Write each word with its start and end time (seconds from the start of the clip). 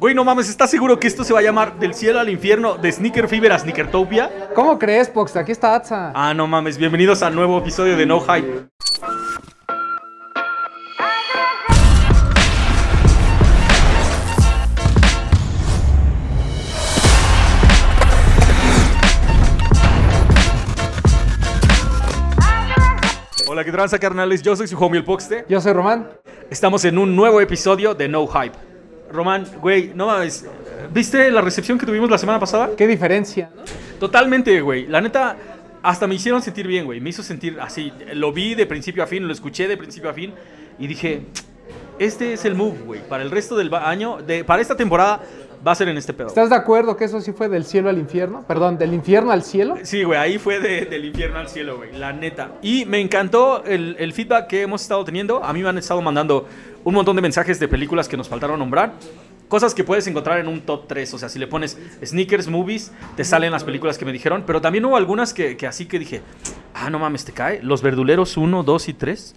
Güey, 0.00 0.14
no 0.14 0.22
mames, 0.22 0.48
¿estás 0.48 0.70
seguro 0.70 1.00
que 1.00 1.08
esto 1.08 1.24
se 1.24 1.32
va 1.32 1.40
a 1.40 1.42
llamar 1.42 1.76
Del 1.80 1.92
cielo 1.92 2.20
al 2.20 2.28
infierno, 2.28 2.76
de 2.76 2.92
Sneaker 2.92 3.26
Fever 3.26 3.50
a 3.50 3.58
Sneakertopia? 3.58 4.48
¿Cómo 4.54 4.78
crees, 4.78 5.08
Pox? 5.08 5.34
Aquí 5.34 5.50
está 5.50 5.74
Atza. 5.74 6.12
Ah, 6.14 6.32
no 6.34 6.46
mames, 6.46 6.78
bienvenidos 6.78 7.20
al 7.24 7.34
nuevo 7.34 7.58
episodio 7.58 7.96
de 7.96 8.06
No 8.06 8.20
Hype. 8.20 8.68
Hola, 23.48 23.64
¿qué 23.64 23.72
tranza, 23.72 23.98
carnales? 23.98 24.42
Yo 24.42 24.54
soy 24.54 24.68
su 24.68 24.78
homie 24.78 25.00
el 25.00 25.04
Poxte. 25.04 25.44
Yo 25.48 25.60
soy 25.60 25.72
Román. 25.72 26.08
Estamos 26.50 26.84
en 26.84 26.98
un 26.98 27.16
nuevo 27.16 27.40
episodio 27.40 27.94
de 27.96 28.06
No 28.06 28.28
Hype. 28.28 28.67
Román, 29.10 29.46
güey, 29.60 29.92
no 29.94 30.06
mames. 30.06 30.46
¿Viste 30.92 31.30
la 31.30 31.40
recepción 31.40 31.78
que 31.78 31.86
tuvimos 31.86 32.10
la 32.10 32.18
semana 32.18 32.38
pasada? 32.38 32.70
¿Qué 32.76 32.86
diferencia? 32.86 33.50
no? 33.54 33.62
Totalmente, 33.98 34.60
güey. 34.60 34.86
La 34.86 35.00
neta, 35.00 35.36
hasta 35.82 36.06
me 36.06 36.14
hicieron 36.14 36.42
sentir 36.42 36.66
bien, 36.66 36.84
güey. 36.84 37.00
Me 37.00 37.10
hizo 37.10 37.22
sentir 37.22 37.58
así. 37.60 37.92
Lo 38.14 38.32
vi 38.32 38.54
de 38.54 38.66
principio 38.66 39.02
a 39.02 39.06
fin, 39.06 39.26
lo 39.26 39.32
escuché 39.32 39.68
de 39.68 39.76
principio 39.76 40.10
a 40.10 40.12
fin. 40.12 40.32
Y 40.78 40.86
dije, 40.86 41.22
este 41.98 42.32
es 42.32 42.44
el 42.44 42.54
move, 42.54 42.78
güey. 42.84 43.00
Para 43.08 43.22
el 43.22 43.30
resto 43.30 43.56
del 43.56 43.72
año, 43.74 44.18
de, 44.18 44.44
para 44.44 44.62
esta 44.62 44.76
temporada, 44.76 45.20
va 45.66 45.72
a 45.72 45.74
ser 45.74 45.88
en 45.88 45.96
este 45.96 46.12
pedo. 46.12 46.28
¿Estás 46.28 46.50
de 46.50 46.56
acuerdo 46.56 46.96
que 46.96 47.04
eso 47.04 47.20
sí 47.20 47.32
fue 47.32 47.48
del 47.48 47.64
cielo 47.64 47.88
al 47.88 47.98
infierno? 47.98 48.44
Perdón, 48.46 48.78
del 48.78 48.94
infierno 48.94 49.32
al 49.32 49.42
cielo. 49.42 49.76
Sí, 49.82 50.02
güey, 50.04 50.18
ahí 50.18 50.38
fue 50.38 50.60
de- 50.60 50.86
del 50.86 51.04
infierno 51.04 51.38
al 51.38 51.48
cielo, 51.48 51.76
güey, 51.76 51.92
la 51.92 52.12
neta. 52.12 52.52
Y 52.62 52.84
me 52.86 53.00
encantó 53.00 53.64
el, 53.64 53.96
el 53.98 54.12
feedback 54.12 54.46
que 54.48 54.62
hemos 54.62 54.82
estado 54.82 55.04
teniendo. 55.04 55.42
A 55.44 55.52
mí 55.52 55.62
me 55.62 55.68
han 55.68 55.78
estado 55.78 56.00
mandando 56.02 56.46
un 56.84 56.94
montón 56.94 57.16
de 57.16 57.22
mensajes 57.22 57.58
de 57.60 57.68
películas 57.68 58.08
que 58.08 58.16
nos 58.16 58.28
faltaron 58.28 58.58
nombrar. 58.58 58.92
Cosas 59.48 59.74
que 59.74 59.82
puedes 59.82 60.06
encontrar 60.06 60.40
en 60.40 60.46
un 60.48 60.60
top 60.60 60.86
3. 60.88 61.14
O 61.14 61.18
sea, 61.18 61.30
si 61.30 61.38
le 61.38 61.46
pones 61.46 61.78
sneakers, 62.04 62.48
movies, 62.48 62.92
te 63.16 63.24
salen 63.24 63.50
las 63.50 63.64
películas 63.64 63.96
que 63.96 64.04
me 64.04 64.12
dijeron. 64.12 64.44
Pero 64.46 64.60
también 64.60 64.84
hubo 64.84 64.96
algunas 64.96 65.32
que, 65.32 65.56
que 65.56 65.66
así 65.66 65.86
que 65.86 65.98
dije, 65.98 66.20
ah, 66.74 66.90
no 66.90 66.98
mames, 66.98 67.24
te 67.24 67.32
cae. 67.32 67.62
Los 67.62 67.80
verduleros 67.80 68.36
1, 68.36 68.62
2 68.62 68.88
y 68.90 68.92
3. 68.92 69.34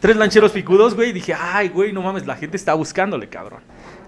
Tres 0.00 0.16
lancheros 0.16 0.52
picudos, 0.52 0.94
güey. 0.94 1.12
Dije, 1.12 1.34
ay, 1.38 1.68
güey, 1.68 1.92
no 1.92 2.00
mames, 2.00 2.26
la 2.26 2.36
gente 2.36 2.56
está 2.56 2.72
buscándole, 2.72 3.28
cabrón. 3.28 3.60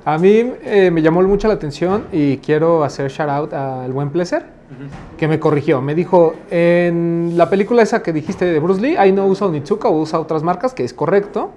A 0.04 0.18
mí 0.18 0.52
eh, 0.64 0.90
me 0.92 1.00
llamó 1.02 1.22
mucho 1.22 1.46
la 1.48 1.54
atención 1.54 2.06
y 2.12 2.38
quiero 2.38 2.82
hacer 2.82 3.10
shout 3.10 3.28
out 3.30 3.52
al 3.54 3.92
buen 3.92 4.10
Pleasure, 4.10 4.44
que 5.16 5.28
me 5.28 5.38
corrigió. 5.38 5.80
Me 5.80 5.94
dijo, 5.94 6.34
en 6.50 7.34
la 7.36 7.48
película 7.48 7.82
esa 7.82 8.02
que 8.02 8.12
dijiste 8.12 8.44
de 8.46 8.58
Bruce 8.58 8.80
Lee, 8.80 8.96
ahí 8.96 9.12
no 9.12 9.26
usa 9.26 9.46
Onitsuka, 9.46 9.88
usa 9.88 10.18
otras 10.18 10.42
marcas, 10.42 10.74
que 10.74 10.82
es 10.84 10.92
correcto. 10.92 11.50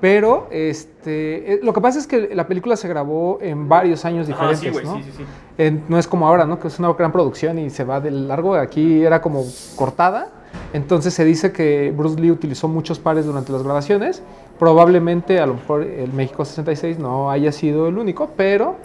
Pero 0.00 0.48
este, 0.50 1.54
eh, 1.54 1.60
lo 1.62 1.72
que 1.72 1.80
pasa 1.80 2.00
es 2.00 2.08
que 2.08 2.34
la 2.34 2.48
película 2.48 2.74
se 2.76 2.88
grabó 2.88 3.38
en 3.40 3.68
varios 3.68 4.04
años 4.04 4.26
diferentes, 4.26 4.76
sí, 4.76 4.84
¿no? 4.84 4.96
sí, 4.96 5.04
sí. 5.16 5.22
En- 5.58 5.84
no 5.88 5.96
es 5.96 6.08
como 6.08 6.26
ahora, 6.26 6.44
¿no? 6.44 6.58
Que 6.58 6.66
es 6.66 6.78
una 6.80 6.92
gran 6.92 7.12
producción 7.12 7.56
y 7.60 7.70
se 7.70 7.84
va 7.84 8.00
de 8.00 8.10
largo. 8.10 8.54
Aquí 8.56 9.02
era 9.04 9.22
como 9.22 9.44
cortada. 9.76 10.26
Entonces 10.72 11.12
se 11.14 11.24
dice 11.24 11.52
que 11.52 11.92
Bruce 11.96 12.20
Lee 12.20 12.30
utilizó 12.30 12.68
muchos 12.68 12.98
pares 12.98 13.26
durante 13.26 13.52
las 13.52 13.62
grabaciones. 13.62 14.22
Probablemente, 14.58 15.38
a 15.40 15.46
lo 15.46 15.54
mejor, 15.54 15.82
el 15.82 16.12
México 16.12 16.44
66 16.44 16.98
no 16.98 17.30
haya 17.30 17.52
sido 17.52 17.88
el 17.88 17.98
único, 17.98 18.30
pero 18.36 18.76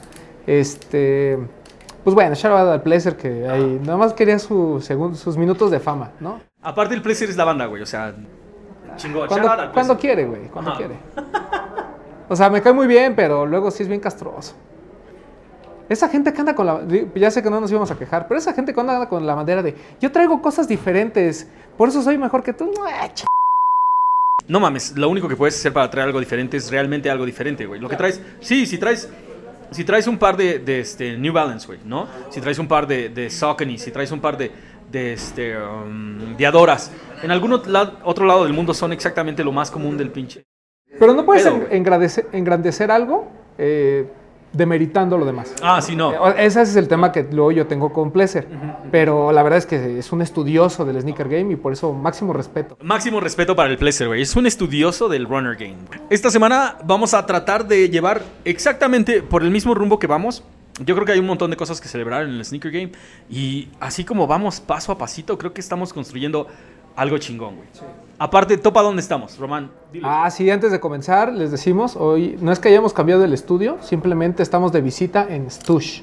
este. 0.46 1.38
Pues 2.04 2.14
bueno, 2.16 2.36
shout 2.36 2.54
out 2.54 2.70
al 2.70 2.82
Pleasure 2.82 3.18
que 3.18 3.48
ahí 3.50 3.80
nada 3.84 3.98
más 3.98 4.14
quería 4.14 4.40
su 4.40 4.82
sus 4.82 5.38
minutos 5.38 5.72
de 5.72 5.80
fama, 5.80 6.12
¿no? 6.20 6.40
Aparte, 6.62 6.96
el 6.96 7.02
Placer 7.02 7.30
es 7.30 7.38
la 7.38 7.44
banda, 7.44 7.66
güey. 7.66 7.82
O 7.82 7.86
sea, 7.86 8.14
chingón. 8.96 9.28
Cuando, 9.28 9.50
al 9.50 9.72
cuando 9.72 9.74
Placer. 9.74 9.98
quiere, 9.98 10.26
güey, 10.26 10.48
cuando 10.48 10.72
Ajá. 10.72 10.80
quiere. 10.80 10.96
O 12.30 12.36
sea, 12.36 12.50
me 12.50 12.62
cae 12.62 12.74
muy 12.74 12.88
bien, 12.88 13.16
pero 13.16 13.46
luego 13.46 13.72
sí 13.72 13.84
es 13.84 13.90
bien 13.90 14.02
castroso. 14.02 14.54
Esa 15.90 16.10
gente 16.10 16.34
que 16.34 16.40
anda 16.42 16.54
con 16.56 16.66
la... 16.66 16.82
Ya 17.16 17.32
sé 17.32 17.42
que 17.42 17.50
no 17.50 17.62
nos 17.62 17.72
íbamos 17.72 17.90
a 17.92 17.98
quejar, 17.98 18.28
pero 18.28 18.38
esa 18.40 18.54
gente 18.54 18.74
que 18.74 18.80
anda 18.80 19.08
con 19.08 19.26
la 19.26 19.36
bandera 19.36 19.64
de 19.64 19.76
yo 20.02 20.12
traigo 20.12 20.42
cosas 20.42 20.68
diferentes, 20.68 21.48
por 21.78 21.90
eso 21.90 22.02
soy 22.02 22.18
mejor 22.18 22.44
que 22.44 22.54
tú. 22.54 22.66
No, 22.66 22.86
ch- 22.86 23.26
No 24.48 24.60
mames, 24.60 24.98
lo 24.98 25.10
único 25.10 25.28
que 25.28 25.36
puedes 25.36 25.56
hacer 25.56 25.74
para 25.74 25.90
traer 25.90 26.08
algo 26.08 26.20
diferente 26.20 26.58
es 26.58 26.70
realmente 26.72 27.10
algo 27.10 27.26
diferente, 27.26 27.66
güey. 27.66 27.80
Lo 27.80 27.88
que 27.90 27.96
traes, 27.96 28.22
sí, 28.40 28.66
si 28.66 28.78
traes, 28.78 29.10
si 29.72 29.84
traes 29.84 30.08
un 30.08 30.18
par 30.18 30.36
de, 30.38 30.60
de, 30.60 30.80
este, 30.82 31.18
New 31.18 31.34
Balance, 31.34 31.68
güey, 31.68 31.80
¿no? 31.86 32.08
Si 32.30 32.40
traes 32.42 32.60
un 32.60 32.68
par 32.68 32.86
de, 32.88 33.10
de 33.10 33.30
Saucony, 33.30 33.78
si 33.78 33.92
traes 33.92 34.12
un 34.12 34.20
par 34.20 34.38
de, 34.38 34.52
de, 34.92 35.14
este, 35.14 35.58
um, 35.58 36.36
de 36.38 36.46
Adoras, 36.46 36.92
en 37.24 37.32
algún 37.32 37.52
otro 37.54 38.26
lado 38.26 38.44
del 38.44 38.54
mundo 38.54 38.74
son 38.74 38.92
exactamente 38.94 39.44
lo 39.44 39.52
más 39.52 39.72
común 39.72 39.98
del 39.98 40.12
pinche. 40.12 40.44
Pero 41.00 41.14
no 41.14 41.26
puedes 41.26 41.46
engrandecer, 41.70 42.28
engrandecer 42.32 42.90
algo 42.92 43.28
eh, 43.58 44.08
demeritando 44.54 45.18
lo 45.18 45.26
demás. 45.26 45.54
Ah, 45.62 45.82
sí, 45.82 45.96
no. 45.96 46.12
Eh, 46.30 46.46
Ese 46.46 46.62
es 46.62 46.76
el 46.76 46.88
tema 46.88 47.12
que 47.12 47.24
luego 47.24 47.52
yo 47.52 47.68
tengo 47.68 47.92
con 47.94 48.12
Pleasure. 48.12 48.48
Pero 48.92 49.32
la 49.32 49.44
verdad 49.44 49.58
es 49.60 49.66
que 49.66 50.00
es 50.00 50.12
un 50.12 50.22
estudioso 50.22 50.86
del 50.86 51.00
sneaker 51.02 51.30
game 51.30 51.54
y 51.54 51.56
por 51.56 51.74
eso 51.74 51.94
máximo 51.94 52.34
respeto. 52.34 52.78
Máximo 52.82 53.20
respeto 53.20 53.56
para 53.56 53.70
el 53.70 53.78
Placer, 53.78 54.08
güey. 54.08 54.22
Es 54.22 54.36
un 54.36 54.46
estudioso 54.48 55.10
del 55.10 55.26
Runner 55.28 55.56
Game. 55.56 55.78
Esta 56.10 56.30
semana 56.30 56.78
vamos 56.86 57.14
a 57.14 57.26
tratar 57.26 57.68
de 57.68 57.90
llevar 57.90 58.22
exactamente 58.46 59.22
por 59.22 59.44
el 59.44 59.52
mismo 59.52 59.74
rumbo 59.74 60.00
que 60.00 60.08
vamos. 60.08 60.44
Yo 60.86 60.94
creo 60.94 61.06
que 61.06 61.12
hay 61.12 61.20
un 61.20 61.26
montón 61.26 61.50
de 61.50 61.58
cosas 61.58 61.82
que 61.82 61.88
celebrar 61.88 62.24
en 62.24 62.30
el 62.30 62.46
Sneaker 62.46 62.72
Game. 62.72 62.92
Y 63.30 63.70
así 63.80 64.04
como 64.04 64.28
vamos 64.28 64.60
paso 64.60 64.92
a 64.92 64.98
pasito, 64.98 65.38
creo 65.38 65.54
que 65.54 65.62
estamos 65.62 65.92
construyendo 65.92 66.48
algo 66.98 67.18
chingón, 67.20 67.56
güey. 67.56 67.68
Aparte, 68.20 68.58
topa 68.58 68.82
dónde 68.82 69.02
estamos, 69.02 69.38
Román. 69.38 69.72
Ah, 70.04 70.30
sí, 70.32 70.50
antes 70.50 70.72
de 70.72 70.80
comenzar, 70.80 71.32
les 71.32 71.52
decimos, 71.52 71.96
hoy 71.96 72.36
no 72.42 72.52
es 72.52 72.60
que 72.60 72.70
hayamos 72.70 72.92
cambiado 72.92 73.24
el 73.24 73.32
estudio, 73.32 73.78
simplemente 73.82 74.42
estamos 74.42 74.72
de 74.72 74.82
visita 74.82 75.28
en 75.30 75.50
Stush. 75.50 76.02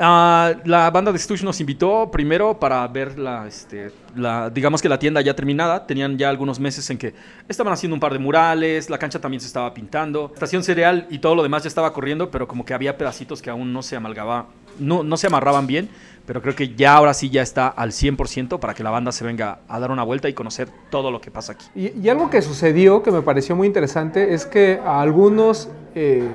Ah, 0.00 0.52
la 0.64 0.88
banda 0.92 1.10
de 1.10 1.18
Stush 1.18 1.42
nos 1.42 1.58
invitó 1.58 2.08
primero 2.12 2.60
para 2.60 2.86
ver 2.86 3.18
la, 3.18 3.48
este, 3.48 3.90
la, 4.14 4.48
digamos 4.48 4.80
que 4.80 4.88
la 4.88 5.00
tienda 5.00 5.20
ya 5.20 5.34
terminada. 5.34 5.88
Tenían 5.88 6.16
ya 6.16 6.28
algunos 6.28 6.60
meses 6.60 6.88
en 6.90 6.98
que 6.98 7.14
estaban 7.48 7.72
haciendo 7.72 7.94
un 7.94 8.00
par 8.00 8.12
de 8.12 8.20
murales, 8.20 8.90
la 8.90 8.98
cancha 8.98 9.20
también 9.20 9.40
se 9.40 9.48
estaba 9.48 9.74
pintando, 9.74 10.30
estación 10.32 10.62
cereal 10.62 11.08
y 11.10 11.18
todo 11.18 11.34
lo 11.34 11.42
demás 11.42 11.64
ya 11.64 11.68
estaba 11.68 11.92
corriendo, 11.92 12.30
pero 12.30 12.46
como 12.46 12.64
que 12.64 12.74
había 12.74 12.96
pedacitos 12.96 13.42
que 13.42 13.50
aún 13.50 13.72
no 13.72 13.82
se 13.82 13.96
amalgaba, 13.96 14.46
no, 14.78 15.02
no 15.02 15.16
se 15.16 15.26
amarraban 15.26 15.66
bien. 15.66 15.88
Pero 16.26 16.42
creo 16.42 16.54
que 16.54 16.74
ya 16.74 16.94
ahora 16.94 17.14
sí 17.14 17.30
ya 17.30 17.40
está 17.40 17.68
al 17.68 17.90
100% 17.92 18.58
para 18.58 18.74
que 18.74 18.82
la 18.82 18.90
banda 18.90 19.12
se 19.12 19.24
venga 19.24 19.60
a 19.66 19.80
dar 19.80 19.90
una 19.90 20.02
vuelta 20.02 20.28
y 20.28 20.34
conocer 20.34 20.68
todo 20.90 21.10
lo 21.10 21.22
que 21.22 21.30
pasa 21.30 21.52
aquí. 21.52 21.64
Y, 21.74 21.98
y 21.98 22.10
algo 22.10 22.28
que 22.28 22.42
sucedió 22.42 23.02
que 23.02 23.10
me 23.10 23.22
pareció 23.22 23.56
muy 23.56 23.66
interesante 23.66 24.34
es 24.34 24.44
que 24.44 24.78
a 24.84 25.00
algunos 25.00 25.70
eh, 25.94 26.28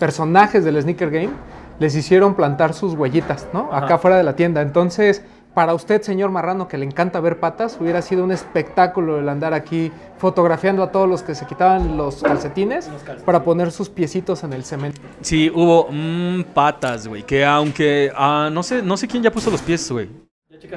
personajes 0.00 0.64
del 0.64 0.82
sneaker 0.82 1.10
game 1.10 1.30
les 1.78 1.94
hicieron 1.94 2.34
plantar 2.34 2.74
sus 2.74 2.94
huellitas, 2.94 3.46
¿no? 3.52 3.68
Ajá. 3.70 3.84
Acá 3.84 3.98
fuera 3.98 4.16
de 4.16 4.24
la 4.24 4.34
tienda. 4.34 4.62
Entonces, 4.62 5.22
para 5.56 5.72
usted, 5.72 6.02
señor 6.02 6.30
Marrano, 6.30 6.68
que 6.68 6.76
le 6.76 6.84
encanta 6.84 7.18
ver 7.18 7.40
patas, 7.40 7.78
hubiera 7.80 8.02
sido 8.02 8.22
un 8.22 8.30
espectáculo 8.30 9.18
el 9.18 9.26
andar 9.26 9.54
aquí 9.54 9.90
fotografiando 10.18 10.82
a 10.82 10.92
todos 10.92 11.08
los 11.08 11.22
que 11.22 11.34
se 11.34 11.46
quitaban 11.46 11.96
los 11.96 12.22
calcetines 12.22 12.90
para 13.24 13.42
poner 13.42 13.72
sus 13.72 13.88
piecitos 13.88 14.44
en 14.44 14.52
el 14.52 14.64
cemento. 14.64 15.00
Sí, 15.22 15.50
hubo 15.54 15.88
mm, 15.90 16.52
patas, 16.52 17.08
güey, 17.08 17.22
que 17.22 17.42
aunque 17.42 18.12
ah, 18.14 18.50
no 18.52 18.62
sé, 18.62 18.82
no 18.82 18.98
sé 18.98 19.08
quién 19.08 19.22
ya 19.22 19.30
puso 19.32 19.50
los 19.50 19.62
pies, 19.62 19.90
güey. 19.90 20.10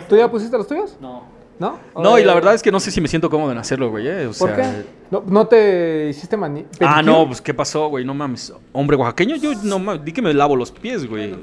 ¿Tú 0.08 0.16
ya 0.16 0.32
pusiste 0.32 0.58
los 0.58 0.66
tuyos? 0.66 0.98
No. 1.02 1.24
¿No? 1.60 1.78
No, 2.02 2.18
y 2.18 2.24
la 2.24 2.34
verdad 2.34 2.54
es 2.54 2.64
que 2.64 2.72
no 2.72 2.80
sé 2.80 2.90
si 2.90 3.02
me 3.02 3.10
siento 3.10 3.30
cómodo 3.30 3.52
en 3.52 3.58
hacerlo, 3.58 3.90
güey. 3.90 4.08
eh, 4.08 4.28
o 4.28 4.32
¿Por 4.32 4.56
sea, 4.56 4.56
qué? 4.56 4.86
¿No, 5.12 5.22
no 5.28 5.46
te 5.46 6.08
hiciste 6.08 6.38
mani 6.38 6.66
Ah, 6.80 7.02
no, 7.02 7.28
pues 7.28 7.42
¿qué 7.42 7.54
pasó, 7.54 7.90
güey? 7.90 8.06
No 8.06 8.14
mames. 8.14 8.54
Hombre 8.72 8.96
oaxaqueño, 8.96 9.36
yo 9.36 9.52
no 9.62 9.78
mames, 9.78 10.06
di 10.06 10.14
que 10.14 10.22
me 10.22 10.34
lavo 10.34 10.56
los 10.56 10.72
pies, 10.72 11.06
güey. 11.06 11.36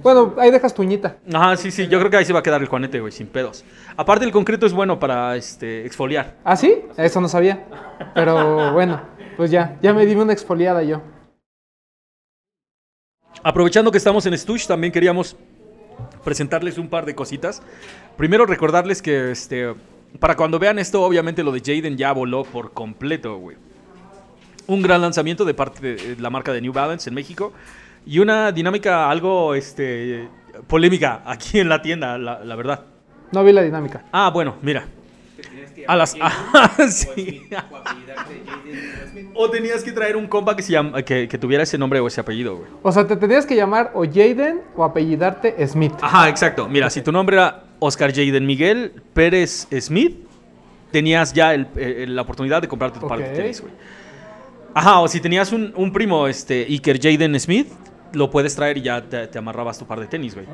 Bueno, 0.00 0.34
ahí 0.38 0.50
dejas 0.50 0.72
tu 0.72 0.82
uñita. 0.82 1.16
Ajá, 1.32 1.56
sí, 1.56 1.70
sí, 1.70 1.88
yo 1.88 1.98
creo 1.98 2.10
que 2.10 2.16
ahí 2.16 2.24
se 2.24 2.32
va 2.32 2.38
a 2.38 2.42
quedar 2.42 2.60
el 2.60 2.68
juanete, 2.68 3.00
güey, 3.00 3.12
sin 3.12 3.26
pedos. 3.26 3.64
Aparte, 3.96 4.24
el 4.24 4.32
concreto 4.32 4.64
es 4.64 4.72
bueno 4.72 4.98
para 4.98 5.36
este, 5.36 5.84
exfoliar. 5.84 6.36
¿Ah, 6.44 6.56
sí? 6.56 6.82
Eso 6.96 7.20
no 7.20 7.28
sabía. 7.28 7.66
Pero 8.14 8.72
bueno, 8.72 9.02
pues 9.36 9.50
ya, 9.50 9.78
ya 9.82 9.92
me 9.92 10.06
di 10.06 10.14
una 10.14 10.32
exfoliada 10.32 10.82
yo. 10.82 11.02
Aprovechando 13.42 13.90
que 13.90 13.98
estamos 13.98 14.24
en 14.26 14.38
Stush, 14.38 14.66
también 14.66 14.92
queríamos 14.92 15.36
presentarles 16.24 16.78
un 16.78 16.88
par 16.88 17.04
de 17.04 17.14
cositas. 17.14 17.62
Primero, 18.16 18.46
recordarles 18.46 19.02
que 19.02 19.32
este, 19.32 19.74
para 20.20 20.36
cuando 20.36 20.58
vean 20.58 20.78
esto, 20.78 21.02
obviamente 21.02 21.42
lo 21.42 21.52
de 21.52 21.60
Jaden 21.60 21.96
ya 21.96 22.12
voló 22.12 22.44
por 22.44 22.72
completo, 22.72 23.36
güey. 23.36 23.56
Un 24.68 24.80
gran 24.80 25.00
lanzamiento 25.00 25.44
de 25.44 25.54
parte 25.54 25.96
de 25.96 26.16
la 26.18 26.30
marca 26.30 26.52
de 26.52 26.60
New 26.60 26.72
Balance 26.72 27.10
en 27.10 27.14
México 27.14 27.52
y 28.06 28.18
una 28.18 28.52
dinámica 28.52 29.08
algo 29.08 29.54
este, 29.54 30.28
polémica 30.66 31.22
aquí 31.24 31.60
en 31.60 31.68
la 31.68 31.80
tienda, 31.82 32.18
la, 32.18 32.44
la 32.44 32.56
verdad. 32.56 32.84
No 33.32 33.42
vi 33.44 33.52
la 33.52 33.62
dinámica. 33.62 34.04
Ah, 34.12 34.30
bueno, 34.30 34.56
mira. 34.62 34.86
A 35.86 35.96
las. 35.96 36.14
ah, 36.20 36.70
sí. 36.88 37.42
O 39.34 39.50
tenías 39.50 39.82
que 39.82 39.92
traer 39.92 40.16
un 40.16 40.26
compa 40.26 40.54
que, 40.54 40.62
se 40.62 40.72
llama, 40.72 41.02
que, 41.02 41.26
que 41.28 41.38
tuviera 41.38 41.62
ese 41.62 41.78
nombre 41.78 41.98
o 42.00 42.06
ese 42.06 42.20
apellido, 42.20 42.56
güey. 42.56 42.68
O 42.82 42.92
sea, 42.92 43.06
te 43.06 43.16
tenías 43.16 43.46
que 43.46 43.56
llamar 43.56 43.90
o 43.94 44.04
Jaden 44.04 44.60
o 44.76 44.84
apellidarte 44.84 45.66
Smith. 45.66 45.94
Ajá, 46.00 46.28
exacto. 46.28 46.68
Mira, 46.68 46.90
si 46.90 47.02
tu 47.02 47.10
nombre 47.10 47.36
era 47.36 47.64
Oscar 47.78 48.12
Jaden 48.12 48.46
Miguel 48.46 48.92
Pérez 49.14 49.66
Smith, 49.80 50.16
tenías 50.90 51.32
ya 51.32 51.54
el- 51.54 51.66
eh, 51.76 52.04
la 52.08 52.22
oportunidad 52.22 52.60
de 52.62 52.68
comprarte 52.68 53.00
tu 53.00 53.08
par 53.08 53.18
de 53.18 53.24
tenis, 53.30 53.60
güey. 53.60 53.72
Ajá, 54.74 55.00
o 55.00 55.08
si 55.08 55.20
tenías 55.20 55.52
un, 55.52 55.72
un 55.76 55.92
primo, 55.92 56.26
este, 56.28 56.64
Iker 56.68 56.98
Jaden 57.00 57.38
Smith, 57.40 57.68
lo 58.12 58.30
puedes 58.30 58.54
traer 58.54 58.78
y 58.78 58.82
ya 58.82 59.02
te, 59.02 59.26
te 59.26 59.38
amarrabas 59.38 59.78
tu 59.78 59.86
par 59.86 60.00
de 60.00 60.06
tenis, 60.06 60.34
güey. 60.34 60.46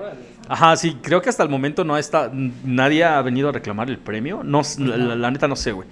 Ajá, 0.49 0.77
sí, 0.77 0.97
creo 1.03 1.21
que 1.23 1.29
hasta 1.29 1.43
el 1.43 1.49
momento 1.49 1.85
no 1.85 1.97
está, 1.97 2.31
nadie 2.33 3.05
ha 3.05 3.21
venido 3.23 3.49
a 3.49 3.53
reclamar 3.53 3.89
el 3.89 3.99
premio. 3.99 4.43
No, 4.43 4.63
la, 4.79 4.97
la 4.97 5.31
neta 5.31 5.49
no 5.49 5.57
sé, 5.57 5.73
güey. 5.73 5.89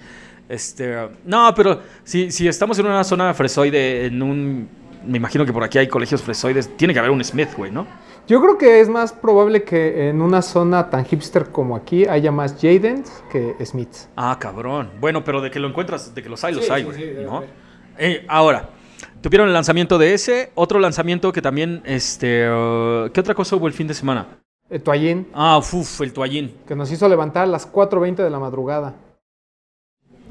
Este, 0.49 1.09
no, 1.25 1.53
pero 1.55 1.81
si, 2.03 2.31
si 2.31 2.47
estamos 2.47 2.79
en 2.79 2.85
una 2.85 3.03
zona 3.03 3.33
fresoide, 3.33 4.05
en 4.05 4.21
un, 4.21 4.69
me 5.05 5.17
imagino 5.17 5.45
que 5.45 5.53
por 5.53 5.63
aquí 5.63 5.77
hay 5.77 5.87
colegios 5.87 6.21
fresoides, 6.21 6.75
tiene 6.77 6.93
que 6.93 6.99
haber 6.99 7.11
un 7.11 7.23
Smith, 7.23 7.49
güey, 7.55 7.71
¿no? 7.71 7.85
Yo 8.27 8.41
creo 8.41 8.57
que 8.57 8.81
es 8.81 8.89
más 8.89 9.13
probable 9.13 9.63
que 9.63 10.09
en 10.09 10.21
una 10.21 10.41
zona 10.41 10.89
tan 10.89 11.05
hipster 11.05 11.45
como 11.45 11.77
aquí 11.77 12.05
haya 12.05 12.29
más 12.29 12.55
Jadens 12.61 13.23
que 13.31 13.55
Smiths. 13.65 14.09
Ah, 14.17 14.37
cabrón. 14.37 14.91
Bueno, 14.99 15.23
pero 15.23 15.39
de 15.41 15.49
que 15.49 15.59
lo 15.59 15.69
encuentras, 15.69 16.13
de 16.13 16.21
que 16.21 16.27
los 16.27 16.43
hay, 16.43 16.53
los 16.53 16.65
Sí, 16.65 16.71
hay, 16.71 16.83
sí, 16.83 16.87
güey. 16.89 17.45
Eh, 17.97 18.25
ahora, 18.27 18.69
tuvieron 19.27 19.49
el 19.49 19.53
lanzamiento 19.53 19.97
de 19.97 20.13
ese, 20.13 20.51
otro 20.55 20.79
lanzamiento 20.79 21.33
que 21.33 21.41
también, 21.41 21.81
este, 21.83 22.49
uh, 22.49 23.09
¿qué 23.11 23.19
otra 23.19 23.33
cosa 23.35 23.57
hubo 23.57 23.67
el 23.67 23.73
fin 23.73 23.85
de 23.85 23.93
semana? 23.93 24.25
Eh, 24.69 24.79
Toallín, 24.79 25.27
Ah, 25.33 25.57
uf, 25.57 25.99
el 26.01 26.13
toallín. 26.13 26.55
que 26.65 26.75
nos 26.77 26.89
hizo 26.93 27.09
levantar 27.09 27.43
a 27.43 27.47
las 27.47 27.65
4.20 27.69 28.23
de 28.23 28.29
la 28.29 28.39
madrugada. 28.39 28.95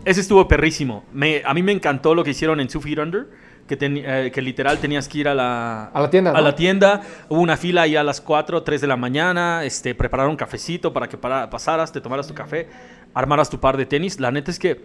Ese 0.07 0.21
estuvo 0.23 0.49
perrísimo. 0.49 1.05
Me, 1.13 1.43
a 1.45 1.53
mí 1.53 1.63
me 1.63 1.73
encantó 1.73 2.15
lo 2.15 2.25
que 2.25 2.31
hicieron 2.31 2.59
en 2.61 2.69
Two 2.69 2.81
Feet 2.81 2.99
Under, 2.99 3.27
que, 3.69 3.77
ten- 3.77 3.99
eh, 4.03 4.31
que 4.33 4.41
literal 4.41 4.79
tenías 4.79 5.09
que 5.09 5.19
ir 5.19 5.29
a 5.29 5.35
la, 5.35 5.87
A 5.89 6.01
la 6.01 6.09
tienda, 6.09 6.31
a 6.31 6.35
¿no? 6.35 6.41
la 6.41 6.55
tienda. 6.55 7.03
Hubo 7.29 7.41
una 7.41 7.57
fila 7.59 7.83
ahí 7.83 7.97
a 7.97 8.03
las 8.05 8.23
4, 8.23 8.63
3 8.63 8.81
de 8.81 8.87
la 8.87 8.97
mañana. 8.97 9.63
Este, 9.65 9.95
prepararon 9.95 10.31
un 10.31 10.37
cafecito 10.39 10.93
para 10.93 11.07
que 11.09 11.19
para- 11.19 11.51
pasaras, 11.51 11.93
te 11.93 12.01
tomaras 12.01 12.29
tu 12.29 12.35
café, 12.35 12.67
armaras 13.13 13.51
tu 13.51 13.59
par 13.61 13.77
de 13.77 13.85
tenis. 13.85 14.21
La 14.21 14.31
neta 14.31 14.51
es 14.51 14.59
que 14.59 14.81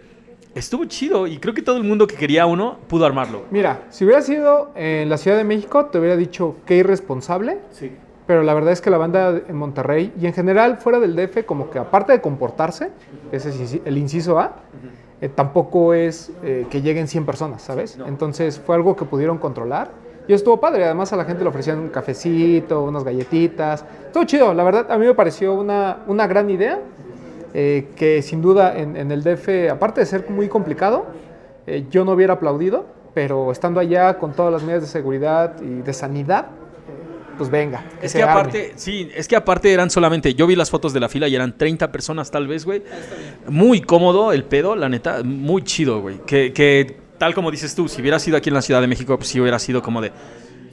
estuvo 0.54 0.84
chido 0.84 1.26
y 1.26 1.38
creo 1.38 1.54
que 1.54 1.62
todo 1.62 1.76
el 1.76 1.84
mundo 1.84 2.06
que 2.06 2.16
quería 2.16 2.46
uno 2.46 2.78
pudo 2.88 3.06
armarlo. 3.06 3.42
Mira, 3.50 3.84
si 3.90 4.04
hubiera 4.04 4.22
sido 4.22 4.70
en 4.74 5.08
la 5.08 5.16
Ciudad 5.16 5.36
de 5.36 5.44
México, 5.44 5.86
te 5.86 5.98
hubiera 5.98 6.16
dicho 6.16 6.56
que 6.66 6.76
irresponsable. 6.76 7.58
Sí. 7.70 7.92
Pero 8.26 8.42
la 8.42 8.54
verdad 8.54 8.72
es 8.72 8.80
que 8.80 8.90
la 8.90 8.98
banda 8.98 9.42
en 9.48 9.56
Monterrey 9.56 10.12
y 10.20 10.26
en 10.26 10.32
general 10.32 10.78
fuera 10.78 11.00
del 11.00 11.16
DF, 11.16 11.44
como 11.44 11.70
que 11.70 11.78
aparte 11.78 12.12
de 12.12 12.20
comportarse, 12.20 12.90
ese 13.32 13.48
es 13.50 13.80
el 13.84 13.98
inciso 13.98 14.38
A, 14.38 14.56
eh, 15.20 15.28
tampoco 15.28 15.92
es 15.92 16.32
eh, 16.42 16.66
que 16.70 16.82
lleguen 16.82 17.08
100 17.08 17.26
personas, 17.26 17.62
¿sabes? 17.62 17.96
No. 17.98 18.06
Entonces 18.06 18.60
fue 18.60 18.76
algo 18.76 18.94
que 18.94 19.04
pudieron 19.04 19.38
controlar. 19.38 19.90
Y 20.28 20.34
estuvo 20.34 20.60
padre, 20.60 20.84
además 20.84 21.12
a 21.12 21.16
la 21.16 21.24
gente 21.24 21.42
le 21.42 21.48
ofrecían 21.48 21.80
un 21.80 21.88
cafecito, 21.88 22.84
unas 22.84 23.02
galletitas. 23.02 23.84
Todo 24.12 24.22
chido, 24.24 24.54
la 24.54 24.62
verdad 24.62 24.90
a 24.90 24.96
mí 24.96 25.04
me 25.04 25.14
pareció 25.14 25.54
una, 25.54 25.98
una 26.06 26.28
gran 26.28 26.48
idea, 26.48 26.78
eh, 27.54 27.88
que 27.96 28.22
sin 28.22 28.42
duda 28.42 28.76
en, 28.76 28.96
en 28.96 29.10
el 29.10 29.22
DF, 29.22 29.70
aparte 29.70 30.00
de 30.00 30.06
ser 30.06 30.28
muy 30.30 30.48
complicado, 30.48 31.06
eh, 31.66 31.84
yo 31.90 32.04
no 32.04 32.12
hubiera 32.12 32.34
aplaudido, 32.34 32.86
pero 33.14 33.52
estando 33.52 33.80
allá 33.80 34.18
con 34.18 34.32
todas 34.32 34.52
las 34.52 34.62
medidas 34.62 34.82
de 34.82 34.88
seguridad 34.88 35.60
y 35.60 35.82
de 35.82 35.92
sanidad, 35.92 36.46
pues 37.36 37.50
venga. 37.50 37.84
Es 38.00 38.12
que 38.12 38.22
arme. 38.22 38.40
aparte, 38.40 38.72
sí, 38.76 39.10
es 39.14 39.28
que 39.28 39.36
aparte 39.36 39.72
eran 39.72 39.90
solamente, 39.90 40.34
yo 40.34 40.46
vi 40.46 40.56
las 40.56 40.70
fotos 40.70 40.92
de 40.92 41.00
la 41.00 41.08
fila 41.08 41.28
y 41.28 41.34
eran 41.34 41.56
30 41.56 41.92
personas 41.92 42.30
tal 42.30 42.46
vez, 42.46 42.64
güey. 42.64 42.82
Muy 43.48 43.80
cómodo 43.80 44.32
el 44.32 44.44
pedo, 44.44 44.76
la 44.76 44.88
neta, 44.88 45.22
muy 45.22 45.62
chido, 45.62 46.00
güey. 46.00 46.18
Que, 46.26 46.52
que 46.52 46.96
tal 47.18 47.34
como 47.34 47.50
dices 47.50 47.74
tú, 47.74 47.88
si 47.88 48.00
hubiera 48.00 48.18
sido 48.18 48.36
aquí 48.36 48.50
en 48.50 48.54
la 48.54 48.62
Ciudad 48.62 48.80
de 48.80 48.86
México, 48.86 49.16
pues 49.16 49.28
sí 49.28 49.40
hubiera 49.40 49.58
sido 49.58 49.82
como 49.82 50.00
de 50.00 50.10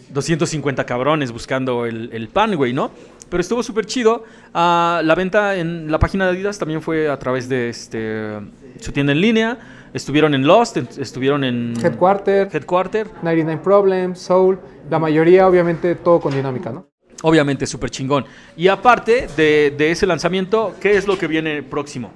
250 0.10 0.86
cabrones 0.86 1.32
buscando 1.32 1.86
el, 1.86 2.10
el 2.14 2.28
pan, 2.30 2.56
güey, 2.56 2.74
¿no? 2.74 2.92
Pero 3.30 3.42
estuvo 3.42 3.64
súper 3.64 3.86
chido. 3.86 4.24
Ah, 4.54 5.02
la 5.04 5.16
venta 5.16 5.56
en 5.56 5.92
la 5.92 6.00
página 6.00 6.26
de 6.26 6.32
Adidas 6.32 6.58
también 6.58 6.82
fue 6.82 7.10
a 7.10 7.18
través 7.20 7.48
de 7.48 7.70
este, 7.70 8.40
su 8.80 8.92
tienda 8.92 9.14
en 9.14 9.22
línea. 9.22 9.58
Estuvieron 9.94 10.34
en 10.34 10.46
Lost, 10.46 10.78
estuvieron 10.78 11.44
en 11.44 11.74
Headquarter, 11.82 12.50
Headquarter. 12.52 13.08
99 13.22 13.62
Problems, 13.64 14.20
Soul, 14.20 14.60
la 14.90 15.00
mayoría 15.00 15.48
obviamente 15.48 15.96
todo 15.96 16.20
con 16.20 16.34
dinámica, 16.34 16.72
¿no? 16.72 16.88
Obviamente, 17.22 17.68
súper 17.68 17.90
chingón. 17.90 18.26
Y 18.56 18.68
aparte 18.68 19.28
de, 19.36 19.74
de 19.78 19.92
ese 19.92 20.06
lanzamiento, 20.06 20.76
¿qué 20.80 20.96
es 20.96 21.06
lo 21.06 21.18
que 21.18 21.28
viene 21.28 21.64
próximo? 21.64 22.12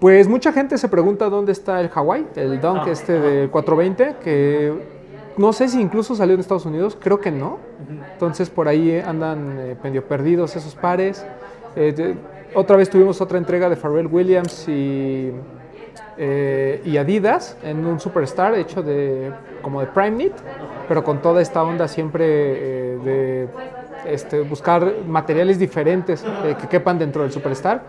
Pues 0.00 0.26
mucha 0.26 0.52
gente 0.52 0.76
se 0.78 0.88
pregunta 0.88 1.30
dónde 1.30 1.52
está 1.52 1.80
el 1.80 1.88
Hawaii, 1.94 2.26
el 2.34 2.60
Dunk 2.60 2.82
Ah, 2.86 2.90
este 2.90 3.12
del 3.20 3.50
420, 3.50 4.16
que 4.22 4.72
no 5.36 5.52
sé 5.52 5.68
si 5.68 5.80
incluso 5.80 6.14
salió 6.14 6.34
en 6.34 6.40
Estados 6.40 6.66
Unidos, 6.66 6.96
creo 7.00 7.20
que 7.20 7.30
no. 7.30 7.58
Entonces 8.12 8.50
por 8.50 8.68
ahí 8.68 8.98
andan 8.98 9.58
eh, 9.58 10.02
perdidos 10.08 10.56
esos 10.56 10.74
pares. 10.74 11.26
Eh, 11.76 12.14
otra 12.54 12.76
vez 12.76 12.88
tuvimos 12.88 13.20
otra 13.20 13.38
entrega 13.38 13.68
de 13.68 13.76
Pharrell 13.76 14.06
Williams 14.06 14.68
y, 14.68 15.32
eh, 16.16 16.80
y 16.84 16.96
Adidas 16.96 17.56
en 17.64 17.84
un 17.84 17.98
Superstar 17.98 18.54
hecho 18.54 18.82
de 18.82 19.32
como 19.60 19.80
de 19.80 19.86
Prime 19.88 20.12
Knit, 20.12 20.32
pero 20.86 21.02
con 21.02 21.20
toda 21.20 21.42
esta 21.42 21.62
onda 21.62 21.88
siempre 21.88 22.24
eh, 22.26 22.98
de 23.04 23.48
este, 24.06 24.42
buscar 24.42 24.94
materiales 25.06 25.58
diferentes 25.58 26.24
eh, 26.44 26.54
que 26.60 26.68
quepan 26.68 26.98
dentro 26.98 27.22
del 27.22 27.32
Superstar. 27.32 27.82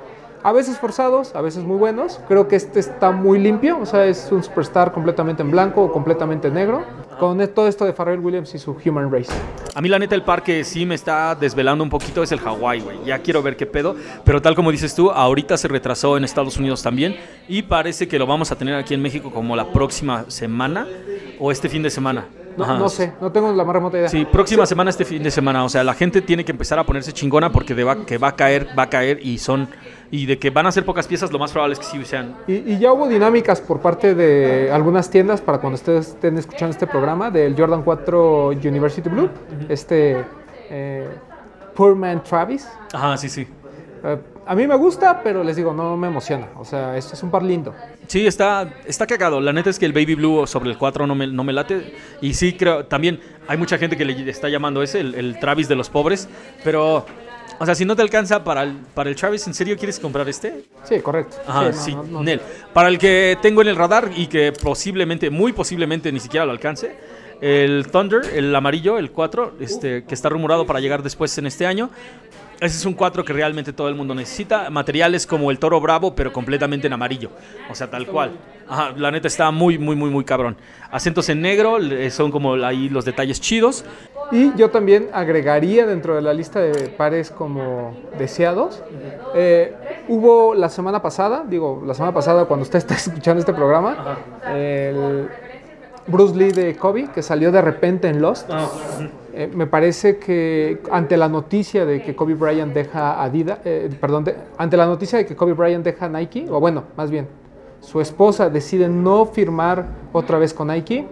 A 0.45 0.51
veces 0.51 0.77
forzados, 0.77 1.33
a 1.33 1.41
veces 1.41 1.63
muy 1.63 1.75
buenos. 1.75 2.19
Creo 2.27 2.47
que 2.47 2.55
este 2.55 2.79
está 2.79 3.09
muy 3.09 3.39
limpio, 3.39 3.79
o 3.81 3.85
sea, 3.87 4.05
es 4.05 4.27
un 4.31 4.43
Superstar 4.43 4.91
completamente 4.91 5.41
en 5.41 5.49
blanco 5.49 5.81
o 5.81 5.91
completamente 5.91 6.51
negro, 6.51 6.83
con 7.19 7.41
e- 7.41 7.47
todo 7.47 7.67
esto 7.67 7.83
de 7.83 7.93
Pharrell 7.93 8.19
Williams 8.19 8.53
y 8.53 8.59
su 8.59 8.77
Human 8.85 9.11
Race. 9.11 9.31
A 9.73 9.81
mí 9.81 9.89
la 9.89 9.97
neta 9.97 10.13
el 10.13 10.21
par 10.21 10.43
que 10.43 10.63
sí 10.63 10.85
me 10.85 10.93
está 10.93 11.33
desvelando 11.33 11.83
un 11.83 11.89
poquito 11.89 12.21
es 12.21 12.31
el 12.31 12.39
Hawái, 12.39 12.81
güey. 12.81 12.97
Ya 13.05 13.17
quiero 13.17 13.41
ver 13.41 13.57
qué 13.57 13.65
pedo. 13.65 13.95
Pero 14.23 14.39
tal 14.39 14.53
como 14.53 14.69
dices 14.71 14.93
tú, 14.93 15.09
ahorita 15.09 15.57
se 15.57 15.67
retrasó 15.67 16.15
en 16.15 16.23
Estados 16.23 16.57
Unidos 16.57 16.83
también. 16.83 17.15
Y 17.47 17.63
parece 17.63 18.07
que 18.07 18.19
lo 18.19 18.27
vamos 18.27 18.51
a 18.51 18.55
tener 18.55 18.75
aquí 18.75 18.93
en 18.93 19.01
México 19.01 19.31
como 19.31 19.55
la 19.55 19.73
próxima 19.73 20.25
semana 20.29 20.85
o 21.39 21.51
este 21.51 21.69
fin 21.69 21.81
de 21.81 21.89
semana. 21.89 22.27
No, 22.57 22.63
Ajá. 22.63 22.77
no 22.77 22.89
sé, 22.89 23.13
no 23.19 23.31
tengo 23.31 23.51
la 23.51 23.63
más 23.63 23.75
remota 23.75 23.97
idea. 23.97 24.09
Sí, 24.09 24.25
próxima 24.25 24.65
semana 24.65 24.89
este 24.89 25.05
fin 25.05 25.21
de 25.21 25.31
semana. 25.31 25.63
O 25.63 25.69
sea, 25.69 25.83
la 25.83 25.93
gente 25.93 26.21
tiene 26.21 26.45
que 26.45 26.51
empezar 26.51 26.79
a 26.79 26.85
ponerse 26.85 27.11
chingona 27.11 27.51
porque 27.51 27.75
de 27.75 27.83
va, 27.83 28.05
que 28.05 28.17
va 28.17 28.29
a 28.29 28.35
caer, 28.35 28.67
va 28.77 28.83
a 28.83 28.89
caer 28.89 29.19
y 29.21 29.37
son... 29.37 29.67
Y 30.11 30.27
de 30.27 30.37
que 30.37 30.51
van 30.51 30.67
a 30.67 30.71
ser 30.71 30.85
pocas 30.85 31.07
piezas, 31.07 31.31
lo 31.31 31.39
más 31.39 31.51
probable 31.51 31.73
es 31.73 31.79
que 31.79 31.85
sí 31.85 32.05
sean 32.05 32.35
Y, 32.47 32.53
y 32.73 32.79
ya 32.79 32.93
hubo 32.93 33.07
dinámicas 33.07 33.59
por 33.59 33.79
parte 33.81 34.13
de 34.13 34.71
algunas 34.71 35.09
tiendas 35.09 35.41
para 35.41 35.57
cuando 35.57 35.75
ustedes 35.75 36.09
estén 36.09 36.37
escuchando 36.37 36.71
este 36.71 36.87
programa 36.87 37.31
del 37.31 37.55
Jordan 37.57 37.81
4 37.83 38.49
University 38.49 39.09
Blue, 39.09 39.29
este 39.67 40.23
eh, 40.69 41.09
Poor 41.75 41.95
Man 41.95 42.23
Travis. 42.23 42.67
Ajá, 42.93 43.17
sí, 43.17 43.29
sí. 43.29 43.47
Eh, 44.03 44.17
a 44.45 44.55
mí 44.55 44.67
me 44.67 44.75
gusta, 44.75 45.21
pero 45.23 45.43
les 45.43 45.55
digo, 45.55 45.73
no 45.73 45.97
me 45.97 46.07
emociona. 46.07 46.47
O 46.57 46.63
sea, 46.63 46.95
esto 46.95 47.15
es 47.15 47.23
un 47.23 47.31
par 47.31 47.43
lindo. 47.43 47.73
Sí, 48.07 48.27
está, 48.27 48.73
está 48.85 49.07
cagado. 49.07 49.41
La 49.41 49.53
neta 49.53 49.69
es 49.69 49.79
que 49.79 49.85
el 49.85 49.93
Baby 49.93 50.15
Blue 50.15 50.47
sobre 50.47 50.69
el 50.69 50.77
4 50.77 51.07
no 51.07 51.15
me, 51.15 51.27
no 51.27 51.43
me 51.43 51.53
late. 51.53 51.95
Y 52.21 52.33
sí, 52.33 52.53
creo, 52.53 52.85
también 52.85 53.19
hay 53.47 53.57
mucha 53.57 53.77
gente 53.77 53.97
que 53.97 54.05
le 54.05 54.29
está 54.29 54.49
llamando 54.49 54.83
ese, 54.83 54.99
el, 54.99 55.15
el 55.15 55.39
Travis 55.39 55.67
de 55.67 55.75
los 55.75 55.89
pobres. 55.89 56.27
Pero, 56.63 57.05
o 57.59 57.65
sea, 57.65 57.75
si 57.75 57.85
no 57.85 57.95
te 57.95 58.01
alcanza 58.01 58.43
para 58.43 58.63
el, 58.63 58.73
para 58.93 59.09
el 59.09 59.15
Travis, 59.15 59.47
¿en 59.47 59.53
serio 59.53 59.77
quieres 59.77 59.99
comprar 59.99 60.27
este? 60.29 60.63
Sí, 60.83 60.99
correcto. 60.99 61.37
Ajá, 61.47 61.69
no, 61.69 61.73
sí, 61.73 61.95
no. 61.95 62.23
Nel. 62.23 62.41
Para 62.73 62.89
el 62.89 62.97
que 62.97 63.37
tengo 63.41 63.61
en 63.61 63.69
el 63.69 63.75
radar 63.75 64.11
y 64.15 64.27
que 64.27 64.51
posiblemente, 64.51 65.29
muy 65.29 65.53
posiblemente 65.53 66.11
ni 66.11 66.19
siquiera 66.19 66.45
lo 66.45 66.51
alcance, 66.51 66.95
el 67.41 67.87
Thunder, 67.91 68.21
el 68.33 68.55
amarillo, 68.55 68.97
el 68.97 69.11
4, 69.11 69.55
este, 69.59 70.03
que 70.05 70.13
está 70.13 70.29
rumorado 70.29 70.65
para 70.65 70.79
llegar 70.79 71.03
después 71.03 71.37
en 71.37 71.47
este 71.47 71.65
año. 71.65 71.89
Ese 72.59 72.77
es 72.77 72.85
un 72.85 72.93
4 72.93 73.25
que 73.25 73.33
realmente 73.33 73.73
todo 73.73 73.89
el 73.89 73.95
mundo 73.95 74.15
necesita. 74.15 74.69
Materiales 74.69 75.27
como 75.27 75.51
el 75.51 75.59
Toro 75.59 75.81
Bravo, 75.81 76.15
pero 76.15 76.31
completamente 76.31 76.87
en 76.87 76.93
amarillo. 76.93 77.29
O 77.69 77.75
sea, 77.75 77.89
tal 77.89 78.07
cual. 78.07 78.31
Ajá, 78.67 78.93
la 78.95 79.11
neta 79.11 79.27
está 79.27 79.51
muy, 79.51 79.77
muy, 79.77 79.95
muy, 79.95 80.09
muy 80.09 80.23
cabrón. 80.23 80.55
Acentos 80.89 81.27
en 81.29 81.41
negro, 81.41 81.77
son 82.09 82.31
como 82.31 82.53
ahí 82.55 82.89
los 82.89 83.05
detalles 83.05 83.41
chidos. 83.41 83.83
Y 84.31 84.55
yo 84.55 84.71
también 84.71 85.09
agregaría 85.13 85.85
dentro 85.85 86.15
de 86.15 86.21
la 86.21 86.33
lista 86.33 86.59
de 86.59 86.87
pares 86.89 87.29
como 87.29 87.95
deseados. 88.17 88.81
eh, 89.35 89.75
hubo 90.07 90.55
la 90.55 90.69
semana 90.69 91.01
pasada, 91.01 91.43
digo, 91.47 91.83
la 91.85 91.93
semana 91.93 92.13
pasada 92.13 92.45
cuando 92.45 92.63
usted 92.63 92.79
está 92.79 92.95
escuchando 92.95 93.39
este 93.39 93.53
programa, 93.53 94.17
el 94.47 95.29
Bruce 96.07 96.35
Lee 96.35 96.51
de 96.51 96.75
Kobe, 96.75 97.09
que 97.13 97.21
salió 97.21 97.51
de 97.51 97.61
repente 97.61 98.07
en 98.07 98.21
Lost. 98.21 98.49
Eh, 99.37 99.49
me 99.53 99.67
parece 99.67 100.17
que 100.17 100.79
ante 100.89 101.17
la 101.17 101.27
noticia 101.27 101.85
de 101.85 102.01
que 102.01 102.15
Kobe 102.15 102.35
Bryant 102.35 102.73
deja 102.73 103.21
Adidas, 103.21 103.59
eh, 103.65 103.89
perdón, 103.99 104.23
de- 104.23 104.35
ante 104.57 104.77
la 104.77 104.85
noticia 104.85 105.17
de 105.17 105.25
que 105.25 105.35
Kobe 105.35 105.51
Bryant 105.51 105.83
deja 105.83 106.07
Nike, 106.07 106.45
o 106.49 106.61
bueno, 106.61 106.85
más 106.95 107.11
bien, 107.11 107.27
su 107.81 107.99
esposa 107.99 108.49
decide 108.49 108.87
no 108.87 109.25
firmar 109.25 109.87
otra 110.13 110.37
vez 110.39 110.53
con 110.53 110.69
Nike, 110.69 111.05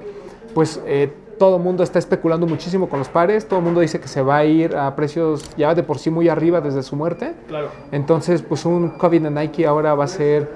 pues 0.53 0.81
eh, 0.85 1.11
todo 1.37 1.57
el 1.57 1.63
mundo 1.63 1.83
está 1.83 1.99
especulando 1.99 2.47
muchísimo 2.47 2.87
con 2.87 2.99
los 2.99 3.09
pares, 3.09 3.45
todo 3.45 3.59
el 3.59 3.65
mundo 3.65 3.81
dice 3.81 3.99
que 3.99 4.07
se 4.07 4.21
va 4.21 4.37
a 4.37 4.45
ir 4.45 4.73
a 4.77 4.95
precios 4.95 5.43
ya 5.57 5.75
de 5.75 5.83
por 5.83 5.97
sí 5.99 6.09
muy 6.09 6.29
arriba 6.29 6.61
desde 6.61 6.81
su 6.81 6.95
muerte. 6.95 7.33
Claro. 7.49 7.67
Entonces, 7.91 8.41
pues 8.41 8.65
un 8.65 8.91
Kobe 8.91 9.19
de 9.19 9.31
Nike 9.31 9.65
ahora 9.65 9.95
va 9.95 10.05
a 10.05 10.07
ser 10.07 10.47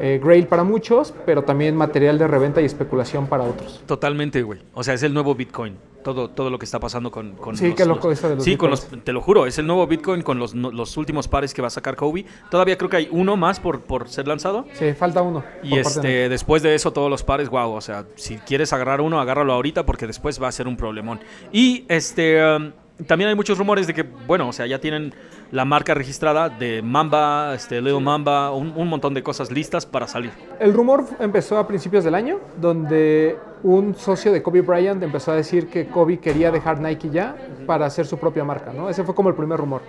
eh, 0.00 0.20
Grail 0.22 0.46
para 0.46 0.64
muchos, 0.64 1.14
pero 1.24 1.42
también 1.42 1.76
material 1.76 2.18
de 2.18 2.26
reventa 2.26 2.60
y 2.60 2.64
especulación 2.64 3.26
para 3.26 3.44
otros. 3.44 3.82
Totalmente, 3.86 4.42
güey. 4.42 4.60
O 4.74 4.82
sea, 4.84 4.94
es 4.94 5.02
el 5.02 5.12
nuevo 5.14 5.34
Bitcoin. 5.34 5.76
Todo, 6.02 6.30
todo 6.30 6.50
lo 6.50 6.58
que 6.60 6.66
está 6.66 6.78
pasando 6.78 7.10
con, 7.10 7.32
con 7.32 7.56
Sí, 7.56 7.66
los- 7.66 7.74
qué 7.74 7.84
loco 7.84 8.08
los- 8.08 8.18
eso 8.18 8.28
de 8.28 8.36
los 8.36 8.44
Sí, 8.44 8.56
con 8.56 8.70
los, 8.70 8.86
te 8.86 9.12
lo 9.12 9.20
juro, 9.20 9.44
es 9.46 9.58
el 9.58 9.66
nuevo 9.66 9.84
Bitcoin 9.88 10.22
con 10.22 10.38
los, 10.38 10.54
los 10.54 10.96
últimos 10.96 11.26
pares 11.26 11.52
que 11.52 11.60
va 11.62 11.66
a 11.66 11.70
sacar 11.70 11.96
Kobe. 11.96 12.24
Todavía 12.48 12.78
creo 12.78 12.88
que 12.88 12.96
hay 12.98 13.08
uno 13.10 13.36
más 13.36 13.58
por, 13.58 13.80
por 13.80 14.08
ser 14.08 14.28
lanzado. 14.28 14.66
Sí, 14.74 14.92
falta 14.92 15.20
uno. 15.22 15.42
Y 15.64 15.74
de 15.74 15.80
este, 15.80 16.28
después 16.28 16.62
de 16.62 16.76
eso, 16.76 16.92
todos 16.92 17.10
los 17.10 17.24
pares, 17.24 17.48
wow, 17.48 17.72
o 17.72 17.80
sea, 17.80 18.04
si 18.14 18.36
quieres 18.36 18.72
agarrar 18.72 19.00
uno, 19.00 19.18
agárralo 19.20 19.52
ahorita 19.52 19.84
porque 19.84 20.06
después 20.06 20.40
va 20.40 20.46
a 20.46 20.52
ser 20.52 20.68
un 20.68 20.76
problemón. 20.76 21.18
Y 21.50 21.84
este, 21.88 22.40
um, 22.54 22.70
también 23.08 23.28
hay 23.30 23.34
muchos 23.34 23.58
rumores 23.58 23.88
de 23.88 23.94
que, 23.94 24.04
bueno, 24.04 24.48
o 24.48 24.52
sea, 24.52 24.66
ya 24.66 24.78
tienen 24.80 25.12
la 25.52 25.64
marca 25.64 25.94
registrada 25.94 26.48
de 26.48 26.82
Mamba, 26.82 27.54
este, 27.54 27.80
Little 27.80 28.00
Mamba, 28.00 28.50
un, 28.52 28.72
un 28.76 28.88
montón 28.88 29.14
de 29.14 29.22
cosas 29.22 29.50
listas 29.50 29.86
para 29.86 30.06
salir. 30.06 30.30
El 30.58 30.74
rumor 30.74 31.04
empezó 31.20 31.56
a 31.58 31.66
principios 31.68 32.02
del 32.04 32.14
año, 32.14 32.38
donde 32.60 33.36
un 33.62 33.94
socio 33.94 34.32
de 34.32 34.42
Kobe 34.42 34.60
Bryant 34.62 35.02
empezó 35.02 35.32
a 35.32 35.36
decir 35.36 35.68
que 35.68 35.86
Kobe 35.86 36.18
quería 36.18 36.50
dejar 36.50 36.80
Nike 36.80 37.10
ya 37.10 37.36
para 37.66 37.86
hacer 37.86 38.06
su 38.06 38.18
propia 38.18 38.44
marca, 38.44 38.72
¿no? 38.72 38.88
Ese 38.88 39.04
fue 39.04 39.14
como 39.14 39.28
el 39.28 39.34
primer 39.34 39.58
rumor. 39.58 39.82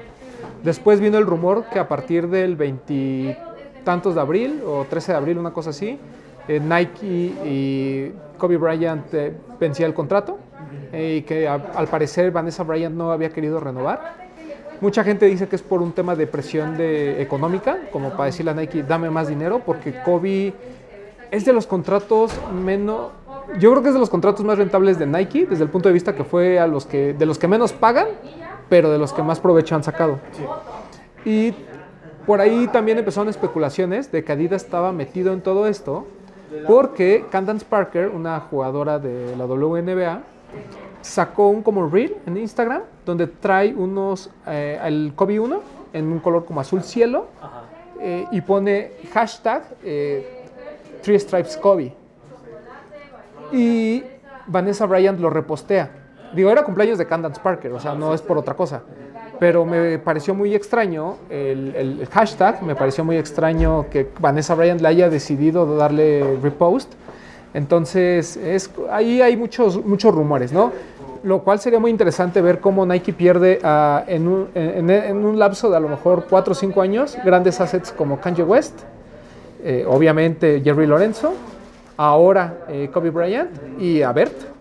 Después 0.64 1.00
vino 1.00 1.18
el 1.18 1.26
rumor 1.26 1.66
que 1.72 1.80
a 1.80 1.88
partir 1.88 2.28
del 2.28 2.56
veintitantos 2.56 4.16
de 4.16 4.22
abril 4.22 4.62
o 4.66 4.86
13 4.90 5.12
de 5.12 5.18
abril, 5.18 5.38
una 5.38 5.52
cosa 5.52 5.72
así, 5.72 6.00
eh, 6.48 6.60
Nike 6.60 7.06
y 7.46 8.12
Kobe 8.38 8.58
Bryant 8.58 9.14
eh, 9.14 9.34
vencía 9.60 9.86
el 9.86 9.94
contrato 9.94 10.38
eh, 10.92 11.18
y 11.20 11.22
que 11.24 11.48
a- 11.48 11.56
al 11.76 11.88
parecer 11.88 12.32
Vanessa 12.32 12.64
Bryant 12.64 12.96
no 12.96 13.12
había 13.12 13.30
querido 13.30 13.60
renovar. 13.60 14.26
Mucha 14.79 15.03
gente 15.03 15.25
dice 15.25 15.48
que 15.48 15.55
es 15.55 15.63
por 15.63 15.81
un 15.81 15.91
tema 15.91 16.15
de 16.15 16.27
presión 16.27 16.77
de, 16.77 17.22
económica, 17.22 17.77
como 17.91 18.12
para 18.12 18.25
decirle 18.25 18.51
a 18.51 18.53
Nike, 18.53 18.84
dame 18.84 19.10
más 19.10 19.27
dinero, 19.27 19.62
porque 19.65 20.01
Kobe 20.03 20.53
es 21.31 21.46
de 21.46 21.53
los 21.53 21.65
contratos 21.65 22.31
menos... 22.53 23.12
Yo 23.60 23.72
creo 23.72 23.81
que 23.81 23.89
es 23.89 23.93
de 23.93 24.00
los 24.00 24.10
contratos 24.10 24.46
más 24.46 24.57
rentables 24.57 25.00
de 25.00 25.07
Nike, 25.07 25.48
desde 25.50 25.63
el 25.63 25.69
punto 25.69 25.89
de 25.89 25.93
vista 25.93 26.13
que 26.13 26.24
fue 26.24 26.60
a 26.60 26.67
los 26.67 26.86
que, 26.86 27.13
de 27.13 27.25
los 27.25 27.39
que 27.39 27.48
menos 27.48 27.74
pagan, 27.74 28.07
pero 28.69 28.91
de 28.91 28.98
los 28.98 29.13
que 29.13 29.24
más 29.24 29.39
provecho 29.39 29.75
han 29.75 29.84
sacado. 29.84 30.19
Y 31.25 31.53
por 32.25 32.41
ahí 32.41 32.67
también 32.67 32.98
empezaron 32.98 33.29
especulaciones 33.29 34.12
de 34.12 34.24
que 34.24 34.31
Adidas 34.31 34.63
estaba 34.63 34.91
metido 34.91 35.34
en 35.34 35.41
todo 35.41 35.67
esto, 35.67 36.05
porque 36.67 37.25
Candace 37.31 37.65
Parker, 37.67 38.10
una 38.10 38.39
jugadora 38.41 39.00
de 39.00 39.36
la 39.36 39.46
WNBA, 39.46 40.22
sacó 41.08 41.50
un 41.50 41.64
como 41.64 41.88
reel 41.88 42.16
en 42.26 42.38
Instagram 42.38 42.82
donde 43.06 43.28
trae 43.28 43.74
unos, 43.74 44.30
eh, 44.46 44.80
el 44.84 45.14
Kobe 45.16 45.40
1 45.40 45.62
en 45.94 46.12
un 46.12 46.20
color 46.20 46.46
como 46.46 46.60
azul 46.60 46.84
cielo 46.84 47.28
eh, 48.00 48.26
y 48.32 48.42
pone 48.42 48.92
hashtag 49.14 49.64
eh, 49.84 50.46
Three 51.02 51.20
Stripes 51.20 51.58
Kobe. 51.58 51.94
Y 53.52 54.04
Vanessa 54.48 54.86
Bryant 54.86 55.20
lo 55.20 55.30
repostea. 55.30 55.90
Digo, 56.34 56.52
era 56.52 56.64
cumpleaños 56.64 56.98
de 56.98 57.08
Candace 57.08 57.40
Parker, 57.42 57.72
o 57.72 57.80
sea, 57.80 57.96
no 57.96 58.14
es 58.14 58.22
por 58.22 58.38
otra 58.38 58.54
cosa. 58.54 58.84
Pero 59.40 59.66
me 59.66 59.98
pareció 60.00 60.36
muy 60.36 60.54
extraño 60.54 61.16
el, 61.30 61.74
el 61.76 62.08
hashtag, 62.08 62.62
me 62.64 62.76
pareció 62.76 63.06
muy 63.06 63.18
extraño 63.18 63.86
que 63.90 64.10
Vanessa 64.20 64.54
Bryant 64.56 64.82
le 64.82 64.90
haya 64.90 65.10
decidido 65.10 65.78
darle 65.78 66.38
repost. 66.42 66.94
Entonces, 67.54 68.38
es, 68.38 68.70
ahí 68.92 69.22
hay 69.22 69.38
muchos, 69.38 69.84
muchos 69.84 70.14
rumores, 70.14 70.52
¿no? 70.52 70.72
Lo 71.24 71.43
cual 71.43 71.59
sería 71.59 71.79
muy 71.79 71.91
interesante 71.91 72.41
ver 72.41 72.59
cómo 72.59 72.86
Nike 72.86 73.13
pierde 73.13 73.59
ah, 73.63 74.03
en, 74.07 74.27
un, 74.27 74.50
en- 74.55 75.25
un 75.25 75.38
lapso 75.39 75.69
de 75.69 75.77
a 75.77 75.79
lo 75.79 75.88
mejor 75.89 76.25
4 76.29 76.51
o 76.51 76.55
5 76.55 76.81
años 76.81 77.17
grandes 77.25 77.59
assets 77.59 77.91
como 77.91 78.19
Kanye 78.19 78.43
West, 78.43 78.79
eh, 79.63 79.86
obviamente 79.88 80.62
Jerry 80.63 80.86
Lorenzo, 80.88 81.33
ahora 81.97 82.65
eh, 82.69 82.89
Kobe 82.93 83.09
Bryant 83.09 83.50
y 83.79 84.01
a 84.01 84.12
Bert. 84.12 84.57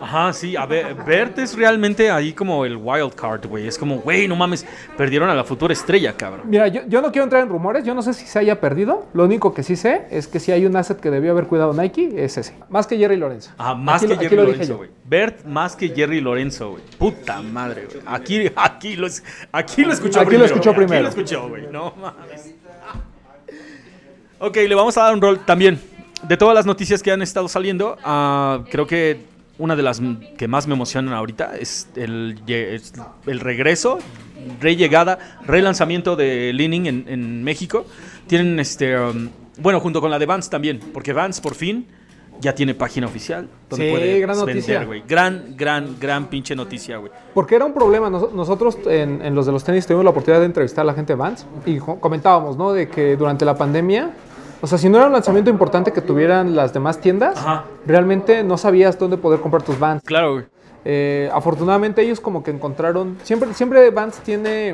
Ajá, 0.00 0.32
sí, 0.32 0.56
a 0.56 0.64
ver, 0.66 0.94
Bert 0.94 1.38
es 1.38 1.54
realmente 1.56 2.10
ahí 2.10 2.32
como 2.32 2.64
el 2.64 2.76
wild 2.76 3.14
card, 3.14 3.46
güey. 3.46 3.66
Es 3.66 3.76
como, 3.76 3.98
güey, 3.98 4.26
no 4.26 4.34
mames, 4.36 4.64
perdieron 4.96 5.28
a 5.28 5.34
la 5.34 5.44
futura 5.44 5.72
estrella, 5.72 6.14
cabrón. 6.16 6.42
Mira, 6.48 6.68
yo, 6.68 6.80
yo 6.88 7.02
no 7.02 7.12
quiero 7.12 7.24
entrar 7.24 7.42
en 7.42 7.48
rumores, 7.50 7.84
yo 7.84 7.94
no 7.94 8.00
sé 8.02 8.14
si 8.14 8.26
se 8.26 8.38
haya 8.38 8.60
perdido. 8.60 9.06
Lo 9.12 9.24
único 9.24 9.52
que 9.52 9.62
sí 9.62 9.76
sé 9.76 10.06
es 10.10 10.26
que 10.26 10.40
si 10.40 10.52
hay 10.52 10.64
un 10.64 10.74
asset 10.76 10.98
que 11.00 11.10
debió 11.10 11.32
haber 11.32 11.46
cuidado 11.46 11.74
Nike, 11.74 12.24
es 12.24 12.38
ese. 12.38 12.54
Más 12.70 12.86
que 12.86 12.96
Jerry 12.96 13.16
Lorenzo. 13.16 13.50
Ajá, 13.58 13.74
más 13.74 14.02
Aquí 14.02 14.12
que 14.14 14.18
Jerry 14.18 14.36
Lorenzo, 14.36 14.76
güey. 14.78 14.90
Bert 15.04 15.44
más 15.44 15.76
que 15.76 15.88
Jerry 15.90 16.20
Lorenzo, 16.20 16.70
güey. 16.70 16.82
Puta 16.98 17.42
madre, 17.42 17.86
güey. 17.86 18.02
Aquí, 18.06 18.50
aquí, 18.56 18.96
lo, 18.96 19.06
es- 19.06 19.22
aquí 19.52 19.84
lo 19.84 19.92
escuchó 19.92 20.20
Aquí 20.20 20.36
lo 20.36 20.44
escuchó 20.44 20.74
primero. 20.74 21.08
Aquí 21.08 21.16
lo 21.16 21.22
escuchó, 21.22 21.48
güey. 21.48 21.66
No 21.70 21.92
mames. 22.00 22.54
Ok, 24.38 24.56
le 24.56 24.74
vamos 24.74 24.96
a 24.96 25.02
dar 25.02 25.14
un 25.14 25.20
rol 25.20 25.40
también. 25.44 25.78
De 26.26 26.36
todas 26.36 26.54
las 26.54 26.66
noticias 26.66 27.02
que 27.02 27.10
han 27.12 27.22
estado 27.22 27.48
saliendo, 27.48 27.96
ah, 28.04 28.62
creo 28.70 28.86
que 28.86 29.20
una 29.60 29.76
de 29.76 29.82
las 29.82 30.00
que 30.36 30.48
más 30.48 30.66
me 30.66 30.74
emocionan 30.74 31.14
ahorita 31.14 31.56
es 31.56 31.88
el, 31.94 32.40
es 32.48 32.92
el 33.26 33.40
regreso, 33.40 33.98
rellegada, 34.60 35.18
relanzamiento 35.46 36.16
de 36.16 36.52
Leaning 36.52 36.86
en, 36.86 37.04
en 37.08 37.44
México. 37.44 37.84
Tienen 38.26 38.58
este. 38.58 38.98
um, 38.98 39.28
bueno, 39.58 39.78
junto 39.80 40.00
con 40.00 40.10
la 40.10 40.18
de 40.18 40.26
Vans 40.26 40.48
también, 40.50 40.80
porque 40.92 41.12
Vans 41.12 41.40
por 41.40 41.54
fin 41.54 41.86
ya 42.40 42.54
tiene 42.54 42.74
página 42.74 43.06
oficial 43.06 43.46
donde 43.68 43.84
Sí, 43.84 43.90
puede 43.90 44.18
gran 44.20 44.36
vender, 44.36 44.54
noticia. 44.56 44.84
güey. 44.84 45.02
Gran, 45.06 45.54
gran, 45.58 45.96
gran 46.00 46.30
pinche 46.30 46.56
noticia, 46.56 46.96
güey. 46.96 47.12
Porque 47.34 47.54
era 47.56 47.66
un 47.66 47.74
problema. 47.74 48.08
Nos- 48.08 48.32
Nosotros 48.32 48.78
en, 48.86 49.20
en 49.22 49.34
los 49.34 49.44
de 49.44 49.52
los 49.52 49.62
tenis 49.62 49.86
tuvimos 49.86 50.04
la 50.04 50.10
oportunidad 50.10 50.40
de 50.40 50.46
entrevistar 50.46 50.82
a 50.82 50.86
la 50.86 50.94
gente 50.94 51.12
de 51.12 51.16
Vans 51.18 51.44
y 51.66 51.76
comentábamos, 51.78 52.56
¿no? 52.56 52.72
De 52.72 52.88
que 52.88 53.16
durante 53.16 53.44
la 53.44 53.56
pandemia, 53.58 54.10
o 54.60 54.66
sea, 54.66 54.78
si 54.78 54.88
no 54.88 54.98
era 54.98 55.06
un 55.06 55.12
lanzamiento 55.12 55.50
importante 55.50 55.92
que 55.92 56.00
tuvieran 56.00 56.54
las 56.56 56.72
demás 56.72 56.98
tiendas, 57.00 57.38
Ajá. 57.38 57.64
realmente 57.86 58.42
no 58.44 58.56
sabías 58.58 58.98
dónde 58.98 59.16
poder 59.16 59.40
comprar 59.40 59.62
tus 59.62 59.78
Vans. 59.78 60.02
Claro, 60.04 60.32
güey. 60.34 60.44
Eh, 60.84 61.30
afortunadamente 61.32 62.02
ellos 62.02 62.20
como 62.20 62.42
que 62.42 62.50
encontraron, 62.50 63.16
siempre, 63.22 63.52
siempre 63.54 63.90
Vans 63.90 64.18
tiene 64.18 64.72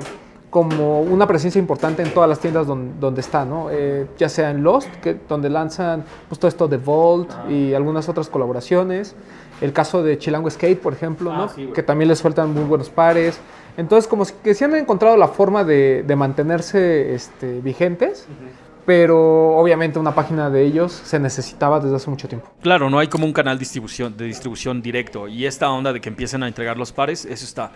como 0.50 1.00
una 1.02 1.26
presencia 1.26 1.58
importante 1.58 2.02
en 2.02 2.14
todas 2.14 2.28
las 2.28 2.38
tiendas 2.38 2.66
don- 2.66 2.98
donde 3.00 3.20
está, 3.20 3.44
¿no? 3.44 3.68
Eh, 3.70 4.06
ya 4.16 4.28
sea 4.28 4.50
en 4.50 4.62
Lost, 4.62 4.88
que, 5.02 5.16
donde 5.28 5.50
lanzan 5.50 6.04
pues, 6.28 6.38
todo 6.38 6.48
esto 6.48 6.68
de 6.68 6.76
Vault 6.78 7.30
y 7.50 7.74
algunas 7.74 8.08
otras 8.08 8.28
colaboraciones. 8.28 9.14
El 9.60 9.72
caso 9.72 10.02
de 10.02 10.18
Chilango 10.18 10.48
Skate, 10.50 10.80
por 10.80 10.92
ejemplo, 10.92 11.32
Ah, 11.32 11.36
¿no? 11.36 11.48
sí, 11.48 11.62
güey. 11.62 11.72
que 11.74 11.82
también 11.82 12.08
les 12.08 12.18
sueltan 12.20 12.54
muy 12.54 12.62
buenos 12.64 12.88
pares. 12.88 13.38
Entonces, 13.76 14.06
como 14.08 14.24
que 14.42 14.54
sí 14.54 14.64
han 14.64 14.74
encontrado 14.76 15.16
la 15.16 15.28
forma 15.28 15.64
de, 15.64 16.04
de 16.06 16.16
mantenerse 16.16 17.14
este, 17.14 17.60
vigentes, 17.60 18.26
pero 18.86 19.56
obviamente 19.56 19.98
una 19.98 20.14
página 20.14 20.48
de 20.48 20.64
ellos 20.64 20.92
se 20.92 21.18
necesitaba 21.18 21.80
desde 21.80 21.96
hace 21.96 22.08
mucho 22.08 22.28
tiempo. 22.28 22.48
Claro, 22.62 22.88
no 22.88 22.98
hay 23.00 23.08
como 23.08 23.26
un 23.26 23.32
canal 23.32 23.58
distribución, 23.58 24.16
de 24.16 24.26
distribución 24.26 24.80
directo. 24.80 25.26
Y 25.26 25.44
esta 25.44 25.68
onda 25.70 25.92
de 25.92 26.00
que 26.00 26.08
empiecen 26.08 26.44
a 26.44 26.48
entregar 26.48 26.76
los 26.78 26.92
pares, 26.92 27.24
eso 27.24 27.44
está 27.44 27.72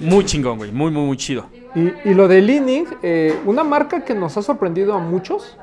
muy 0.00 0.24
chingón, 0.24 0.58
güey. 0.58 0.72
Muy, 0.72 0.90
muy, 0.90 1.04
muy 1.04 1.16
chido. 1.16 1.46
Y, 1.74 2.10
y 2.10 2.14
lo 2.14 2.26
de 2.26 2.42
Leaning, 2.42 2.86
eh, 3.02 3.38
una 3.46 3.62
marca 3.62 4.04
que 4.04 4.14
nos 4.14 4.36
ha 4.36 4.42
sorprendido 4.42 4.94
a 4.94 4.98
muchos, 4.98 5.56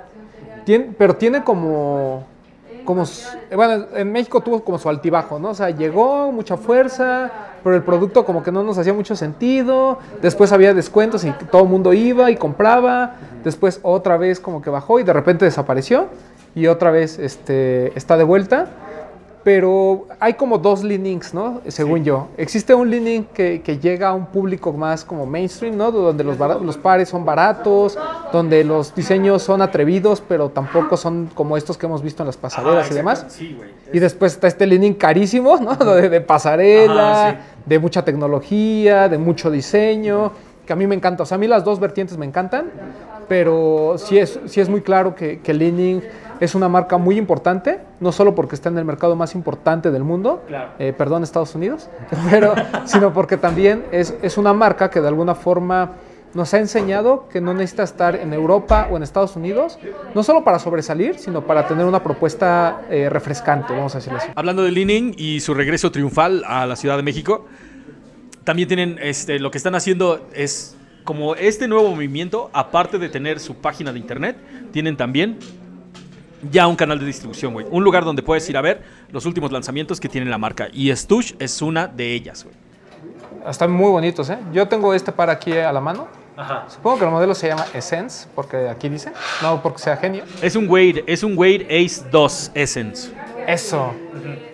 tiene, 0.63 0.93
pero 0.98 1.15
tiene 1.15 1.43
como, 1.43 2.25
como, 2.86 3.03
bueno, 3.53 3.86
en 3.93 4.12
México 4.12 4.41
tuvo 4.41 4.63
como 4.63 4.79
su 4.79 4.88
altibajo, 4.88 5.39
¿no? 5.39 5.50
O 5.50 5.53
sea, 5.53 5.69
llegó 5.71 6.31
mucha 6.31 6.55
fuerza, 6.55 7.49
pero 7.63 7.75
el 7.75 7.84
producto 7.84 8.25
como 8.25 8.44
que 8.44 8.51
no 8.51 8.63
nos 8.63 8.78
hacía 8.78 8.94
mucho 8.94 9.16
sentido, 9.16 10.00
después 10.22 10.51
había 10.51 10.74
descuentos 10.74 11.24
y 11.24 11.32
todo 11.51 11.63
el 11.63 11.70
mundo 11.70 11.94
iba 11.94 12.32
y 12.32 12.36
compraba, 12.36 13.16
después 13.44 13.80
otra 13.84 14.18
vez 14.18 14.39
como 14.39 14.62
que 14.62 14.70
bajó 14.70 15.00
y 15.00 15.04
de 15.04 15.13
repente 15.13 15.46
desapareció. 15.46 16.08
Y 16.56 16.68
otra 16.68 16.92
vez 16.92 17.20
este, 17.20 17.98
está 17.98 18.18
de 18.18 18.24
vuelta. 18.24 18.68
Pero 19.50 20.06
hay 20.20 20.36
como 20.36 20.60
dos 20.60 20.84
leanings, 20.84 21.34
¿no? 21.34 21.62
Según 21.70 22.03
yo. 22.03 22.27
Existe 22.38 22.75
un 22.75 22.88
leaning 22.88 23.25
que, 23.34 23.63
que 23.63 23.79
llega 23.79 24.10
a 24.10 24.13
un 24.13 24.27
público 24.27 24.72
más 24.72 25.03
como 25.03 25.25
mainstream, 25.25 25.75
¿no? 25.75 25.91
Donde 25.91 26.24
los, 26.24 26.38
los 26.38 26.77
pares 26.77 27.10
son 27.10 27.25
baratos, 27.25 27.98
donde 28.32 28.63
los 28.63 28.94
diseños 28.94 29.41
son 29.41 29.63
atrevidos, 29.63 30.22
pero 30.22 30.50
tampoco 30.50 30.98
son 30.98 31.32
como 31.34 31.58
estos 31.58 31.79
que 31.79 31.88
hemos 31.88 32.03
visto 32.03 32.22
en 32.22 32.27
las 32.27 32.38
pasarelas 32.38 32.91
y 32.91 32.94
demás. 32.94 33.25
Sí, 33.29 33.56
güey. 33.58 33.72
Y 33.91 33.98
después 33.98 34.34
está 34.34 34.46
este 34.46 34.68
leaning 34.68 34.94
carísimo, 34.94 35.58
¿no? 35.58 35.74
De, 35.75 36.10
de 36.10 36.22
pasarela, 36.22 37.29
Ajá, 37.29 37.38
de 37.65 37.79
mucha 37.79 38.06
tecnología, 38.06 39.10
de 39.10 39.18
mucho 39.18 39.50
diseño, 39.50 40.32
que 40.68 40.74
a 40.74 40.75
mí 40.75 40.86
me 40.86 40.94
encanta. 40.94 41.24
O 41.24 41.25
sea, 41.25 41.38
a 41.38 41.39
mí 41.39 41.48
las 41.48 41.63
dos 41.63 41.79
vertientes 41.79 42.20
me 42.20 42.25
encantan, 42.27 42.70
pero 43.27 43.96
sí 43.98 44.20
es, 44.20 44.39
sí 44.46 44.62
es 44.62 44.70
muy 44.70 44.82
claro 44.82 45.15
que, 45.15 45.39
que 45.39 45.56
Leaning 45.56 46.03
es 46.39 46.55
una 46.55 46.69
marca 46.69 46.98
muy 46.98 47.17
importante, 47.17 47.79
no 48.00 48.12
solo 48.12 48.36
porque 48.36 48.55
está 48.55 48.69
en 48.69 48.77
el 48.77 48.86
mercado 48.86 49.15
más 49.15 49.36
importante 49.36 49.91
del 49.91 50.03
mundo, 50.03 50.43
Claro. 50.48 50.72
eh, 50.79 50.93
perdón 50.98 51.24
Estados 51.24 51.53
Unidos, 51.55 51.89
pero, 52.29 52.53
sino 52.86 53.13
porque 53.13 53.38
también 53.38 53.86
es, 53.91 54.13
es 54.22 54.38
una 54.38 54.53
marca 54.53 54.89
que 54.89 55.01
de 55.01 55.08
alguna 55.08 55.36
forma 55.36 55.93
nos 56.34 56.53
ha 56.53 56.60
enseñado 56.60 57.27
que 57.29 57.41
no 57.41 57.53
necesita 57.55 57.81
estar 57.84 58.15
en 58.15 58.34
Europa 58.34 58.88
o 58.91 58.98
en 58.98 59.01
Estados 59.01 59.36
Unidos, 59.36 59.79
no 60.13 60.22
solo 60.22 60.43
para 60.43 60.60
sobresalir, 60.60 61.17
sino 61.17 61.41
para 61.41 61.67
tener 61.67 61.86
una 61.88 62.03
propuesta 62.03 62.81
eh, 62.91 63.10
refrescante, 63.10 63.74
vamos 63.74 63.96
a 63.96 63.98
decirlo 63.98 64.19
así. 64.19 64.29
Hablando 64.36 64.62
de 64.63 64.72
Leaning 64.72 65.15
y 65.17 65.39
su 65.39 65.55
regreso 65.55 65.91
triunfal 65.91 66.43
a 66.46 66.67
la 66.67 66.75
Ciudad 66.75 66.98
de 66.98 67.03
México, 67.03 67.46
también 68.43 68.67
tienen, 68.67 69.00
este, 69.01 69.39
lo 69.39 69.50
que 69.51 69.58
están 69.58 69.74
haciendo 69.75 70.27
es 70.34 70.75
como 71.03 71.34
este 71.34 71.67
nuevo 71.67 71.89
movimiento, 71.89 72.51
aparte 72.53 73.00
de 73.00 73.10
tener 73.10 73.39
su 73.39 73.55
página 73.55 73.91
de 73.91 73.98
internet, 73.98 74.38
tienen 74.72 74.98
también 74.98 75.39
ya 76.51 76.67
un 76.67 76.75
canal 76.75 77.00
de 77.00 77.05
distribución, 77.05 77.53
güey. 77.53 77.65
Un 77.69 77.84
lugar 77.84 78.05
donde 78.05 78.22
puedes 78.22 78.50
ir 78.50 78.58
a 78.58 78.62
ver 78.62 78.81
los 79.12 79.25
últimos 79.25 79.51
lanzamientos 79.51 80.00
que 80.00 80.10
tiene 80.10 80.29
la 80.29 80.38
marca. 80.38 80.67
Y 80.72 80.96
Stush 80.96 81.34
es 81.39 81.62
una 81.62 81.88
de 81.88 82.13
ellas, 82.13 82.43
güey. 82.43 82.55
Están 83.48 83.72
muy 83.72 83.89
bonitos, 83.89 84.29
¿eh? 84.29 84.38
Yo 84.51 84.67
tengo 84.67 84.93
este 84.93 85.12
par 85.12 85.29
aquí 85.29 85.53
a 85.53 85.72
la 85.72 85.79
mano. 85.79 86.08
Ajá. 86.36 86.65
Supongo 86.69 87.00
que 87.00 87.05
el 87.05 87.12
modelo 87.12 87.36
se 87.36 87.48
llama 87.48 87.65
Essence, 87.74 88.27
porque 88.34 88.69
aquí 88.69 88.89
dice. 88.89 89.12
No 89.41 89.62
porque 89.62 89.79
sea 89.79 89.98
genio. 89.98 90.24
Es 90.41 90.55
un 90.55 90.69
Wade, 90.69 91.03
es 91.08 91.24
un 91.24 91.38
Wade 91.38 91.67
Ace 91.69 92.03
2 92.12 92.51
Essence. 92.53 93.12
Eso. 93.48 93.93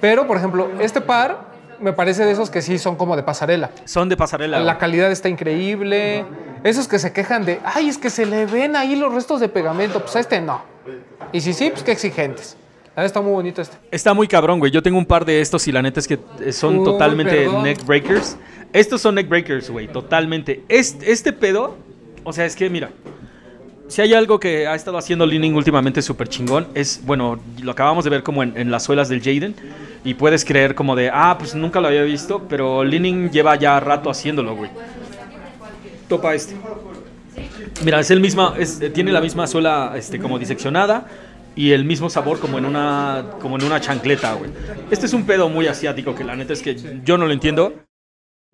Pero, 0.02 0.26
por 0.26 0.38
ejemplo, 0.38 0.70
este 0.80 1.02
par 1.02 1.56
me 1.80 1.94
parece 1.94 2.26
de 2.26 2.32
esos 2.32 2.50
que 2.50 2.62
sí 2.62 2.78
son 2.80 2.96
como 2.96 3.16
de 3.16 3.24
pasarela. 3.24 3.72
Son 3.86 4.10
de 4.10 4.18
pasarela. 4.18 4.60
La 4.60 4.78
calidad 4.78 5.12
está 5.12 5.30
increíble. 5.30 6.26
Esos 6.64 6.88
que 6.88 6.98
se 6.98 7.14
quejan 7.14 7.46
de, 7.46 7.60
ay, 7.64 7.90
es 7.90 7.98
que 7.98 8.10
se 8.10 8.26
le 8.26 8.46
ven 8.46 8.76
ahí 8.76 8.96
los 8.96 9.14
restos 9.14 9.40
de 9.40 9.50
pegamento. 9.50 10.00
Pues 10.00 10.16
a 10.16 10.20
este 10.20 10.42
no. 10.42 10.75
Y 11.34 11.42
si 11.42 11.54
sí, 11.54 11.70
pues 11.70 11.84
qué 11.84 11.92
exigentes. 11.92 12.58
Ah, 12.96 13.04
Está 13.04 13.22
muy 13.22 13.32
bonito 13.32 13.62
este. 13.62 13.78
Está 13.92 14.14
muy 14.14 14.28
cabrón, 14.28 14.60
güey. 14.60 14.72
Yo 14.72 14.82
tengo 14.82 14.98
un 14.98 15.06
par 15.06 15.26
de 15.26 15.42
estos 15.42 15.68
y 15.68 15.72
la 15.72 15.82
neta 15.82 16.00
es 16.00 16.08
que 16.08 16.18
son 16.52 16.80
Uy, 16.80 16.86
totalmente 16.86 17.36
perdón. 17.44 17.64
neck 17.64 17.86
breakers. 17.86 18.38
Estos 18.72 19.02
son 19.02 19.16
neck 19.16 19.28
breakers, 19.28 19.70
güey, 19.70 19.88
totalmente. 19.88 20.64
Este, 20.70 21.12
este 21.12 21.34
pedo, 21.34 21.78
o 22.24 22.32
sea, 22.32 22.46
es 22.46 22.56
que 22.56 22.70
mira, 22.70 22.92
si 23.88 24.02
hay 24.02 24.14
algo 24.14 24.40
que 24.40 24.66
ha 24.68 24.76
estado 24.76 24.98
haciendo 24.98 25.26
Leaning 25.26 25.56
últimamente 25.56 26.02
súper 26.02 26.28
chingón, 26.30 26.68
es, 26.74 27.02
bueno, 27.06 27.40
lo 27.62 27.72
acabamos 27.72 28.04
de 28.04 28.10
ver 28.10 28.24
como 28.24 28.44
en, 28.44 28.58
en 28.58 28.72
las 28.72 28.84
suelas 28.84 29.10
del 29.10 29.22
Jaden. 29.22 29.56
Y 30.06 30.14
puedes 30.14 30.46
creer 30.46 30.76
como 30.76 30.96
de, 30.96 31.10
ah, 31.12 31.36
pues 31.38 31.56
nunca 31.56 31.82
lo 31.82 31.88
había 31.88 32.04
visto, 32.04 32.44
pero 32.48 32.84
Leaning 32.84 33.32
lleva 33.32 33.56
ya 33.56 33.80
rato 33.80 34.10
haciéndolo, 34.10 34.56
güey. 34.56 34.70
Topa 36.08 36.36
este. 36.36 36.56
Mira, 37.84 38.00
es 38.00 38.10
el 38.12 38.20
mismo, 38.22 38.54
es- 38.58 38.82
eh, 38.82 38.90
tiene 38.90 39.12
la 39.12 39.22
misma 39.22 39.48
suela 39.48 39.94
este, 39.96 40.20
como 40.20 40.40
diseccionada 40.40 41.06
y 41.56 41.72
el 41.72 41.86
mismo 41.86 42.10
sabor 42.10 42.40
como 42.40 42.58
en 42.58 42.66
una 42.66 43.26
como 43.42 43.58
en 43.58 43.64
una 43.66 43.80
chancleta, 43.82 44.34
güey. 44.34 44.52
Este 44.92 45.06
es 45.06 45.14
un 45.14 45.26
pedo 45.26 45.50
muy 45.50 45.68
asiático 45.68 46.16
que 46.16 46.24
la 46.24 46.36
neta 46.36 46.54
es 46.54 46.62
que 46.62 46.76
yo 47.04 47.18
no 47.18 47.26
lo 47.26 47.34
entiendo, 47.34 47.74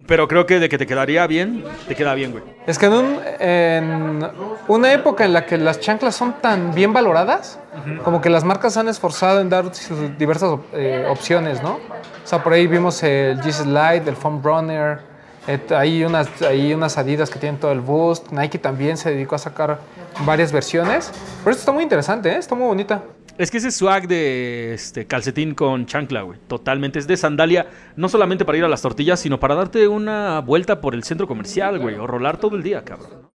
pero 0.07 0.27
creo 0.27 0.45
que 0.47 0.59
de 0.59 0.67
que 0.69 0.77
te 0.79 0.87
quedaría 0.87 1.27
bien, 1.27 1.63
te 1.87 1.95
queda 1.95 2.15
bien, 2.15 2.31
güey. 2.31 2.43
Es 2.65 2.79
que 2.79 2.87
en, 2.87 2.93
un- 2.93 3.19
en 3.39 4.27
una 4.67 4.91
época 4.93 5.23
en 5.25 5.33
la 5.33 5.45
que 5.45 5.57
las 5.57 5.79
chanclas 5.79 6.15
son 6.15 6.33
tan 6.41 6.73
bien 6.73 6.91
valoradas, 6.91 7.59
como 8.03 8.21
que 8.21 8.29
las 8.29 8.43
marcas 8.43 8.73
se 8.73 8.79
han 8.79 8.89
esforzado 8.89 9.39
en 9.39 9.49
dar 9.49 9.73
sus 9.73 10.17
diversas 10.17 10.59
eh, 10.73 11.05
opciones, 11.09 11.61
¿no? 11.61 11.73
O 11.75 12.27
sea, 12.27 12.43
por 12.43 12.53
ahí 12.53 12.65
vimos 12.67 13.01
el 13.03 13.39
Jesus 13.41 13.65
Light, 13.67 14.07
el 14.07 14.15
Foam 14.15 14.41
Runner, 14.43 14.99
hay, 15.75 16.03
unas, 16.03 16.41
hay 16.41 16.73
unas 16.73 16.97
Adidas 16.97 17.29
que 17.29 17.39
tienen 17.39 17.59
todo 17.59 17.71
el 17.71 17.81
boost, 17.81 18.31
Nike 18.31 18.59
también 18.59 18.97
se 18.97 19.11
dedicó 19.11 19.35
a 19.35 19.39
sacar 19.39 19.79
varias 20.25 20.51
versiones, 20.51 21.11
pero 21.43 21.51
esto 21.51 21.61
está 21.61 21.71
muy 21.71 21.83
interesante, 21.83 22.29
¿eh? 22.29 22.37
está 22.37 22.55
muy 22.55 22.67
bonita. 22.67 23.03
Es 23.37 23.49
que 23.49 23.57
ese 23.57 23.71
swag 23.71 24.07
de 24.07 24.73
este 24.73 25.07
calcetín 25.07 25.55
con 25.55 25.85
chancla, 25.85 26.21
güey, 26.21 26.39
totalmente 26.47 26.99
es 26.99 27.07
de 27.07 27.17
sandalia, 27.17 27.67
no 27.95 28.07
solamente 28.07 28.45
para 28.45 28.57
ir 28.57 28.63
a 28.63 28.67
las 28.67 28.81
tortillas, 28.81 29.19
sino 29.19 29.39
para 29.39 29.55
darte 29.55 29.87
una 29.87 30.41
vuelta 30.41 30.79
por 30.79 30.93
el 30.93 31.03
centro 31.03 31.27
comercial, 31.27 31.79
güey, 31.79 31.95
o 31.95 32.05
rolar 32.05 32.37
todo 32.37 32.55
el 32.55 32.61
día, 32.61 32.83
cabrón. 32.83 33.31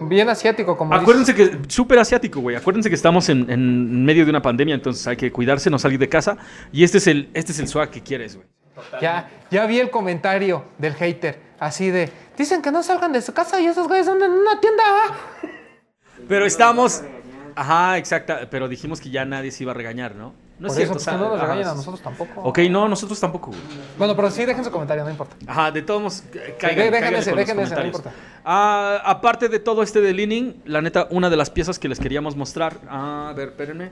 Bien 0.00 0.28
asiático, 0.28 0.76
como. 0.76 0.94
Acuérdense 0.94 1.34
que, 1.34 1.58
súper 1.68 2.00
asiático, 2.00 2.40
güey. 2.40 2.56
Acuérdense 2.56 2.88
que 2.88 2.96
estamos 2.96 3.28
en, 3.28 3.48
en 3.48 4.04
medio 4.04 4.24
de 4.24 4.30
una 4.30 4.42
pandemia, 4.42 4.74
entonces 4.74 5.06
hay 5.06 5.16
que 5.16 5.30
cuidarse, 5.30 5.70
no 5.70 5.78
salir 5.78 6.00
de 6.00 6.08
casa. 6.08 6.36
Y 6.72 6.82
este 6.82 6.98
es 6.98 7.06
el, 7.06 7.28
este 7.34 7.52
es 7.52 7.60
el 7.60 7.68
swag 7.68 7.90
que 7.90 8.00
quieres, 8.00 8.34
güey. 8.34 8.48
Ya, 9.00 9.30
ya 9.50 9.66
vi 9.66 9.78
el 9.80 9.90
comentario 9.90 10.64
del 10.78 10.94
hater, 10.94 11.40
así 11.58 11.90
de, 11.90 12.10
dicen 12.36 12.62
que 12.62 12.72
no 12.72 12.82
salgan 12.82 13.12
de 13.12 13.22
su 13.22 13.32
casa 13.32 13.60
y 13.60 13.66
esos 13.66 13.86
güeyes 13.88 14.08
andan 14.08 14.32
en 14.32 14.38
una 14.38 14.60
tienda. 14.60 14.82
Pero 16.28 16.46
estamos. 16.46 17.02
Ajá, 17.56 17.98
exacta. 17.98 18.48
Pero 18.50 18.68
dijimos 18.68 19.00
que 19.00 19.10
ya 19.10 19.24
nadie 19.24 19.50
se 19.50 19.62
iba 19.62 19.72
a 19.72 19.74
regañar, 19.74 20.14
¿no? 20.16 20.32
No 20.58 20.68
Por 20.68 20.76
es 20.76 20.84
eso, 20.84 20.92
cierto. 20.92 20.92
pues, 20.92 21.02
o 21.02 21.04
sea, 21.04 21.12
que 21.14 21.18
no 21.18 21.28
nos 21.30 21.40
regañen 21.40 21.66
a 21.66 21.74
nosotros 21.74 22.00
tampoco. 22.00 22.40
Ok, 22.42 22.58
no, 22.70 22.88
nosotros 22.88 23.18
tampoco, 23.18 23.50
güey. 23.50 23.60
Bueno, 23.98 24.14
pero 24.14 24.30
sí 24.30 24.44
dejen 24.44 24.64
su 24.64 24.70
comentario, 24.70 25.04
no 25.04 25.10
importa. 25.10 25.36
Ajá, 25.46 25.70
de 25.72 25.82
todos 25.82 26.00
modos, 26.00 26.24
caigan, 26.58 26.90
dejen 26.92 27.14
ese, 27.60 27.74
no 27.74 27.84
importa. 27.84 28.12
Ah, 28.44 29.00
aparte 29.04 29.48
de 29.48 29.58
todo 29.58 29.82
este 29.82 30.00
de 30.00 30.12
Leaning, 30.12 30.62
la 30.64 30.80
neta, 30.80 31.08
una 31.10 31.28
de 31.28 31.36
las 31.36 31.50
piezas 31.50 31.78
que 31.78 31.88
les 31.88 31.98
queríamos 31.98 32.36
mostrar. 32.36 32.78
Ah, 32.88 33.28
a 33.30 33.32
ver, 33.32 33.48
espérenme. 33.48 33.90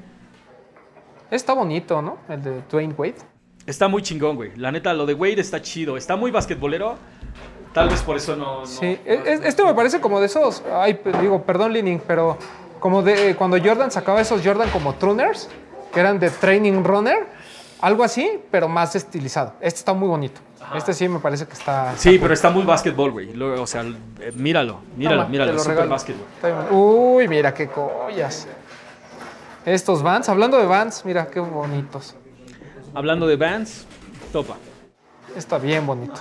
Está 1.30 1.52
bonito, 1.52 2.00
¿no? 2.00 2.18
El 2.28 2.42
de 2.42 2.62
Dwayne 2.70 2.94
Wade. 2.96 3.16
Está 3.66 3.88
muy 3.88 4.02
chingón, 4.02 4.36
güey. 4.36 4.52
La 4.56 4.72
neta, 4.72 4.92
lo 4.92 5.06
de 5.06 5.14
Wade 5.14 5.40
está 5.40 5.60
chido. 5.62 5.96
Está 5.96 6.16
muy 6.16 6.30
basquetbolero. 6.30 6.96
Tal 7.72 7.88
vez 7.88 8.02
por 8.02 8.16
eso 8.16 8.36
no. 8.36 8.60
no- 8.60 8.66
Sí, 8.66 8.86
e- 8.86 9.22
es- 9.24 9.40
este 9.44 9.64
me 9.64 9.72
parece 9.74 10.00
como 10.00 10.20
de 10.20 10.26
esos, 10.26 10.62
ay, 10.74 11.00
digo, 11.20 11.42
perdón, 11.42 11.72
Lining, 11.72 12.02
pero 12.06 12.36
como 12.80 13.02
de 13.02 13.34
cuando 13.36 13.56
Jordan 13.62 13.90
sacaba 13.90 14.20
esos 14.20 14.42
Jordan 14.44 14.68
como 14.70 14.94
Truners, 14.96 15.48
que 15.92 16.00
eran 16.00 16.18
de 16.18 16.28
Training 16.30 16.82
Runner, 16.84 17.26
algo 17.80 18.02
así, 18.04 18.40
pero 18.50 18.68
más 18.68 18.94
estilizado. 18.94 19.54
Este 19.60 19.78
está 19.78 19.92
muy 19.94 20.08
bonito. 20.08 20.40
Este 20.74 20.92
sí 20.94 21.08
me 21.08 21.18
parece 21.18 21.46
que 21.46 21.52
está... 21.52 21.92
Sí, 21.96 22.18
pero 22.20 22.32
está 22.32 22.48
muy 22.50 22.62
básquetbol, 22.64 23.10
güey. 23.10 23.40
O 23.42 23.66
sea, 23.66 23.82
eh, 24.20 24.32
míralo, 24.34 24.80
míralo, 24.96 25.28
míralo. 25.28 25.62
regalo. 25.62 25.90
básquetbol. 25.90 26.24
Uy, 26.70 27.28
mira 27.28 27.52
qué 27.52 27.68
collas. 27.68 28.46
Estos 29.66 30.02
Vans, 30.02 30.28
hablando 30.28 30.58
de 30.58 30.66
Vans, 30.66 31.04
mira 31.04 31.26
qué 31.26 31.40
bonitos. 31.40 32.14
Hablando 32.94 33.26
de 33.26 33.36
Vans, 33.36 33.86
topa. 34.32 34.56
Está 35.36 35.58
bien 35.58 35.86
bonito. 35.86 36.20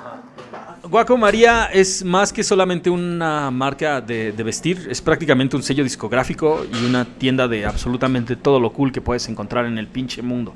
Guaco 0.83 1.17
María 1.17 1.65
es 1.65 2.03
más 2.03 2.31
que 2.31 2.43
solamente 2.43 2.89
una 2.89 3.51
marca 3.51 3.99
de, 4.01 4.31
de 4.31 4.43
vestir, 4.43 4.87
es 4.89 5.01
prácticamente 5.01 5.55
un 5.55 5.63
sello 5.63 5.83
discográfico 5.83 6.65
y 6.73 6.85
una 6.85 7.05
tienda 7.05 7.47
de 7.47 7.65
absolutamente 7.65 8.35
todo 8.35 8.59
lo 8.59 8.71
cool 8.71 8.91
que 8.91 9.01
puedes 9.01 9.27
encontrar 9.27 9.65
en 9.65 9.77
el 9.77 9.87
pinche 9.87 10.21
mundo. 10.21 10.53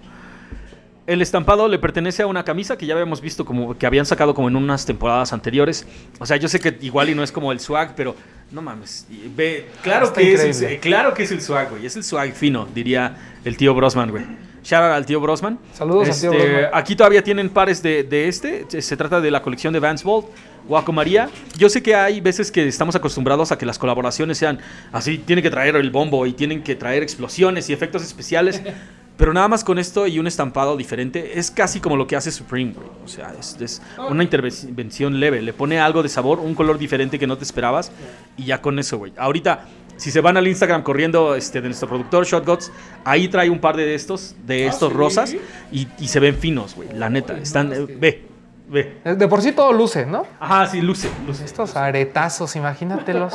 El 1.06 1.22
estampado 1.22 1.68
le 1.68 1.78
pertenece 1.78 2.24
a 2.24 2.28
una 2.28 2.44
camisa 2.44 2.78
que 2.78 2.88
ya 2.88 2.94
habíamos 2.96 3.22
visto 3.22 3.46
como 3.46 3.78
que 3.78 3.86
habían 3.86 4.08
sacado 4.08 4.34
como 4.34 4.48
en 4.48 4.56
unas 4.56 4.86
temporadas 4.88 5.34
anteriores. 5.34 5.86
O 6.18 6.26
sea, 6.26 6.38
yo 6.38 6.48
sé 6.48 6.60
que 6.60 6.78
igual 6.82 7.10
y 7.10 7.16
no 7.16 7.22
es 7.22 7.32
como 7.32 7.52
el 7.52 7.60
swag, 7.60 7.94
pero 7.96 8.16
no 8.52 8.62
mames. 8.64 9.06
Ve, 9.36 9.70
claro 9.84 10.06
Está 10.08 10.22
que 10.22 10.34
es 10.34 10.44
increíble. 10.44 10.80
claro 10.80 11.14
que 11.14 11.24
es 11.24 11.32
el 11.32 11.42
swag, 11.42 11.70
güey. 11.70 11.86
Es 11.86 11.96
el 11.96 12.04
swag 12.04 12.34
fino, 12.34 12.68
diría 12.74 13.16
el 13.44 13.56
tío 13.56 13.76
Brosman, 13.76 14.10
güey. 14.10 14.24
Shout 14.66 14.82
out 14.84 14.92
al 14.94 15.06
tío 15.06 15.22
Brosman. 15.22 15.60
Saludos 15.74 16.10
al 16.10 16.20
tío 16.20 16.32
Este, 16.34 16.50
Brosman. 16.52 16.72
Aquí 16.74 16.96
todavía 16.96 17.24
tienen 17.24 17.50
pares 17.50 17.84
de, 17.84 18.04
de 18.04 18.28
este. 18.28 18.66
Se- 18.82 18.98
trata 18.98 19.22
de 19.22 19.30
la 19.32 19.42
colección 19.42 19.72
de 19.74 19.80
Vans 19.80 20.04
Vault. 20.04 20.28
Guaco 20.68 20.92
María. 20.92 21.30
Yo 21.58 21.70
sé 21.70 21.84
que 21.84 21.94
hay 21.94 22.20
veces 22.22 22.52
que 22.52 22.68
estamos 22.68 22.96
acostumbrados 22.96 23.52
a 23.52 23.58
que 23.60 23.68
las 23.68 23.78
colaboraciones 23.78 24.40
sean 24.40 24.58
así, 24.92 25.20
tienen 25.20 25.44
que 25.44 25.52
traer 25.52 25.76
el 25.76 25.92
bombo 25.92 26.26
y 26.26 26.34
tienen 26.34 26.64
que 26.64 26.76
traer 26.76 27.04
explosiones 27.04 27.70
y 27.70 27.74
efectos 27.74 28.02
especiales. 28.04 28.62
Pero 29.18 29.32
nada 29.32 29.48
más 29.48 29.64
con 29.64 29.78
esto 29.80 30.08
y 30.08 30.18
un 30.20 30.28
estampado 30.28 30.76
diferente, 30.76 31.40
es 31.40 31.50
casi 31.50 31.80
como 31.80 31.96
lo 31.96 32.06
que 32.06 32.18
hace 32.18 32.32
Supreme, 32.32 32.74
güey. 32.74 32.88
O 33.06 33.08
sea, 33.08 33.34
es, 33.40 33.56
es 33.62 33.82
una 34.10 34.24
intervención 34.24 35.20
leve. 35.22 35.42
Le 35.42 35.54
pone 35.54 35.80
algo 35.80 36.04
de 36.04 36.10
sabor, 36.10 36.40
un 36.40 36.54
color 36.54 36.78
diferente 36.80 37.18
que 37.20 37.26
no 37.28 37.38
te 37.38 37.44
esperabas. 37.46 37.92
Y 38.36 38.46
ya 38.46 38.60
con 38.62 38.78
eso, 38.78 38.98
güey. 38.98 39.14
Ahorita, 39.16 39.66
si 39.98 40.12
se 40.12 40.22
van 40.22 40.38
al 40.38 40.48
Instagram 40.48 40.84
corriendo 40.84 41.36
este, 41.36 41.62
de 41.62 41.68
nuestro 41.70 41.88
productor, 41.88 42.26
Shotguts, 42.26 42.72
ahí 43.04 43.28
trae 43.28 43.50
un 43.50 43.60
par 43.60 43.76
de 43.78 43.96
estos, 43.96 44.36
de 44.46 44.68
estos 44.68 44.92
rosas. 44.94 45.36
Y, 45.72 45.88
y 46.00 46.08
se 46.08 46.20
ven 46.20 46.36
finos, 46.36 46.76
güey. 46.76 46.90
La 46.94 47.10
neta. 47.10 47.38
Están. 47.38 47.72
eh, 47.74 47.86
ve, 48.00 48.28
ve. 48.68 49.16
De 49.16 49.28
por 49.28 49.42
sí 49.42 49.52
todo 49.52 49.72
luce, 49.74 50.06
¿no? 50.06 50.26
Ajá, 50.40 50.68
sí, 50.68 50.82
luce, 50.82 51.10
luce. 51.26 51.46
Estos 51.46 51.76
aretazos, 51.76 52.56
imagínatelos. 52.56 53.34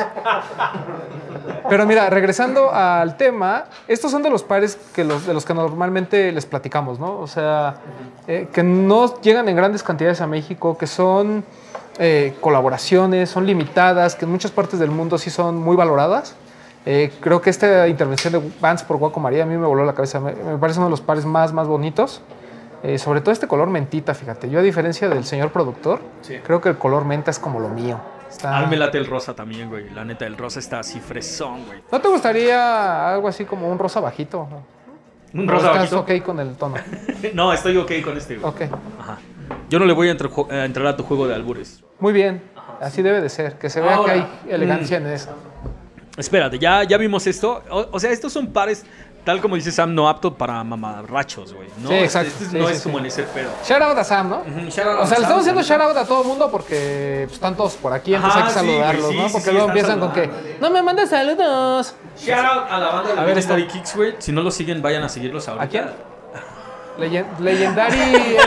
Pero 1.69 1.87
mira, 1.87 2.11
regresando 2.11 2.73
al 2.73 3.17
tema, 3.17 3.67
estos 3.87 4.11
son 4.11 4.23
de 4.23 4.31
los 4.31 4.43
pares 4.43 4.77
que 4.95 5.05
los, 5.05 5.27
de 5.27 5.35
los 5.35 5.45
que 5.45 5.55
normalmente 5.55 6.33
les 6.33 6.47
platicamos, 6.47 6.99
¿no? 6.99 7.19
O 7.19 7.27
sea, 7.27 7.77
eh, 8.27 8.49
que 8.53 8.63
no 8.63 9.21
llegan 9.21 9.49
en 9.49 9.57
grandes 9.57 9.83
cantidades 9.83 10.21
a 10.21 10.27
México, 10.27 10.77
que 10.77 10.87
son 10.87 11.45
eh, 11.99 12.35
colaboraciones, 12.41 13.31
son 13.31 13.47
limitadas, 13.47 14.17
que 14.17 14.25
en 14.25 14.33
muchas 14.33 14.51
partes 14.51 14.81
del 14.81 14.91
mundo 14.91 15.17
sí 15.19 15.31
son 15.31 15.59
muy 15.59 15.77
valoradas. 15.77 16.35
Eh, 16.87 17.13
creo 17.21 17.41
que 17.43 17.51
esta 17.51 17.87
intervención 17.89 18.33
de 18.33 18.43
Vans 18.61 18.83
por 18.83 18.97
Guaco 18.97 19.21
María 19.21 19.43
a 19.43 19.47
mí 19.47 19.57
me 19.57 19.67
voló 19.67 19.85
la 19.85 19.95
cabeza. 19.95 20.19
Me, 20.21 20.35
me 20.35 20.59
parece 20.59 20.79
uno 20.79 20.87
de 20.87 20.91
los 20.91 21.01
pares 21.01 21.25
más, 21.27 21.53
más 21.53 21.67
bonitos. 21.69 22.23
Eh, 22.83 22.99
sobre 22.99 23.21
todo 23.21 23.33
este 23.33 23.47
color 23.47 23.69
mentita, 23.69 24.15
fíjate. 24.15 24.49
Yo, 24.49 24.59
a 24.59 24.63
diferencia 24.63 25.09
del 25.11 25.25
señor 25.25 25.53
productor, 25.53 26.01
Sí. 26.23 26.39
creo 26.43 26.61
que 26.63 26.71
el 26.71 26.79
color 26.79 27.05
menta 27.05 27.31
es 27.31 27.39
como 27.39 27.61
lo 27.61 27.69
mío. 27.69 28.01
Está- 28.31 28.57
A 28.57 28.61
mí 28.63 28.69
me 28.69 28.77
late 28.79 28.97
el 28.97 29.07
rosa 29.07 29.35
también, 29.35 29.69
güey. 29.69 29.91
La 29.91 30.05
neta, 30.05 30.25
el 30.27 30.37
rosa 30.39 30.61
está 30.61 30.79
así 30.79 31.01
fresón, 31.01 31.67
güey. 31.67 31.83
¿No 31.93 32.01
te 32.01 32.09
gustaría 32.09 33.13
algo 33.13 33.29
así 33.29 33.45
como 33.45 33.69
un 33.71 33.79
rosa 33.79 34.01
bajito? 34.01 34.49
Un 35.35 35.47
¿O 35.49 35.53
rosa 35.53 35.67
estás 35.73 35.93
bajito. 35.95 36.01
ok 36.19 36.25
con 36.25 36.41
el 36.41 36.55
tono? 36.57 36.77
No, 37.35 37.53
estoy 37.53 37.77
ok 37.77 37.93
con 38.03 38.17
este, 38.17 38.37
güey. 38.39 38.49
Ok. 38.51 38.63
Ajá. 38.99 39.19
Yo 39.69 39.79
no 39.79 39.85
le 39.85 39.93
voy 39.93 40.09
a, 40.09 40.13
entrar, 40.13 40.31
a 40.51 40.65
entrar 40.65 40.87
a 40.87 40.97
tu 40.97 41.03
juego 41.03 41.27
de 41.29 41.35
albures. 41.35 41.85
Muy 41.99 42.13
bien. 42.15 42.43
Así 42.81 43.03
debe 43.03 43.21
de 43.21 43.29
ser. 43.29 43.59
Que 43.59 43.69
se 43.69 43.81
vea 43.83 43.97
Ahora, 43.97 44.15
que 44.15 44.21
hay 44.21 44.41
elegancia 44.49 44.97
en 44.97 45.07
eso. 45.09 45.31
Espérate, 46.21 46.59
ya, 46.59 46.85
ya 46.85 46.97
vimos 46.97 47.27
esto. 47.27 47.63
O, 47.71 47.89
o 47.93 48.01
sea, 48.01 48.11
estos 48.11 48.33
son 48.33 48.49
pares 48.49 48.85
tal 49.25 49.41
como 49.41 49.55
dice 49.55 49.71
Sam, 49.71 49.95
no 49.95 50.09
apto 50.09 50.35
para 50.35 50.63
mamarrachos, 50.65 51.53
güey. 51.55 51.69
¿no? 51.79 51.89
Sí, 51.89 51.95
exacto. 51.95 52.29
Este 52.29 52.45
Sí, 52.47 52.59
no 52.59 52.67
sí, 52.67 52.73
es 52.73 52.79
sí. 52.79 52.85
como 52.85 52.99
en 52.99 53.07
ese 53.07 53.23
pedo. 53.25 53.51
Shout 53.67 53.83
out 53.83 53.99
a 53.99 54.05
Sam, 54.05 54.31
¿no? 54.31 54.37
Out 54.37 54.47
a 54.47 54.61
O 54.67 54.71
sea, 54.71 54.85
le 54.89 55.07
Sam, 55.07 55.23
estamos 55.23 55.41
haciendo 55.41 55.63
shout 55.63 55.81
out 55.81 55.97
a 55.97 56.05
todo 56.07 56.23
el 56.23 56.29
mundo 56.29 56.51
porque 56.51 57.23
pues, 57.25 57.35
están 57.35 57.57
todos 57.57 57.75
por 57.75 57.93
aquí, 57.93 58.15
entonces 58.15 58.37
Ajá, 58.41 58.49
hay 58.49 58.55
que 58.55 58.61
sí, 58.61 58.67
saludarlos, 58.67 59.09
sí, 59.11 59.17
¿no? 59.17 59.27
sí, 59.27 59.33
Porque 59.33 59.47
sí, 59.49 59.53
luego 59.53 59.69
empiezan 59.69 60.01
con 60.01 60.13
que, 60.13 60.31
no 60.61 60.71
me 60.71 60.83
mandes 60.83 61.11
saludos. 61.11 61.95
Shout 62.19 62.45
out 62.45 62.67
a 62.71 62.79
la 62.79 62.89
banda 62.89 63.15
de 63.15 63.21
A 63.21 63.25
ver. 63.25 63.67
Kicks, 63.67 63.97
güey. 63.97 64.15
Si 64.19 64.33
no 64.33 64.43
lo 64.43 64.51
siguen, 64.51 64.83
vayan 64.83 65.03
a 65.03 65.09
seguirlos 65.09 65.49
ahorita. 65.49 65.65
¿A 65.65 65.69
quién? 65.69 65.85
Leyen- 67.01 67.27
Legendary 67.41 67.97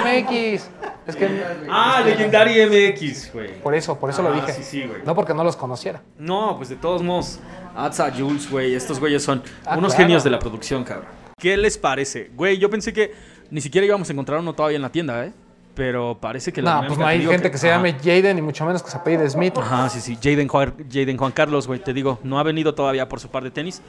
MX. 0.03 0.69
Es 1.07 1.15
que 1.15 1.43
Ah, 1.69 2.01
Legendary 2.05 2.61
MX, 2.65 3.33
güey. 3.33 3.59
por 3.61 3.75
eso, 3.75 3.99
por 3.99 4.09
eso 4.09 4.21
lo 4.21 4.29
Ah, 4.29 4.33
dije. 4.35 4.53
sí, 4.53 4.63
sí. 4.63 4.85
No 5.05 5.15
porque 5.15 5.33
no 5.33 5.43
los 5.43 5.55
conociera. 5.55 6.01
No, 6.17 6.55
pues 6.57 6.69
de 6.69 6.75
todos 6.77 7.01
modos, 7.03 7.39
Atza, 7.75 8.11
Jules, 8.11 8.49
güey, 8.49 8.73
estos 8.75 8.99
güeyes 8.99 9.23
son 9.23 9.43
Ah, 9.65 9.77
unos 9.77 9.93
claro. 9.93 10.05
genios 10.07 10.23
de 10.23 10.29
la 10.29 10.39
producción, 10.39 10.83
cabrón. 10.83 11.07
¿Qué 11.37 11.57
les 11.57 11.77
parece? 11.77 12.31
Güey, 12.35 12.57
yo 12.57 12.69
pensé 12.69 12.93
que 12.93 13.13
ni 13.49 13.59
siquiera 13.59 13.85
íbamos 13.85 14.07
a 14.09 14.13
encontrar 14.13 14.39
uno 14.39 14.53
todavía 14.53 14.77
en 14.77 14.81
la 14.83 14.91
tienda, 14.91 15.25
¿eh? 15.25 15.33
Pero 15.75 16.17
parece 16.21 16.53
que 16.53 16.61
la 16.61 16.81
No, 16.81 16.87
pues 16.87 16.99
no 16.99 17.05
hay 17.07 17.25
gente 17.25 17.49
que, 17.49 17.57
se 17.57 17.67
ajá. 17.71 17.77
llame 17.77 17.93
Jaden 18.01 18.37
y 18.37 18.41
mucho 18.43 18.63
menos 18.63 18.83
que 18.83 18.91
se 18.91 18.97
apellide 18.97 19.27
Smith. 19.29 19.57
Ajá, 19.57 19.89
sí, 19.89 19.99
sí. 19.99 20.15
Jaden 20.21 20.47
Juan, 20.47 20.75
Jaden 20.89 21.17
Juan 21.17 21.31
Carlos, 21.31 21.65
güey, 21.65 21.79
te 21.79 21.93
digo, 21.93 22.19
no 22.23 22.37
ha 22.39 22.43
venido 22.43 22.75
todavía 22.75 23.09
por 23.09 23.19
su 23.19 23.27
par 23.29 23.43
de 23.43 23.49
tenis. 23.49 23.81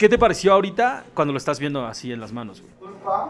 ¿Qué 0.00 0.08
te 0.08 0.16
pareció 0.16 0.54
ahorita 0.54 1.04
cuando 1.12 1.30
lo 1.32 1.36
estás 1.36 1.60
viendo 1.60 1.84
así 1.86 2.10
en 2.10 2.20
las 2.22 2.32
manos, 2.32 2.62
güey? 2.62 2.72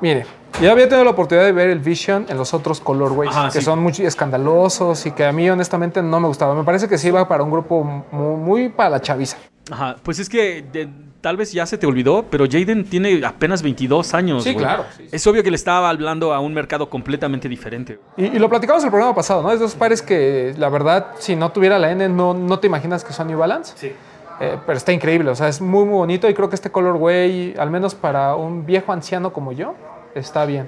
Mire, 0.00 0.24
ya 0.62 0.70
había 0.70 0.88
tenido 0.88 1.04
la 1.04 1.10
oportunidad 1.10 1.44
de 1.44 1.50
ver 1.50 1.68
el 1.68 1.80
Vision 1.80 2.26
en 2.28 2.36
los 2.36 2.54
otros 2.54 2.78
colorways, 2.78 3.32
Ajá, 3.32 3.46
que 3.50 3.58
sí. 3.58 3.64
son 3.64 3.80
muy 3.80 3.90
escandalosos 3.98 5.04
y 5.04 5.10
que 5.10 5.24
a 5.24 5.32
mí 5.32 5.50
honestamente 5.50 6.00
no 6.00 6.20
me 6.20 6.28
gustaba. 6.28 6.54
Me 6.54 6.62
parece 6.62 6.86
que 6.88 6.96
sí 6.96 7.08
iba 7.08 7.26
para 7.26 7.42
un 7.42 7.50
grupo 7.50 7.82
muy, 7.82 8.36
muy 8.36 8.68
para 8.68 8.88
la 8.90 9.00
chaviza. 9.00 9.36
Ajá, 9.68 9.96
pues 10.04 10.20
es 10.20 10.28
que 10.28 10.62
de- 10.72 10.88
tal 11.20 11.36
vez 11.36 11.50
ya 11.52 11.66
se 11.66 11.76
te 11.76 11.88
olvidó, 11.88 12.26
pero 12.30 12.44
Jaden 12.48 12.84
tiene 12.84 13.20
apenas 13.26 13.62
22 13.64 14.14
años. 14.14 14.44
Sí, 14.44 14.54
claro, 14.54 14.84
sí, 14.96 15.02
sí. 15.10 15.16
Es 15.16 15.26
obvio 15.26 15.42
que 15.42 15.50
le 15.50 15.56
estaba 15.56 15.88
hablando 15.90 16.32
a 16.32 16.38
un 16.38 16.54
mercado 16.54 16.88
completamente 16.88 17.48
diferente. 17.48 17.98
y 18.16 18.38
lo 18.38 18.48
platicamos 18.48 18.84
el 18.84 18.90
programa 18.90 19.12
pasado, 19.16 19.42
¿no? 19.42 19.50
Es 19.50 19.58
dos 19.58 19.74
pares 19.74 20.02
que 20.02 20.54
la 20.56 20.68
verdad, 20.68 21.08
si 21.18 21.34
no 21.34 21.50
tuviera 21.50 21.80
la 21.80 21.90
N, 21.90 22.08
no, 22.10 22.32
no 22.32 22.60
te 22.60 22.68
imaginas 22.68 23.02
que 23.02 23.12
son 23.12 23.26
New 23.26 23.38
Balance. 23.40 23.72
Sí. 23.76 23.92
Eh, 24.40 24.56
pero 24.64 24.78
está 24.78 24.92
increíble, 24.92 25.30
o 25.30 25.34
sea, 25.34 25.48
es 25.48 25.60
muy, 25.60 25.84
muy 25.84 25.94
bonito 25.98 26.28
y 26.28 26.32
creo 26.34 26.48
que 26.48 26.54
este 26.54 26.70
colorway, 26.70 27.54
al 27.58 27.70
menos 27.70 27.94
para 27.94 28.34
un 28.36 28.64
viejo 28.64 28.90
anciano 28.92 29.32
como 29.32 29.52
yo, 29.52 29.74
está 30.14 30.46
bien. 30.46 30.66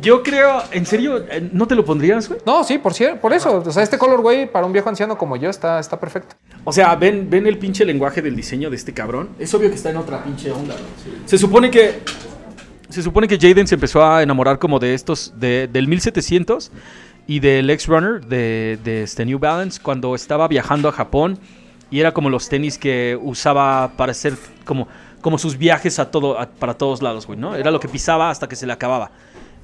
Yo 0.00 0.22
creo, 0.22 0.62
en 0.70 0.86
serio, 0.86 1.18
eh, 1.28 1.50
¿no 1.52 1.66
te 1.66 1.74
lo 1.74 1.84
pondrías, 1.84 2.28
güey? 2.28 2.40
No, 2.46 2.62
sí, 2.62 2.78
por, 2.78 2.92
cier- 2.92 3.18
por 3.18 3.32
eso. 3.32 3.60
O 3.66 3.70
sea, 3.72 3.82
este 3.82 3.98
colorway 3.98 4.46
para 4.50 4.64
un 4.64 4.72
viejo 4.72 4.88
anciano 4.88 5.18
como 5.18 5.34
yo 5.36 5.50
está, 5.50 5.80
está 5.80 5.98
perfecto. 5.98 6.36
O 6.62 6.72
sea, 6.72 6.94
ven, 6.94 7.28
ven 7.28 7.44
el 7.48 7.58
pinche 7.58 7.84
lenguaje 7.84 8.22
del 8.22 8.36
diseño 8.36 8.70
de 8.70 8.76
este 8.76 8.92
cabrón. 8.94 9.30
Es 9.40 9.52
obvio 9.52 9.68
que 9.68 9.74
está 9.74 9.90
en 9.90 9.96
otra 9.96 10.22
pinche 10.22 10.52
onda, 10.52 10.74
güey. 10.74 11.18
Se 11.26 11.36
supone 11.38 11.72
que. 11.72 11.98
Se 12.88 13.02
supone 13.02 13.26
que 13.26 13.36
Jaden 13.38 13.66
se 13.66 13.74
empezó 13.74 14.04
a 14.04 14.22
enamorar 14.22 14.60
como 14.60 14.78
de 14.78 14.94
estos. 14.94 15.32
De, 15.40 15.66
del 15.66 15.88
1700 15.88 16.70
y 17.26 17.40
del 17.40 17.68
X-Runner 17.70 18.20
de, 18.24 18.78
de 18.84 19.02
este 19.02 19.24
New 19.24 19.40
Balance 19.40 19.80
cuando 19.82 20.14
estaba 20.14 20.46
viajando 20.46 20.88
a 20.88 20.92
Japón. 20.92 21.38
Y 21.90 22.00
era 22.00 22.12
como 22.12 22.30
los 22.30 22.48
tenis 22.48 22.78
que 22.78 23.18
usaba 23.20 23.92
para 23.96 24.12
hacer 24.12 24.34
como, 24.64 24.88
como 25.20 25.38
sus 25.38 25.58
viajes 25.58 25.98
a 25.98 26.10
todo, 26.10 26.38
para 26.58 26.74
todos 26.74 27.02
lados, 27.02 27.26
güey, 27.26 27.38
¿no? 27.38 27.54
Era 27.56 27.70
lo 27.70 27.80
que 27.80 27.88
pisaba 27.88 28.30
hasta 28.30 28.48
que 28.48 28.56
se 28.56 28.66
le 28.66 28.72
acababa. 28.72 29.10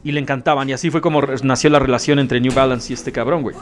Y 0.03 0.13
le 0.13 0.21
encantaban. 0.21 0.69
Y 0.69 0.73
así 0.73 0.91
fue 0.91 1.01
como 1.01 1.23
nació 1.43 1.71
la 1.71 1.79
relación 1.79 2.19
entre 2.19 2.41
New 2.41 2.53
Balance 2.53 2.93
y 2.93 2.95
este 2.95 3.13
cabrón, 3.13 3.43
güey. 3.43 3.57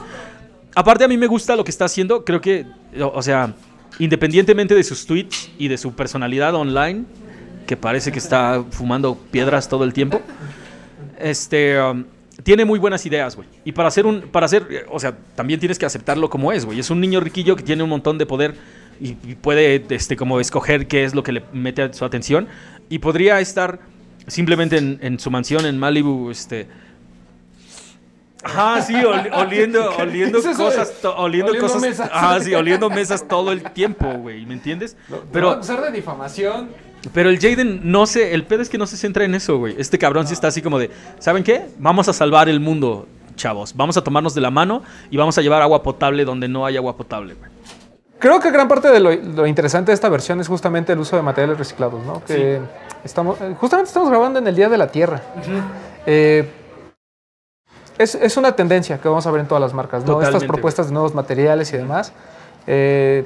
Aparte 0.75 1.03
a 1.03 1.07
mí 1.07 1.17
me 1.17 1.27
gusta 1.27 1.55
lo 1.55 1.63
que 1.63 1.71
está 1.71 1.85
haciendo, 1.85 2.25
creo 2.25 2.41
que, 2.41 2.65
o 2.99 3.07
o 3.07 3.21
sea, 3.21 3.53
independientemente 3.99 4.75
de 4.75 4.83
sus 4.83 5.05
tweets 5.05 5.51
y 5.57 5.69
de 5.69 5.77
su 5.77 5.93
personalidad 5.93 6.53
online, 6.53 7.05
que 7.65 7.77
parece 7.77 8.11
que 8.11 8.19
está 8.19 8.63
fumando 8.71 9.17
piedras 9.31 9.69
todo 9.69 9.83
el 9.83 9.93
tiempo, 9.93 10.21
este, 11.19 11.81
um, 11.81 12.03
tiene 12.43 12.65
muy 12.65 12.79
buenas 12.79 13.05
ideas, 13.05 13.35
güey. 13.35 13.47
Y 13.63 13.71
para 13.71 13.87
hacer 13.87 14.05
un, 14.05 14.21
para 14.21 14.45
hacer, 14.45 14.67
eh, 14.69 14.85
o 14.89 14.99
sea, 14.99 15.17
también 15.35 15.59
tienes 15.59 15.79
que 15.79 15.85
aceptarlo 15.85 16.29
como 16.29 16.51
es, 16.51 16.65
güey. 16.65 16.79
Es 16.79 16.89
un 16.89 16.99
niño 16.99 17.19
riquillo 17.19 17.55
que 17.55 17.63
tiene 17.63 17.83
un 17.83 17.89
montón 17.89 18.17
de 18.17 18.25
poder 18.25 18.55
y, 18.99 19.13
puede, 19.35 19.83
este, 19.89 20.15
como 20.15 20.39
escoger 20.39 20.87
qué 20.87 21.03
es 21.03 21.13
lo 21.15 21.23
que 21.23 21.31
le 21.31 21.43
mete 21.53 21.93
su 21.93 22.05
atención. 22.05 22.47
Y 22.89 22.99
podría 22.99 23.39
estar 23.39 23.79
simplemente 24.27 24.77
en, 24.77 24.99
en 25.01 25.19
su 25.19 25.31
mansión 25.31 25.65
en 25.65 25.77
Malibu, 25.77 26.29
este... 26.31 26.67
Ajá, 28.45 28.81
sí, 28.81 28.93
ol- 28.93 29.29
oliendo, 29.33 29.89
oliendo 29.99 30.37
es 30.37 30.45
cosas, 30.57 30.93
to- 31.01 31.15
oliendo, 31.17 31.51
oliendo 31.51 31.67
cosas, 31.67 31.81
mesas? 31.81 32.09
ajá, 32.13 32.39
sí, 32.41 32.53
oliendo 32.53 32.89
mesas 32.89 33.27
todo 33.27 33.51
el 33.51 33.63
tiempo, 33.71 34.07
güey, 34.19 34.45
¿me 34.45 34.53
entiendes? 34.53 34.95
Pero, 35.33 35.59
usar 35.59 35.81
de 35.81 35.91
difamación. 35.91 36.69
pero 37.13 37.29
el 37.29 37.39
Jaden 37.39 37.81
no 37.91 38.05
se, 38.05 38.33
el 38.33 38.43
pedo 38.43 38.61
es 38.61 38.69
que 38.69 38.77
no 38.77 38.85
se 38.87 38.97
centra 38.97 39.25
en 39.25 39.33
eso, 39.35 39.57
güey. 39.57 39.75
Este 39.79 39.97
cabrón 39.97 40.27
sí 40.27 40.33
está 40.33 40.47
así 40.49 40.61
como 40.61 40.77
de, 40.77 40.91
¿saben 41.19 41.43
qué? 41.43 41.65
Vamos 41.79 42.07
a 42.07 42.13
salvar 42.13 42.47
el 42.47 42.59
mundo, 42.59 43.07
chavos. 43.35 43.75
Vamos 43.75 43.97
a 43.97 44.03
tomarnos 44.03 44.35
de 44.35 44.41
la 44.41 44.51
mano 44.51 44.83
y 45.09 45.17
vamos 45.17 45.37
a 45.37 45.41
llevar 45.41 45.61
agua 45.63 45.81
potable 45.81 46.23
donde 46.23 46.47
no 46.47 46.65
hay 46.67 46.77
agua 46.77 46.95
potable, 46.95 47.33
güey. 47.33 47.49
Creo 48.19 48.39
que 48.39 48.49
gran 48.49 48.67
parte 48.67 48.87
de 48.89 48.99
lo, 48.99 49.11
lo 49.13 49.45
interesante 49.45 49.91
de 49.91 49.93
esta 49.95 50.07
versión 50.09 50.39
es 50.39 50.47
justamente 50.47 50.93
el 50.93 50.99
uso 50.99 51.15
de 51.15 51.21
materiales 51.21 51.57
reciclados, 51.57 52.03
¿no? 52.05 52.23
Que 52.23 52.59
estamos, 53.03 53.39
eh, 53.41 53.55
justamente 53.59 53.89
estamos 53.89 54.09
grabando 54.09 54.39
en 54.39 54.47
el 54.47 54.55
Día 54.55 54.69
de 54.69 54.77
la 54.77 54.87
Tierra. 54.87 55.21
Eh, 56.05 56.49
es, 57.97 58.15
es 58.15 58.37
una 58.37 58.51
tendencia 58.53 58.97
que 58.99 59.07
vamos 59.07 59.25
a 59.27 59.31
ver 59.31 59.41
en 59.41 59.47
todas 59.47 59.61
las 59.61 59.73
marcas, 59.73 60.03
¿no? 60.03 60.13
Estas 60.27 60.41
propuestas 60.47 60.87
de 60.87 60.93
nuevos 60.93 61.13
materiales 61.15 61.71
y 61.73 61.77
demás. 61.77 62.11
Eh, 62.67 63.25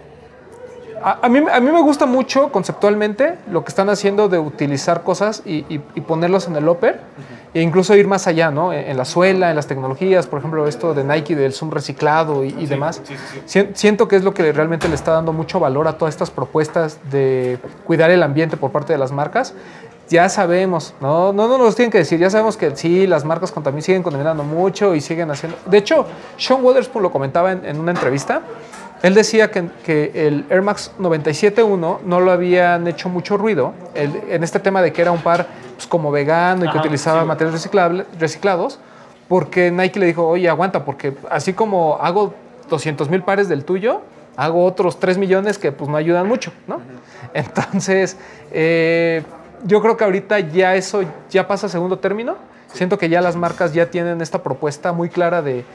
a, 1.01 1.19
a 1.25 1.29
mí, 1.29 1.39
a 1.51 1.59
mí 1.61 1.71
me 1.71 1.81
gusta 1.81 2.05
mucho 2.05 2.51
conceptualmente 2.51 3.35
lo 3.49 3.63
que 3.63 3.69
están 3.69 3.89
haciendo 3.89 4.27
de 4.27 4.37
utilizar 4.37 5.03
cosas 5.03 5.41
y, 5.45 5.59
y- 5.73 5.81
y 5.95 6.01
ponerlos 6.01 6.47
en 6.47 6.57
el 6.57 6.67
upper 6.67 6.99
e 7.53 7.61
incluso 7.61 7.95
ir 7.95 8.05
más 8.05 8.27
allá, 8.27 8.51
¿no? 8.51 8.73
En, 8.73 8.85
en 8.91 8.97
la 8.97 9.05
suela, 9.05 9.49
en 9.49 9.55
las 9.55 9.65
tecnologías, 9.65 10.27
por 10.27 10.39
ejemplo, 10.39 10.67
esto 10.67 10.93
de 10.93 11.05
Nike 11.05 11.35
del 11.37 11.53
zoom 11.53 11.71
reciclado 11.71 12.43
y, 12.43 12.49
y 12.49 12.65
demás. 12.65 13.01
Sien- 13.47 13.71
Siento 13.75 14.09
que 14.09 14.17
es 14.17 14.23
lo 14.25 14.33
que 14.33 14.51
realmente 14.51 14.89
le 14.89 14.95
está 14.95 15.13
dando 15.13 15.31
mucho 15.31 15.59
valor 15.59 15.87
a 15.87 15.97
todas 15.97 16.13
estas 16.13 16.31
propuestas 16.31 16.99
de 17.09 17.59
cuidar 17.87 18.11
el 18.11 18.21
ambiente 18.21 18.57
por 18.57 18.71
parte 18.71 18.91
de 18.91 18.99
las 18.99 19.11
marcas. 19.13 19.53
Ya 20.09 20.27
sabemos, 20.27 20.95
no, 21.01 21.31
no, 21.33 21.47
no 21.47 21.57
nos 21.59 21.75
tienen 21.75 21.91
que 21.91 21.99
decir, 21.99 22.19
ya 22.19 22.29
sabemos 22.31 22.57
que 22.57 22.75
sí, 22.75 23.05
las 23.05 23.25
marcas 23.25 23.53
contami- 23.53 23.81
siguen 23.81 24.01
contaminando 24.01 24.43
mucho 24.43 24.95
y 24.95 25.01
siguen 25.01 25.29
haciendo... 25.29 25.55
De 25.67 25.77
hecho, 25.77 26.05
Sean 26.35 26.63
Wotherspoon 26.63 27.03
lo 27.03 27.11
comentaba 27.11 27.51
en, 27.51 27.63
en 27.63 27.79
una 27.79 27.91
entrevista, 27.91 28.41
él 29.03 29.13
decía 29.13 29.51
que, 29.51 29.69
que 29.85 30.11
el 30.27 30.45
Air 30.49 30.63
Max 30.63 30.91
97.1 30.99 31.99
no 32.03 32.19
lo 32.21 32.31
habían 32.31 32.87
hecho 32.87 33.07
mucho 33.07 33.37
ruido 33.37 33.73
el- 33.93 34.19
en 34.29 34.43
este 34.43 34.59
tema 34.59 34.81
de 34.81 34.91
que 34.91 35.01
era 35.03 35.11
un 35.11 35.21
par 35.21 35.45
pues, 35.75 35.85
como 35.85 36.09
vegano 36.11 36.65
y 36.65 36.71
que 36.71 36.77
utilizaba 36.79 37.21
sí, 37.21 37.27
materiales 37.27 37.63
reciclable- 37.63 38.05
reciclados, 38.19 38.79
porque 39.27 39.69
Nike 39.69 39.99
le 39.99 40.07
dijo, 40.07 40.27
oye, 40.27 40.49
aguanta, 40.49 40.85
porque 40.85 41.13
así 41.29 41.53
como 41.53 41.97
hago 42.01 42.33
200 42.67 43.09
mil 43.11 43.21
pares 43.21 43.47
del 43.47 43.63
tuyo, 43.63 44.01
hago 44.37 44.65
otros 44.65 44.99
3 44.99 45.19
millones 45.19 45.59
que 45.59 45.71
pues 45.71 45.87
no 45.87 45.97
ayudan 45.97 46.27
mucho, 46.27 46.51
¿no? 46.67 46.81
Entonces, 47.33 48.17
eh, 48.51 49.21
yo 49.65 49.81
creo 49.81 49.97
que 49.97 50.03
ahorita 50.03 50.39
ya 50.39 50.75
eso 50.75 51.03
ya 51.29 51.47
pasa 51.47 51.67
a 51.67 51.69
segundo 51.69 51.99
término. 51.99 52.35
Siento 52.73 52.97
que 52.97 53.09
ya 53.09 53.21
las 53.21 53.35
marcas 53.35 53.73
ya 53.73 53.89
tienen 53.89 54.21
esta 54.21 54.43
propuesta 54.43 54.93
muy 54.93 55.09
clara 55.09 55.41
de, 55.41 55.65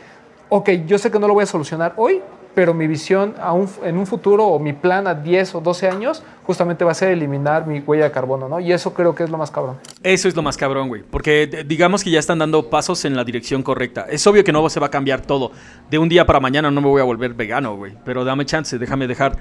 ok, 0.49 0.71
yo 0.87 0.99
sé 0.99 1.11
que 1.11 1.19
no 1.19 1.27
lo 1.27 1.35
voy 1.35 1.43
a 1.43 1.47
solucionar 1.47 1.93
hoy, 1.97 2.23
pero 2.55 2.73
mi 2.75 2.87
visión 2.87 3.35
a 3.41 3.53
un- 3.53 3.69
en 3.83 3.99
un 3.99 4.07
futuro 4.07 4.47
o 4.47 4.59
mi 4.59 4.73
plan 4.73 5.07
a 5.07 5.15
10 5.15 5.55
o 5.55 5.61
12 5.61 5.89
años 5.89 6.23
justamente 6.45 6.85
va 6.85 6.93
a 6.93 6.95
ser 6.95 7.11
eliminar 7.11 7.67
mi 7.67 7.81
huella 7.81 8.05
de 8.05 8.11
carbono, 8.11 8.49
¿no? 8.49 8.61
Y 8.61 8.73
eso 8.73 8.93
creo 8.95 9.15
que 9.15 9.25
es 9.25 9.31
lo 9.31 9.39
más 9.39 9.51
cabrón. 9.51 9.79
Eso 10.03 10.29
es 10.29 10.37
lo 10.37 10.43
más 10.43 10.57
cabrón, 10.57 10.89
güey. 10.89 11.03
Porque 11.03 11.47
d- 11.47 11.65
digamos 11.65 12.05
que 12.05 12.11
ya 12.11 12.19
están 12.21 12.39
dando 12.39 12.69
pasos 12.71 13.05
en 13.05 13.17
la 13.17 13.25
dirección 13.25 13.63
correcta. 13.63 14.07
Es 14.09 14.27
obvio 14.27 14.45
que 14.45 14.53
no 14.53 14.69
se 14.69 14.79
va 14.79 14.87
a 14.87 14.91
cambiar 14.91 15.23
todo. 15.23 15.53
De 15.91 15.99
un 15.99 16.09
día 16.09 16.27
para 16.27 16.41
mañana 16.41 16.71
no 16.71 16.81
me 16.81 16.89
voy 16.89 17.01
a 17.01 17.05
volver 17.05 17.35
vegano, 17.35 17.77
güey. 17.77 17.95
Pero 18.05 18.25
dame 18.25 18.45
chance, 18.45 18.79
déjame 18.79 19.07
dejar. 19.07 19.37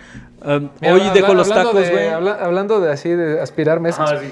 um, 0.45 0.69
Mira, 0.81 0.93
hoy 0.93 1.01
habla- 1.01 1.13
dejo 1.13 1.33
los 1.33 1.49
tacos, 1.49 1.73
güey. 1.73 2.07
habla- 2.07 2.37
hablando 2.41 2.79
de 2.79 2.91
así, 2.91 3.09
de 3.09 3.41
aspirar 3.41 3.79
mesas. 3.79 4.11
Ah, 4.13 4.17
sí. 4.21 4.27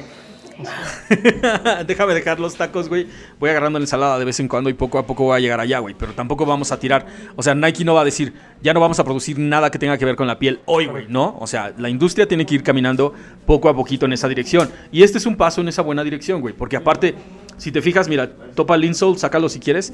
Déjame 1.88 2.14
dejar 2.14 2.40
los 2.40 2.56
tacos, 2.56 2.90
güey. 2.90 3.08
Voy 3.40 3.50
agarrando 3.50 3.80
la 3.80 3.84
ensalada 3.84 4.20
de 4.20 4.26
vez 4.26 4.40
en 4.40 4.48
cuando 4.48 4.70
y 4.70 4.74
poco 4.74 4.98
a 4.98 5.06
poco 5.06 5.24
voy 5.26 5.38
a 5.38 5.40
llegar 5.40 5.60
allá, 5.60 5.80
güey. 5.80 5.96
Pero 5.98 6.14
tampoco 6.14 6.46
vamos 6.46 6.72
a 6.72 6.80
tirar. 6.80 7.06
O 7.36 7.44
sea, 7.44 7.56
Nike 7.56 7.84
no 7.84 7.94
va 7.94 8.02
a 8.02 8.06
decir, 8.06 8.34
ya 8.62 8.74
no 8.74 8.80
vamos 8.80 9.00
a 9.00 9.04
producir 9.04 9.38
nada 9.40 9.72
que 9.72 9.80
tenga 9.80 9.98
que 9.98 10.06
ver 10.06 10.16
con 10.16 10.28
la 10.28 10.40
piel 10.40 10.60
hoy, 10.66 10.86
güey, 10.86 11.06
¿no? 11.08 11.38
O 11.40 11.48
sea, 11.48 11.74
la 11.78 11.90
industria 11.90 12.28
tiene 12.28 12.46
que 12.46 12.56
ir 12.56 12.64
caminando 12.64 13.14
poco 13.46 13.70
a 13.70 13.76
poquito 13.76 14.06
en 14.06 14.14
esa 14.14 14.28
dirección. 14.28 14.70
Y 14.92 15.04
este 15.04 15.18
es 15.18 15.26
un 15.26 15.36
paso 15.36 15.62
en 15.62 15.68
esa 15.68 15.82
buena 15.82 16.04
dirección, 16.04 16.42
güey. 16.42 16.54
Porque 16.54 16.78
aparte, 16.78 17.16
si 17.58 17.72
te 17.72 17.82
fijas, 17.82 18.08
mira, 18.08 18.30
topa 18.56 18.76
el 18.76 18.86
insole, 18.86 19.18
sácalo 19.18 19.50
si 19.50 19.60
quieres. 19.60 19.94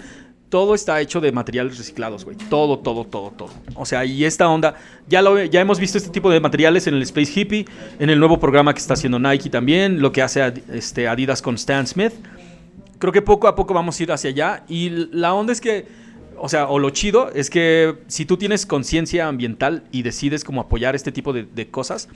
Todo 0.49 0.75
está 0.75 1.01
hecho 1.01 1.19
de 1.19 1.33
materiales 1.33 1.77
reciclados, 1.77 2.23
güey. 2.23 2.37
Todo, 2.49 2.79
todo, 2.79 3.03
todo, 3.03 3.31
todo. 3.31 3.49
O 3.75 3.85
sea, 3.85 4.05
y 4.05 4.23
esta 4.23 4.47
onda, 4.47 4.75
ya, 5.07 5.21
lo, 5.21 5.43
ya 5.43 5.59
hemos 5.59 5.77
visto 5.77 5.97
este 5.97 6.09
tipo 6.09 6.29
de 6.29 6.39
materiales 6.39 6.87
en 6.87 6.93
el 6.93 7.01
Space 7.01 7.37
Hippie, 7.37 7.65
en 7.99 8.09
el 8.09 8.17
nuevo 8.17 8.39
programa 8.39 8.73
que 8.73 8.79
está 8.79 8.93
haciendo 8.93 9.19
Nike 9.19 9.49
también, 9.49 10.01
lo 10.01 10.13
que 10.13 10.21
hace 10.21 10.53
este, 10.71 11.09
Adidas 11.09 11.41
con 11.41 11.55
Stan 11.55 11.85
Smith. 11.85 12.13
Creo 12.97 13.11
que 13.11 13.21
poco 13.21 13.49
a 13.49 13.55
poco 13.55 13.73
vamos 13.73 13.99
a 13.99 14.03
ir 14.03 14.11
hacia 14.11 14.29
allá. 14.29 14.63
Y 14.69 14.89
la 15.11 15.33
onda 15.33 15.51
es 15.51 15.59
que, 15.59 15.85
o 16.37 16.47
sea, 16.47 16.67
o 16.67 16.79
lo 16.79 16.91
chido 16.91 17.29
es 17.33 17.49
que 17.49 17.95
si 18.07 18.25
tú 18.25 18.37
tienes 18.37 18.65
conciencia 18.65 19.27
ambiental 19.27 19.83
y 19.91 20.03
decides 20.03 20.45
como 20.45 20.61
apoyar 20.61 20.95
este 20.95 21.11
tipo 21.11 21.33
de, 21.33 21.43
de 21.43 21.67
cosas, 21.69 22.07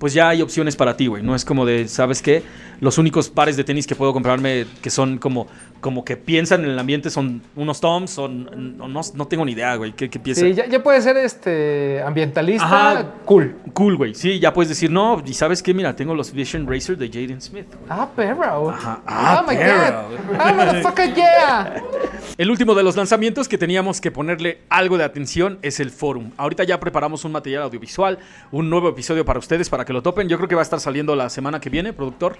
pues 0.00 0.14
ya 0.14 0.30
hay 0.30 0.40
opciones 0.40 0.76
para 0.76 0.96
ti, 0.96 1.08
güey. 1.08 1.22
No 1.22 1.34
es 1.34 1.44
como 1.44 1.66
de, 1.66 1.86
¿sabes 1.86 2.22
qué? 2.22 2.42
Los 2.80 2.96
únicos 2.96 3.28
pares 3.28 3.58
de 3.58 3.64
tenis 3.64 3.86
que 3.86 3.94
puedo 3.94 4.14
comprarme 4.14 4.64
que 4.80 4.88
son 4.88 5.18
como, 5.18 5.46
como 5.80 6.04
que 6.04 6.16
piensan 6.16 6.64
en 6.64 6.70
el 6.70 6.78
ambiente 6.78 7.10
son 7.10 7.42
unos 7.56 7.80
Toms, 7.80 8.10
son, 8.10 8.76
no, 8.76 8.86
no, 8.88 9.00
no 9.14 9.26
tengo 9.26 9.44
ni 9.44 9.52
idea, 9.52 9.74
güey. 9.76 9.92
¿Qué, 9.92 10.08
qué 10.10 10.18
piensa? 10.18 10.42
Sí, 10.42 10.52
ya, 10.54 10.66
ya 10.66 10.82
puede 10.82 11.00
ser 11.00 11.16
este 11.16 12.02
ambientalista, 12.02 12.64
Ajá. 12.66 13.04
cool. 13.24 13.56
Cool, 13.72 13.96
güey. 13.96 14.14
Sí, 14.14 14.38
ya 14.38 14.52
puedes 14.52 14.68
decir, 14.68 14.90
no, 14.90 15.22
y 15.24 15.32
¿sabes 15.34 15.62
qué? 15.62 15.72
Mira, 15.74 15.96
tengo 15.96 16.14
los 16.14 16.32
Vision 16.32 16.66
Racer 16.68 16.96
de 16.96 17.08
Jaden 17.08 17.40
Smith. 17.40 17.66
güey. 17.68 17.86
Ah, 17.88 18.08
perro. 18.14 18.70
Ajá. 18.70 19.00
Ah, 19.06 19.38
Ah, 19.38 19.44
my 19.48 19.56
perro. 19.56 20.08
god. 20.08 20.36
Ah, 20.38 20.52
motherfucker, 20.52 21.14
yeah. 21.14 21.82
El 22.38 22.50
último 22.50 22.74
de 22.74 22.82
los 22.82 22.96
lanzamientos 22.96 23.48
que 23.48 23.58
teníamos 23.58 24.00
que 24.00 24.10
ponerle 24.10 24.60
algo 24.70 24.96
de 24.96 25.04
atención 25.04 25.58
es 25.62 25.78
el 25.80 25.90
forum. 25.90 26.30
Ahorita 26.38 26.64
ya 26.64 26.80
preparamos 26.80 27.24
un 27.24 27.32
material 27.32 27.62
audiovisual, 27.64 28.18
un 28.50 28.70
nuevo 28.70 28.88
episodio 28.88 29.24
para 29.24 29.38
ustedes 29.38 29.68
para 29.68 29.84
que 29.84 29.92
lo 29.92 30.02
topen. 30.02 30.28
Yo 30.28 30.36
creo 30.38 30.48
que 30.48 30.54
va 30.54 30.62
a 30.62 30.64
estar 30.64 30.80
saliendo 30.80 31.14
la 31.16 31.28
semana 31.28 31.60
que 31.60 31.68
viene, 31.68 31.92
productor. 31.92 32.36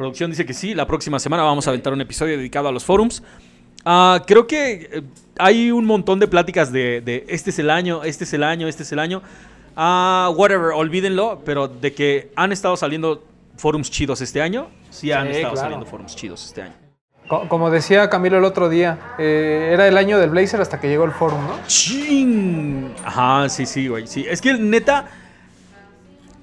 Producción 0.00 0.30
dice 0.30 0.46
que 0.46 0.54
sí, 0.54 0.72
la 0.74 0.86
próxima 0.86 1.18
semana 1.18 1.42
vamos 1.42 1.66
a 1.66 1.70
aventar 1.72 1.92
un 1.92 2.00
episodio 2.00 2.38
dedicado 2.38 2.68
a 2.68 2.72
los 2.72 2.86
forums. 2.86 3.22
Ah, 3.84 4.22
creo 4.26 4.46
que 4.46 4.88
eh, 4.90 5.02
hay 5.38 5.70
un 5.70 5.84
montón 5.84 6.18
de 6.18 6.26
pláticas 6.26 6.72
de, 6.72 7.02
de 7.02 7.26
este 7.28 7.50
es 7.50 7.58
el 7.58 7.68
año, 7.68 8.02
este 8.02 8.24
es 8.24 8.32
el 8.32 8.42
año, 8.42 8.66
este 8.66 8.82
es 8.82 8.92
el 8.92 8.98
año. 8.98 9.20
Ah, 9.76 10.32
whatever, 10.34 10.68
olvídenlo, 10.72 11.42
pero 11.44 11.68
de 11.68 11.92
que 11.92 12.32
han 12.34 12.50
estado 12.50 12.78
saliendo 12.78 13.22
forums 13.58 13.90
chidos 13.90 14.22
este 14.22 14.40
año, 14.40 14.68
sí 14.88 15.12
han 15.12 15.26
Sí, 15.26 15.32
estado 15.32 15.52
claro. 15.52 15.64
saliendo 15.66 15.84
forums 15.84 16.16
chidos 16.16 16.46
este 16.46 16.62
año. 16.62 16.74
Co- 17.28 17.46
Como 17.50 17.70
decía 17.70 18.08
Camilo 18.08 18.38
el 18.38 18.44
otro 18.44 18.70
día, 18.70 18.98
eh, 19.18 19.68
era 19.70 19.86
el 19.86 19.98
año 19.98 20.18
del 20.18 20.30
Blazer 20.30 20.62
hasta 20.62 20.80
que 20.80 20.88
llegó 20.88 21.04
el 21.04 21.12
forum, 21.12 21.46
¿no? 21.46 21.58
¡Chin! 21.66 22.90
Ajá, 23.04 23.50
sí, 23.50 23.66
sí, 23.66 23.86
güey. 23.86 24.06
Sí. 24.06 24.24
Es 24.26 24.40
que 24.40 24.54
neta, 24.54 25.10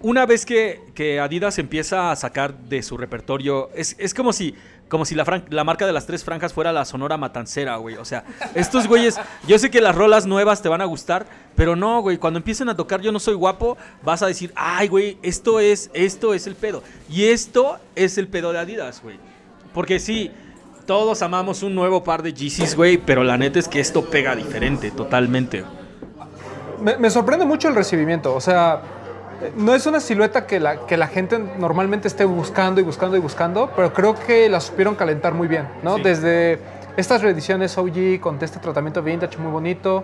una 0.08 0.26
vez 0.26 0.46
que, 0.46 0.80
que 0.96 1.20
Adidas 1.20 1.60
empieza 1.60 2.12
a 2.12 2.16
sacar 2.16 2.54
de 2.58 2.82
su 2.82 2.98
repertorio, 2.98 3.70
es, 3.76 3.96
es 4.00 4.14
como 4.14 4.32
si, 4.32 4.56
como 4.88 5.04
si 5.04 5.16
la, 5.16 5.26
fran- 5.26 5.44
la 5.50 5.66
marca 5.66 5.86
de 5.86 5.92
las 5.92 6.06
tres 6.06 6.24
franjas 6.24 6.54
fuera 6.54 6.72
la 6.72 6.86
Sonora 6.86 7.18
Matancera, 7.18 7.76
güey. 7.76 7.96
O 7.98 8.06
sea, 8.06 8.24
estos 8.56 8.88
güeyes, 8.88 9.20
yo 9.48 9.60
sé 9.60 9.70
que 9.70 9.82
las 9.82 9.94
rolas 9.96 10.26
nuevas 10.26 10.62
te 10.62 10.70
van 10.70 10.80
a 10.80 10.86
gustar, 10.86 11.26
pero 11.58 11.76
no, 11.76 12.02
güey. 12.02 12.18
Cuando 12.18 12.38
empiecen 12.38 12.70
a 12.70 12.76
tocar 12.78 13.02
Yo 13.02 13.12
no 13.12 13.20
soy 13.20 13.34
guapo, 13.34 13.78
vas 14.02 14.22
a 14.22 14.28
decir, 14.28 14.54
ay, 14.56 14.88
güey, 14.88 15.18
esto 15.24 15.60
es, 15.60 15.90
esto 15.94 16.34
es 16.34 16.48
el 16.48 16.56
pedo. 16.56 16.84
Y 17.10 17.26
esto 17.26 17.78
es 17.96 18.18
el 18.18 18.28
pedo 18.30 18.54
de 18.54 18.60
Adidas, 18.60 19.02
güey. 19.04 19.18
Porque 19.74 20.00
sí, 20.00 20.32
todos 20.86 21.22
amamos 21.22 21.64
un 21.64 21.76
nuevo 21.76 22.04
par 22.04 22.24
de 22.24 22.34
Yeezys, 22.34 22.76
güey, 22.78 22.98
pero 22.98 23.26
la 23.26 23.38
neta 23.38 23.60
es 23.60 23.68
que 23.68 23.82
esto 23.82 24.06
pega 24.06 24.36
diferente, 24.38 24.90
totalmente. 24.92 25.66
Me, 27.00 27.10
sorprende 27.10 27.46
mucho 27.46 27.68
el 27.68 27.76
recibimiento. 27.76 28.34
O 28.36 28.40
sea, 28.40 28.82
no 29.56 29.74
es 29.76 29.86
una 29.86 30.00
silueta 30.00 30.48
que 30.48 30.60
la, 30.60 30.86
que 30.86 30.98
la 30.98 31.08
gente 31.08 31.40
normalmente 31.60 32.08
esté 32.08 32.26
buscando 32.26 32.82
y 32.82 32.84
buscando 32.84 33.18
y 33.18 33.20
buscando, 33.20 33.72
pero 33.76 33.94
creo 33.94 34.16
que 34.16 34.50
la 34.50 34.60
supieron 34.60 34.96
calentar 34.96 35.34
muy 35.34 35.48
bien, 35.48 35.68
¿no? 35.84 35.98
Sí. 35.98 36.04
Desde 36.04 36.60
estas 36.98 37.22
reediciones 37.22 37.78
OG 37.78 38.20
con 38.20 38.40
este 38.42 38.60
tratamiento 38.60 39.04
vintage 39.04 39.38
muy 39.38 39.52
bonito, 39.52 40.04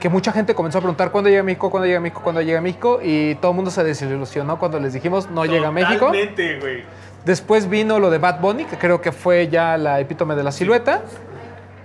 que 0.00 0.08
mucha 0.08 0.32
gente 0.32 0.54
comenzó 0.54 0.78
a 0.78 0.80
preguntar 0.80 1.12
cuándo 1.12 1.30
llega 1.30 1.40
a 1.40 1.44
México, 1.44 1.70
cuándo 1.70 1.86
llega 1.86 1.98
a 1.98 2.02
México, 2.02 2.20
cuándo 2.22 2.42
llega 2.42 2.58
a 2.58 2.62
México, 2.62 2.98
y 3.02 3.36
todo 3.36 3.52
el 3.52 3.56
mundo 3.56 3.70
se 3.70 3.84
desilusionó 3.84 4.58
cuando 4.58 4.80
les 4.80 4.92
dijimos 4.92 5.30
no 5.30 5.44
llega 5.44 5.68
a 5.68 5.72
México. 5.72 6.06
Totalmente, 6.06 6.58
güey. 6.58 6.82
Después 7.24 7.68
vino 7.68 8.00
lo 8.00 8.10
de 8.10 8.18
Bad 8.18 8.40
Bunny, 8.40 8.64
que 8.64 8.76
creo 8.76 9.00
que 9.00 9.12
fue 9.12 9.46
ya 9.48 9.78
la 9.78 10.00
epítome 10.00 10.34
de 10.34 10.42
la 10.42 10.50
silueta. 10.50 11.02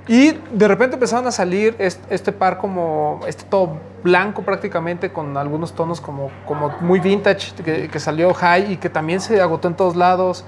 Y 0.08 0.32
de 0.54 0.68
repente 0.68 0.96
empezaron 0.96 1.28
a 1.28 1.32
salir 1.32 1.76
est- 1.80 2.02
este, 2.10 2.32
par 2.32 2.58
como, 2.60 3.20
este 3.28 3.44
todo 3.44 3.78
blanco 4.04 4.42
prácticamente, 4.44 5.12
con 5.12 5.36
algunos 5.36 5.74
tonos 5.74 6.00
como, 6.00 6.32
como 6.46 6.72
muy 6.80 7.00
vintage, 7.02 7.54
que, 7.62 7.90
que 7.90 8.00
salió 8.00 8.34
high 8.34 8.72
y 8.74 8.78
que 8.78 8.90
también 8.90 9.20
se 9.20 9.42
agotó 9.42 9.68
en 9.68 9.74
todos 9.76 9.96
lados. 9.98 10.46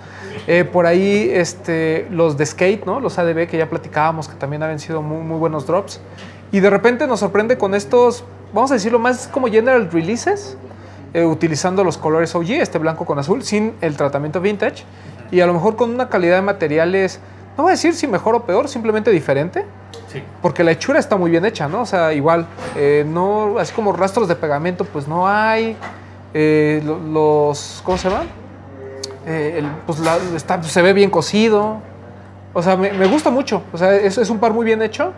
Eh, 0.48 0.64
por 0.64 0.86
ahí 0.86 1.30
este, 1.34 2.08
los 2.10 2.38
de 2.38 2.46
skate, 2.46 2.86
¿no? 2.86 3.00
los 3.02 3.20
ADB 3.20 3.48
que 3.48 3.58
ya 3.58 3.70
platicábamos, 3.70 4.30
que 4.30 4.36
también 4.36 4.64
habían 4.64 4.80
sido 4.80 5.02
muy, 5.02 5.22
muy 5.24 5.38
buenos 5.38 5.66
drops. 5.68 6.00
Y 6.52 6.62
de 6.62 6.70
repente 6.70 7.06
nos 7.06 7.20
sorprende 7.20 7.58
con 7.58 7.76
estos, 7.76 8.24
vamos 8.54 8.72
a 8.72 8.76
decirlo 8.76 8.98
más 8.98 9.28
como 9.28 9.48
general 9.48 9.90
releases, 9.92 10.58
eh, 11.14 11.26
utilizando 11.26 11.84
los 11.84 11.98
colores 11.98 12.34
OG, 12.34 12.52
este 12.62 12.78
blanco 12.78 13.04
con 13.06 13.20
azul, 13.20 13.44
sin 13.44 13.74
el 13.82 13.98
tratamiento 13.98 14.40
vintage, 14.40 14.86
y 15.32 15.42
a 15.42 15.46
lo 15.48 15.54
mejor 15.54 15.76
con 15.76 15.90
una 15.92 16.08
calidad 16.08 16.38
de 16.38 16.44
materiales, 16.44 17.20
no 17.60 17.64
voy 17.64 17.72
a 17.72 17.74
decir 17.76 17.94
si 17.94 18.08
mejor 18.08 18.36
o 18.36 18.46
peor, 18.46 18.70
simplemente 18.70 19.12
diferente, 19.12 19.66
Sí. 20.08 20.24
porque 20.42 20.64
la 20.64 20.72
hechura 20.72 20.98
está 20.98 21.18
muy 21.18 21.30
bien 21.30 21.44
hecha, 21.44 21.68
¿no? 21.68 21.82
O 21.82 21.86
sea, 21.86 22.14
igual, 22.14 22.48
eh, 22.78 23.04
no, 23.06 23.60
así 23.60 23.74
como 23.74 23.92
rastros 23.92 24.30
de 24.30 24.36
pegamento, 24.38 24.86
pues 24.86 25.10
no 25.10 25.28
hay, 25.28 25.76
eh, 26.34 26.82
lo- 26.86 27.00
los, 27.00 27.82
¿cómo 27.84 27.98
se 27.98 28.10
llama? 28.10 28.24
Eh, 29.28 29.56
el- 29.58 29.68
pues 29.86 30.00
la- 30.00 30.16
está- 30.38 30.64
se 30.64 30.82
ve 30.82 30.94
bien 30.94 31.10
cosido, 31.10 31.82
o 32.54 32.64
sea, 32.64 32.78
me, 32.78 32.94
me 32.94 33.08
gusta 33.08 33.30
mucho, 33.30 33.62
o 33.74 33.78
sea, 33.78 33.94
es, 33.94 34.18
es 34.18 34.30
un 34.30 34.40
par 34.40 34.54
muy 34.54 34.66
bien 34.66 34.82
hecho. 34.82 35.12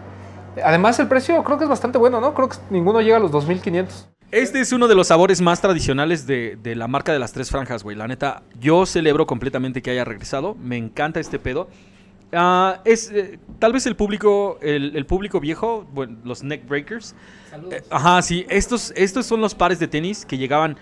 Además, 0.65 0.99
el 0.99 1.07
precio 1.07 1.43
creo 1.43 1.59
que 1.59 1.65
es 1.65 1.69
bastante 1.69 1.99
bueno, 1.99 2.19
¿no? 2.19 2.33
Creo 2.33 2.49
que 2.49 2.57
ninguno 2.71 3.01
llega 3.01 3.17
a 3.17 3.19
los 3.19 3.31
2.500. 3.31 4.07
Este 4.31 4.61
es 4.61 4.71
uno 4.73 4.87
de 4.87 4.95
los 4.95 5.07
sabores 5.07 5.41
más 5.41 5.61
tradicionales 5.61 6.25
de, 6.25 6.57
de 6.63 6.75
la 6.75 6.87
marca 6.87 7.13
de 7.13 7.19
las 7.19 7.33
tres 7.33 7.49
franjas, 7.51 7.83
güey. 7.83 7.95
La 7.95 8.07
neta, 8.07 8.41
yo 8.59 8.85
celebro 8.87 9.27
completamente 9.27 9.81
que 9.81 9.91
haya 9.91 10.05
regresado. 10.05 10.55
Me 10.55 10.77
encanta 10.77 11.19
este 11.19 11.37
pedo. 11.37 11.67
Ah, 12.33 12.81
es 12.85 13.11
eh, 13.11 13.39
tal 13.59 13.73
vez 13.73 13.85
el 13.85 13.95
público, 13.95 14.57
el, 14.61 14.95
el 14.95 15.05
público 15.05 15.39
viejo, 15.39 15.85
bueno, 15.93 16.17
los 16.23 16.43
neck 16.43 16.67
breakers. 16.67 17.13
Eh, 17.71 17.81
ajá, 17.89 18.21
sí. 18.21 18.45
Estos, 18.49 18.93
estos 18.95 19.25
son 19.25 19.41
los 19.41 19.53
pares 19.53 19.79
de 19.79 19.87
tenis 19.87 20.25
que 20.25 20.37
llegaban, 20.37 20.77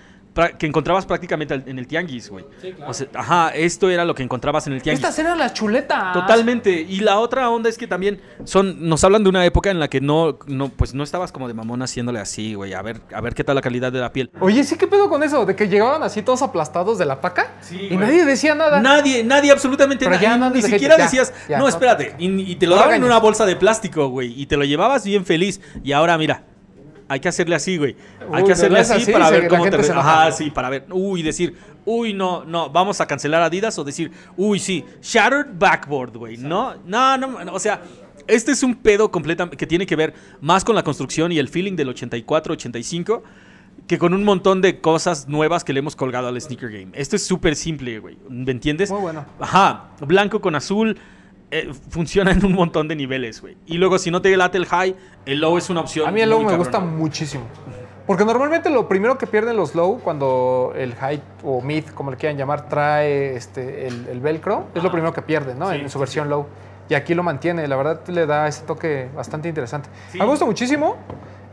que 0.58 0.66
encontrabas 0.66 1.06
prácticamente 1.06 1.54
en 1.66 1.78
el 1.80 1.88
tianguis, 1.88 2.30
güey. 2.30 2.46
O 2.88 2.94
sea, 2.94 3.08
ajá, 3.14 3.50
esto 3.50 3.90
era 3.90 4.06
lo 4.06 4.16
que 4.16 4.24
encontrabas 4.24 4.66
en 4.68 4.74
el 4.74 4.82
tianguis. 4.82 5.04
Estas 5.04 5.20
eran 5.20 5.38
las 5.38 5.54
chuletas. 5.54 6.14
Totalmente. 6.14 6.72
Y 6.82 7.02
la 7.02 7.20
otra 7.20 7.50
onda 7.50 7.70
es 7.70 7.78
que 7.78 7.88
también 7.88 8.22
son, 8.46 8.88
nos 8.88 9.04
hablan 9.04 9.24
de 9.24 9.30
una 9.30 9.46
época 9.46 9.72
en 9.72 9.80
la 9.80 9.88
que 9.88 10.02
no, 10.02 10.40
no, 10.48 10.70
pues 10.70 10.94
no 10.94 11.04
estabas 11.04 11.32
como 11.32 11.48
de 11.48 11.54
mamón 11.54 11.82
haciéndole 11.82 12.20
así, 12.20 12.54
güey. 12.54 12.74
A 12.74 12.82
ver, 12.82 13.02
a 13.14 13.22
ver 13.22 13.34
qué 13.36 13.44
tal 13.44 13.56
la 13.56 13.62
calidad 13.62 13.92
de 13.92 14.00
la 14.00 14.12
piel. 14.14 14.32
Oye, 14.40 14.64
sí, 14.64 14.78
¿qué 14.78 14.88
pedo 14.88 15.10
con 15.10 15.24
eso? 15.24 15.46
De 15.46 15.56
que 15.56 15.68
llegaban 15.68 16.04
así 16.04 16.22
todos 16.22 16.42
aplastados 16.42 16.98
de 16.98 17.06
la 17.06 17.22
paca 17.22 17.54
Sí, 17.62 17.78
y 17.82 17.88
güey. 17.88 17.98
nadie 18.00 18.26
decía 18.26 18.56
nada. 18.56 18.82
Nadie, 18.82 19.24
nadie, 19.24 19.52
absolutamente 19.52 20.06
Pero 20.06 20.16
nadie. 20.16 20.28
ya 20.28 20.38
no 20.38 20.50
Ni 20.50 20.62
siquiera 20.62 20.98
decías, 20.98 21.34
ya, 21.48 21.58
no, 21.58 21.64
no. 21.64 21.70
espérate. 21.70 22.16
Y, 22.20 22.28
y 22.52 22.56
te 22.56 22.66
lo 22.68 22.76
No 22.76 22.82
daban 22.82 22.96
en 22.96 23.04
una 23.04 23.18
bolsa 23.20 23.46
de 23.46 23.56
plástico, 23.56 24.08
güey. 24.10 24.34
Y 24.40 24.46
te 24.46 24.58
lo 24.58 24.64
llevabas 24.64 25.04
bien 25.04 25.26
feliz. 25.26 25.60
Y 25.84 25.92
ahora, 25.92 26.18
mira. 26.18 26.44
Hay 27.10 27.20
que 27.20 27.28
hacerle 27.28 27.56
así, 27.56 27.78
güey. 27.78 27.96
Hay 28.32 28.44
Uy, 28.44 28.48
que 28.48 28.54
hacerle 28.54 28.78
¿no 28.78 28.82
es 28.84 28.92
así, 28.92 29.02
así? 29.02 29.12
para 29.12 29.30
ver 29.32 29.48
cómo 29.48 29.64
te 29.64 29.76
enoja. 29.76 30.00
Ajá, 30.00 30.32
sí, 30.32 30.52
para 30.52 30.70
ver. 30.70 30.86
Uy, 30.92 31.24
decir, 31.24 31.56
uy, 31.86 32.14
no, 32.14 32.46
no, 32.46 32.70
vamos 32.70 33.02
a 33.02 33.08
cancelar 33.08 33.42
Adidas 33.42 33.78
o 33.80 33.84
decir, 33.84 34.12
uy, 34.38 34.60
sí, 34.60 34.86
Shattered 35.02 35.48
Backboard, 35.58 36.16
güey. 36.16 36.38
No, 36.38 36.76
no, 36.86 37.18
no, 37.18 37.44
no, 37.44 37.54
o 37.54 37.60
sea, 37.60 37.82
este 38.28 38.52
es 38.52 38.62
un 38.62 38.76
pedo 38.76 39.10
completamente 39.10 39.58
que 39.58 39.66
tiene 39.66 39.86
que 39.86 39.96
ver 39.96 40.14
más 40.40 40.64
con 40.64 40.76
la 40.76 40.84
construcción 40.84 41.32
y 41.32 41.40
el 41.40 41.50
feeling 41.50 41.76
del 41.76 41.90
84, 41.90 42.54
85 42.54 43.24
que 43.88 43.98
con 43.98 44.14
un 44.14 44.24
montón 44.24 44.62
de 44.62 44.82
cosas 44.82 45.28
nuevas 45.28 45.64
que 45.64 45.74
le 45.74 45.80
hemos 45.80 45.96
colgado 45.96 46.28
al 46.28 46.40
sneaker 46.40 46.70
game. 46.70 46.90
Esto 46.94 47.16
es 47.16 47.26
súper 47.26 47.56
simple, 47.56 47.98
güey. 47.98 48.18
¿Me 48.30 48.52
entiendes? 48.52 48.92
Muy 48.92 49.02
bueno. 49.02 49.26
Ajá, 49.40 49.90
blanco 50.02 50.42
con 50.42 50.54
azul. 50.54 50.96
Eh, 51.52 51.72
funciona 51.90 52.32
en 52.32 52.46
un 52.46 52.54
montón 52.54 52.88
de 52.88 52.96
niveles, 52.96 53.42
güey. 53.42 53.58
Y 53.66 53.78
luego, 53.78 53.98
si 53.98 54.12
no 54.12 54.22
te 54.22 54.36
late 54.36 54.58
el 54.58 54.66
high, 54.66 54.96
el 55.26 55.40
low 55.40 55.58
es 55.58 55.70
una 55.70 55.82
opción. 55.82 56.08
A 56.08 56.12
mí 56.12 56.22
el 56.22 56.30
low 56.30 56.44
me 56.44 56.56
gusta 56.58 56.74
cabrona. 56.74 56.96
muchísimo. 56.98 57.44
Porque 58.06 58.26
normalmente 58.26 58.72
lo 58.72 58.88
primero 58.88 59.18
que 59.20 59.28
pierden 59.28 59.56
los 59.56 59.76
low 59.76 60.00
cuando 60.00 60.74
el 60.76 60.96
high 60.96 61.22
o 61.44 61.62
mid, 61.62 61.86
como 61.94 62.10
le 62.10 62.18
quieran 62.18 62.38
llamar, 62.38 62.68
trae 62.68 63.36
este, 63.36 63.88
el, 63.88 64.08
el 64.08 64.20
velcro, 64.20 64.66
es 64.74 64.82
lo 64.82 64.92
primero 64.92 65.14
que 65.14 65.22
pierden, 65.22 65.60
¿no? 65.60 65.70
Sí, 65.70 65.76
en 65.78 65.90
su 65.90 65.94
sí, 65.94 66.00
versión 66.00 66.28
low. 66.30 66.48
Y 66.90 66.96
aquí 66.96 67.14
lo 67.14 67.22
mantiene, 67.22 67.68
la 67.68 67.76
verdad 67.76 68.02
le 68.08 68.26
da 68.26 68.48
ese 68.48 68.64
toque 68.66 69.10
bastante 69.16 69.48
interesante. 69.48 69.90
Sí. 70.12 70.18
Me 70.18 70.26
gusta 70.26 70.44
muchísimo. 70.46 70.98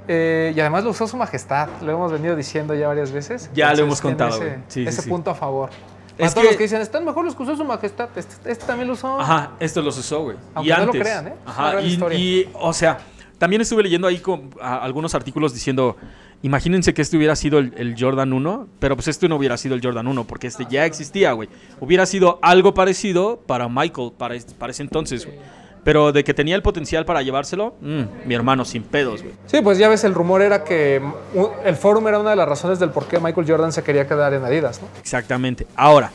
eh, 0.09 0.55
y 0.57 0.61
además 0.61 0.85
lo 0.85 0.91
usó 0.91 1.07
su 1.07 1.19
majestad, 1.19 1.69
lo 1.83 1.93
hemos 1.93 2.11
venido 2.11 2.35
diciendo 2.35 2.75
ya 2.75 2.89
varias 2.89 3.13
veces. 3.13 3.51
Ya 3.53 3.75
lo 3.75 3.83
Entonces, 3.83 3.85
hemos 3.85 4.01
tiene 4.01 4.17
contado, 4.17 4.43
Ese. 4.43 4.55
Sí, 4.69 4.83
sí, 4.83 4.89
ese 4.89 5.03
sí. 5.03 5.11
punto 5.11 5.31
a 5.31 5.35
favor. 5.35 5.69
Es 6.18 6.33
todos 6.35 6.42
que- 6.44 6.48
los 6.50 6.57
que 6.57 6.62
dicen, 6.64 6.81
están 6.81 7.05
mejor 7.05 7.24
los 7.24 7.35
que 7.35 7.42
usó 7.42 7.57
su 7.57 7.64
majestad. 7.64 8.09
Este, 8.16 8.50
este 8.50 8.64
también 8.66 8.88
lo 8.88 8.94
usó. 8.94 9.20
Ajá, 9.20 9.52
esto 9.61 9.83
los 9.83 9.98
usó, 9.98 10.22
güey. 10.22 10.37
Aunque 10.55 10.72
y 10.72 10.76
no 10.76 10.87
lo 10.87 10.92
crean, 10.92 11.29
¿eh? 11.29 11.35
Ajá, 11.44 11.81
y, 11.83 12.48
o 12.55 12.72
sea, 12.72 12.98
también 13.38 13.61
estuve 13.62 13.83
leyendo 13.83 14.07
ahí 14.07 14.18
con, 14.18 14.50
a- 14.61 14.79
algunos 14.79 15.14
artículos 15.14 15.52
diciendo, 15.52 15.96
imagínense 16.42 16.94
que 16.94 17.02
este 17.02 17.16
hubiera 17.16 17.37
sido 17.37 17.59
el, 17.59 17.72
el 17.76 17.94
Jordan 17.98 18.33
1, 18.33 18.68
pero 18.79 18.96
pues 18.96 19.09
este 19.09 19.29
no 19.29 19.37
hubiera 19.37 19.57
sido 19.59 19.74
el 19.74 19.83
Jordan 19.83 20.07
1, 20.07 20.24
porque 20.24 20.46
este 20.46 20.66
ya 20.70 20.87
existía, 20.87 21.33
güey. 21.33 21.48
Hubiera 21.81 22.07
sido 22.07 22.38
algo 22.42 22.72
parecido 22.74 23.40
para 23.46 23.68
Michael, 23.68 24.12
para, 24.16 24.35
para 24.59 24.70
ese 24.70 24.83
entonces, 24.83 25.26
güey. 25.26 25.38
Pero 25.87 26.11
de 26.11 26.25
que 26.25 26.35
tenía 26.35 26.57
el 26.57 26.62
potencial 26.62 27.05
para 27.05 27.22
llevárselo, 27.22 27.77
mm, 27.81 28.03
mi 28.27 28.35
hermano, 28.35 28.64
sin 28.64 28.83
pedos, 28.83 29.22
güey. 29.22 29.33
Sí, 29.46 29.61
pues 29.62 29.79
ya 29.79 29.88
ves, 29.88 30.03
el 30.03 30.14
rumor 30.14 30.42
era 30.42 30.64
que 30.64 31.01
mm, 31.01 31.64
el 31.64 31.77
forum 31.77 32.09
era 32.09 32.18
una 32.18 32.31
de 32.31 32.37
las 32.37 32.49
razones 32.49 32.81
del 32.81 32.90
por 32.90 33.07
qué 33.07 33.20
Michael 33.20 33.46
Jordan 33.49 33.70
se 33.70 33.85
quería 33.85 34.05
quedar 34.09 34.35
en 34.35 34.44
Adidas, 34.44 34.83
¿no? 34.83 34.88
Exactamente. 34.99 35.64
Ahora, 35.77 36.11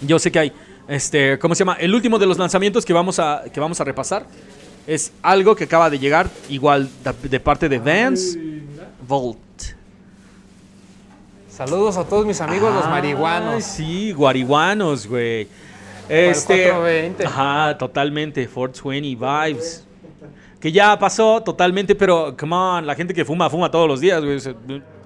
yo 0.00 0.20
sé 0.20 0.30
que 0.30 0.38
hay, 0.38 0.52
este, 0.86 1.40
¿cómo 1.40 1.56
se 1.56 1.64
llama? 1.64 1.74
El 1.80 1.92
último 1.92 2.20
de 2.20 2.26
los 2.26 2.38
lanzamientos 2.38 2.84
que 2.84 2.92
vamos 2.92 3.18
a, 3.18 3.42
que 3.52 3.58
vamos 3.58 3.80
a 3.80 3.84
repasar 3.84 4.26
es 4.86 5.10
algo 5.22 5.56
que 5.56 5.64
acaba 5.64 5.90
de 5.90 5.98
llegar, 5.98 6.28
igual 6.48 6.88
de, 7.02 7.28
de 7.28 7.40
parte 7.40 7.68
de 7.68 7.80
Vans, 7.80 8.38
Volt. 9.08 9.38
Saludos 11.48 11.96
a 11.96 12.04
todos 12.04 12.24
mis 12.24 12.40
amigos 12.40 12.72
los 12.72 12.84
marihuanos. 12.84 13.64
Sí, 13.64 14.12
guarihuanos, 14.12 15.08
güey. 15.08 15.48
Este, 16.08 16.70
420. 16.70 17.26
Ajá, 17.26 17.78
totalmente. 17.78 18.46
420 18.48 19.16
vibes. 19.16 19.82
Que 20.60 20.72
ya 20.72 20.98
pasó 20.98 21.42
totalmente, 21.42 21.94
pero, 21.94 22.34
come 22.36 22.56
on, 22.56 22.86
la 22.86 22.94
gente 22.94 23.12
que 23.12 23.24
fuma, 23.24 23.48
fuma 23.50 23.70
todos 23.70 23.86
los 23.86 24.00
días, 24.00 24.24
güey. 24.24 24.38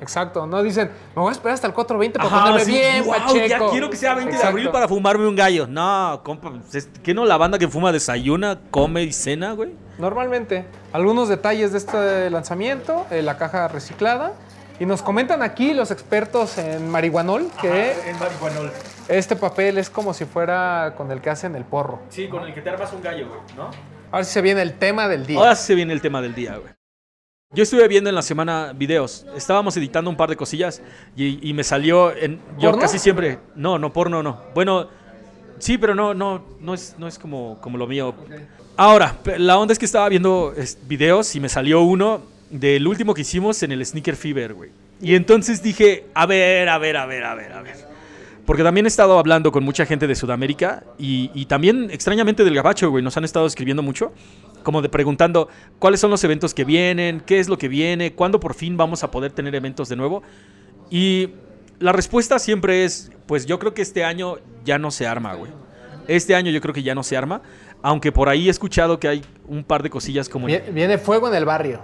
Exacto, 0.01 0.47
no 0.47 0.63
dicen, 0.63 0.91
me 1.15 1.21
voy 1.23 1.29
a 1.31 1.33
esperar 1.33 1.55
hasta 1.55 1.67
el 1.67 1.75
420 1.75 2.19
para 2.19 2.29
Ajá, 2.31 2.41
ponerme 2.53 2.65
sí, 2.65 2.71
bien, 2.71 3.05
wow, 3.05 3.15
pacheco. 3.15 3.47
ya 3.49 3.59
quiero 3.71 3.91
que 3.91 3.97
sea 3.97 4.15
20 4.15 4.31
de 4.31 4.37
Exacto. 4.37 4.53
abril 4.57 4.71
para 4.71 4.87
fumarme 4.87 5.27
un 5.27 5.35
gallo. 5.35 5.67
No, 5.67 6.21
compa, 6.23 6.53
¿qué 7.03 7.13
no 7.15 7.25
la 7.27 7.37
banda 7.37 7.59
que 7.59 7.67
fuma 7.69 7.91
desayuna, 7.91 8.61
come 8.71 9.03
y 9.03 9.13
cena, 9.13 9.53
güey? 9.53 9.71
Normalmente, 9.99 10.67
algunos 10.93 11.29
detalles 11.29 11.73
de 11.73 11.79
este 11.79 12.31
lanzamiento, 12.31 13.05
eh, 13.11 13.21
la 13.21 13.37
caja 13.37 13.69
reciclada. 13.69 14.33
Y 14.79 14.87
nos 14.87 15.03
comentan 15.03 15.43
aquí 15.43 15.75
los 15.75 15.91
expertos 15.91 16.57
en 16.57 16.89
marihuanol 16.89 17.51
que 17.61 17.93
En 18.09 18.19
marihuanol. 18.19 18.73
Este 19.11 19.37
papel 19.37 19.79
es 19.79 19.90
como 19.90 20.14
si 20.14 20.25
fuera 20.25 20.94
con 20.96 21.11
el 21.11 21.20
que 21.20 21.31
hacen 21.31 21.55
el 21.57 21.64
porro. 21.64 22.01
Sí, 22.09 22.29
con 22.29 22.44
el 22.44 22.55
que 22.55 22.61
te 22.61 22.70
armas 22.70 22.92
un 22.92 23.03
gallo, 23.03 23.29
güey, 23.29 23.40
¿no? 23.57 23.70
Ahora 24.12 24.25
sí 24.25 24.33
se 24.33 24.40
viene 24.40 24.62
el 24.62 24.75
tema 24.75 25.09
del 25.09 25.27
día. 25.27 25.38
Ahora 25.38 25.55
se 25.55 25.75
viene 25.75 25.92
el 25.92 26.01
tema 26.01 26.23
del 26.23 26.35
día, 26.35 26.57
güey. 26.57 26.73
Yo 27.53 27.64
estuve 27.64 27.87
viendo 27.88 28.09
en 28.09 28.14
la 28.14 28.23
semana 28.23 28.73
videos. 28.73 29.27
Estábamos 29.37 29.77
editando 29.77 30.09
un 30.09 30.16
par 30.16 30.31
de 30.31 30.37
cosillas 30.37 30.81
y, 31.16 31.49
y 31.49 31.53
me 31.53 31.64
salió 31.64 32.16
en. 32.16 32.40
Yo 32.59 32.70
¿Porno? 32.70 32.83
casi 32.83 32.99
siempre. 33.01 33.38
No, 33.57 33.79
no, 33.79 33.92
porno, 33.92 34.23
no. 34.23 34.40
Bueno, 34.55 34.88
sí, 35.59 35.77
pero 35.77 35.94
no, 35.96 36.14
no, 36.14 36.44
no 36.61 36.75
es, 36.75 36.94
no 36.96 37.09
es 37.09 37.18
como, 37.18 37.59
como 37.61 37.77
lo 37.77 37.88
mío. 37.88 38.14
Ahora, 38.77 39.16
la 39.38 39.59
onda 39.59 39.73
es 39.73 39.79
que 39.81 39.85
estaba 39.85 40.09
viendo 40.09 40.55
videos 40.87 41.35
y 41.35 41.40
me 41.40 41.49
salió 41.49 41.83
uno 41.83 42.23
del 42.51 42.87
último 42.87 43.14
que 43.14 43.23
hicimos 43.23 43.62
en 43.64 43.73
el 43.73 43.85
Sneaker 43.85 44.14
Fever, 44.14 44.55
güey. 44.55 44.70
Y 45.03 45.16
entonces 45.16 45.61
dije, 45.62 46.07
a 46.14 46.27
ver, 46.27 46.68
a 46.68 46.79
ver, 46.79 46.96
a 46.96 47.07
ver, 47.07 47.25
a 47.25 47.35
ver, 47.35 47.53
a 47.53 47.62
ver. 47.62 47.89
Porque 48.51 48.65
también 48.65 48.85
he 48.85 48.89
estado 48.89 49.17
hablando 49.17 49.53
con 49.53 49.63
mucha 49.63 49.87
gente 49.87 50.09
de 50.09 50.17
Sudamérica 50.17 50.83
y, 50.99 51.47
también 51.47 51.89
extrañamente 51.93 52.43
del 52.43 52.53
Gabacho, 52.53 52.91
güey. 52.91 53.01
Nos 53.01 53.17
han 53.17 53.23
estado 53.23 53.47
escribiendo 53.47 53.81
mucho, 53.81 54.13
como 54.65 54.83
de 54.83 54.89
preguntando 54.89 55.47
cuáles 55.79 56.01
son 56.01 56.11
los 56.11 56.25
eventos 56.25 56.53
que 56.53 56.65
vienen, 56.65 57.21
qué 57.21 57.39
es 57.39 57.49
lo 57.49 57.59
que 57.59 57.69
viene, 57.69 58.13
cuándo 58.13 58.41
por 58.41 58.55
fin 58.55 58.77
vamos 58.77 59.05
a 59.05 59.11
poder 59.13 59.31
tener 59.31 59.55
eventos 59.55 59.89
de 59.89 59.95
nuevo. 59.95 60.25
Y 60.91 61.29
la 61.79 61.93
respuesta 61.93 62.41
siempre 62.41 62.85
es, 62.85 63.13
pues 63.27 63.47
yo 63.47 63.61
creo 63.61 63.73
que 63.73 63.83
este 63.83 64.03
año 64.03 64.39
ya 64.65 64.79
no 64.81 64.91
se 64.91 65.07
arma, 65.07 65.35
güey. 65.35 65.53
Este 66.09 66.35
año 66.35 66.51
yo 66.51 66.61
creo 66.61 66.75
que 66.75 66.83
ya 66.83 66.97
no 66.97 67.05
se 67.05 67.17
arma, 67.17 67.43
aunque 67.83 68.11
por 68.11 68.29
ahí 68.29 68.49
he 68.49 68.51
escuchado 68.51 68.99
que 68.99 69.07
hay 69.07 69.23
un 69.47 69.63
par 69.63 69.85
de 69.85 69.91
cosillas 69.91 70.29
como... 70.29 70.49
Vie- 70.49 70.73
Viene 70.75 70.99
fuego 70.99 71.29
en 71.29 71.35
el 71.37 71.45
barrio. 71.45 71.83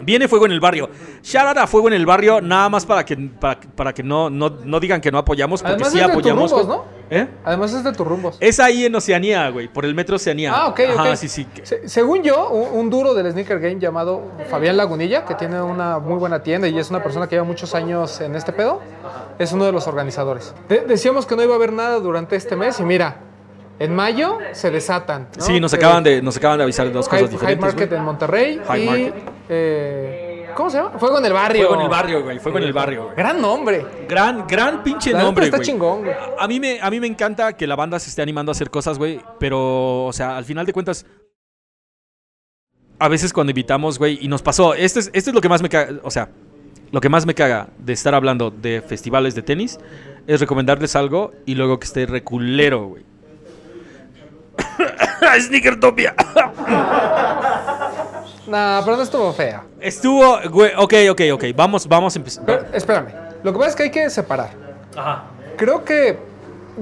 Viene 0.00 0.26
Fuego 0.28 0.46
en 0.46 0.52
el 0.52 0.60
Barrio. 0.60 0.88
Shout 1.22 1.46
out 1.48 1.58
a 1.58 1.66
Fuego 1.66 1.88
en 1.88 1.94
el 1.94 2.06
Barrio, 2.06 2.40
nada 2.40 2.68
más 2.68 2.86
para 2.86 3.04
que, 3.04 3.16
para, 3.16 3.60
para 3.60 3.92
que 3.92 4.02
no, 4.02 4.30
no, 4.30 4.48
no 4.64 4.80
digan 4.80 5.00
que 5.00 5.12
no 5.12 5.18
apoyamos, 5.18 5.60
porque 5.62 5.74
Además 5.74 5.92
sí 5.92 5.98
es 6.00 6.06
de 6.06 6.12
apoyamos. 6.12 6.52
Güey. 6.52 6.66
¿no? 6.66 6.84
¿Eh? 7.10 7.28
Además 7.44 7.74
es 7.74 7.84
de 7.84 7.92
tus 7.92 8.06
rumbos. 8.06 8.38
Es 8.40 8.58
ahí 8.58 8.86
en 8.86 8.94
Oceanía, 8.94 9.50
güey, 9.50 9.68
por 9.68 9.84
el 9.84 9.94
metro 9.94 10.16
Oceanía. 10.16 10.50
Ah, 10.54 10.68
ok, 10.68 10.80
Ajá, 10.96 11.10
ok. 11.10 11.16
sí, 11.16 11.28
sí. 11.28 11.46
Se- 11.62 11.86
según 11.86 12.22
yo, 12.22 12.48
un, 12.48 12.78
un 12.80 12.90
duro 12.90 13.12
del 13.12 13.30
sneaker 13.30 13.60
game 13.60 13.78
llamado 13.78 14.22
Fabián 14.48 14.78
Lagunilla, 14.78 15.26
que 15.26 15.34
tiene 15.34 15.60
una 15.60 15.98
muy 15.98 16.16
buena 16.16 16.42
tienda 16.42 16.68
y 16.68 16.78
es 16.78 16.88
una 16.88 17.02
persona 17.02 17.26
que 17.28 17.34
lleva 17.36 17.44
muchos 17.46 17.74
años 17.74 18.18
en 18.22 18.34
este 18.34 18.52
pedo, 18.54 18.80
es 19.38 19.52
uno 19.52 19.66
de 19.66 19.72
los 19.72 19.86
organizadores. 19.86 20.54
De- 20.70 20.80
decíamos 20.86 21.26
que 21.26 21.36
no 21.36 21.42
iba 21.42 21.52
a 21.52 21.56
haber 21.56 21.72
nada 21.72 22.00
durante 22.00 22.34
este 22.34 22.56
mes 22.56 22.80
y 22.80 22.82
mira, 22.84 23.16
en 23.84 23.94
mayo 23.94 24.38
se 24.52 24.70
desatan. 24.70 25.28
¿no? 25.36 25.44
Sí, 25.44 25.58
nos 25.60 25.72
Eh, 25.72 25.76
acaban, 25.76 26.04
de, 26.04 26.22
nos 26.22 26.36
acaban 26.36 26.58
de 26.58 26.64
avisar 26.64 26.86
de 26.86 26.92
dos 26.92 27.08
High, 27.08 27.20
cosas 27.22 27.30
High 27.30 27.38
diferentes. 27.56 27.66
Market 27.66 27.88
güey. 27.88 27.98
en 27.98 28.04
Monterrey 28.04 28.60
High 28.66 28.82
y... 28.82 28.86
Market. 28.86 29.14
eh, 29.48 30.28
¿Cómo 30.54 30.68
se 30.68 30.76
llama? 30.76 30.98
Fuego 30.98 31.18
en 31.18 31.24
el 31.24 31.32
barrio. 31.32 31.60
Fuego 31.66 31.74
en 31.76 31.80
el 31.80 31.88
Barrio, 31.88 32.22
güey. 32.22 32.38
Fuego 32.38 32.58
en 32.58 32.64
el 32.64 32.72
Barrio, 32.74 33.04
güey. 33.04 33.16
Gran 33.16 33.40
nombre. 33.40 33.86
Gran, 34.06 34.46
gran 34.46 34.82
pinche 34.82 35.10
La 35.12 35.22
nombre, 35.22 35.46
está 35.46 35.56
güey. 35.56 35.66
chingón, 35.66 36.02
güey. 36.02 36.14
A 36.38 36.46
mí, 36.46 36.60
me, 36.60 36.78
a 36.78 36.90
mí 36.90 37.00
me 37.00 37.06
encanta 37.06 37.54
que 37.56 37.66
la 37.66 37.74
banda 37.74 37.98
se 37.98 38.10
esté 38.10 38.20
animando 38.20 38.50
a 38.50 38.52
hacer 38.52 38.68
cosas, 38.70 38.98
güey. 38.98 39.18
Pero, 39.38 40.04
o 40.04 40.12
sea, 40.12 40.36
al 40.36 40.44
final 40.44 40.66
de 40.66 40.74
cuentas. 40.74 41.06
A 42.98 43.08
veces 43.08 43.32
cuando 43.32 43.50
invitamos, 43.50 43.98
güey, 43.98 44.18
y 44.20 44.28
nos 44.28 44.42
pasó. 44.42 44.74
Esto 44.74 44.98
es, 45.00 45.10
esto 45.14 45.30
es 45.30 45.34
lo 45.34 45.40
que 45.40 45.48
más 45.48 45.62
me 45.62 45.70
caga. 45.70 45.94
O 46.02 46.10
sea, 46.10 46.28
lo 46.90 47.00
que 47.00 47.08
más 47.08 47.24
me 47.24 47.34
caga 47.34 47.68
de 47.78 47.94
estar 47.94 48.14
hablando 48.14 48.50
de 48.50 48.82
festivales 48.82 49.34
de 49.34 49.40
tenis 49.42 49.78
es 50.26 50.38
recomendarles 50.38 50.94
algo 50.96 51.32
y 51.46 51.54
luego 51.54 51.80
que 51.80 51.86
esté 51.86 52.04
reculero, 52.04 52.88
güey. 52.88 53.04
Sneakertopia. 55.40 56.14
Nah, 58.44 58.82
pero 58.84 58.96
no 58.96 59.02
estuvo 59.02 59.32
fea. 59.32 59.62
Estuvo, 59.80 60.38
güey, 60.50 60.72
ok, 60.76 60.94
ok, 61.12 61.20
ok. 61.34 61.44
Vamos, 61.54 61.86
vamos 61.86 62.14
a 62.14 62.18
empezar. 62.18 62.44
Pero, 62.44 62.66
espérame. 62.72 63.08
Lo 63.42 63.52
que 63.52 63.58
pasa 63.58 63.70
es 63.70 63.76
que 63.76 63.82
hay 63.84 63.90
que 63.90 64.10
separar. 64.10 64.50
Ajá. 64.96 65.24
Creo 65.56 65.84
que 65.84 66.18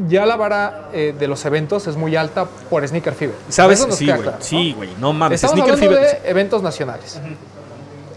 ya 0.09 0.25
la 0.27 0.37
vara 0.37 0.89
eh, 0.93 1.15
de 1.17 1.29
los 1.29 1.45
eventos 1.45 1.87
es 1.87 1.97
muy 1.97 2.17
alta 2.17 2.47
por 2.47 2.87
Sneaker 2.87 3.13
Fever. 3.15 3.37
¿Sabes? 3.49 3.87
Sí, 3.91 4.07
güey. 4.07 4.19
claro, 4.19 4.23
¿no? 4.39 4.45
Sí, 4.45 4.73
güey. 4.73 4.91
No 4.99 5.13
mames. 5.13 5.37
Estamos 5.37 5.55
Sneaker 5.55 5.75
hablando 5.75 5.97
Fever. 6.07 6.23
de 6.23 6.31
eventos 6.31 6.63
nacionales. 6.63 7.21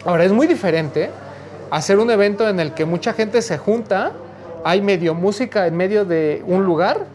Ahora, 0.06 0.24
es 0.24 0.32
muy 0.32 0.48
diferente 0.48 1.12
hacer 1.70 2.00
un 2.00 2.10
evento 2.12 2.48
en 2.48 2.60
el 2.60 2.74
que 2.74 2.86
mucha 2.86 3.14
gente 3.14 3.42
se 3.42 3.58
junta, 3.58 4.14
hay 4.64 4.82
medio 4.82 5.14
música 5.14 5.68
en 5.68 5.76
medio 5.76 6.06
de 6.06 6.44
un 6.46 6.66
lugar 6.66 7.06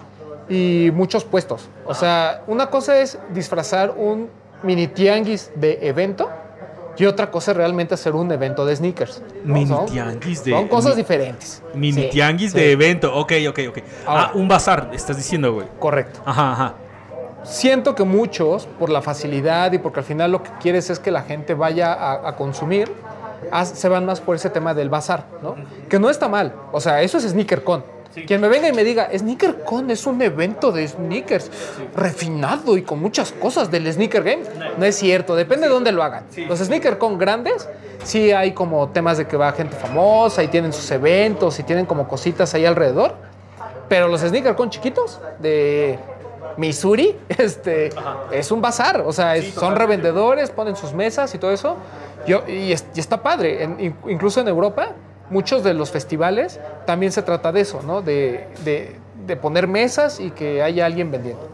y 0.49 0.91
muchos 0.95 1.25
puestos. 1.25 1.69
O 1.87 1.95
sea, 1.95 2.43
una 2.47 2.69
cosa 2.71 2.99
es 3.01 3.19
disfrazar 3.35 3.95
un 3.97 4.29
mini 4.63 4.87
tianguis 4.89 5.51
de 5.55 5.79
evento 5.87 6.29
y 6.97 7.05
otra 7.07 7.31
cosa 7.31 7.53
es 7.53 7.57
realmente 7.57 7.95
hacer 7.95 8.15
un 8.15 8.31
evento 8.33 8.67
de 8.67 8.75
sneakers. 8.75 9.23
¿no? 9.45 9.55
Mini 9.55 9.67
Son- 9.69 9.87
tianguis 9.87 10.43
de- 10.45 10.51
Son 10.53 10.67
cosas 10.69 10.97
mi- 10.97 11.03
diferentes. 11.03 11.63
Mini 11.75 12.03
Sí, 12.03 12.09
tianguis 12.11 12.51
sí, 12.53 12.59
de 12.59 12.73
evento. 12.73 13.15
Ok, 13.15 13.33
ok, 13.49 13.59
ok. 13.69 13.79
Ahora- 14.07 14.23
ah, 14.25 14.31
un 14.35 14.49
bazar, 14.49 14.91
estás 14.93 15.17
diciendo, 15.17 15.53
güey. 15.55 15.67
Correcto. 15.79 16.21
Ajá, 16.25 16.53
ajá. 16.53 16.75
Siento 17.45 17.95
que 17.95 18.03
muchos, 18.05 18.67
por 18.79 18.91
la 18.91 19.01
facilidad 19.01 19.71
y 19.73 19.79
porque 19.79 20.01
al 20.01 20.05
final 20.07 20.33
lo 20.33 20.43
que 20.43 20.51
quieres 20.61 20.91
es 20.91 20.99
que 20.99 21.11
la 21.13 21.23
gente 21.23 21.55
vaya 21.55 21.93
a, 21.93 22.29
a 22.29 22.37
consumir, 22.37 22.93
se 23.65 23.89
van 23.89 24.05
más 24.05 24.21
por 24.21 24.35
ese 24.35 24.51
tema 24.51 24.75
del 24.75 24.89
bazar, 24.91 25.25
¿no? 25.41 25.55
Que 25.89 26.01
no 26.01 26.11
está 26.11 26.29
mal. 26.29 26.53
O 26.73 26.81
sea, 26.81 27.01
eso 27.03 27.17
es 27.17 27.33
Quien 28.27 28.41
me 28.41 28.49
venga 28.49 28.67
y 28.69 28.73
me 28.73 28.83
diga, 28.85 29.09
SneakerCon 29.17 29.91
es 29.91 30.07
un 30.07 30.21
evento 30.23 30.73
de 30.73 30.89
sneakers 30.89 31.51
refinado 31.95 32.77
y 32.77 32.83
con 32.83 32.99
muchas 33.01 33.33
cosas 33.33 33.71
del 33.71 33.91
sneaker 33.93 34.23
game. 34.25 34.43
No 34.77 34.85
es 34.85 34.97
cierto, 34.97 35.37
depende 35.37 35.69
de 35.69 35.73
dónde 35.75 35.93
lo 35.93 36.03
hagan. 36.03 36.25
Los 36.49 36.59
SneakerCon 36.59 37.19
grandes, 37.19 37.69
sí 38.03 38.33
hay 38.33 38.53
como 38.53 38.89
temas 38.89 39.19
de 39.19 39.27
que 39.27 39.37
va 39.37 39.53
gente 39.53 39.77
famosa 39.77 40.43
y 40.43 40.49
tienen 40.49 40.73
sus 40.73 40.91
eventos 40.91 41.59
y 41.61 41.63
tienen 41.63 41.87
como 41.87 42.09
cositas 42.09 42.53
ahí 42.55 42.65
alrededor. 42.67 43.15
Pero 43.89 44.09
los 44.09 44.21
SneakerCon 44.23 44.71
chiquitos 44.71 45.21
de 45.39 45.99
Missouri, 46.57 47.17
este, 47.29 47.91
es 48.33 48.51
un 48.51 48.61
bazar. 48.61 49.03
O 49.07 49.13
sea, 49.13 49.37
es- 49.37 49.55
son 49.55 49.77
revendedores, 49.77 50.51
ponen 50.51 50.75
sus 50.77 50.93
mesas 50.93 51.33
y 51.35 51.39
todo 51.39 51.53
eso. 51.53 51.77
Yo, 52.27 52.43
y, 52.49 52.73
es- 52.73 52.85
y 52.95 53.01
está 53.01 53.23
padre. 53.23 53.63
En- 53.63 53.95
incluso 54.09 54.41
en 54.41 54.49
Europa, 54.49 54.89
muchos 55.31 55.63
de 55.63 55.75
los 55.75 55.91
festivales 55.91 56.61
también 56.87 57.13
se 57.13 57.23
trata 57.23 57.53
de 57.53 57.61
eso, 57.61 57.81
¿no? 57.83 58.03
De, 58.03 58.47
de- 58.65 58.97
poner 59.37 59.67
mesas 59.69 60.21
y 60.21 60.31
que 60.31 60.63
haya 60.63 60.87
alguien 60.87 61.11
vendiendo. 61.11 61.49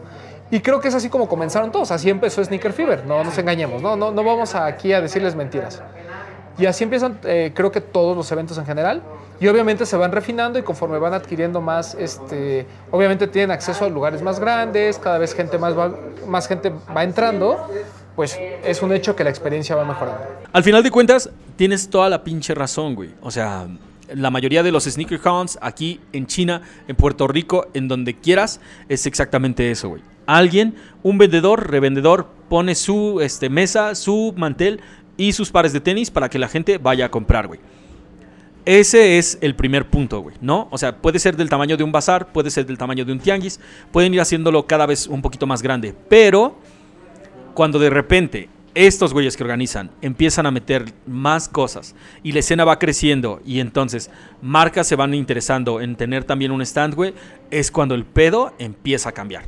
Y 0.49 0.61
creo 0.61 0.79
que 0.79 0.87
es 0.87 0.95
así 0.95 1.09
como 1.09 1.27
comenzaron 1.27 1.71
todos. 1.73 1.91
Así 1.91 2.09
empezó 2.09 2.41
Sneaker 2.41 2.71
Fever. 2.71 3.05
No 3.05 3.21
nos 3.23 3.37
engañemos. 3.37 3.81
No, 3.81 3.97
no, 3.97 4.11
no 4.11 4.23
vamos 4.23 4.55
aquí 4.55 4.93
a 4.93 5.01
decirles 5.01 5.35
mentiras. 5.35 5.81
Y 6.57 6.67
así 6.67 6.85
empiezan, 6.85 7.19
eh, 7.25 7.51
creo 7.53 7.71
que 7.71 7.81
todos 7.81 8.15
los 8.15 8.31
eventos 8.31 8.57
en 8.57 8.65
general. 8.65 9.01
Y 9.41 9.47
obviamente 9.49 9.85
se 9.85 9.97
van 9.97 10.13
refinando 10.13 10.57
y 10.57 10.61
conforme 10.61 10.97
van 10.99 11.13
adquiriendo 11.13 11.59
más, 11.59 11.95
este, 11.95 12.65
obviamente 12.91 13.27
tienen 13.27 13.51
acceso 13.51 13.83
a 13.83 13.89
lugares 13.89 14.21
más 14.21 14.39
grandes, 14.39 14.97
cada 14.97 15.17
vez 15.17 15.33
gente 15.35 15.57
más, 15.57 15.77
va, 15.77 15.91
más 16.25 16.47
gente 16.47 16.71
va 16.95 17.03
entrando, 17.03 17.69
pues 18.15 18.39
es 18.63 18.81
un 18.81 18.93
hecho 18.93 19.15
que 19.15 19.23
la 19.23 19.29
experiencia 19.29 19.75
va 19.75 19.85
mejorando. 19.85 20.23
Al 20.51 20.63
final 20.63 20.83
de 20.83 20.91
cuentas, 20.91 21.29
tienes 21.55 21.89
toda 21.89 22.09
la 22.09 22.23
pinche 22.23 22.53
razón, 22.55 22.95
güey. 22.95 23.09
O 23.21 23.31
sea, 23.31 23.67
la 24.13 24.31
mayoría 24.31 24.63
de 24.63 24.71
los 24.71 24.85
sneaker 24.85 25.19
cons 25.19 25.57
aquí 25.61 25.99
en 26.13 26.27
China, 26.27 26.61
en 26.87 26.95
Puerto 26.95 27.27
Rico, 27.27 27.67
en 27.73 27.87
donde 27.87 28.17
quieras, 28.17 28.61
es 28.89 29.05
exactamente 29.05 29.71
eso, 29.71 29.89
güey. 29.89 30.01
Alguien, 30.25 30.75
un 31.03 31.17
vendedor, 31.17 31.69
revendedor, 31.69 32.27
pone 32.49 32.75
su 32.75 33.21
este, 33.21 33.49
mesa, 33.49 33.95
su 33.95 34.33
mantel 34.37 34.81
y 35.17 35.33
sus 35.33 35.51
pares 35.51 35.73
de 35.73 35.81
tenis 35.81 36.09
para 36.09 36.29
que 36.29 36.39
la 36.39 36.47
gente 36.47 36.77
vaya 36.77 37.05
a 37.05 37.11
comprar, 37.11 37.47
güey. 37.47 37.59
Ese 38.65 39.19
es 39.19 39.37
el 39.41 39.55
primer 39.55 39.87
punto, 39.87 40.21
güey, 40.21 40.35
¿no? 40.41 40.67
O 40.71 40.79
sea, 40.79 40.97
puede 40.97 41.19
ser 41.19 41.37
del 41.37 41.49
tamaño 41.49 41.77
de 41.77 41.83
un 41.83 41.91
bazar, 41.91 42.31
puede 42.31 42.49
ser 42.49 42.65
del 42.65 42.79
tamaño 42.79 43.05
de 43.05 43.11
un 43.11 43.19
tianguis, 43.19 43.59
pueden 43.91 44.11
ir 44.15 44.21
haciéndolo 44.21 44.65
cada 44.65 44.87
vez 44.87 45.05
un 45.05 45.21
poquito 45.21 45.45
más 45.45 45.61
grande, 45.61 45.93
pero 46.09 46.57
cuando 47.55 47.79
de 47.79 47.89
repente 47.89 48.49
estos 48.75 49.13
güeyes 49.13 49.37
que 49.37 49.43
organizan 49.43 49.89
empiezan 50.01 50.45
a 50.45 50.51
meter 50.51 50.85
más 51.07 51.47
cosas 51.47 51.95
y 52.21 52.33
la 52.33 52.39
escena 52.39 52.65
va 52.65 52.77
creciendo 52.77 53.39
y 53.45 53.61
entonces 53.61 54.11
marcas 54.41 54.85
se 54.85 54.97
van 54.97 55.13
interesando 55.13 55.81
en 55.81 55.95
tener 55.95 56.25
también 56.25 56.51
un 56.51 56.61
stand, 56.61 56.93
güey, 56.93 57.15
es 57.49 57.71
cuando 57.71 57.95
el 57.95 58.05
pedo 58.05 58.53
empieza 58.59 59.09
a 59.09 59.11
cambiar. 59.13 59.45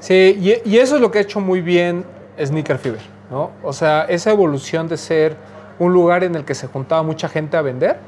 Sí, 0.00 0.60
y, 0.64 0.76
eso 0.76 0.96
es 0.96 1.00
lo 1.00 1.10
que 1.10 1.18
ha 1.18 1.22
hecho 1.22 1.40
muy 1.40 1.60
bien 1.60 2.04
Sneaker 2.42 2.78
Fever, 2.78 3.02
¿no? 3.30 3.52
O 3.62 3.72
sea, 3.72 4.04
esa 4.04 4.30
evolución 4.30 4.88
de 4.88 4.96
ser 4.96 5.36
un 5.78 5.92
lugar 5.92 6.24
en 6.24 6.34
el 6.34 6.44
que 6.44 6.54
se 6.54 6.66
juntaba 6.66 7.02
mucha 7.02 7.28
gente 7.28 7.56
a 7.56 7.62
vender, 7.62 7.98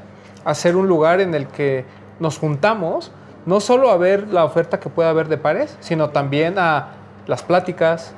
a 0.43 0.53
ser 0.53 0.75
un 0.75 0.87
lugar 0.87 1.21
en 1.21 1.33
el 1.33 1.47
que 1.47 1.85
nos 2.19 2.37
juntamos 2.37 3.11
no 3.45 3.59
solo 3.59 3.89
a 3.91 3.97
ver 3.97 4.27
la 4.29 4.43
oferta 4.43 4.79
que 4.79 4.89
pueda 4.89 5.09
haber 5.09 5.27
de 5.27 5.37
pares, 5.37 5.77
sino 5.79 6.09
también 6.09 6.57
a 6.57 6.93
las 7.27 7.43
pláticas, 7.43 8.13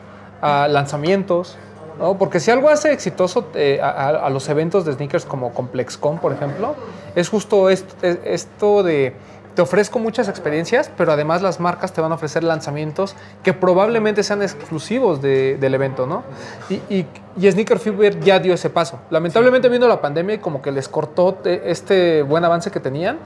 a 0.45 0.67
lanzamientos, 0.67 1.57
¿no? 1.99 2.17
Porque 2.17 2.39
si 2.39 2.51
algo 2.51 2.69
hace 2.69 2.91
exitoso 2.91 3.47
eh, 3.55 3.79
a, 3.81 4.07
a 4.09 4.29
los 4.29 4.47
eventos 4.49 4.85
de 4.85 4.93
sneakers 4.93 5.25
como 5.25 5.53
ComplexCon, 5.53 6.19
por 6.19 6.31
ejemplo, 6.33 6.75
es 7.15 7.29
justo 7.29 7.69
esto, 7.69 7.95
esto 8.23 8.83
de 8.83 9.13
te 9.55 9.61
ofrezco 9.61 9.99
muchas 9.99 10.27
experiencias, 10.27 10.91
pero 10.97 11.13
además 11.13 11.41
las 11.41 11.61
marcas 11.61 11.93
te 11.93 12.01
van 12.01 12.11
a 12.11 12.15
ofrecer 12.15 12.43
lanzamientos 12.43 13.15
que 13.41 13.53
probablemente 13.53 14.21
sean 14.21 14.41
exclusivos 14.41 15.21
de- 15.21 15.55
del 15.57 15.73
evento, 15.73 16.05
¿no? 16.05 16.23
Y, 16.69 16.73
y, 16.93 17.05
y 17.37 17.49
Sneaker 17.49 17.79
Fever 17.79 18.19
ya 18.19 18.39
dio 18.39 18.53
ese 18.53 18.69
paso. 18.69 18.99
Lamentablemente 19.09 19.69
vino 19.69 19.87
la 19.87 20.01
pandemia 20.01 20.35
y 20.35 20.37
como 20.39 20.61
que 20.61 20.73
les 20.73 20.89
cortó 20.89 21.37
eh, 21.45 21.61
este 21.67 22.21
buen 22.23 22.43
avance 22.43 22.69
que 22.69 22.81
tenían. 22.81 23.17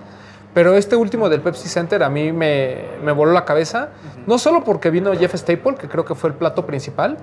Pero 0.53 0.75
este 0.75 0.95
último 0.95 1.29
del 1.29 1.41
Pepsi 1.41 1.69
Center 1.69 2.01
a 2.03 2.09
mí 2.09 2.31
me, 2.31 2.77
me 3.03 3.11
voló 3.11 3.31
la 3.33 3.45
cabeza, 3.45 3.89
no 4.25 4.39
solo 4.39 4.63
porque 4.63 4.89
vino 4.89 5.13
Jeff 5.13 5.35
Staple, 5.35 5.75
que 5.75 5.87
creo 5.87 6.05
que 6.05 6.15
fue 6.15 6.31
el 6.31 6.35
plato 6.35 6.65
principal, 6.65 7.17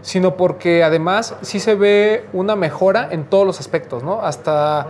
sino 0.00 0.36
porque 0.36 0.84
además 0.84 1.34
sí 1.42 1.58
se 1.58 1.74
ve 1.74 2.26
una 2.32 2.54
mejora 2.54 3.08
en 3.10 3.24
todos 3.24 3.44
los 3.46 3.58
aspectos, 3.58 4.04
¿no? 4.04 4.22
Hasta, 4.22 4.86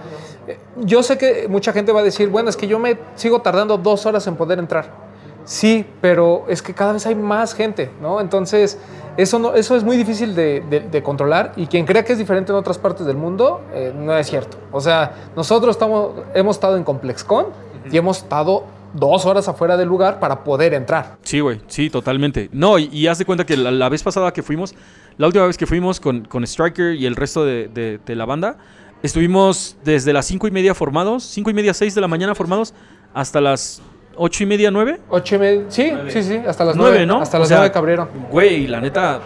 eh, 0.47 0.59
yo 0.76 1.03
sé 1.03 1.16
que 1.16 1.47
mucha 1.49 1.72
gente 1.72 1.91
va 1.93 2.01
a 2.01 2.05
decir, 2.05 2.28
bueno, 2.28 2.51
es 2.51 2.57
que 2.57 2.66
yo 2.68 2.78
me 2.78 2.99
sigo 3.14 3.41
tardando 3.41 3.78
dos 3.78 4.05
horas 4.05 4.26
en 4.26 4.36
poder 4.36 4.59
entrar. 4.59 5.09
Sí, 5.45 5.86
pero 6.03 6.45
es 6.49 6.61
que 6.61 6.74
cada 6.74 6.93
vez 6.93 7.07
hay 7.07 7.14
más 7.14 7.55
gente, 7.55 7.91
¿no? 8.03 8.20
Entonces, 8.20 8.78
eso, 9.16 9.39
no, 9.39 9.55
eso 9.55 9.76
es 9.76 9.82
muy 9.82 9.97
difícil 9.97 10.34
de, 10.34 10.62
de- 10.68 10.80
de 10.80 11.03
controlar 11.03 11.53
y 11.57 11.66
quien 11.68 11.86
crea 11.86 12.05
que 12.05 12.12
es 12.12 12.18
diferente 12.18 12.53
en 12.53 12.59
otras 12.59 12.76
partes 12.76 13.07
del 13.07 13.16
mundo, 13.16 13.62
eh, 13.72 13.95
no 13.97 14.14
es 14.16 14.26
cierto. 14.26 14.59
O 14.72 14.80
sea, 14.82 15.12
nosotros 15.34 15.74
estamos, 15.74 16.11
hemos 16.34 16.57
estado 16.57 16.76
en 16.76 16.84
ComplexCon 16.84 17.47
y 17.91 17.97
hemos 17.97 18.18
estado 18.18 18.64
dos 18.95 19.26
horas 19.26 19.47
afuera 19.49 19.76
del 19.76 19.89
lugar 19.89 20.18
para 20.18 20.45
poder 20.45 20.72
entrar. 20.74 21.18
Sí, 21.22 21.41
güey, 21.41 21.61
sí, 21.66 21.91
totalmente. 21.91 22.49
No, 22.53 22.78
y, 22.78 22.89
y 22.93 23.07
haz 23.07 23.18
de 23.18 23.24
cuenta 23.24 23.45
que 23.45 23.57
la, 23.57 23.70
la 23.70 23.89
vez 23.89 24.03
pasada 24.03 24.32
que 24.32 24.43
fuimos, 24.43 24.74
la 25.18 25.26
última 25.26 25.47
vez 25.47 25.59
que 25.59 25.66
fuimos 25.66 26.01
con, 26.01 26.24
con 26.24 26.43
Striker 26.45 26.95
y 26.95 27.05
el 27.07 27.14
resto 27.16 27.45
de, 27.45 27.68
de- 27.68 27.99
de 28.05 28.14
la 28.16 28.24
banda, 28.24 28.57
estuvimos 29.03 29.76
desde 29.84 30.12
las 30.12 30.26
cinco 30.26 30.49
y 30.49 30.51
media 30.51 30.74
formados, 30.74 31.22
cinco 31.24 31.51
y 31.51 31.55
media, 31.55 31.74
seis 31.74 31.95
de 31.95 32.01
la 32.01 32.09
mañana 32.09 32.34
formados, 32.34 32.74
hasta 33.14 33.41
las 33.41 33.80
ocho 34.16 34.43
y 34.43 34.47
media, 34.47 34.70
nueve. 34.70 35.01
Ocho 35.11 35.36
y 35.36 35.39
media, 35.39 35.64
sí, 35.68 35.93
sí, 36.09 36.22
sí, 36.22 36.36
hasta 36.47 36.64
las 36.64 36.74
Nueve, 36.76 37.07
¿no? 37.07 37.20
Hasta 37.20 37.39
las 37.39 37.51
nueve 37.51 37.70
cabrieron. 37.70 38.09
Güey, 38.30 38.66
la 38.66 38.80
neta, 38.80 39.20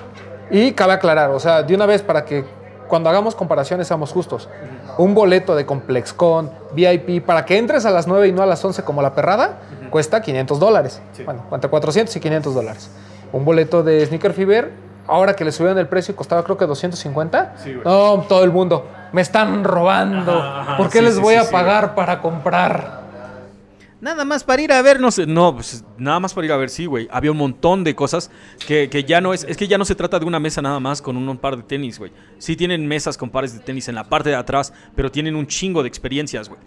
Y 0.51 0.73
cabe 0.73 0.93
aclarar, 0.95 1.31
o 1.31 1.41
sea, 1.41 1.63
de 1.63 1.75
una 1.75 1.87
vez 1.87 2.03
para 2.03 2.25
que 2.25 2.45
cuando 2.89 3.09
hagamos 3.09 3.35
comparaciones 3.35 3.87
seamos 3.89 4.11
justos. 4.13 4.49
Un 4.99 5.15
boleto 5.15 5.55
de 5.55 5.67
ComplexCon, 5.67 6.51
VIP, 6.75 7.25
para 7.25 7.45
que 7.45 7.59
entres 7.59 7.87
a 7.87 7.91
las 7.91 8.07
9 8.07 8.29
y 8.29 8.33
no 8.33 8.43
a 8.43 8.47
las 8.47 8.65
11 8.65 8.83
como 8.83 9.03
la 9.03 9.15
perrada, 9.15 9.61
cuesta 9.91 10.21
500 10.21 10.59
dólares. 10.59 11.01
Bueno, 11.25 11.43
entre 11.53 11.71
400 11.71 12.15
y 12.15 12.21
500 12.21 12.55
dólares. 12.55 12.91
Un 13.33 13.45
boleto 13.45 13.83
de 13.83 14.05
Sneaker 14.05 14.33
Fever, 14.33 14.73
ahora 15.07 15.35
que 15.35 15.45
le 15.45 15.53
subieron 15.53 15.79
el 15.79 15.89
precio, 15.89 16.15
costaba 16.15 16.43
creo 16.45 16.57
que 16.57 16.67
250. 16.67 17.55
Sí, 17.57 17.73
güey. 17.75 17.85
no, 17.85 18.25
todo 18.29 18.45
el 18.45 18.51
mundo, 18.51 18.87
me 19.13 19.23
están 19.23 19.65
robando. 19.65 20.33
Ajá, 20.39 20.61
ajá, 20.61 20.77
¿Por 20.77 20.91
qué 20.91 20.99
sí, 20.99 21.05
les 21.05 21.15
sí, 21.15 21.21
voy 21.21 21.35
sí, 21.35 21.41
a 21.41 21.45
sí, 21.45 21.53
pagar 21.53 21.95
para 21.95 22.21
comprar? 22.21 23.02
Nada 24.03 24.25
más 24.25 24.43
para 24.43 24.61
ir 24.61 24.73
a 24.73 24.83
ver, 24.83 24.99
no 24.99 25.13
sé, 25.13 25.27
no, 25.27 25.55
pues, 25.55 25.85
nada 25.97 26.19
más 26.19 26.35
para 26.35 26.45
ir 26.45 26.53
a 26.53 26.57
ver, 26.57 26.71
sí, 26.71 26.87
güey. 26.87 27.07
Había 27.13 27.31
un 27.31 27.37
montón 27.37 27.85
de 27.85 27.95
cosas 27.95 28.33
que, 28.67 28.91
que 28.91 29.05
ya 29.05 29.21
no 29.21 29.33
es, 29.33 29.45
es 29.45 29.57
que 29.57 29.69
ya 29.69 29.79
no 29.79 29.85
se 29.85 29.95
trata 29.95 30.19
de 30.19 30.27
una 30.27 30.41
mesa 30.41 30.61
nada 30.61 30.81
más 30.81 31.01
con 31.01 31.17
un, 31.17 31.39
par 31.39 31.57
de 31.57 31.63
tenis, 31.63 32.01
güey. 32.01 32.11
Sí 32.39 32.57
tienen 32.57 32.85
mesas 32.89 33.17
con 33.17 33.31
pares 33.31 33.55
de 33.55 33.61
tenis 33.61 33.87
en 33.87 33.95
la 33.95 34.03
parte 34.03 34.31
de 34.31 34.35
atrás, 34.35 34.73
pero 34.97 35.13
tienen 35.13 35.37
un 35.37 35.47
chingo 35.47 35.83
de 35.83 35.89
experiencias, 35.89 36.49
güey. 36.49 36.61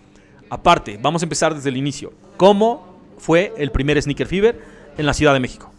Aparte, 0.49 0.97
vamos 1.01 1.23
a 1.23 1.25
empezar 1.25 1.53
desde 1.53 1.67
el 1.67 1.75
inicio. 1.75 2.13
¿Cómo 2.37 3.01
fue 3.17 3.53
el 3.57 3.69
primer 3.69 4.01
Sneaker 4.01 4.27
Fever 4.27 4.61
en 4.97 5.05
la 5.05 5.13
Ciudad 5.13 5.33
de 5.33 5.41
México? 5.41 5.73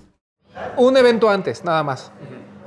Un 0.77 0.95
evento 0.99 1.31
antes, 1.31 1.65
nada 1.65 1.83
más. 1.83 2.13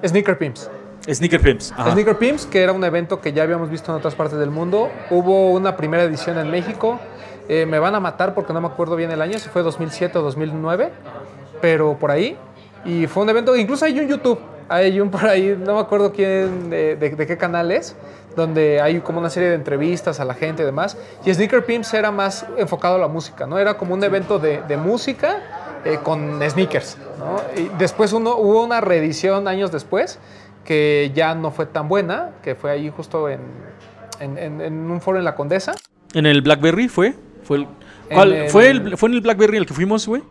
Sneaker 0.04 0.40
Pimps. 0.40 0.68
Sneaker 1.08 1.42
Pimps. 1.42 1.72
ajá. 1.74 1.92
Sneaker 1.92 2.18
Pimps, 2.18 2.48
que 2.48 2.64
era 2.64 2.74
un 2.74 2.84
evento 2.84 3.22
que 3.22 3.34
ya 3.34 3.44
habíamos 3.44 3.70
visto 3.70 3.92
en 3.92 4.00
otras 4.00 4.16
partes 4.16 4.40
del 4.40 4.50
mundo. 4.50 4.90
Hubo 5.12 5.52
una 5.52 5.78
primera 5.78 6.02
edición 6.02 6.40
en 6.40 6.50
México. 6.50 7.00
Eh, 7.50 7.66
me 7.66 7.80
van 7.80 7.96
a 7.96 8.00
matar 8.00 8.36
porque 8.36 8.54
no 8.54 8.62
me 8.62 8.68
acuerdo 8.68 8.96
bien 8.96 9.10
el 9.10 9.24
año, 9.24 9.40
si 9.40 9.50
fue 9.50 9.64
2007 9.64 10.20
o 10.20 10.22
2009, 10.22 10.92
pero 11.60 11.98
por 11.98 12.12
ahí. 12.12 12.38
Y 12.86 13.08
fue 13.08 13.24
un 13.24 13.30
evento, 13.30 13.56
incluso 13.56 13.86
hay 13.86 14.00
un 14.00 14.08
YouTube, 14.08 14.40
hay 14.70 15.02
un 15.02 15.10
por 15.10 15.26
ahí, 15.26 15.60
no 15.60 15.74
me 15.74 15.80
acuerdo 15.82 16.14
quién, 16.14 16.70
de, 16.70 17.26
qué 17.28 17.38
canal 17.38 17.72
es, 17.72 17.96
donde 18.36 18.80
hay 18.80 19.00
como 19.00 19.18
una 19.20 19.32
serie 19.32 19.50
de 19.50 19.56
entrevistas 19.56 20.20
a 20.20 20.26
la 20.26 20.36
gente 20.36 20.62
y 20.62 20.66
demás. 20.66 20.96
Y 21.26 21.34
Sneaker 21.34 21.66
Pimps 21.66 21.92
era 21.96 22.12
más 22.12 22.46
enfocado 22.56 22.96
a 22.96 23.00
la 23.00 23.08
música, 23.08 23.48
¿no? 23.48 23.58
Era 23.58 23.78
como 23.78 23.96
un 23.96 24.04
evento 24.04 24.38
de, 24.38 24.78
música 24.78 25.42
eh, 25.86 25.98
con 26.04 26.40
sneakers, 26.48 27.00
¿no? 27.18 27.42
Después 27.80 28.14
uno, 28.14 28.36
hubo 28.36 28.64
una 28.64 28.80
reedición 28.80 29.48
años 29.48 29.72
después 29.72 30.20
que 30.64 31.12
ya 31.16 31.34
no 31.34 31.50
fue 31.50 31.66
tan 31.66 31.90
buena, 31.90 32.30
que 32.44 32.54
fue 32.54 32.70
ahí 32.70 32.92
justo 32.96 33.28
en- 33.28 33.40
en 34.20 34.92
un 34.92 35.02
foro 35.02 35.18
en 35.18 35.24
la 35.24 35.34
Condesa. 35.34 35.74
¿En 36.14 36.28
el 36.28 36.42
Blackberry 36.42 36.88
fue? 36.90 37.16
¿Fue 37.50 37.58
el, 37.58 37.64
En 37.64 38.16
cuál- 38.16 38.32
el- 38.34 38.50
¿fue, 38.52 38.70
el, 38.70 38.96
¿Fue 38.98 39.10
en 39.10 39.16
el 39.16 39.22
Blackberry 39.22 39.58
el 39.58 39.66
que 39.66 39.74
fuimos, 39.74 40.06
güey? 40.08 40.22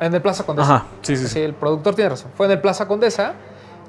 En 0.00 0.12
el 0.12 0.20
Plaza 0.20 0.44
Condesa. 0.44 0.74
Ajá, 0.74 0.86
sí, 1.02 1.16
sí, 1.16 1.28
Sí, 1.28 1.40
el 1.40 1.54
productor 1.54 1.94
tiene 1.94 2.10
razón. 2.10 2.32
Fue 2.36 2.46
en 2.46 2.52
el 2.52 2.60
Plaza 2.60 2.88
Condesa 2.88 3.34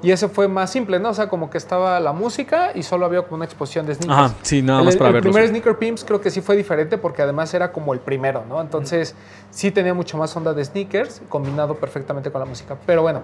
y 0.02 0.12
ese 0.12 0.28
fue 0.28 0.46
más 0.46 0.70
simple, 0.70 1.00
¿no? 1.00 1.08
O 1.10 1.14
sea, 1.14 1.28
como 1.28 1.50
que 1.50 1.58
estaba 1.58 1.98
la 1.98 2.12
música 2.12 2.70
y 2.76 2.84
solo 2.84 3.06
había 3.06 3.22
como 3.22 3.34
una 3.34 3.44
exposición 3.44 3.86
de 3.86 3.96
sneakers. 3.96 4.18
Ajá, 4.30 4.34
sí, 4.42 4.62
nada 4.62 4.78
el, 4.80 4.84
más 4.84 4.94
para 4.96 5.08
el 5.08 5.14
verlos. 5.14 5.32
primer 5.34 5.48
Sneaker 5.48 5.78
Pimps 5.78 6.04
creo 6.04 6.20
que 6.20 6.30
sí 6.30 6.40
fue 6.42 6.54
diferente 6.56 6.96
porque 6.96 7.22
además 7.22 7.52
era 7.54 7.72
como 7.72 7.92
el 7.92 7.98
primero, 7.98 8.44
¿no? 8.48 8.60
Entonces 8.60 9.16
sí 9.50 9.72
tenía 9.72 9.94
mucho 9.94 10.16
más 10.16 10.36
onda 10.36 10.54
de 10.54 10.64
sneakers 10.64 11.22
combinado 11.28 11.74
perfectamente 11.74 12.30
con 12.30 12.40
la 12.40 12.44
música. 12.46 12.76
Pero 12.86 13.02
bueno, 13.02 13.22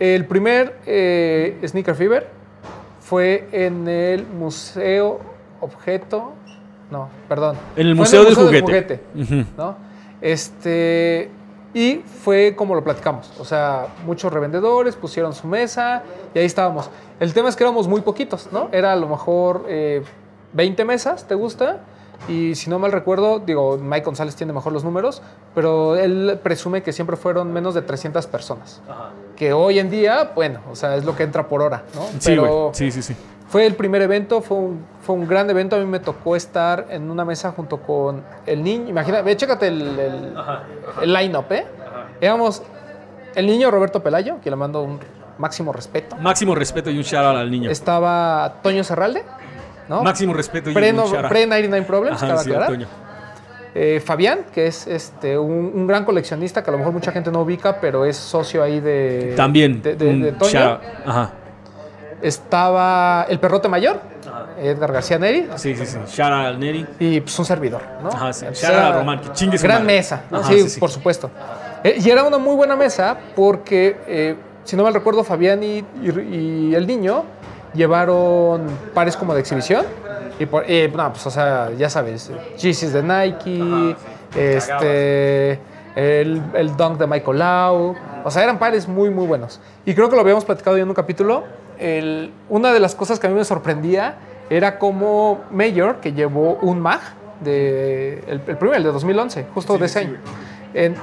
el 0.00 0.24
primer 0.26 0.76
eh, 0.86 1.56
Sneaker 1.64 1.94
Fever 1.94 2.28
fue 3.00 3.48
en 3.52 3.86
el 3.86 4.26
Museo 4.26 5.20
Objeto. 5.60 6.32
No, 6.90 7.08
perdón. 7.28 7.56
En 7.76 7.86
el 7.86 7.94
Fue 7.94 8.04
Museo 8.04 8.24
del 8.24 8.34
Juguete. 8.34 9.02
Ujú. 9.14 9.44
¿no? 9.56 9.76
Este, 10.20 11.30
y 11.74 12.02
fue 12.22 12.54
como 12.56 12.74
lo 12.74 12.82
platicamos, 12.82 13.30
o 13.38 13.44
sea, 13.44 13.88
muchos 14.06 14.32
revendedores 14.32 14.96
pusieron 14.96 15.34
su 15.34 15.46
mesa 15.46 16.02
y 16.34 16.38
ahí 16.38 16.46
estábamos. 16.46 16.90
El 17.20 17.34
tema 17.34 17.48
es 17.48 17.56
que 17.56 17.64
éramos 17.64 17.86
muy 17.88 18.00
poquitos, 18.00 18.48
¿no? 18.52 18.68
Era 18.72 18.92
a 18.92 18.96
lo 18.96 19.08
mejor 19.08 19.64
eh, 19.68 20.02
20 20.54 20.84
mesas, 20.84 21.28
¿te 21.28 21.34
gusta? 21.34 21.80
Y 22.26 22.56
si 22.56 22.68
no 22.68 22.78
mal 22.78 22.90
recuerdo, 22.90 23.38
digo, 23.38 23.78
Mike 23.78 24.04
González 24.04 24.34
tiene 24.34 24.52
mejor 24.52 24.72
los 24.72 24.82
números, 24.82 25.22
pero 25.54 25.94
él 25.94 26.40
presume 26.42 26.82
que 26.82 26.92
siempre 26.92 27.16
fueron 27.16 27.52
menos 27.52 27.74
de 27.74 27.82
300 27.82 28.26
personas. 28.26 28.80
Que 29.36 29.52
hoy 29.52 29.78
en 29.78 29.88
día, 29.88 30.32
bueno, 30.34 30.60
o 30.70 30.74
sea, 30.74 30.96
es 30.96 31.04
lo 31.04 31.14
que 31.14 31.22
entra 31.22 31.46
por 31.46 31.62
hora, 31.62 31.84
¿no? 31.94 32.02
Sí, 32.18 32.36
güey. 32.36 32.50
Pero 32.50 32.70
Sí, 32.72 32.90
sí, 32.90 33.02
sí. 33.02 33.14
Fue 33.48 33.66
el 33.66 33.74
primer 33.74 34.02
evento, 34.02 34.40
fue 34.42 34.56
un, 34.58 34.84
fue 35.02 35.14
un 35.14 35.26
gran 35.26 35.48
evento. 35.50 35.76
A 35.76 35.78
mí 35.78 35.86
me 35.86 36.00
tocó 36.00 36.36
estar 36.36 36.86
en 36.90 37.10
una 37.10 37.24
mesa 37.24 37.50
junto 37.52 37.78
con 37.78 38.22
el 38.46 38.62
niño. 38.62 38.88
Imagina, 38.88 39.22
ve, 39.22 39.36
chécate 39.36 39.68
el, 39.68 39.98
el, 39.98 40.34
el 41.02 41.12
line-up, 41.12 41.46
¿eh? 41.50 41.66
Éramos 42.20 42.62
el 43.34 43.46
niño 43.46 43.70
Roberto 43.70 44.02
Pelayo, 44.02 44.36
que 44.42 44.50
le 44.50 44.56
mando 44.56 44.82
un 44.82 44.98
máximo 45.38 45.72
respeto. 45.72 46.16
Máximo 46.16 46.54
respeto 46.54 46.90
y 46.90 46.98
un 46.98 47.04
shout 47.04 47.24
out 47.24 47.36
al 47.36 47.50
niño. 47.50 47.70
Estaba 47.70 48.56
Toño 48.62 48.82
Serralde, 48.84 49.22
¿no? 49.88 50.02
Máximo 50.02 50.34
respeto 50.34 50.70
y 50.70 50.74
Pre, 50.74 50.90
un 50.92 50.98
shout 50.98 51.14
out. 51.24 51.28
pre 51.28 51.46
99 51.46 51.86
Problems, 51.86 52.22
Ajá, 52.22 52.36
sí. 52.38 52.52
Antonio. 52.52 52.86
Eh, 53.74 54.02
Fabián, 54.04 54.40
que 54.52 54.66
es 54.66 54.86
este, 54.88 55.38
un, 55.38 55.70
un 55.74 55.86
gran 55.86 56.04
coleccionista 56.04 56.64
que 56.64 56.70
a 56.70 56.72
lo 56.72 56.78
mejor 56.78 56.92
mucha 56.92 57.12
gente 57.12 57.30
no 57.30 57.42
ubica, 57.42 57.80
pero 57.80 58.04
es 58.04 58.16
socio 58.16 58.62
ahí 58.62 58.80
de. 58.80 59.34
También. 59.36 59.80
De, 59.80 59.94
de- 59.94 60.08
un 60.08 60.20
de 60.22 60.32
Toño. 60.32 60.80
Ajá. 61.06 61.30
Estaba 62.22 63.26
el 63.28 63.38
perrote 63.38 63.68
mayor, 63.68 64.00
Edgar 64.60 64.92
García 64.92 65.18
Neri. 65.18 65.48
Sí, 65.56 65.74
sí, 65.76 65.86
sí. 65.86 66.22
Al 66.22 66.58
Neri. 66.58 66.86
y 66.98 67.20
pues 67.20 67.38
un 67.38 67.44
servidor, 67.44 67.80
¿no? 68.02 68.08
Ajá, 68.08 68.32
sí. 68.32 68.44
Entonces, 68.44 68.62
Shout 68.68 68.74
out 68.74 68.84
era 68.84 68.88
a 68.94 68.98
Román, 68.98 69.20
que 69.20 69.32
chingue 69.32 69.56
su 69.58 69.64
Gran 69.64 69.82
madre. 69.82 69.96
mesa, 69.96 70.22
¿no? 70.30 70.38
Ajá, 70.38 70.48
sí, 70.52 70.62
sí, 70.62 70.68
sí. 70.70 70.80
por 70.80 70.90
supuesto. 70.90 71.30
Eh, 71.84 71.98
y 72.04 72.10
era 72.10 72.24
una 72.24 72.38
muy 72.38 72.56
buena 72.56 72.74
mesa 72.76 73.16
porque, 73.36 73.96
eh, 74.06 74.36
si 74.64 74.74
no 74.76 74.82
mal 74.82 74.92
recuerdo, 74.94 75.22
Fabián 75.22 75.62
y, 75.62 75.78
y- 76.02 76.70
y 76.70 76.74
el 76.74 76.86
niño 76.86 77.24
llevaron 77.72 78.66
pares 78.94 79.16
como 79.16 79.32
de 79.34 79.40
exhibición. 79.40 79.86
Y 80.40 80.46
por, 80.46 80.64
eh, 80.68 80.90
no, 80.94 81.12
pues, 81.12 81.26
o 81.26 81.30
sea, 81.30 81.70
ya 81.76 81.88
sabes, 81.90 82.30
Yeezys 82.58 82.92
de 82.92 83.02
Nike, 83.02 83.96
este, 84.36 85.52
el, 85.94 86.42
el 86.54 86.76
Dunk 86.76 86.98
de 86.98 87.06
Michael 87.06 87.38
Lau. 87.38 87.94
O 88.24 88.30
sea, 88.30 88.42
eran 88.42 88.58
pares 88.58 88.86
muy, 88.88 89.10
muy 89.10 89.26
buenos. 89.26 89.60
Y 89.84 89.94
creo 89.94 90.08
que 90.08 90.14
lo 90.16 90.22
habíamos 90.22 90.44
platicado 90.44 90.76
ya 90.76 90.82
en 90.82 90.88
un 90.88 90.94
capítulo. 90.94 91.44
El- 91.78 92.32
una 92.48 92.72
de 92.72 92.80
las 92.80 92.94
cosas 92.94 93.18
que 93.18 93.26
a 93.26 93.30
mí 93.30 93.36
me 93.36 93.44
sorprendía 93.44 94.16
era 94.50 94.78
como 94.78 95.40
Mayor, 95.50 95.96
que 96.00 96.12
llevó 96.12 96.54
un 96.62 96.80
MAG, 96.80 97.00
de, 97.40 98.24
el, 98.26 98.42
el 98.46 98.56
primero, 98.56 98.74
el 98.74 98.82
de 98.82 98.90
2011, 98.92 99.46
justo 99.54 99.78
de 99.78 99.86
ese 99.86 99.98
año. 100.00 100.16
En- 100.74 100.96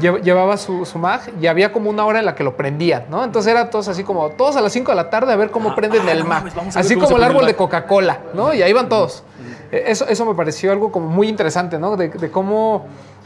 llevaba 0.00 0.58
su, 0.58 0.84
su 0.84 0.98
mag 0.98 1.22
y 1.40 1.46
había 1.46 1.72
como 1.72 1.88
una 1.88 2.04
hora 2.04 2.18
en 2.18 2.26
la 2.26 2.34
que 2.34 2.44
lo 2.44 2.54
prendían, 2.54 3.04
¿no? 3.08 3.24
Entonces 3.24 3.50
era 3.50 3.70
todos 3.70 3.88
así 3.88 4.04
como, 4.04 4.28
todos 4.30 4.54
a 4.56 4.60
las 4.60 4.70
5 4.72 4.90
de 4.92 4.96
la 4.96 5.08
tarde 5.08 5.32
a 5.32 5.36
ver 5.36 5.50
cómo 5.50 5.74
prenden 5.74 6.02
ah, 6.06 6.12
el 6.12 6.24
mag. 6.24 6.44
Así 6.74 6.94
cómo 6.96 7.06
como 7.06 7.16
el 7.16 7.24
árbol 7.24 7.40
el 7.42 7.46
de. 7.46 7.54
Coca-Cola, 7.56 8.18
¿no? 8.34 8.52
Y 8.52 8.60
ahí 8.60 8.74
van 8.74 8.90
todos. 8.90 9.24
eh, 9.72 9.84
eso, 9.86 10.06
eso 10.06 10.26
me 10.26 10.34
pareció 10.34 10.70
algo 10.70 10.92
como 10.92 11.08
muy 11.08 11.28
interesante, 11.28 11.78
¿no? 11.78 11.96
De, 11.96 12.08
de 12.10 12.30
cómo 12.30 12.84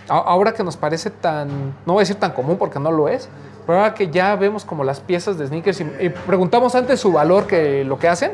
ahora 0.08 0.52
que 0.52 0.62
nos 0.62 0.76
parece 0.76 1.10
tan, 1.10 1.48
no 1.86 1.94
voy 1.94 2.00
a 2.00 2.02
decir 2.02 2.16
tan 2.16 2.30
común 2.32 2.56
porque 2.56 2.78
no 2.78 2.92
lo 2.92 3.08
es, 3.08 3.28
pero 3.70 3.82
ahora 3.82 3.94
que 3.94 4.10
ya 4.10 4.34
vemos 4.34 4.64
como 4.64 4.82
las 4.82 4.98
piezas 5.00 5.38
de 5.38 5.46
sneakers 5.46 5.80
y, 5.80 5.84
y 6.00 6.08
preguntamos 6.08 6.74
antes 6.74 6.98
su 6.98 7.12
valor 7.12 7.46
que 7.46 7.84
lo 7.84 7.98
que 7.98 8.08
hacen, 8.08 8.32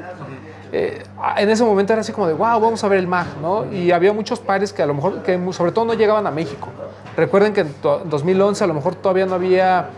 eh, 0.72 1.02
en 1.36 1.50
ese 1.50 1.62
momento 1.62 1.92
era 1.92 2.00
así 2.00 2.12
como 2.12 2.26
de, 2.26 2.32
wow, 2.34 2.58
vamos 2.60 2.82
a 2.82 2.88
ver 2.88 2.98
el 2.98 3.06
MAG, 3.06 3.26
¿no? 3.42 3.70
Y 3.72 3.92
había 3.92 4.12
muchos 4.12 4.40
pares 4.40 4.72
que 4.72 4.82
a 4.82 4.86
lo 4.86 4.94
mejor, 4.94 5.22
que 5.22 5.38
sobre 5.52 5.72
todo 5.72 5.84
no 5.84 5.94
llegaban 5.94 6.26
a 6.26 6.30
México. 6.30 6.68
Recuerden 7.16 7.52
que 7.52 7.60
en 7.60 7.72
to- 7.74 8.02
2011 8.06 8.64
a 8.64 8.66
lo 8.66 8.74
mejor 8.74 8.94
todavía 8.94 9.26
no 9.26 9.34
había 9.34 9.90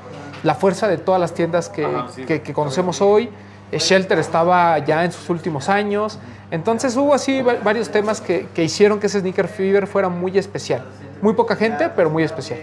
la 0.43 0.55
fuerza 0.55 0.89
de 0.89 0.99
todas 0.99 1.21
las 1.21 1.33
tiendas 1.35 1.69
que, 1.69 1.85
que- 2.27 2.43
que 2.43 2.53
conocemos 2.53 3.01
hoy. 3.01 3.31
Eh, 3.71 3.79
Shelter 3.79 4.19
estaba 4.19 4.79
ya 4.79 5.05
en 5.05 5.13
sus 5.13 5.31
últimos 5.31 5.69
años. 5.69 6.19
Entonces 6.51 6.97
hubo 6.97 7.15
así 7.15 7.43
va- 7.43 7.57
varios 7.63 7.91
temas 7.91 8.21
que, 8.21 8.47
que 8.55 8.65
hicieron 8.65 8.99
que 9.01 9.07
ese 9.07 9.21
Sneaker 9.21 9.47
Fever 9.49 9.87
fuera 9.87 10.09
muy 10.09 10.37
especial. 10.39 10.85
Muy 11.23 11.35
poca 11.35 11.55
gente, 11.57 11.89
pero 11.95 12.11
muy 12.11 12.23
especial. 12.25 12.59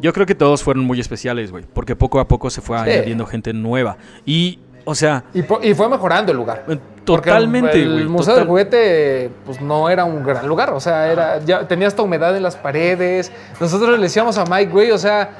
Yo 0.00 0.12
creo 0.12 0.26
que 0.26 0.34
todos 0.34 0.62
fueron 0.62 0.84
muy 0.84 0.98
especiales, 1.00 1.50
güey, 1.50 1.64
porque 1.72 1.94
poco 1.96 2.20
a 2.20 2.26
poco 2.28 2.50
se 2.50 2.60
fue 2.60 2.78
añadiendo 2.78 3.26
gente 3.26 3.52
nueva. 3.52 3.96
Y, 4.24 4.58
o 4.84 4.94
sea, 4.94 5.24
Y, 5.34 5.42
fue 5.74 5.88
mejorando 5.88 6.32
el 6.32 6.38
lugar. 6.38 6.64
eh, 6.68 6.78
totalmente, 7.04 7.82
El 7.82 7.92
güey. 7.92 8.04
Museo 8.06 8.34
total- 8.34 8.38
del 8.40 8.48
Juguete, 8.48 9.30
pues 9.44 9.60
no 9.60 9.88
era 9.90 10.04
un 10.04 10.22
gran 10.24 10.46
lugar. 10.46 10.70
O 10.72 10.80
sea, 10.80 11.10
era, 11.12 11.38
ya 11.44 11.66
tenía 11.68 11.88
hasta 11.88 12.02
humedad 12.02 12.36
en 12.36 12.42
las 12.42 12.56
paredes. 12.56 13.30
Nosotros 13.60 13.90
le 13.90 13.98
decíamos 13.98 14.38
a 14.38 14.44
Mike, 14.46 14.70
güey, 14.72 14.90
o 14.90 14.98
sea, 14.98 15.30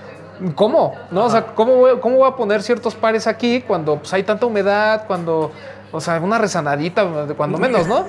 ¿cómo? 0.54 0.94
¿No? 1.10 1.24
O 1.26 1.30
sea, 1.30 1.46
¿cómo 1.46 1.76
voy, 1.76 1.92
cómo 2.00 2.16
voy 2.18 2.28
a 2.28 2.36
poner 2.36 2.62
ciertos 2.62 2.94
pares 2.94 3.26
aquí 3.26 3.62
cuando 3.66 3.96
pues, 3.96 4.12
hay 4.12 4.22
tanta 4.22 4.46
humedad? 4.46 5.04
Cuando, 5.06 5.52
o 5.92 6.00
sea, 6.00 6.18
una 6.20 6.38
rezanadita, 6.38 7.06
cuando 7.36 7.58
menos, 7.58 7.86
¿no? 7.86 8.06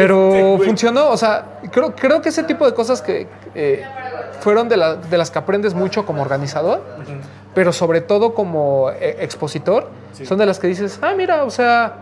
Pero 0.00 0.58
funcionó, 0.64 1.08
o 1.10 1.16
sea, 1.16 1.44
creo, 1.70 1.94
creo 1.94 2.20
que 2.22 2.28
ese 2.30 2.42
tipo 2.44 2.64
de 2.66 2.74
cosas 2.74 3.02
que 3.02 3.26
eh, 3.54 3.84
fueron 4.40 4.68
de, 4.68 4.76
la- 4.76 4.96
de 4.96 5.18
las 5.18 5.30
que 5.30 5.38
aprendes 5.38 5.74
mucho 5.74 6.06
como 6.06 6.22
organizador, 6.22 6.82
pero 7.54 7.72
sobre 7.72 8.00
todo 8.00 8.34
como 8.34 8.90
eh, 8.90 9.16
expositor, 9.20 9.88
son 10.24 10.38
de 10.38 10.46
las 10.46 10.58
que 10.58 10.66
dices, 10.66 10.98
ah, 11.02 11.12
mira, 11.16 11.44
o 11.44 11.50
sea, 11.50 11.94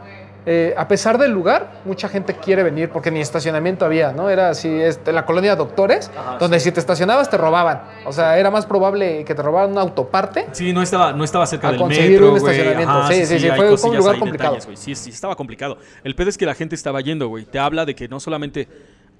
eh, 0.50 0.72
a 0.78 0.88
pesar 0.88 1.18
del 1.18 1.30
lugar, 1.30 1.82
mucha 1.84 2.08
gente 2.08 2.32
quiere 2.32 2.62
venir 2.62 2.88
porque 2.88 3.10
ni 3.10 3.20
estacionamiento 3.20 3.84
había, 3.84 4.12
¿no? 4.12 4.30
Era 4.30 4.48
así, 4.48 4.66
este, 4.66 5.12
la 5.12 5.26
colonia 5.26 5.54
Doctores, 5.56 6.10
donde 6.40 6.58
si 6.58 6.72
te 6.72 6.80
estacionabas 6.80 7.28
te 7.28 7.36
robaban. 7.36 7.82
O 8.06 8.12
sea, 8.14 8.38
era 8.38 8.50
más 8.50 8.64
probable 8.64 9.24
que 9.26 9.34
te 9.34 9.42
robaran 9.42 9.72
una 9.72 9.82
autoparte. 9.82 10.46
Sí, 10.52 10.72
no 10.72 10.80
estaba, 10.80 11.12
no 11.12 11.22
estaba 11.22 11.46
cerca 11.46 11.68
A 11.68 11.72
del 11.72 11.80
conseguir 11.80 12.12
metro, 12.12 12.30
un 12.30 12.36
estacionamiento. 12.38 12.90
Ajá, 12.94 13.08
Sí, 13.12 13.26
sí, 13.26 13.38
sí, 13.38 13.48
fue 13.50 13.90
un 13.90 13.96
lugar 13.98 14.18
complicado. 14.18 14.54
detalles. 14.54 14.80
Sí, 14.80 14.94
sí, 14.94 15.10
estaba 15.10 15.36
complicado. 15.36 15.76
El 16.02 16.14
pedo 16.14 16.30
es 16.30 16.38
que 16.38 16.46
la 16.46 16.54
gente 16.54 16.74
estaba 16.74 17.02
yendo, 17.02 17.28
güey. 17.28 17.44
Te 17.44 17.58
habla 17.58 17.84
de 17.84 17.94
que 17.94 18.08
no 18.08 18.18
solamente 18.18 18.68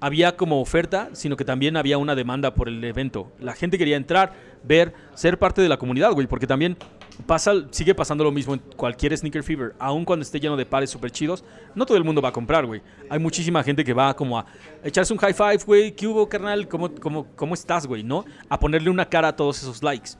había 0.01 0.35
como 0.35 0.63
oferta, 0.63 1.11
sino 1.13 1.37
que 1.37 1.45
también 1.45 1.77
había 1.77 1.99
una 1.99 2.15
demanda 2.15 2.55
por 2.55 2.69
el 2.69 2.83
evento. 2.85 3.33
La 3.39 3.53
gente 3.53 3.77
quería 3.77 3.97
entrar, 3.99 4.33
ver, 4.63 4.95
ser 5.15 5.39
parte 5.39 5.61
de 5.61 5.69
la 5.69 5.77
comunidad, 5.77 6.13
güey, 6.13 6.27
porque 6.27 6.47
también 6.47 6.79
pasa, 7.27 7.53
sigue 7.71 7.95
pasando 7.95 8.25
lo 8.25 8.31
mismo 8.31 8.55
en 8.55 8.61
cualquier 8.77 9.17
sneaker 9.17 9.43
fever, 9.43 9.75
aun 9.79 10.05
cuando 10.05 10.23
esté 10.23 10.41
lleno 10.41 10.57
de 10.57 10.67
pares 10.67 10.91
súper 10.91 11.11
chidos, 11.11 11.45
no 11.75 11.85
todo 11.85 11.97
el 11.97 12.05
mundo 12.05 12.23
va 12.23 12.31
a 12.31 12.33
comprar, 12.33 12.67
güey. 12.67 12.83
Hay 13.11 13.19
muchísima 13.19 13.63
gente 13.63 13.85
que 13.85 13.93
va 13.93 14.15
como 14.15 14.39
a 14.39 14.47
echarse 14.83 15.13
un 15.13 15.19
high 15.19 15.35
five, 15.35 15.59
güey, 15.67 15.93
¿qué 15.95 16.07
hubo, 16.07 16.29
carnal? 16.29 16.69
¿Cómo, 16.69 16.95
cómo, 16.95 17.27
cómo 17.37 17.55
estás, 17.55 17.87
güey? 17.87 18.03
¿No? 18.03 18.25
A 18.49 18.59
ponerle 18.59 18.91
una 18.91 19.09
cara 19.09 19.29
a 19.29 19.37
todos 19.37 19.63
esos 19.63 19.83
likes. 19.83 20.11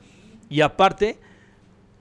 Y 0.49 0.61
aparte, 0.61 1.19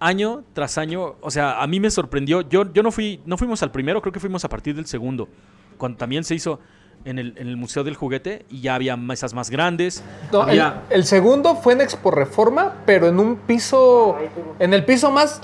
año 0.00 0.44
tras 0.52 0.78
año, 0.78 1.16
o 1.20 1.30
sea, 1.30 1.62
a 1.62 1.66
mí 1.66 1.80
me 1.80 1.90
sorprendió. 1.90 2.42
Yo, 2.42 2.72
yo 2.72 2.82
no 2.82 2.90
fui, 2.90 3.20
no 3.24 3.36
fuimos 3.36 3.62
al 3.62 3.70
primero, 3.70 4.00
creo 4.00 4.12
que 4.12 4.20
fuimos 4.20 4.44
a 4.44 4.48
partir 4.48 4.74
del 4.74 4.86
segundo, 4.86 5.28
cuando 5.76 5.98
también 5.98 6.24
se 6.24 6.34
hizo 6.34 6.60
en 7.04 7.18
el, 7.18 7.34
en 7.36 7.48
el 7.48 7.56
Museo 7.56 7.84
del 7.84 7.94
Juguete 7.96 8.44
y 8.50 8.60
ya 8.60 8.74
había 8.74 8.96
mesas 8.96 9.34
más 9.34 9.50
grandes. 9.50 10.02
No, 10.32 10.42
el, 10.42 10.48
había- 10.50 10.82
el 10.90 11.04
segundo 11.04 11.56
fue 11.56 11.72
en 11.74 11.80
Expo 11.80 12.10
Reforma, 12.10 12.74
pero 12.86 13.08
en 13.08 13.18
un 13.18 13.36
piso, 13.36 14.16
en 14.58 14.74
el 14.74 14.84
piso 14.84 15.10
más 15.10 15.40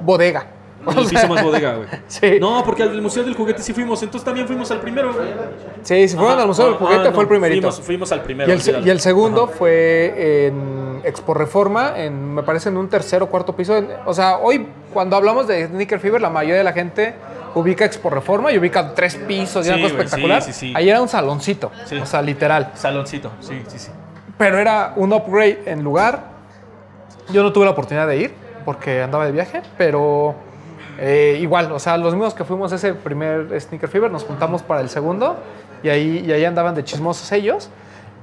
bodega. 0.00 0.46
en 0.86 0.98
el 0.98 1.06
piso 1.06 1.28
más 1.28 1.44
bodega, 1.44 1.76
güey. 1.76 1.88
Sí. 2.08 2.38
No, 2.40 2.62
porque 2.64 2.82
al 2.82 3.00
Museo 3.00 3.22
del 3.22 3.34
Juguete 3.34 3.62
sí 3.62 3.72
fuimos, 3.72 4.02
entonces 4.02 4.24
también 4.24 4.46
fuimos 4.46 4.70
al 4.70 4.80
primero, 4.80 5.12
güey. 5.14 5.28
Sí, 5.82 6.08
si 6.08 6.16
fueron 6.16 6.32
Ajá, 6.32 6.42
al 6.42 6.48
Museo 6.48 6.64
del 6.66 6.74
ah, 6.74 6.78
Juguete 6.78 7.08
ah, 7.08 7.12
fue 7.12 7.22
el 7.22 7.28
primerito. 7.28 7.70
Fuimos, 7.70 7.86
fuimos 7.86 8.12
al 8.12 8.22
primero. 8.22 8.50
Y 8.50 8.52
el, 8.52 8.86
y 8.86 8.90
el 8.90 9.00
segundo 9.00 9.46
fue 9.46 10.46
en 10.46 11.00
Expo 11.04 11.34
Reforma, 11.34 11.92
en, 11.96 12.34
me 12.34 12.42
parece 12.42 12.68
en 12.68 12.76
un 12.76 12.88
tercer 12.88 13.22
o 13.22 13.28
cuarto 13.28 13.54
piso. 13.54 13.80
O 14.06 14.14
sea, 14.14 14.38
hoy 14.38 14.66
cuando 14.92 15.16
hablamos 15.16 15.46
de 15.46 15.66
Sneaker 15.68 16.00
Fever, 16.00 16.20
la 16.20 16.30
mayoría 16.30 16.58
de 16.58 16.64
la 16.64 16.72
gente 16.72 17.14
ubica 17.54 17.84
Expo 17.84 18.10
Reforma 18.10 18.50
y 18.52 18.58
ubica 18.58 18.94
tres 18.94 19.16
pisos 19.16 19.64
y 19.66 19.68
Sí, 19.68 19.74
algo 19.74 19.86
espectacular. 19.86 20.42
sí, 20.42 20.52
sí, 20.52 20.58
sí. 20.68 20.72
Ahí 20.76 20.88
era 20.88 21.00
un 21.00 21.08
saloncito, 21.08 21.70
Sí. 21.84 21.96
o 21.98 22.06
sea, 22.06 22.22
literal. 22.22 22.70
Saloncito, 22.74 23.30
sí, 23.40 23.62
sí, 23.68 23.78
sí. 23.78 23.90
Pero 24.38 24.58
era 24.58 24.92
un 24.96 25.12
upgrade 25.12 25.62
en 25.66 25.82
lugar. 25.84 26.24
Yo 27.32 27.42
no 27.42 27.52
tuve 27.52 27.64
la 27.66 27.70
oportunidad 27.72 28.06
de 28.08 28.16
ir 28.16 28.34
porque 28.64 29.02
andaba 29.02 29.24
de 29.26 29.32
viaje, 29.32 29.62
pero 29.78 30.34
eh, 30.98 31.38
igual, 31.40 31.70
o 31.72 31.78
sea, 31.78 31.96
los 31.96 32.14
mismos 32.14 32.34
que 32.34 32.44
fuimos 32.44 32.72
ese 32.72 32.94
primer 32.94 33.60
Sneaker 33.60 33.88
Fever, 33.88 34.10
nos 34.10 34.24
juntamos 34.24 34.62
para 34.62 34.80
el 34.80 34.88
segundo 34.88 35.36
y 35.82 35.88
ahí, 35.88 36.24
y 36.26 36.32
ahí 36.32 36.44
andaban 36.44 36.74
de 36.74 36.84
chismosos 36.84 37.30
ellos. 37.32 37.70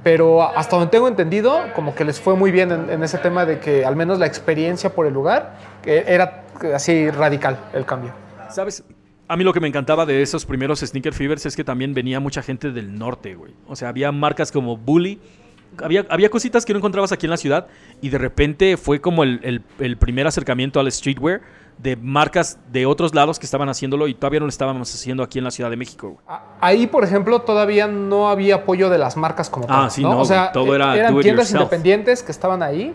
Pero 0.02 0.42
hasta 0.56 0.76
donde 0.76 0.90
tengo 0.90 1.08
entendido, 1.08 1.58
como 1.74 1.94
que 1.94 2.04
les 2.06 2.18
fue 2.20 2.34
muy 2.34 2.50
bien 2.50 2.70
en, 2.72 2.88
en 2.90 3.02
ese 3.02 3.18
tema 3.18 3.44
de 3.44 3.58
que 3.60 3.84
al 3.84 3.96
menos 3.96 4.18
la 4.18 4.24
experiencia 4.24 4.88
por 4.90 5.06
el 5.06 5.12
lugar 5.12 5.52
que 5.82 6.04
era 6.06 6.44
así 6.74 7.10
radical 7.10 7.58
el 7.74 7.84
cambio. 7.84 8.12
¿Sabes? 8.48 8.82
A 9.30 9.36
mí 9.36 9.44
lo 9.44 9.52
que 9.52 9.60
me 9.60 9.68
encantaba 9.68 10.06
de 10.06 10.22
esos 10.22 10.44
primeros 10.44 10.80
Sneaker 10.80 11.14
Fevers 11.14 11.46
es 11.46 11.54
que 11.54 11.62
también 11.62 11.94
venía 11.94 12.18
mucha 12.18 12.42
gente 12.42 12.72
del 12.72 12.98
norte, 12.98 13.36
güey. 13.36 13.52
O 13.68 13.76
sea, 13.76 13.88
había 13.88 14.10
marcas 14.10 14.50
como 14.50 14.76
Bully. 14.76 15.20
Había, 15.80 16.04
había 16.10 16.28
cositas 16.30 16.64
que 16.64 16.72
no 16.72 16.78
encontrabas 16.80 17.12
aquí 17.12 17.26
en 17.26 17.30
la 17.30 17.36
ciudad 17.36 17.68
y 18.02 18.08
de 18.08 18.18
repente 18.18 18.76
fue 18.76 19.00
como 19.00 19.22
el, 19.22 19.38
el- 19.44 19.62
el 19.78 19.96
primer 19.96 20.26
acercamiento 20.26 20.80
al 20.80 20.90
streetwear 20.90 21.42
de 21.78 21.94
marcas 21.94 22.58
de 22.72 22.86
otros 22.86 23.14
lados 23.14 23.38
que 23.38 23.46
estaban 23.46 23.68
haciéndolo 23.68 24.08
y 24.08 24.14
todavía 24.14 24.40
no 24.40 24.46
lo 24.46 24.50
estábamos 24.50 24.92
haciendo 24.92 25.22
aquí 25.22 25.38
en 25.38 25.44
la 25.44 25.52
Ciudad 25.52 25.70
de 25.70 25.76
México. 25.76 26.08
güey. 26.26 26.38
Ahí, 26.60 26.88
por 26.88 27.04
ejemplo, 27.04 27.42
todavía 27.42 27.86
no 27.86 28.28
había 28.30 28.56
apoyo 28.56 28.90
de 28.90 28.98
las 28.98 29.16
marcas 29.16 29.48
como 29.48 29.66
Ah, 29.68 29.82
tal. 29.82 29.90
sí, 29.92 30.02
¿no? 30.02 30.10
no, 30.10 30.20
o 30.22 30.24
sea, 30.24 30.50
todo 30.50 30.72
eh, 30.72 30.76
era 30.76 30.96
eran 30.96 31.20
tiendas 31.20 31.50
yourself. 31.50 31.60
independientes 31.62 32.24
que 32.24 32.32
estaban 32.32 32.64
ahí. 32.64 32.92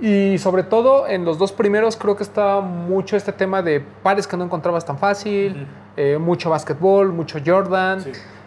Y 0.00 0.38
sobre 0.38 0.62
todo 0.62 1.08
en 1.08 1.24
los 1.24 1.38
dos 1.38 1.50
primeros 1.52 1.96
creo 1.96 2.16
que 2.16 2.22
estaba 2.22 2.60
mucho 2.60 3.16
este 3.16 3.32
tema 3.32 3.62
de 3.62 3.80
pares 4.02 4.26
que 4.28 4.36
no 4.36 4.44
encontrabas 4.44 4.84
tan 4.84 4.96
fácil, 4.98 5.66
eh, 5.96 6.18
mucho 6.18 6.50
básquetbol, 6.50 7.12
mucho 7.12 7.38
Jordan, 7.44 8.00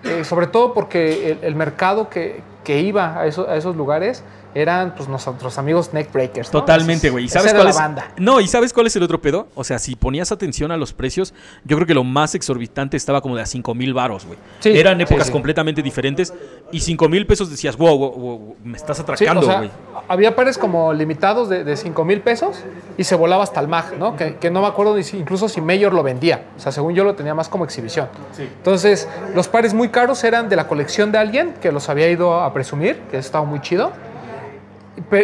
eh, 0.03 0.23
sobre 0.23 0.47
todo 0.47 0.73
porque 0.73 1.31
el, 1.33 1.39
el 1.43 1.55
mercado 1.55 2.09
que, 2.09 2.41
que 2.63 2.79
iba 2.79 3.19
a, 3.19 3.25
eso- 3.25 3.49
a 3.49 3.55
esos 3.57 3.75
lugares 3.75 4.23
eran 4.55 4.95
pues 4.95 5.07
nuestros 5.09 5.57
amigos 5.57 5.93
neckbreakers. 5.93 6.53
¿no? 6.53 6.59
Totalmente, 6.59 7.09
güey. 7.09 7.25
¿Y 7.25 7.29
sabes 7.29 7.53
cuál 7.53 7.63
la 7.65 7.69
es? 7.69 7.75
banda. 7.77 8.11
No, 8.17 8.39
¿y 8.41 8.47
sabes 8.47 8.73
cuál 8.73 8.87
es 8.87 8.95
el 8.95 9.03
otro 9.03 9.21
pedo? 9.21 9.47
O 9.55 9.63
sea, 9.63 9.79
si 9.79 9.95
ponías 9.95 10.31
atención 10.31 10.71
a 10.71 10.77
los 10.77 10.93
precios, 10.93 11.33
yo 11.63 11.77
creo 11.77 11.87
que 11.87 11.93
lo 11.93 12.03
más 12.03 12.35
exorbitante 12.35 12.97
estaba 12.97 13.21
como 13.21 13.35
de 13.35 13.43
a 13.43 13.45
5 13.45 13.73
mil 13.75 13.93
varos, 13.93 14.25
güey. 14.25 14.37
Sí, 14.59 14.69
Eran 14.77 14.99
épocas 15.01 15.27
sí. 15.27 15.31
completamente 15.33 15.81
diferentes 15.81 16.33
y 16.71 16.79
5 16.79 17.07
mil 17.09 17.25
pesos 17.25 17.49
decías, 17.49 17.77
wow, 17.77 17.97
wow, 17.97 18.11
wow, 18.11 18.55
me 18.63 18.77
estás 18.77 18.99
atracando, 18.99 19.41
o 19.41 19.43
sea, 19.43 19.57
güey. 19.57 19.71
había 20.07 20.35
pares 20.35 20.57
como 20.57 20.93
limitados 20.93 21.49
de, 21.49 21.63
de 21.63 21.77
5 21.77 22.03
mil 22.05 22.21
pesos 22.21 22.57
y 22.97 23.03
se 23.03 23.15
volaba 23.15 23.43
hasta 23.43 23.59
el 23.59 23.67
MAG, 23.67 23.97
¿no? 23.97 24.15
Que, 24.15 24.35
que 24.35 24.49
no 24.51 24.61
me 24.61 24.67
acuerdo 24.67 24.95
ni 24.95 25.03
si- 25.03 25.17
incluso 25.17 25.47
si 25.49 25.61
Mayor 25.61 25.93
lo 25.93 26.03
vendía. 26.03 26.45
O 26.57 26.59
sea, 26.59 26.71
según 26.71 26.93
yo 26.93 27.03
lo 27.03 27.15
tenía 27.15 27.33
más 27.33 27.49
como 27.49 27.63
exhibición. 27.65 28.07
Entonces, 28.37 29.07
los 29.35 29.47
pares 29.47 29.73
muy 29.73 29.89
caros 29.89 30.23
eran 30.23 30.49
de 30.49 30.55
la 30.55 30.67
colección 30.67 31.11
de 31.11 31.17
alguien 31.17 31.53
que 31.61 31.71
los 31.71 31.89
había 31.89 32.09
ido 32.09 32.41
a 32.41 32.53
presumir, 32.53 32.97
que 33.11 33.17
estaba 33.17 33.45
muy 33.45 33.61
chido. 33.61 33.91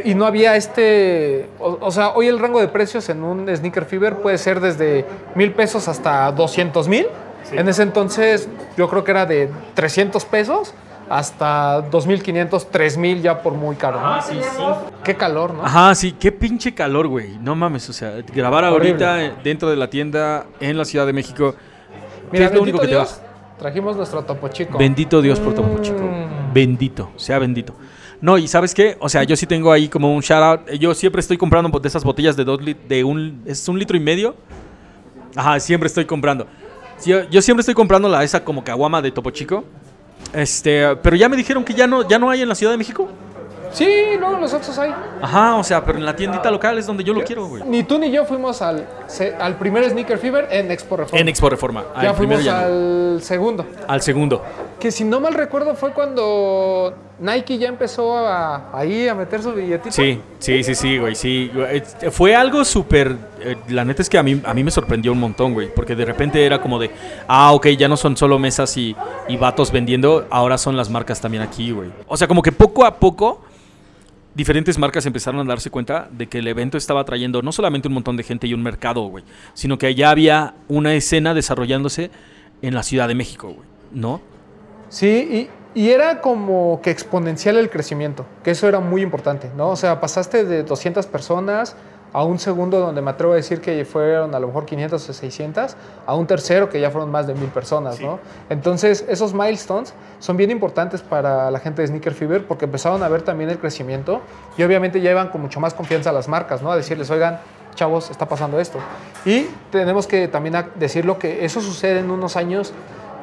Y 0.05 0.15
no 0.15 0.25
había 0.25 0.55
este. 0.55 1.49
O, 1.59 1.77
o 1.81 1.91
sea, 1.91 2.09
hoy 2.09 2.27
el 2.27 2.39
rango 2.39 2.59
de 2.59 2.67
precios 2.67 3.09
en 3.09 3.23
un 3.23 3.47
sneaker 3.55 3.85
fever 3.85 4.17
puede 4.17 4.37
ser 4.37 4.59
desde 4.59 5.05
mil 5.35 5.53
pesos 5.53 5.87
hasta 5.87 6.31
200 6.31 6.87
mil. 6.87 7.07
En 7.51 7.69
ese 7.69 7.83
entonces, 7.83 8.49
yo 8.75 8.89
creo 8.89 9.03
que 9.03 9.11
era 9.11 9.25
de 9.25 9.49
300 9.73 10.25
pesos 10.25 10.73
hasta 11.09 11.89
2.500, 11.89 12.67
3.000 12.69 13.21
ya 13.21 13.41
por 13.41 13.53
muy 13.53 13.75
caro. 13.75 14.01
¿no? 14.01 14.21
sí, 14.21 14.39
sí. 14.41 14.63
Qué 15.03 15.15
calor, 15.15 15.53
¿no? 15.53 15.65
Ajá, 15.65 15.95
sí, 15.95 16.13
qué 16.13 16.31
pinche 16.31 16.73
calor, 16.73 17.07
güey. 17.07 17.37
No 17.39 17.55
mames, 17.55 17.89
o 17.89 17.93
sea, 17.93 18.15
grabar 18.33 18.65
Horrible. 18.65 19.05
ahorita 19.05 19.41
dentro 19.41 19.69
de 19.69 19.77
la 19.77 19.89
tienda 19.89 20.45
en 20.59 20.77
la 20.77 20.85
Ciudad 20.85 21.05
de 21.05 21.13
México. 21.13 21.55
¿Qué 22.31 22.31
Mira, 22.33 22.45
es 22.47 22.53
lo 22.53 22.61
único 22.61 22.79
que 22.79 22.87
te 22.87 22.95
va? 22.95 23.07
Trajimos 23.57 23.95
nuestro 23.95 24.23
topo 24.23 24.49
chico. 24.49 24.77
Bendito 24.77 25.21
Dios 25.21 25.39
por 25.39 25.53
Topo 25.55 25.81
Chico. 25.81 26.01
Mm. 26.01 26.53
Bendito, 26.53 27.11
sea 27.15 27.39
bendito. 27.39 27.73
No, 28.19 28.37
y 28.37 28.47
¿sabes 28.47 28.73
qué? 28.73 28.97
O 28.99 29.09
sea, 29.09 29.23
yo 29.23 29.35
sí 29.35 29.45
tengo 29.45 29.71
ahí 29.71 29.87
como 29.87 30.13
un 30.13 30.21
shout 30.21 30.41
out. 30.43 30.71
Yo 30.79 30.93
siempre 30.95 31.19
estoy 31.19 31.37
comprando 31.37 31.79
de 31.79 31.87
esas 31.87 32.03
botellas 32.03 32.35
de 32.35 32.43
dos 32.43 32.59
lit- 32.61 32.87
de 32.87 33.03
un 33.03 33.43
es 33.45 33.67
un 33.67 33.77
litro 33.77 33.95
y 33.95 33.99
medio. 33.99 34.35
Ajá, 35.35 35.59
siempre 35.59 35.87
estoy 35.87 36.05
comprando. 36.05 36.47
Yo, 37.05 37.29
yo 37.29 37.41
siempre 37.43 37.61
estoy 37.61 37.75
comprando 37.75 38.09
la 38.09 38.23
esa 38.23 38.43
como 38.43 38.63
caguama 38.63 39.01
de 39.01 39.11
Topo 39.11 39.29
Chico. 39.29 39.63
Este, 40.33 40.95
pero 40.97 41.15
ya 41.15 41.29
me 41.29 41.37
dijeron 41.37 41.63
que 41.63 41.73
ya 41.73 41.85
no 41.87 42.07
ya 42.07 42.17
no 42.19 42.29
hay 42.29 42.41
en 42.41 42.49
la 42.49 42.55
Ciudad 42.55 42.73
de 42.73 42.77
México. 42.77 43.07
Sí, 43.71 43.87
no, 44.19 44.39
los 44.39 44.53
otros 44.53 44.77
hay. 44.79 44.91
Ajá, 45.21 45.55
o 45.55 45.63
sea, 45.63 45.83
pero 45.85 45.97
en 45.99 46.05
la 46.05 46.15
tiendita 46.15 46.49
local 46.49 46.77
es 46.77 46.87
donde 46.87 47.03
yo 47.03 47.13
lo 47.13 47.21
quiero, 47.23 47.47
güey. 47.47 47.63
Ni 47.65 47.83
tú 47.83 47.99
ni 47.99 48.09
yo 48.09 48.25
fuimos 48.25 48.61
al, 48.61 48.87
se- 49.07 49.35
al 49.35 49.57
primer 49.57 49.87
Sneaker 49.89 50.17
Fever 50.17 50.47
en 50.49 50.71
Expo 50.71 50.97
Reforma. 50.97 51.19
En 51.19 51.27
Expo 51.27 51.49
Reforma. 51.49 51.83
ya 52.01 52.13
primero 52.15 52.15
fuimos 52.15 52.43
ya 52.43 52.61
no. 52.61 52.65
al 52.65 53.19
segundo. 53.21 53.65
Al 53.87 54.01
segundo. 54.01 54.43
Que 54.79 54.91
si 54.91 55.03
no 55.03 55.19
mal 55.19 55.33
recuerdo 55.33 55.73
fue 55.73 55.91
cuando 55.91 56.93
Nike 57.19 57.57
ya 57.57 57.67
empezó 57.67 58.15
a, 58.15 58.77
ahí 58.77 59.07
a 59.07 59.15
meter 59.15 59.41
su 59.41 59.51
billetito. 59.51 59.91
Sí, 59.91 60.21
sí, 60.37 60.63
sí, 60.63 60.75
sí, 60.75 60.97
güey, 60.99 61.15
sí. 61.15 61.51
Eh, 61.55 62.11
Fue 62.11 62.35
algo 62.35 62.63
súper... 62.63 63.15
eh, 63.39 63.55
la 63.69 63.83
neta 63.83 64.03
es 64.03 64.09
que 64.09 64.19
a 64.19 64.23
mí, 64.23 64.39
a 64.45 64.53
mí 64.53 64.63
me 64.63 64.69
sorprendió 64.69 65.11
un 65.13 65.19
montón, 65.19 65.53
güey. 65.53 65.73
Porque 65.73 65.95
de 65.95 66.05
repente 66.05 66.45
era 66.45 66.61
como 66.61 66.77
de... 66.77 66.91
Ah, 67.27 67.53
ok, 67.53 67.69
ya 67.69 67.87
no 67.87 67.97
son 67.97 68.15
solo 68.17 68.37
mesas 68.37 68.77
y, 68.77 68.95
y 69.27 69.37
vatos 69.37 69.71
vendiendo. 69.71 70.27
Ahora 70.29 70.59
son 70.59 70.77
las 70.77 70.91
marcas 70.91 71.19
también 71.19 71.41
aquí, 71.41 71.71
güey. 71.71 71.89
O 72.07 72.15
sea, 72.15 72.27
como 72.27 72.43
que 72.43 72.51
poco 72.51 72.85
a 72.85 72.95
poco... 72.95 73.43
Diferentes 74.35 74.77
marcas 74.77 75.03
empezaron 75.07 75.41
a 75.41 75.43
darse 75.45 75.71
cuenta 75.71 76.07
de 76.11 76.27
que 76.27 76.37
el 76.37 76.47
evento 76.47 76.77
estaba 76.77 77.03
trayendo 77.03 77.41
no 77.41 77.51
solamente 77.51 77.87
un 77.87 77.95
montón 77.95 78.17
de 78.17 78.21
gente 78.21 78.45
y 78.45 78.53
un 78.53 78.61
mercado, 78.61 79.01
güey, 79.07 79.23
sino 79.55 79.79
que 79.79 79.95
ya 79.95 80.11
había 80.11 80.53
una 80.67 80.93
escena 80.93 81.33
desarrollándose 81.33 82.11
en 82.61 82.75
la 82.75 82.83
Ciudad 82.83 83.07
de 83.07 83.15
México, 83.15 83.47
güey, 83.47 83.67
¿no? 83.91 84.21
Sí, 84.89 85.49
y, 85.75 85.79
y 85.79 85.91
era 85.91 86.21
como 86.21 86.79
que 86.81 86.91
exponencial 86.91 87.57
el 87.57 87.69
crecimiento, 87.69 88.25
que 88.43 88.51
eso 88.51 88.67
era 88.67 88.79
muy 88.79 89.01
importante, 89.01 89.49
¿no? 89.55 89.69
O 89.69 89.75
sea, 89.75 89.99
pasaste 89.99 90.43
de 90.43 90.63
200 90.63 91.05
personas 91.07 91.75
a 92.13 92.23
un 92.23 92.39
segundo 92.39 92.79
donde 92.79 93.01
me 93.01 93.11
atrevo 93.11 93.33
a 93.33 93.35
decir 93.35 93.61
que 93.61 93.83
fueron 93.85 94.33
a 94.33 94.39
lo 94.39 94.47
mejor 94.47 94.65
500 94.65 95.09
o 95.09 95.13
600, 95.13 95.75
a 96.05 96.15
un 96.15 96.25
tercero 96.25 96.69
que 96.69 96.79
ya 96.79 96.89
fueron 96.89 97.11
más 97.11 97.27
de 97.27 97.35
mil 97.35 97.49
personas, 97.49 97.99
¿no? 97.99 98.19
Entonces, 98.49 99.05
esos 99.07 99.33
milestones 99.33 99.93
son 100.19 100.37
bien 100.37 100.49
importantes 100.49 101.01
para 101.01 101.51
la 101.51 101.59
gente 101.59 101.81
de 101.81 101.89
Sneaker 101.89 102.13
Fever 102.13 102.47
porque 102.47 102.65
empezaron 102.65 103.03
a 103.03 103.09
ver 103.09 103.21
también 103.21 103.49
el 103.49 103.59
crecimiento 103.59 104.21
y 104.57 104.63
obviamente 104.63 105.01
ya 105.01 105.11
iban 105.11 105.29
con 105.29 105.41
mucho 105.41 105.59
más 105.59 105.73
confianza 105.73 106.09
a 106.09 106.13
las 106.13 106.27
marcas, 106.27 106.61
¿no? 106.61 106.71
A 106.71 106.75
decirles, 106.75 107.09
oigan, 107.11 107.39
chavos, 107.75 108.09
está 108.09 108.27
pasando 108.27 108.59
esto. 108.59 108.79
Y 109.25 109.47
tenemos 109.71 110.07
que 110.07 110.27
también 110.27 110.65
decirlo 110.75 111.19
que 111.19 111.45
eso 111.45 111.61
sucede 111.61 111.99
en 111.99 112.09
unos 112.09 112.35
años, 112.35 112.73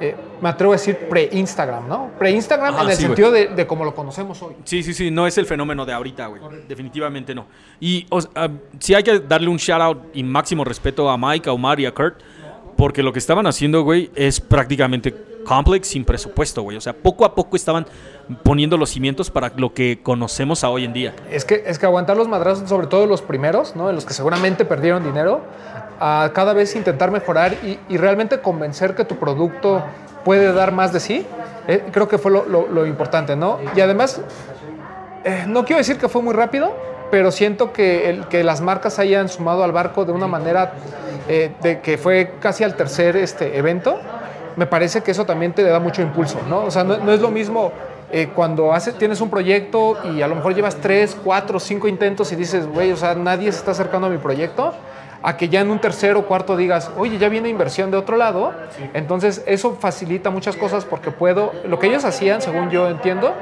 eh, 0.01 0.17
me 0.41 0.49
atrevo 0.49 0.73
a 0.73 0.77
decir 0.77 0.97
pre-Instagram, 1.09 1.89
¿no? 1.89 2.11
Pre-Instagram 2.19 2.79
en 2.81 2.89
el 2.91 2.97
sí, 2.97 3.03
sentido 3.03 3.31
de, 3.31 3.49
de 3.49 3.67
como 3.67 3.85
lo 3.85 3.95
conocemos 3.95 4.41
hoy. 4.43 4.55
Sí, 4.65 4.83
sí, 4.83 4.95
sí, 4.95 5.11
no 5.11 5.27
es 5.27 5.39
el 5.39 5.47
fenómeno 5.47 5.87
de 5.87 5.93
ahorita, 5.93 6.27
güey. 6.27 6.43
Definitivamente 6.69 7.35
no. 7.35 7.47
Y 7.81 8.07
o 8.11 8.21
sea, 8.21 8.51
sí 8.79 8.95
hay 8.95 9.03
que 9.03 9.21
darle 9.21 9.49
un 9.49 9.57
shout 9.57 9.81
out 9.81 9.99
y 10.15 10.23
máximo 10.23 10.65
respeto 10.65 11.09
a 11.09 11.19
Mike, 11.19 11.49
a 11.49 11.53
Omar 11.53 11.81
y 11.81 11.87
a 11.87 11.95
Kurt, 11.95 12.21
porque 12.77 13.03
lo 13.03 13.13
que 13.13 13.19
estaban 13.19 13.47
haciendo, 13.47 13.83
güey, 13.83 14.11
es 14.15 14.41
prácticamente 14.41 15.15
complex 15.45 15.89
sin 15.89 16.05
presupuesto, 16.05 16.63
güey. 16.63 16.77
O 16.77 16.81
sea, 16.81 16.93
poco 16.93 17.25
a 17.25 17.35
poco 17.35 17.55
estaban 17.57 17.87
poniendo 18.43 18.77
los 18.77 18.91
cimientos 18.91 19.31
para 19.31 19.53
lo 19.57 19.73
que 19.75 20.01
conocemos 20.03 20.65
a 20.65 20.71
hoy 20.71 20.85
en 20.85 20.93
día. 20.93 21.15
Es 21.31 21.45
que, 21.45 21.63
es 21.67 21.79
que 21.79 21.87
aguantar 21.87 22.17
los 22.17 22.27
madrazos, 22.27 22.69
sobre 22.69 22.87
todo 22.87 23.07
los 23.07 23.23
primeros, 23.23 23.77
¿no? 23.77 23.91
en 23.91 23.95
los 23.95 24.05
que 24.05 24.15
seguramente 24.15 24.65
perdieron 24.65 25.05
dinero, 25.05 25.43
a 26.01 26.31
cada 26.35 26.53
vez 26.53 26.75
intentar 26.77 27.11
mejorar 27.11 27.55
y, 27.63 27.79
y 27.89 27.97
realmente 27.97 28.41
convencer 28.41 28.95
que 28.95 29.05
tu 29.05 29.17
producto 29.17 29.83
puede 30.25 30.53
dar 30.53 30.73
más 30.73 30.93
de 30.93 31.01
sí, 31.01 31.27
eh, 31.69 31.85
creo 31.93 32.09
que 32.09 32.19
fue 32.19 32.31
lo, 32.31 32.45
lo- 32.47 32.67
lo 32.69 32.87
importante, 32.87 33.37
¿no? 33.37 33.59
Y 33.77 33.81
además, 33.81 34.21
eh, 35.25 35.45
no 35.47 35.65
quiero 35.65 35.79
decir 35.79 35.99
que 35.99 36.09
fue 36.09 36.23
muy 36.23 36.35
rápido, 36.35 36.75
pero 37.11 37.31
siento 37.31 37.73
que, 37.73 38.11
el, 38.11 38.27
que 38.29 38.43
las 38.45 38.61
marcas 38.61 38.99
hayan 38.99 39.29
sumado 39.29 39.65
al 39.65 39.73
barco 39.73 40.05
de 40.05 40.13
una 40.13 40.27
manera 40.27 40.73
eh, 41.29 41.53
de 41.63 41.81
que 41.81 41.97
fue 41.97 42.33
casi 42.41 42.65
al 42.65 42.75
tercer 42.75 43.17
este, 43.17 43.57
evento, 43.57 43.99
me 44.57 44.67
parece 44.67 45.03
que 45.03 45.11
eso 45.11 45.25
también 45.25 45.53
te 45.53 45.63
da 45.63 45.79
mucho 45.81 46.03
impulso, 46.03 46.39
¿no? 46.49 46.61
O 46.65 46.71
sea, 46.71 46.85
no, 46.85 46.97
no 46.99 47.13
es 47.13 47.21
lo 47.21 47.31
mismo 47.31 47.73
eh, 48.13 48.29
cuando 48.35 48.73
haces, 48.73 48.97
tienes 48.99 49.21
un 49.21 49.31
proyecto 49.31 49.97
y 50.13 50.23
a 50.23 50.29
lo 50.29 50.35
mejor 50.37 50.55
llevas 50.55 50.77
tres, 50.77 51.17
cuatro, 51.25 51.59
cinco 51.59 51.89
intentos 51.89 52.31
y 52.33 52.37
dices, 52.37 52.67
güey, 52.67 52.93
o 52.93 52.97
sea, 52.97 53.15
nadie 53.15 53.51
se 53.51 53.59
está 53.59 53.71
acercando 53.73 54.07
a 54.07 54.11
mi 54.11 54.19
proyecto, 54.19 54.73
a 55.27 55.37
que 55.39 55.49
ya 55.49 55.61
en 55.63 55.71
un 55.71 55.79
tercero 55.81 56.21
o 56.21 56.27
cuarto 56.27 56.57
digas, 56.57 56.91
oye, 56.99 57.17
ya 57.19 57.29
viene 57.31 57.49
inversión 57.49 57.91
de 57.91 57.97
otro 57.97 58.17
lado. 58.19 58.53
Entonces, 58.93 59.43
eso 59.47 59.75
facilita 59.81 60.29
muchas 60.31 60.55
cosas 60.57 60.85
porque 60.85 61.11
puedo, 61.11 61.53
lo 61.67 61.79
que 61.79 61.87
ellos 61.87 62.05
hacían, 62.05 62.43
según 62.43 62.69
yo 62.71 62.89
entiendo, 62.91 63.33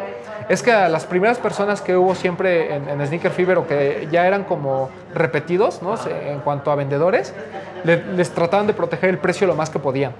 es 0.48 0.62
que 0.62 0.72
a 0.72 0.88
las 0.88 1.04
primeras 1.06 1.38
personas 1.38 1.80
que 1.80 1.96
hubo 1.96 2.14
siempre 2.14 2.74
en, 2.74 2.88
en 2.88 3.06
Sneaker 3.06 3.30
Fever 3.32 3.58
o 3.58 3.66
que 3.66 4.08
ya 4.10 4.26
eran 4.26 4.44
como 4.44 4.90
repetidos, 5.14 5.82
¿no? 5.82 5.94
En 6.08 6.40
cuanto 6.40 6.70
a 6.70 6.74
vendedores, 6.76 7.34
le- 7.84 8.04
les 8.14 8.30
trataban 8.30 8.66
de 8.66 8.74
proteger 8.74 9.10
el 9.10 9.18
precio 9.18 9.46
lo 9.46 9.54
más 9.54 9.68
que 9.70 9.78
podían. 9.78 10.12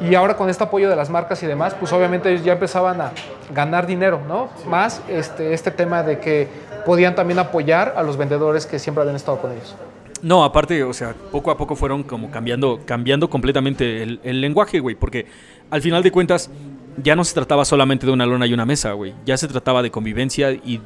Y 0.00 0.14
ahora 0.14 0.36
con 0.36 0.50
este 0.50 0.62
apoyo 0.64 0.90
de 0.90 0.96
las 0.96 1.08
marcas 1.08 1.42
y 1.42 1.46
demás, 1.46 1.74
pues 1.74 1.90
obviamente 1.92 2.30
ellos 2.30 2.44
ya 2.44 2.52
empezaban 2.52 3.00
a 3.00 3.12
ganar 3.54 3.86
dinero, 3.86 4.20
¿no? 4.28 4.48
Más 4.66 5.00
este, 5.08 5.54
este 5.54 5.70
tema 5.70 6.02
de 6.02 6.18
que 6.18 6.48
podían 6.84 7.14
también 7.14 7.38
apoyar 7.38 7.94
a 7.96 8.02
los 8.02 8.18
vendedores 8.18 8.66
que 8.66 8.78
siempre 8.78 9.00
habían 9.02 9.16
estado 9.16 9.38
con 9.38 9.52
ellos. 9.52 9.74
No, 10.22 10.44
aparte, 10.44 10.82
o 10.82 10.92
sea, 10.92 11.14
poco 11.30 11.50
a 11.50 11.56
poco 11.56 11.76
fueron 11.76 12.02
como 12.02 12.30
cambiando, 12.30 12.80
cambiando 12.84 13.28
completamente 13.28 14.02
el, 14.02 14.40
lenguaje, 14.40 14.80
güey, 14.80 14.94
porque 14.94 15.26
al 15.70 15.82
final 15.82 16.02
de 16.02 16.10
cuentas 16.10 16.50
ya 17.02 17.14
no 17.16 17.24
se 17.24 17.34
trataba 17.34 17.64
solamente 17.64 18.06
de 18.06 18.12
una 18.12 18.26
lona 18.26 18.46
y 18.46 18.54
una 18.54 18.64
mesa, 18.64 18.92
güey, 18.92 19.14
ya 19.24 19.36
se 19.36 19.48
trataba 19.48 19.82
de 19.82 19.90
convivencia 19.90 20.52
y 20.52 20.80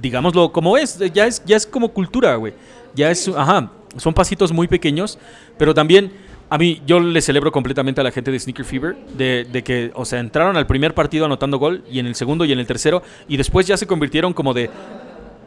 digámoslo 0.00 0.52
como 0.52 0.76
es, 0.76 0.98
ya 1.12 1.26
es, 1.26 1.44
ya 1.44 1.56
es 1.56 1.66
como 1.66 1.90
cultura, 1.92 2.36
güey, 2.36 2.54
ya 2.94 3.10
es, 3.10 3.28
ajá, 3.28 3.70
son 3.96 4.14
pasitos 4.14 4.52
muy 4.52 4.68
pequeños, 4.68 5.18
pero 5.58 5.74
también 5.74 6.12
a 6.48 6.58
mí 6.58 6.80
yo 6.86 7.00
le 7.00 7.20
celebro 7.20 7.50
completamente 7.50 8.00
a 8.00 8.04
la 8.04 8.12
gente 8.12 8.30
de 8.30 8.38
Sneaker 8.38 8.64
Fever 8.64 8.96
de, 9.16 9.46
de 9.50 9.64
que, 9.64 9.90
o 9.94 10.04
sea, 10.04 10.20
entraron 10.20 10.56
al 10.56 10.66
primer 10.66 10.94
partido 10.94 11.26
anotando 11.26 11.58
gol 11.58 11.82
y 11.90 11.98
en 11.98 12.06
el 12.06 12.14
segundo 12.14 12.44
y 12.44 12.52
en 12.52 12.58
el 12.58 12.66
tercero 12.66 13.02
y 13.28 13.36
después 13.36 13.66
ya 13.66 13.76
se 13.76 13.86
convirtieron 13.86 14.32
como 14.32 14.54
de 14.54 14.70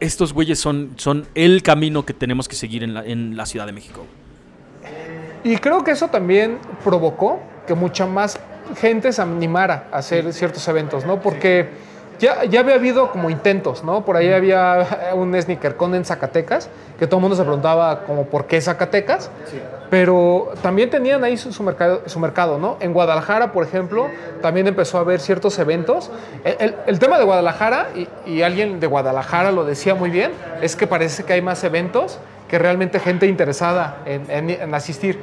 estos 0.00 0.32
güeyes 0.32 0.58
son, 0.58 0.92
son 0.96 1.26
el 1.34 1.62
camino 1.62 2.04
que 2.04 2.14
tenemos 2.14 2.48
que 2.48 2.56
seguir 2.56 2.82
en 2.82 2.94
la, 2.94 3.04
en 3.04 3.36
la 3.36 3.46
Ciudad 3.46 3.66
de 3.66 3.72
México. 3.72 4.04
Y 5.44 5.56
creo 5.56 5.84
que 5.84 5.92
eso 5.92 6.08
también 6.08 6.58
provocó 6.84 7.40
que 7.66 7.74
mucha 7.74 8.06
más 8.06 8.38
gente 8.76 9.12
se 9.12 9.22
animara 9.22 9.88
a 9.92 9.98
hacer 9.98 10.32
ciertos 10.32 10.66
eventos, 10.68 11.06
¿no? 11.06 11.20
Porque 11.20 11.68
ya, 12.20 12.44
ya 12.44 12.60
había 12.60 12.74
habido 12.76 13.10
como 13.10 13.30
intentos, 13.30 13.82
¿no? 13.82 14.04
Por 14.04 14.16
ahí 14.16 14.32
había 14.32 15.10
un 15.14 15.34
SneakerCon 15.40 15.94
en 15.96 16.04
Zacatecas, 16.04 16.68
que 16.98 17.06
todo 17.06 17.16
el 17.16 17.22
mundo 17.22 17.36
se 17.36 17.42
preguntaba 17.42 18.02
como 18.04 18.26
por 18.26 18.44
qué 18.46 18.60
Zacatecas, 18.60 19.30
pero 19.90 20.52
también 20.62 20.88
tenían 20.90 21.24
ahí 21.24 21.36
su, 21.36 21.52
su 21.52 21.62
mercado, 21.64 22.02
su 22.06 22.20
mercado, 22.20 22.58
¿no? 22.58 22.76
En 22.80 22.92
Guadalajara, 22.92 23.50
por 23.52 23.64
ejemplo, 23.64 24.06
también 24.42 24.68
empezó 24.68 24.98
a 24.98 25.00
haber 25.00 25.18
ciertos 25.20 25.58
eventos. 25.58 26.10
El, 26.44 26.56
el- 26.60 26.74
el 26.86 26.98
tema 26.98 27.18
de 27.18 27.24
Guadalajara, 27.24 27.88
y, 27.96 28.08
y 28.30 28.42
alguien 28.42 28.78
de 28.80 28.86
Guadalajara 28.86 29.50
lo 29.50 29.64
decía 29.64 29.94
muy 29.94 30.10
bien, 30.10 30.30
es 30.62 30.76
que 30.76 30.86
parece 30.86 31.24
que 31.24 31.32
hay 31.32 31.42
más 31.42 31.64
eventos 31.64 32.18
que 32.48 32.58
realmente 32.58 32.98
gente 33.00 33.26
interesada 33.26 33.98
en, 34.06 34.30
en- 34.30 34.50
en 34.50 34.74
asistir. 34.74 35.18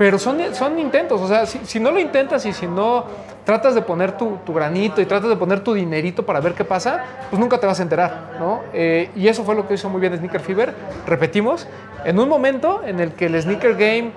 Pero 0.00 0.18
son, 0.18 0.38
son 0.54 0.78
intentos, 0.78 1.20
o 1.20 1.28
sea, 1.28 1.44
si, 1.44 1.60
si 1.64 1.78
no 1.78 1.90
lo 1.90 2.00
intentas 2.00 2.46
y 2.46 2.54
si 2.54 2.66
no 2.66 3.04
tratas 3.44 3.74
de 3.74 3.82
poner 3.82 4.12
tu, 4.12 4.38
tu 4.46 4.54
granito 4.54 5.02
y 5.02 5.04
tratas 5.04 5.28
de 5.28 5.36
poner 5.36 5.60
tu 5.60 5.74
dinerito 5.74 6.24
para 6.24 6.40
ver 6.40 6.54
qué 6.54 6.64
pasa, 6.64 7.04
pues 7.28 7.38
nunca 7.38 7.58
te 7.58 7.66
vas 7.66 7.80
a 7.80 7.82
enterar, 7.82 8.30
¿no? 8.40 8.62
Eh, 8.72 9.10
y 9.14 9.28
eso 9.28 9.44
fue 9.44 9.54
lo 9.54 9.68
que 9.68 9.74
hizo 9.74 9.90
muy 9.90 10.00
bien 10.00 10.16
Sneaker 10.16 10.40
Fever. 10.40 10.74
Repetimos, 11.06 11.66
en 12.02 12.18
un 12.18 12.30
momento 12.30 12.80
en 12.82 12.98
el 12.98 13.12
que 13.12 13.26
el 13.26 13.42
Sneaker 13.42 13.74
Game 13.74 14.12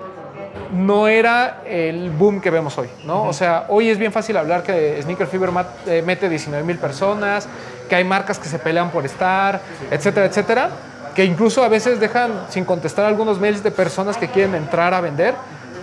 no 0.72 1.06
era 1.06 1.60
el 1.66 2.08
boom 2.08 2.40
que 2.40 2.48
vemos 2.48 2.78
hoy, 2.78 2.88
¿no? 3.04 3.24
O 3.24 3.34
sea, 3.34 3.66
hoy 3.68 3.90
es 3.90 3.98
bien 3.98 4.10
fácil 4.10 4.38
hablar 4.38 4.62
que 4.62 4.98
Sneaker 5.02 5.26
Fever 5.26 5.50
eh, 5.86 6.02
mete 6.06 6.30
19 6.30 6.64
mil 6.64 6.78
personas, 6.78 7.46
que 7.90 7.94
hay 7.94 8.04
marcas 8.04 8.38
que 8.38 8.48
se 8.48 8.58
pelean 8.58 8.88
por 8.88 9.04
estar, 9.04 9.60
etcétera, 9.90 10.24
etcétera, 10.24 10.70
que 11.14 11.26
incluso 11.26 11.62
a 11.62 11.68
veces 11.68 12.00
dejan 12.00 12.46
sin 12.48 12.64
contestar 12.64 13.04
algunos 13.04 13.38
mails 13.38 13.62
de 13.62 13.70
personas 13.70 14.16
que 14.16 14.28
quieren 14.28 14.54
entrar 14.54 14.94
a 14.94 15.02
vender 15.02 15.34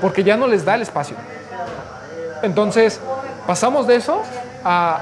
porque 0.01 0.23
ya 0.23 0.35
no 0.35 0.47
les 0.47 0.65
da 0.65 0.75
el 0.75 0.81
espacio. 0.81 1.15
Entonces, 2.43 2.99
pasamos 3.45 3.87
de 3.87 3.95
eso 3.95 4.21
a, 4.63 5.01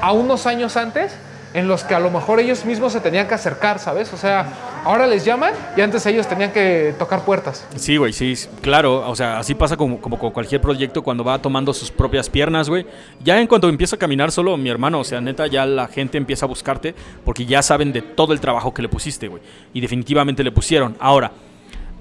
a 0.00 0.12
unos 0.12 0.46
años 0.46 0.76
antes 0.76 1.12
en 1.56 1.68
los 1.68 1.84
que 1.84 1.94
a 1.94 2.00
lo 2.00 2.10
mejor 2.10 2.38
ellos 2.38 2.66
mismos 2.66 2.92
se 2.92 3.00
tenían 3.00 3.26
que 3.26 3.34
acercar, 3.34 3.78
¿sabes? 3.78 4.12
O 4.12 4.18
sea, 4.18 4.46
ahora 4.84 5.06
les 5.06 5.24
llaman 5.24 5.54
y 5.74 5.80
antes 5.80 6.04
ellos 6.04 6.26
tenían 6.26 6.52
que 6.52 6.94
tocar 6.98 7.24
puertas. 7.24 7.66
Sí, 7.76 7.96
güey, 7.96 8.12
sí, 8.12 8.34
claro. 8.60 9.08
O 9.08 9.16
sea, 9.16 9.38
así 9.38 9.54
pasa 9.54 9.74
como, 9.74 9.98
como 9.98 10.18
con 10.18 10.32
cualquier 10.32 10.60
proyecto 10.60 11.02
cuando 11.02 11.24
va 11.24 11.40
tomando 11.40 11.72
sus 11.72 11.90
propias 11.90 12.28
piernas, 12.28 12.68
güey. 12.68 12.86
Ya 13.24 13.40
en 13.40 13.46
cuanto 13.46 13.70
empieza 13.70 13.96
a 13.96 13.98
caminar 13.98 14.32
solo, 14.32 14.54
mi 14.58 14.68
hermano, 14.68 15.00
o 15.00 15.04
sea, 15.04 15.22
neta, 15.22 15.46
ya 15.46 15.64
la 15.64 15.88
gente 15.88 16.18
empieza 16.18 16.44
a 16.44 16.48
buscarte 16.48 16.94
porque 17.24 17.46
ya 17.46 17.62
saben 17.62 17.90
de 17.90 18.02
todo 18.02 18.34
el 18.34 18.40
trabajo 18.40 18.74
que 18.74 18.82
le 18.82 18.90
pusiste, 18.90 19.26
güey. 19.28 19.42
Y 19.72 19.80
definitivamente 19.80 20.44
le 20.44 20.52
pusieron. 20.52 20.94
Ahora, 21.00 21.32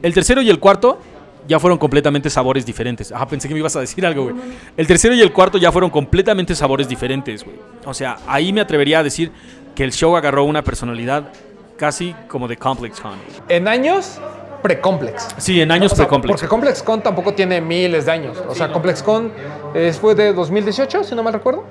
el 0.02 0.14
tercero 0.14 0.42
y 0.42 0.50
el 0.50 0.60
cuarto 0.60 1.00
ya 1.48 1.60
fueron 1.60 1.78
completamente 1.78 2.30
sabores 2.30 2.66
diferentes. 2.66 3.12
Ah, 3.12 3.28
pensé 3.28 3.48
que 3.48 3.54
me 3.54 3.60
ibas 3.60 3.76
a 3.76 3.80
decir 3.80 4.06
algo, 4.06 4.24
güey. 4.24 4.36
El 4.76 4.88
tercero 4.88 5.14
y 5.14 5.22
el 5.22 5.32
cuarto 5.32 5.58
ya 5.58 5.72
fueron 5.72 5.90
completamente 5.90 6.56
sabores 6.56 6.88
diferentes, 6.88 7.44
güey. 7.44 7.58
O 7.86 7.94
sea, 7.94 8.18
ahí 8.28 8.52
me 8.52 8.62
atrevería 8.62 9.00
a 9.00 9.04
decir 9.04 9.32
que 9.76 9.84
el 9.84 9.92
show 9.92 10.16
agarró 10.16 10.44
una 10.44 10.64
personalidad 10.64 11.32
casi 11.78 12.16
como 12.28 12.48
de 12.48 12.58
Complex 12.58 13.02
Con. 13.02 13.14
En 13.50 13.68
años 13.68 14.20
pre-complex. 14.66 15.28
Sí, 15.38 15.62
en 15.62 15.72
años 15.72 15.92
O 15.92 15.96
sea, 15.96 16.06
pre-complex. 16.06 16.34
Porque 16.34 16.50
ComplexCon 16.50 17.02
tampoco 17.02 17.36
tiene 17.36 17.62
miles 17.62 18.08
de 18.08 18.12
años. 18.12 18.42
O 18.48 18.56
sea, 18.56 18.72
ComplexCon 18.72 19.32
eh, 19.76 19.94
fue 19.94 20.16
de 20.16 20.34
2018, 20.34 21.04
si 21.04 21.14
no 21.14 21.22
mal 21.22 21.34
recuerdo. 21.34 21.66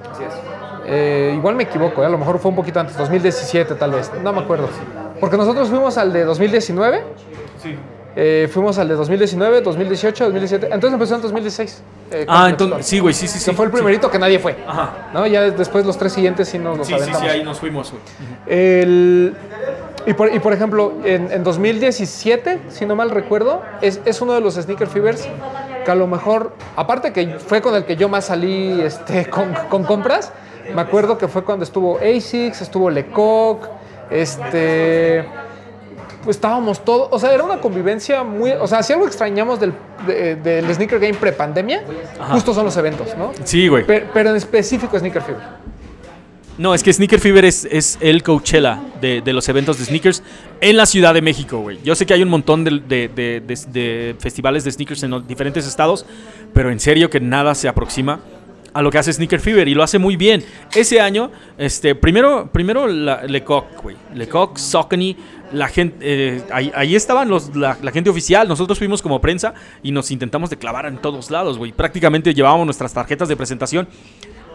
Eh, 0.87 1.33
igual 1.37 1.57
me 1.57 1.65
equivoco, 1.65 2.03
eh, 2.03 2.07
a 2.07 2.09
lo 2.09 2.19
mejor 2.19 2.39
fue 2.39 2.51
un 2.51 2.57
poquito 2.57 2.79
antes, 2.79 2.97
2017 2.97 3.75
tal 3.75 3.93
vez, 3.93 4.13
no 4.23 4.33
me 4.33 4.41
acuerdo. 4.41 4.69
Porque 5.19 5.37
nosotros 5.37 5.69
fuimos 5.71 5.99
al 5.99 6.13
de 6.13 6.25
2019. 6.25 7.03
Sí. 7.61 7.75
Eh, 8.17 8.49
fuimos 8.53 8.79
al 8.79 8.89
de 8.89 8.95
2019, 8.95 9.61
2018, 9.63 10.25
2017. 10.25 10.67
Entonces 10.67 10.93
empezó 10.93 11.15
en 11.17 11.23
2016. 11.23 11.83
eh, 12.13 12.27
Ah, 12.29 12.47
entonces, 12.51 12.87
sí, 12.87 12.99
güey, 13.01 13.13
sí, 13.15 13.27
sí, 13.29 13.39
sí. 13.39 13.53
Fue 13.53 13.65
el 13.67 13.71
sí. 13.71 13.77
primerito 13.77 14.11
que 14.11 14.19
nadie 14.19 14.39
fue. 14.39 14.57
Ajá. 14.67 15.09
¿no? 15.13 15.27
Ya 15.27 15.43
después 15.51 15.85
los 15.85 15.99
tres 15.99 16.13
siguientes 16.13 16.49
sí 16.49 16.59
nos 16.59 16.79
los 16.79 16.87
Sí, 16.87 16.93
sí, 16.95 17.01
aventamos. 17.01 17.23
sí, 17.23 17.29
ahí 17.29 17.43
nos 17.45 17.59
fuimos, 17.59 17.91
güey. 17.93 18.03
El- 18.47 19.35
y, 20.07 20.13
por, 20.13 20.35
y 20.35 20.39
por 20.39 20.53
ejemplo, 20.53 20.93
en, 21.05 21.33
en 21.33 21.43
2017, 21.43 22.61
si 22.69 22.85
no 22.85 22.95
mal 22.95 23.11
recuerdo, 23.11 23.63
es, 23.81 24.01
es 24.05 24.21
uno 24.21 24.35
de 24.35 24.41
los 24.43 24.55
Sneaker 24.57 24.87
Fevers 24.87 25.27
que 25.85 25.91
a 25.91 25.95
lo 25.95 26.07
mejor, 26.07 26.53
aparte 26.77 27.13
que 27.13 27.39
fue 27.39 27.63
con 27.63 27.75
el 27.75 27.85
que 27.85 27.97
yo 27.97 28.09
más 28.11 28.27
salí 28.27 28.81
este, 28.83 29.27
con, 29.31 29.55
con 29.71 29.85
compras, 29.85 30.31
me 30.75 30.81
acuerdo 30.81 31.17
que 31.19 31.27
fue 31.29 31.43
cuando 31.45 31.65
estuvo 31.65 31.99
ASICS, 31.99 32.63
estuvo 32.63 32.91
Lecoq, 32.91 33.67
este, 34.11 35.25
pues 36.25 36.37
estábamos 36.39 36.85
todos, 36.85 37.09
o 37.11 37.19
sea, 37.19 37.33
era 37.33 37.45
una 37.45 37.61
convivencia 37.61 38.25
muy, 38.25 38.51
o 38.53 38.67
sea, 38.67 38.83
si 38.83 38.93
algo 38.93 39.07
extrañamos 39.07 39.61
del, 39.61 39.73
de- 40.07 40.37
del 40.37 40.75
Sneaker 40.75 40.99
Game 40.99 41.15
pre-pandemia, 41.15 41.83
justo 42.33 42.53
son 42.55 42.65
los 42.65 42.77
eventos, 42.77 43.17
¿no? 43.17 43.33
Sí, 43.45 43.69
güey. 43.69 43.85
Pero, 43.87 44.07
pero 44.13 44.31
en 44.31 44.37
específico 44.37 44.99
Sneaker 44.99 45.23
Fever. 45.23 45.43
No, 46.57 46.73
es 46.73 46.85
que 46.85 46.93
Sneaker 46.93 47.19
Fever 47.19 47.45
es, 47.45 47.67
es 47.69 47.99
el 48.01 48.23
Coachella 48.23 48.81
de, 49.01 49.21
de 49.23 49.33
los 49.33 49.49
eventos 49.49 49.77
de 49.79 49.87
sneakers 49.87 50.23
en 50.61 50.77
la 50.77 50.87
Ciudad 50.87 51.13
de 51.13 51.21
México, 51.21 51.59
güey. 51.59 51.81
Yo 51.83 51.97
sé 51.97 52.07
que 52.07 52.15
hay 52.15 52.23
un 52.23 52.29
montón 52.29 52.63
de, 52.63 52.71
de- 52.87 53.09
de- 53.09 53.41
de- 53.41 53.59
de 53.73 54.17
festivales 54.21 54.63
de 54.63 54.71
sneakers 54.71 55.03
en 55.03 55.11
los 55.11 55.27
diferentes 55.27 55.67
estados, 55.67 56.07
pero 56.53 56.71
en 56.71 56.79
serio 56.79 57.11
que 57.11 57.19
nada 57.19 57.57
se 57.57 57.67
aproxima 57.67 58.21
a 58.73 58.83
lo 58.83 58.91
que 58.91 58.99
hace 58.99 59.13
Sneaker 59.13 59.39
Fever 59.41 59.69
y 59.69 59.75
lo 59.75 59.83
hace 59.85 59.99
muy 59.99 60.17
bien. 60.17 60.45
Ese 60.75 61.01
año, 61.01 61.31
este, 61.59 61.95
primero, 61.95 62.49
primero 62.53 62.87
la, 62.89 63.23
Lecoq, 63.25 63.83
güey. 63.83 63.97
Lecoq, 64.15 64.57
Saucony, 64.57 65.17
la 65.55 65.69
gente, 65.69 65.97
eh, 66.01 66.43
ahí, 66.53 66.73
ahí 66.75 66.95
estaban 66.95 67.29
los, 67.29 67.55
la, 67.57 67.75
gente 67.93 68.11
oficial. 68.11 68.49
Nosotros 68.49 68.79
fuimos 68.79 69.01
como 69.01 69.21
prensa 69.21 69.55
y 69.83 69.93
nos 69.93 70.11
intentamos 70.11 70.51
de 70.51 70.57
clavar 70.57 70.87
en 70.87 70.99
todos 70.99 71.31
lados, 71.31 71.59
güey. 71.59 71.73
Prácticamente 71.73 72.35
llevábamos 72.35 72.67
nuestras 72.67 72.93
tarjetas 72.93 73.29
de 73.29 73.37
presentación 73.37 73.89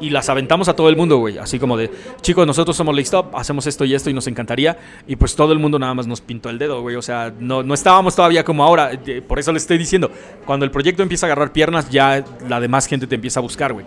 y 0.02 0.10
las 0.10 0.30
aventamos 0.30 0.68
a 0.70 0.76
todo 0.76 0.90
el 0.90 0.96
mundo, 0.96 1.18
güey. 1.18 1.38
Así 1.38 1.60
como 1.60 1.78
de, 1.78 1.92
chicos, 2.22 2.46
nosotros 2.46 2.76
somos 2.76 2.94
Lake 2.94 3.06
Stop, 3.06 3.36
hacemos 3.36 3.66
esto 3.68 3.86
y 3.86 3.94
esto 3.94 4.10
y 4.10 4.14
nos 4.14 4.28
encantaría. 4.28 4.78
Y 5.08 5.16
pues 5.16 5.36
todo 5.36 5.54
el 5.54 5.60
mundo 5.60 5.80
nada 5.80 5.94
más 5.94 6.08
nos 6.08 6.22
pintó 6.22 6.50
el 6.50 6.58
dedo, 6.58 6.82
güey. 6.82 6.96
O 6.96 7.02
sea, 7.02 7.34
no, 7.40 7.64
no 7.64 7.74
estábamos 7.74 8.16
todavía 8.16 8.44
como 8.44 8.64
ahora. 8.64 8.92
Eh, 9.06 9.22
Por 9.22 9.40
eso 9.40 9.52
les 9.52 9.64
estoy 9.64 9.78
diciendo, 9.78 10.12
cuando 10.46 10.66
el 10.66 10.72
proyecto 10.72 11.04
empieza 11.04 11.26
a 11.26 11.28
agarrar 11.28 11.52
piernas, 11.52 11.90
ya 11.90 12.24
la 12.48 12.60
demás 12.60 12.88
gente 12.88 13.08
te 13.08 13.16
empieza 13.16 13.40
a 13.40 13.44
buscar, 13.44 13.74
güey. 13.74 13.86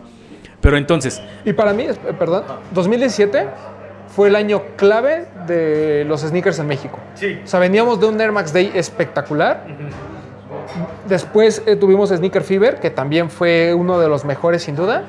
Pero 0.61 0.77
entonces, 0.77 1.21
Y 1.45 1.53
para 1.53 1.73
mí, 1.73 1.83
eh, 1.83 1.97
perdón, 2.17 2.45
2017 2.73 3.49
fue 4.15 4.29
el 4.29 4.37
año 4.37 4.63
clave 4.77 5.27
de 5.47 6.05
los 6.07 6.21
sneakers 6.21 6.59
en 6.59 6.67
México. 6.67 6.99
Sí. 7.15 7.41
O 7.43 7.47
sea, 7.47 7.61
veníamos 7.61 7.99
de 7.99 8.07
un 8.07 8.21
Air 8.21 8.33
Max 8.33 8.53
Day 8.53 8.71
espectacular. 8.75 9.65
Después 11.09 11.63
eh, 11.67 11.77
tuvimos 11.77 12.11
Sneaker 12.11 12.43
Fever, 12.43 12.79
que 12.79 12.91
también 12.91 13.31
fue 13.31 13.75
uno 13.75 13.99
de 13.99 14.09
los 14.09 14.25
mejores 14.25 14.63
sin 14.63 14.77
duda. 14.77 15.05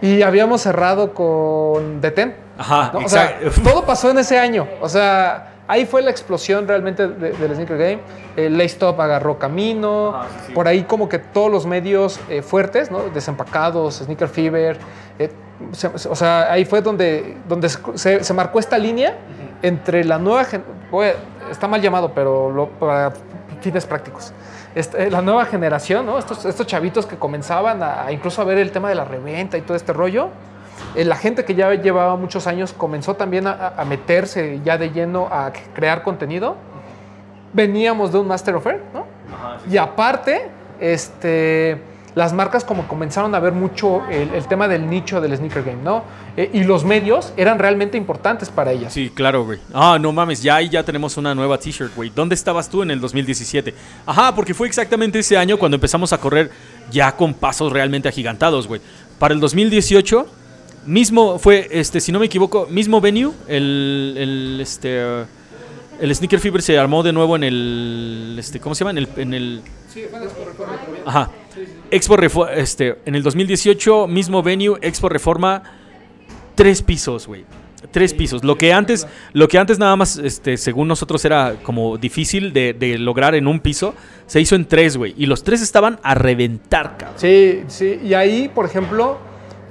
Y 0.00 0.22
habíamos 0.22 0.60
cerrado 0.60 1.12
con 1.12 2.00
Deten. 2.00 2.36
Ajá, 2.58 2.90
¿no? 2.92 3.00
O 3.00 3.08
sea, 3.08 3.38
todo 3.64 3.84
pasó 3.84 4.10
en 4.10 4.18
ese 4.18 4.38
año. 4.38 4.68
O 4.80 4.88
sea, 4.88 5.55
ahí 5.68 5.86
fue 5.86 6.02
la 6.02 6.10
explosión 6.10 6.66
realmente 6.68 7.08
de- 7.08 7.32
del 7.32 7.54
Sneaker 7.54 7.78
Game. 7.78 7.98
El 8.36 8.56
Lace 8.58 8.76
Top 8.78 9.00
agarró 9.00 9.38
camino. 9.38 10.22
Sí, 10.40 10.44
sí. 10.48 10.52
Por 10.52 10.68
ahí 10.68 10.82
como 10.84 11.08
que 11.08 11.18
todos 11.18 11.50
los 11.50 11.66
medios 11.66 12.20
eh, 12.28 12.42
fuertes, 12.42 12.90
¿no? 12.90 13.00
Desempacados, 13.14 13.96
Sneaker 13.96 14.28
Fever. 14.28 14.78
eh, 15.18 15.30
se- 15.72 15.98
se- 15.98 16.08
o 16.08 16.14
sea, 16.14 16.52
ahí 16.52 16.64
fue 16.64 16.82
donde, 16.82 17.36
donde 17.48 17.68
se, 17.68 18.22
se 18.22 18.34
marcó 18.34 18.58
esta 18.58 18.76
línea 18.78 19.14
entre 19.62 20.04
la 20.04 20.18
nueva... 20.18 20.42
a- 20.42 21.50
está 21.50 21.66
mal 21.68 21.80
llamado, 21.80 22.12
pero 22.14 22.50
lo- 22.50 22.68
para 22.68 23.12
fines 23.60 23.86
prácticos. 23.86 24.32
Este, 24.74 25.10
la 25.10 25.22
nueva 25.22 25.46
generación, 25.46 26.04
¿no? 26.04 26.18
Estos, 26.18 26.44
estos 26.44 26.66
chavitos 26.66 27.06
que 27.06 27.16
comenzaban 27.16 27.82
a, 27.82 28.04
a 28.04 28.12
incluso 28.12 28.42
a 28.42 28.44
ver 28.44 28.58
el 28.58 28.70
tema 28.70 28.90
de 28.90 28.94
la 28.94 29.04
reventa 29.06 29.56
y 29.56 29.62
todo 29.62 29.74
este 29.76 29.92
rollo. 29.94 30.28
Eh, 30.94 31.04
la 31.04 31.16
gente 31.16 31.44
que 31.44 31.54
ya 31.54 31.72
llevaba 31.74 32.16
muchos 32.16 32.46
años 32.46 32.72
comenzó 32.72 33.14
también 33.14 33.46
a, 33.46 33.74
a 33.76 33.84
meterse 33.84 34.60
ya 34.64 34.78
de 34.78 34.90
lleno 34.90 35.28
a 35.30 35.52
crear 35.74 36.02
contenido. 36.02 36.56
Veníamos 37.52 38.12
de 38.12 38.18
un 38.18 38.28
Master 38.28 38.56
of 38.56 38.66
Air, 38.66 38.82
¿no? 38.92 39.06
Y 39.70 39.76
aparte, 39.76 40.48
este, 40.80 41.80
las 42.14 42.32
marcas 42.32 42.64
como 42.64 42.88
comenzaron 42.88 43.34
a 43.34 43.40
ver 43.40 43.52
mucho 43.52 44.02
el, 44.08 44.32
el 44.34 44.46
tema 44.46 44.68
del 44.68 44.88
nicho 44.88 45.20
del 45.20 45.36
sneaker 45.36 45.62
game, 45.62 45.82
¿no? 45.82 46.02
Eh, 46.36 46.50
y 46.52 46.64
los 46.64 46.84
medios 46.84 47.32
eran 47.36 47.58
realmente 47.58 47.98
importantes 47.98 48.48
para 48.48 48.72
ellas. 48.72 48.92
Sí, 48.92 49.10
claro, 49.14 49.44
güey. 49.44 49.58
Ah, 49.72 49.98
no 50.00 50.12
mames, 50.12 50.42
ya 50.42 50.56
ahí 50.56 50.68
ya 50.68 50.82
tenemos 50.82 51.16
una 51.18 51.34
nueva 51.34 51.58
t-shirt, 51.58 51.94
güey. 51.94 52.10
¿Dónde 52.14 52.34
estabas 52.34 52.68
tú 52.68 52.82
en 52.82 52.90
el 52.90 53.00
2017? 53.00 53.74
Ajá, 54.06 54.34
porque 54.34 54.54
fue 54.54 54.66
exactamente 54.66 55.18
ese 55.18 55.36
año 55.36 55.58
cuando 55.58 55.76
empezamos 55.76 56.12
a 56.14 56.18
correr 56.18 56.50
ya 56.90 57.12
con 57.12 57.34
pasos 57.34 57.70
realmente 57.72 58.08
agigantados, 58.08 58.66
güey. 58.66 58.80
Para 59.18 59.34
el 59.34 59.40
2018, 59.40 60.26
mismo 60.86 61.38
fue, 61.38 61.68
este, 61.70 62.00
si 62.00 62.12
no 62.12 62.18
me 62.18 62.26
equivoco, 62.26 62.66
mismo 62.70 63.00
venue, 63.00 63.32
el, 63.48 64.14
el, 64.16 64.58
este, 64.60 65.04
uh, 65.04 65.26
el 66.00 66.14
Sneaker 66.14 66.40
Fever 66.40 66.62
se 66.62 66.78
armó 66.78 67.02
de 67.02 67.12
nuevo 67.12 67.36
en 67.36 67.44
el, 67.44 68.36
este, 68.38 68.60
¿cómo 68.60 68.74
se 68.74 68.84
llama? 68.84 68.92
En 68.92 68.98
el, 68.98 69.08
en 69.16 69.34
el 69.34 69.62
Ajá. 71.04 71.30
Expo 71.90 72.16
Reforma, 72.16 72.52
este, 72.52 72.98
en 73.06 73.14
el 73.14 73.22
2018, 73.22 74.06
mismo 74.06 74.42
venue, 74.42 74.78
Expo 74.82 75.08
Reforma, 75.08 75.62
tres 76.54 76.82
pisos, 76.82 77.26
güey. 77.26 77.44
Tres 77.90 78.14
pisos. 78.14 78.42
Lo 78.42 78.58
que 78.58 78.72
antes, 78.72 79.06
lo 79.32 79.46
que 79.48 79.58
antes 79.58 79.78
nada 79.78 79.94
más, 79.96 80.18
este, 80.18 80.56
según 80.56 80.88
nosotros 80.88 81.24
era 81.24 81.54
como 81.62 81.96
difícil 81.96 82.52
de, 82.52 82.72
de 82.74 82.98
lograr 82.98 83.34
en 83.34 83.46
un 83.46 83.60
piso, 83.60 83.94
se 84.26 84.40
hizo 84.40 84.56
en 84.56 84.66
tres, 84.66 84.96
güey. 84.96 85.14
Y 85.16 85.26
los 85.26 85.44
tres 85.44 85.62
estaban 85.62 86.00
a 86.02 86.14
reventar, 86.14 86.96
cabrón. 86.98 87.18
Sí, 87.18 87.62
sí. 87.68 88.00
Y 88.02 88.14
ahí, 88.14 88.50
por 88.52 88.66
ejemplo, 88.66 89.18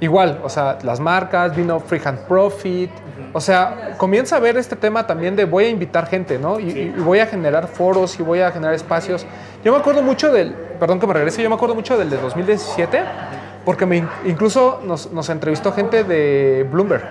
igual, 0.00 0.40
o 0.44 0.48
sea, 0.48 0.78
las 0.82 1.00
marcas, 1.00 1.54
vino 1.56 1.80
Freehand 1.80 2.20
Profit. 2.20 2.90
O 3.32 3.40
sea, 3.40 3.94
comienza 3.98 4.36
a 4.36 4.40
ver 4.40 4.56
este 4.56 4.76
tema 4.76 5.06
también 5.06 5.36
de 5.36 5.44
voy 5.44 5.64
a 5.64 5.68
invitar 5.68 6.06
gente, 6.06 6.38
¿no? 6.38 6.58
Y, 6.60 6.70
y 6.70 6.88
voy 7.00 7.18
a 7.18 7.26
generar 7.26 7.66
foros 7.68 8.18
y 8.18 8.22
voy 8.22 8.40
a 8.40 8.50
generar 8.50 8.74
espacios. 8.74 9.26
Yo 9.64 9.72
me 9.72 9.78
acuerdo 9.78 10.02
mucho 10.02 10.32
del, 10.32 10.52
perdón 10.52 11.00
que 11.00 11.06
me 11.06 11.12
regrese, 11.14 11.42
yo 11.42 11.48
me 11.48 11.54
acuerdo 11.56 11.74
mucho 11.74 11.98
del 11.98 12.08
de 12.08 12.16
2017, 12.18 13.00
porque 13.64 13.84
me, 13.84 13.98
in- 13.98 14.08
incluso 14.24 14.80
nos, 14.84 15.12
nos 15.12 15.28
entrevistó 15.28 15.72
gente 15.72 16.04
de 16.04 16.66
Bloomberg. 16.70 17.04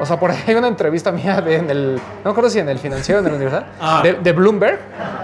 O 0.00 0.06
sea, 0.06 0.18
por 0.18 0.30
ahí 0.30 0.38
hay 0.46 0.54
una 0.54 0.68
entrevista 0.68 1.10
mía 1.10 1.40
de, 1.40 1.56
en 1.56 1.70
el, 1.70 1.94
no 1.96 2.00
me 2.24 2.30
acuerdo 2.30 2.50
si 2.50 2.58
en 2.60 2.68
el 2.68 2.78
financiero, 2.78 3.20
en 3.20 3.26
el 3.26 3.32
Universal, 3.34 3.66
Ah. 3.80 4.00
de, 4.02 4.12
de 4.14 4.32
Bloomberg, 4.32 4.78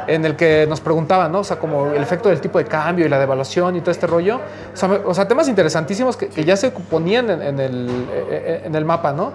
en 0.08 0.24
el 0.24 0.34
que 0.36 0.66
nos 0.68 0.80
preguntaban, 0.80 1.30
¿no? 1.30 1.40
O 1.40 1.44
sea, 1.44 1.58
como 1.58 1.86
el 1.92 2.02
efecto 2.02 2.28
del 2.28 2.40
tipo 2.40 2.58
de 2.58 2.64
cambio 2.64 3.06
y 3.06 3.08
la 3.08 3.18
devaluación 3.18 3.76
y 3.76 3.80
todo 3.80 3.92
este 3.92 4.06
rollo. 4.06 4.40
O 4.72 4.76
sea, 4.76 4.88
o 5.04 5.14
sea, 5.14 5.28
temas 5.28 5.48
interesantísimos 5.48 6.16
que, 6.16 6.28
que 6.28 6.44
ya 6.44 6.56
se 6.56 6.70
ponían 6.70 7.30
en, 7.30 7.42
en 7.42 7.60
el, 7.60 8.06
eh, 8.12 8.62
en 8.64 8.74
el 8.74 8.84
mapa, 8.84 9.12
¿no? 9.12 9.32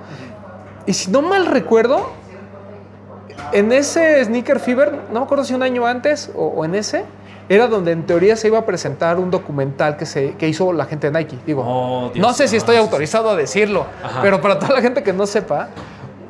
Y 0.86 0.94
si 0.94 1.10
no 1.12 1.22
mal 1.22 1.46
recuerdo, 1.46 2.10
en 3.52 3.72
ese 3.72 4.24
Sneaker 4.26 4.60
Fever, 4.60 4.92
no 5.12 5.20
me 5.22 5.26
acuerdo 5.26 5.44
si 5.44 5.54
un 5.54 5.64
año 5.64 5.86
antes 5.86 6.32
o, 6.36 6.46
o 6.48 6.66
en 6.66 6.76
ese, 6.76 7.06
era 7.50 7.68
donde 7.68 7.92
en 7.92 8.04
teoría 8.06 8.36
se 8.36 8.48
iba 8.48 8.60
a 8.60 8.66
presentar 8.66 9.18
un 9.20 9.32
documental 9.32 9.98
que, 9.98 10.06
se, 10.06 10.36
que 10.36 10.48
hizo 10.48 10.72
la 10.72 10.86
gente 10.86 11.10
de 11.10 11.18
Nike. 11.20 11.38
Digo, 11.46 11.64
Oh, 11.68 12.12
no 12.16 12.32
sé 12.34 12.48
si 12.48 12.56
estoy 12.58 12.76
Ah, 12.76 12.80
autorizado 12.80 13.30
a 13.32 13.36
decirlo, 13.36 13.86
Ajá. 14.04 14.22
pero 14.22 14.40
para 14.40 14.60
toda 14.60 14.74
la 14.76 14.82
gente 14.82 15.02
que 15.04 15.12
no 15.14 15.26
sepa, 15.26 15.70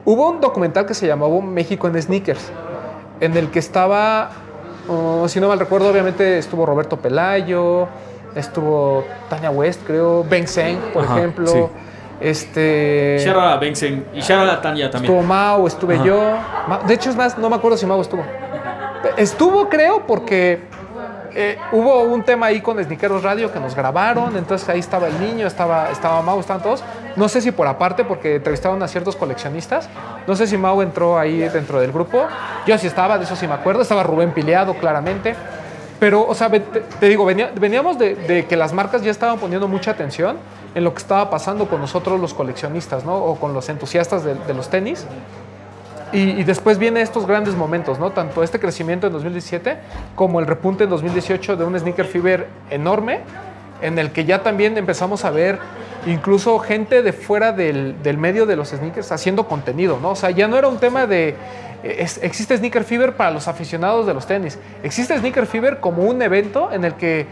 hubo 0.06 0.30
un 0.30 0.40
documental 0.42 0.86
que 0.86 0.94
se 0.94 1.06
llamaba 1.08 1.40
México 1.42 1.88
en 1.88 2.02
Sneakers, 2.02 2.52
en 3.20 3.36
el 3.36 3.52
que 3.52 3.60
estaba, 3.60 4.30
oh, 4.88 5.28
si 5.28 5.40
no 5.42 5.50
mal 5.50 5.60
recuerdo, 5.60 5.90
obviamente 5.90 6.38
estuvo 6.38 6.66
Roberto 6.66 6.96
Pelayo, 6.98 7.90
estuvo 8.34 9.04
Tania 9.30 9.52
West, 9.52 9.82
creo, 9.86 10.24
Ben 10.24 10.48
Zeng, 10.48 10.78
por 10.94 11.04
Ajá, 11.04 11.18
ejemplo. 11.18 11.48
sí. 11.48 11.60
Este. 12.22 13.18
Shout 13.24 13.36
out 13.38 13.54
a 13.54 13.58
Benson 13.58 14.06
y 14.14 14.20
shout 14.22 14.40
out 14.42 14.50
a 14.50 14.62
Tanya 14.62 14.90
también. 14.92 15.14
Estuvo 15.14 15.26
Mau, 15.26 15.66
estuve 15.68 15.96
Ajá. 15.96 16.04
yo. 16.06 16.22
De 16.88 16.94
hecho, 16.94 17.10
es 17.10 17.16
más, 17.16 17.38
no 17.38 17.50
me 17.50 17.56
acuerdo 17.56 17.78
si 17.78 17.86
Mau 17.86 18.00
estuvo. 18.02 18.24
Estuvo, 19.18 19.70
creo, 19.70 20.04
porque 20.06 20.60
eh, 21.36 21.58
hubo 21.72 22.04
un 22.04 22.24
tema 22.24 22.48
ahí 22.48 22.62
con 22.62 22.84
Sniqueros 22.84 23.24
Radio 23.24 23.52
que 23.52 23.60
nos 23.60 23.76
grabaron. 23.76 24.36
Entonces 24.38 24.68
ahí 24.70 24.80
estaba 24.80 25.08
el 25.08 25.20
niño, 25.20 25.48
estaba, 25.48 25.90
estaba 25.92 26.22
Mau, 26.22 26.40
estaban 26.40 26.62
todos. 26.64 26.84
No 27.16 27.28
sé 27.30 27.42
si 27.42 27.52
por 27.52 27.68
aparte, 27.68 28.04
porque 28.06 28.36
entrevistaron 28.36 28.82
a 28.84 28.88
ciertos 28.88 29.16
coleccionistas. 29.16 29.90
No 30.28 30.36
sé 30.36 30.48
si 30.48 30.58
Mau 30.58 30.82
entró 30.82 31.18
ahí 31.18 31.40
dentro 31.50 31.80
del 31.80 31.92
grupo. 31.92 32.26
Yo 32.66 32.78
sí 32.78 32.88
estaba, 32.88 33.18
de 33.18 33.24
eso 33.26 33.36
sí 33.36 33.48
me 33.48 33.54
acuerdo. 33.54 33.82
Estaba 33.82 34.04
Rubén 34.04 34.32
Pileado, 34.32 34.74
claramente. 34.76 35.36
Pero, 36.00 36.26
o 36.26 36.34
sea, 36.34 36.50
te, 36.50 36.60
te 36.62 37.08
digo, 37.10 37.26
venía- 37.26 37.52
veníamos 37.60 38.00
de, 38.00 38.16
de 38.16 38.46
que 38.46 38.56
las 38.56 38.72
marcas 38.72 39.02
ya 39.02 39.12
estaban 39.12 39.38
poniendo 39.38 39.68
mucha 39.68 39.92
atención 39.92 40.38
en 40.74 40.84
lo 40.86 40.94
que 40.94 41.00
estaba 41.00 41.30
pasando 41.30 41.68
con 41.68 41.82
nosotros 41.82 42.20
los 42.22 42.34
coleccionistas, 42.34 43.04
¿no? 43.04 43.16
O 43.18 43.36
con 43.36 43.54
los 43.54 43.68
entusiastas 43.68 44.24
de, 44.24 44.36
de 44.36 44.54
los 44.54 44.70
tenis. 44.70 45.06
Y, 46.12 46.32
y 46.32 46.44
después 46.44 46.78
vienen 46.80 47.04
estos 47.04 47.28
grandes 47.28 47.56
momentos, 47.56 48.00
¿no? 48.00 48.12
Tanto 48.12 48.42
este 48.44 48.60
crecimiento 48.60 49.08
en 49.08 49.14
2017 49.14 49.78
como 50.16 50.40
el 50.40 50.48
repunte 50.48 50.86
en 50.86 50.90
2018 50.90 51.56
de 51.56 51.64
un 51.66 51.78
sneaker 51.80 52.06
fever 52.06 52.48
enorme, 52.72 53.20
en 53.82 54.00
el 54.00 54.12
que 54.12 54.26
ya 54.26 54.42
también 54.42 54.78
empezamos 54.78 55.24
a 55.24 55.30
ver 55.32 55.60
incluso 56.08 56.58
gente 56.60 57.02
de 57.04 57.14
fuera 57.14 57.52
del, 57.52 58.02
del 58.02 58.18
medio 58.18 58.46
de 58.46 58.56
los 58.56 58.70
sneakers 58.70 59.12
haciendo 59.12 59.48
contenido, 59.48 60.00
¿no? 60.02 60.10
O 60.12 60.16
sea, 60.16 60.32
ya 60.32 60.48
no 60.48 60.58
era 60.58 60.68
un 60.68 60.78
tema 60.80 61.06
de... 61.06 61.30
eh, 61.84 61.98
es- 62.00 62.20
existe 62.24 62.58
Sneaker 62.58 62.84
Fever 62.84 63.16
para 63.16 63.32
los 63.32 63.48
aficionados 63.48 64.08
de 64.08 64.14
los 64.14 64.26
tenis. 64.26 64.58
Existe 64.84 65.18
Sneaker 65.18 65.46
Fever 65.46 65.80
como 65.80 66.04
un 66.04 66.22
evento 66.22 66.72
en 66.72 66.86
el 66.86 66.96
que 66.96 67.28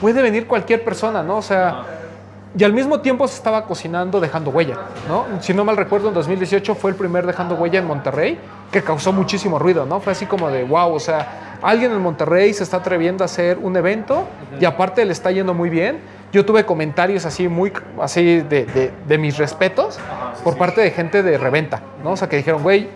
puede 0.00 0.22
venir 0.22 0.46
cualquier 0.46 0.84
persona, 0.84 1.22
¿no? 1.22 1.36
O 1.38 1.42
sea, 1.42 1.82
y 2.58 2.64
al 2.64 2.72
mismo 2.72 3.00
tiempo 3.00 3.28
se 3.28 3.36
estaba 3.36 3.64
cocinando 3.66 4.18
Dejando 4.20 4.50
Huella, 4.50 4.76
¿no? 5.08 5.24
Si 5.40 5.52
no 5.52 5.64
mal 5.64 5.76
recuerdo, 5.76 6.08
en 6.08 6.14
2018 6.14 6.74
fue 6.74 6.90
el 6.90 6.96
primer 6.96 7.26
Dejando 7.26 7.54
Huella 7.56 7.78
en 7.78 7.86
Monterrey, 7.86 8.38
que 8.72 8.82
causó 8.82 9.12
muchísimo 9.12 9.58
ruido, 9.58 9.84
¿no? 9.86 10.00
Fue 10.00 10.12
así 10.12 10.26
como 10.26 10.48
de, 10.50 10.64
wow, 10.64 10.94
o 10.94 11.00
sea, 11.00 11.58
alguien 11.62 11.92
en 11.92 12.00
Monterrey 12.00 12.52
se 12.54 12.62
está 12.64 12.78
atreviendo 12.78 13.24
a 13.24 13.26
hacer 13.26 13.58
un 13.60 13.76
evento 13.76 14.24
y 14.58 14.64
aparte 14.64 15.04
le 15.04 15.12
está 15.12 15.30
yendo 15.30 15.52
muy 15.54 15.68
bien. 15.70 15.98
Yo 16.32 16.44
tuve 16.44 16.64
comentarios 16.64 17.24
así 17.26 17.46
muy, 17.48 17.72
así 18.00 18.40
de, 18.40 18.64
de- 18.66 18.92
de 19.06 19.18
mis 19.18 19.36
respetos 19.38 19.98
por 20.42 20.56
parte 20.58 20.80
de 20.80 20.90
gente 20.90 21.22
de 21.22 21.38
reventa, 21.38 21.80
¿no? 22.02 22.12
O 22.12 22.16
sea, 22.16 22.28
que 22.28 22.36
dijeron, 22.36 22.62
güey, 22.62 22.88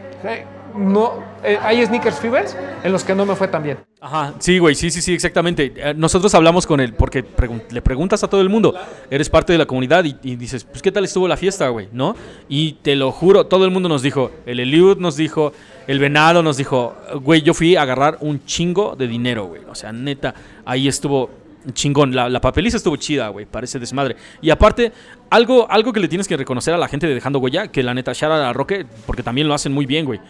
no, 0.75 1.23
eh, 1.43 1.59
hay 1.62 1.85
sneakers 1.85 2.18
fevers 2.18 2.57
en 2.83 2.93
los 2.93 3.05
que 3.05 3.14
no 3.14 3.27
me 3.27 3.35
fue 3.35 3.49
tan 3.49 3.62
bien. 3.62 3.79
Ajá, 4.01 4.35
sí, 4.39 4.59
güey, 4.59 4.75
sí, 4.75 4.91
sí, 4.91 5.03
sí, 5.03 5.12
exactamente. 5.12 5.73
Eh, 5.77 5.95
Nosotros 5.95 6.35
hablamos 6.35 6.66
con 6.66 6.81
él 6.81 6.95
porque 6.95 7.25
le 7.71 7.83
preguntas 7.83 8.23
a 8.25 8.29
todo 8.29 8.41
el 8.41 8.49
mundo, 8.49 8.75
eres 9.11 9.29
parte 9.29 9.53
de 9.53 9.59
la 9.59 9.66
comunidad 9.66 10.05
y, 10.05 10.37
dices, 10.37 10.64
pues, 10.64 10.83
¿qué 10.83 10.93
tal 10.93 11.05
estuvo 11.05 11.29
la 11.29 11.37
fiesta, 11.37 11.68
güey? 11.68 11.89
¿No? 11.93 12.16
Y 12.49 12.75
te 12.83 12.97
lo 12.97 13.12
juro, 13.12 13.47
todo 13.47 13.64
el 13.64 13.71
mundo 13.71 13.89
nos 13.89 14.03
dijo, 14.03 14.31
el 14.47 14.61
Eliud 14.61 14.99
nos 14.99 15.16
dijo, 15.16 15.53
el 15.87 15.99
Venado 15.99 16.43
nos 16.43 16.57
dijo, 16.57 16.95
güey, 17.23 17.43
yo 17.43 17.55
fui 17.55 17.77
a 17.77 17.83
agarrar 17.83 18.18
un 18.21 18.45
chingo 18.45 18.97
de 18.97 19.07
dinero, 19.07 19.47
güey. 19.47 19.62
O 19.68 19.75
sea, 19.75 19.93
neta, 19.93 20.35
ahí 20.64 20.89
estuvo 20.89 21.31
chingón. 21.73 22.14
La, 22.14 22.29
la 22.29 22.41
papeliza 22.41 22.77
estuvo 22.77 22.97
chida, 22.97 23.29
güey, 23.29 23.47
parece 23.47 23.79
desmadre. 23.79 24.16
Y 24.41 24.51
aparte, 24.51 24.93
algo, 25.31 25.71
algo 25.71 25.93
que 25.93 26.01
le 26.01 26.09
tienes 26.09 26.29
que 26.29 26.37
reconocer 26.37 26.75
a 26.75 26.79
la 26.79 26.89
gente 26.89 27.07
de 27.07 27.14
Dejando 27.14 27.39
Huella, 27.39 27.68
que 27.68 27.83
la 27.83 27.95
neta, 27.95 28.12
Shara 28.12 28.53
Roque, 28.53 28.87
porque 29.07 29.23
también 29.23 29.49
lo 29.49 29.55
hacen 29.55 29.73
muy 29.73 29.87
bien, 29.87 30.05
güey. 30.05 30.21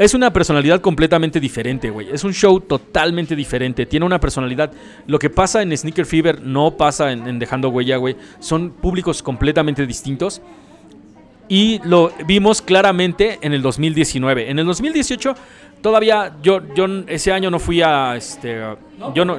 Es 0.00 0.14
una 0.14 0.32
personalidad 0.32 0.80
completamente 0.80 1.38
diferente, 1.40 1.90
güey. 1.90 2.08
Es 2.10 2.24
un 2.24 2.32
show 2.32 2.58
totalmente 2.58 3.36
diferente. 3.36 3.84
Tiene 3.84 4.06
una 4.06 4.18
personalidad. 4.18 4.72
Lo 5.06 5.18
que 5.18 5.28
pasa 5.28 5.60
en 5.60 5.76
Sneaker 5.76 6.06
Fever 6.06 6.40
no 6.40 6.70
pasa 6.78 7.12
en, 7.12 7.26
en 7.28 7.38
Dejando 7.38 7.68
Huella, 7.68 7.98
güey. 7.98 8.16
Son 8.38 8.70
públicos 8.70 9.22
completamente 9.22 9.86
distintos. 9.86 10.40
Y 11.50 11.80
lo 11.84 12.12
vimos 12.26 12.62
claramente 12.62 13.38
en 13.42 13.52
el 13.52 13.60
2019. 13.60 14.50
En 14.50 14.58
el 14.58 14.64
2018 14.64 15.34
todavía 15.82 16.32
yo, 16.42 16.62
yo 16.74 16.86
ese 17.06 17.32
año 17.32 17.50
no 17.50 17.58
fui 17.58 17.82
a 17.82 18.16
este 18.16 18.58
yo 19.14 19.24
no 19.26 19.38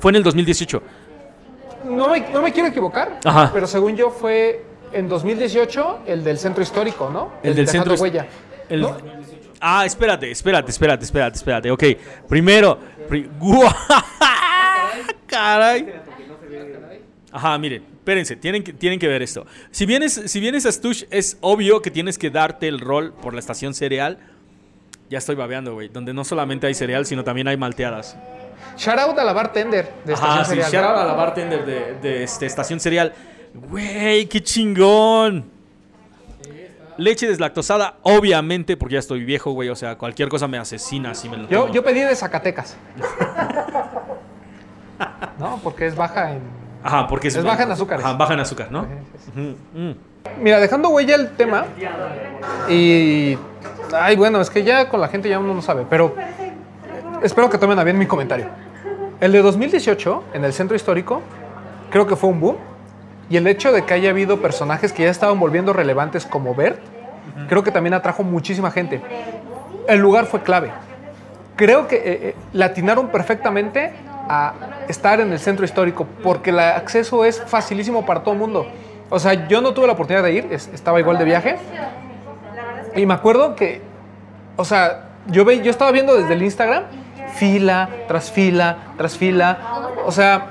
fue 0.00 0.10
en 0.10 0.16
el 0.16 0.22
2018. 0.24 0.82
No 1.84 2.08
me, 2.08 2.28
no 2.32 2.42
me 2.42 2.52
quiero 2.52 2.68
equivocar, 2.70 3.20
Ajá. 3.24 3.50
pero 3.52 3.68
según 3.68 3.94
yo 3.96 4.10
fue 4.10 4.64
en 4.92 5.08
2018 5.08 6.00
el 6.06 6.24
del 6.24 6.38
centro 6.38 6.62
histórico, 6.64 7.08
¿no? 7.10 7.34
El 7.44 7.54
del 7.54 7.66
Dejando 7.66 7.90
centro 7.90 8.02
huella. 8.02 8.26
El- 8.68 8.80
¿No? 8.82 8.96
Ah, 9.60 9.84
espérate, 9.84 10.30
espérate, 10.30 10.70
espérate, 10.70 11.04
espérate, 11.04 11.36
espérate. 11.36 11.70
Ok, 11.70 11.84
primero. 12.28 12.78
pri-. 13.08 13.28
Caray. 15.26 15.92
Ajá, 17.32 17.58
miren, 17.58 17.84
espérense, 17.94 18.34
tienen 18.36 18.64
que, 18.64 18.72
tienen 18.72 18.98
que 18.98 19.06
ver 19.06 19.22
esto. 19.22 19.46
Si 19.70 19.86
vienes, 19.86 20.14
si 20.26 20.40
vienes 20.40 20.66
a 20.66 20.72
Stush, 20.72 21.04
es 21.10 21.36
obvio 21.40 21.80
que 21.80 21.90
tienes 21.90 22.18
que 22.18 22.30
darte 22.30 22.66
el 22.66 22.80
rol 22.80 23.12
por 23.12 23.34
la 23.34 23.40
estación 23.40 23.74
cereal. 23.74 24.18
Ya 25.08 25.18
estoy 25.18 25.36
babeando, 25.36 25.74
güey. 25.74 25.88
Donde 25.88 26.12
no 26.14 26.24
solamente 26.24 26.66
hay 26.66 26.74
cereal, 26.74 27.06
sino 27.06 27.22
también 27.22 27.46
hay 27.48 27.56
malteadas. 27.56 28.16
Shout 28.76 28.98
out 28.98 29.18
a 29.18 29.24
la 29.24 29.32
bartender 29.32 29.92
de 30.04 30.14
Estación 30.14 30.38
Ajá, 30.38 30.44
sí, 30.44 30.50
Cereal. 30.50 30.70
shout 30.72 30.84
out 30.84 30.98
a 30.98 31.04
la 31.04 31.12
bartender 31.14 31.64
de, 31.66 31.94
de, 32.00 32.24
estación 32.24 32.80
cereal. 32.80 33.12
Güey, 33.54 34.26
qué 34.26 34.42
chingón. 34.42 35.59
Leche 37.00 37.26
deslactosada, 37.26 37.94
obviamente, 38.02 38.76
porque 38.76 38.94
ya 38.94 38.98
estoy 38.98 39.24
viejo, 39.24 39.52
güey. 39.52 39.70
O 39.70 39.76
sea, 39.76 39.96
cualquier 39.96 40.28
cosa 40.28 40.46
me 40.48 40.58
asesina 40.58 41.14
si 41.14 41.30
me 41.30 41.38
lo 41.38 41.48
Yo, 41.48 41.62
tomo. 41.62 41.72
yo 41.72 41.82
pedí 41.82 42.00
de 42.00 42.14
Zacatecas. 42.14 42.76
no, 45.38 45.58
porque 45.62 45.86
es 45.86 45.96
baja 45.96 46.32
en... 46.32 46.42
Ajá, 46.82 47.06
porque 47.06 47.28
es, 47.28 47.36
Es 47.36 47.44
baja 47.44 47.62
en 47.62 47.72
azúcares. 47.72 48.04
Ajá, 48.04 48.14
baja 48.16 48.34
en 48.34 48.40
azúcar, 48.40 48.70
¿no? 48.70 48.86
Mm. 49.34 49.92
Mira, 50.40 50.60
dejando 50.60 50.90
huella 50.90 51.14
el 51.14 51.30
tema 51.30 51.64
y... 52.68 53.38
Ay, 53.92 54.16
bueno, 54.16 54.40
es 54.40 54.50
que 54.50 54.62
ya 54.62 54.88
con 54.88 55.00
la 55.00 55.08
gente 55.08 55.28
ya 55.28 55.38
uno 55.38 55.54
no 55.54 55.62
sabe, 55.62 55.86
pero 55.88 56.14
espero 57.22 57.48
que 57.48 57.58
tomen 57.58 57.78
a 57.78 57.84
bien 57.84 57.98
mi 57.98 58.06
comentario. 58.06 58.46
El 59.20 59.32
de 59.32 59.42
2018, 59.42 60.24
en 60.34 60.44
el 60.44 60.52
centro 60.52 60.76
histórico, 60.76 61.22
creo 61.90 62.06
que 62.06 62.14
fue 62.16 62.28
un 62.30 62.40
boom. 62.40 62.56
Y 63.30 63.36
el 63.36 63.46
hecho 63.46 63.72
de 63.72 63.84
que 63.84 63.94
haya 63.94 64.10
habido 64.10 64.42
personajes 64.42 64.92
que 64.92 65.04
ya 65.04 65.10
estaban 65.10 65.38
volviendo 65.40 65.72
relevantes 65.72 66.26
como 66.26 66.54
Bert, 66.54 66.78
creo 67.48 67.62
que 67.62 67.70
también 67.70 67.94
atrajo 67.94 68.22
muchísima 68.24 68.70
gente. 68.70 69.00
El 69.88 70.00
lugar 70.00 70.26
fue 70.26 70.42
clave. 70.42 70.70
Creo 71.56 71.86
que 71.88 71.96
eh, 71.96 72.02
eh, 72.06 72.34
le 72.52 72.64
atinaron 72.64 73.08
perfectamente 73.08 73.92
a 74.28 74.52
estar 74.88 75.20
en 75.20 75.32
el 75.32 75.38
centro 75.38 75.64
histórico 75.64 76.06
porque 76.22 76.50
el 76.50 76.58
acceso 76.58 77.24
es 77.24 77.40
facilísimo 77.46 78.04
para 78.04 78.20
todo 78.22 78.34
el 78.34 78.40
mundo. 78.40 78.66
O 79.08 79.18
sea, 79.18 79.46
yo 79.48 79.60
no 79.60 79.72
tuve 79.74 79.86
la 79.86 79.92
oportunidad 79.94 80.22
de 80.24 80.32
ir, 80.32 80.48
es- 80.50 80.68
estaba 80.72 80.98
igual 81.00 81.18
de 81.18 81.24
viaje. 81.24 81.56
Y 82.96 83.06
me 83.06 83.14
acuerdo 83.14 83.54
que, 83.54 83.80
o 84.56 84.64
sea, 84.64 85.04
yo, 85.26 85.44
ve, 85.44 85.60
yo 85.62 85.70
estaba 85.70 85.90
viendo 85.92 86.14
desde 86.16 86.34
el 86.34 86.42
Instagram 86.42 86.84
fila 87.34 87.88
tras 88.08 88.30
fila 88.30 88.76
tras 88.96 89.16
fila. 89.16 89.58
O 90.04 90.10
sea, 90.12 90.46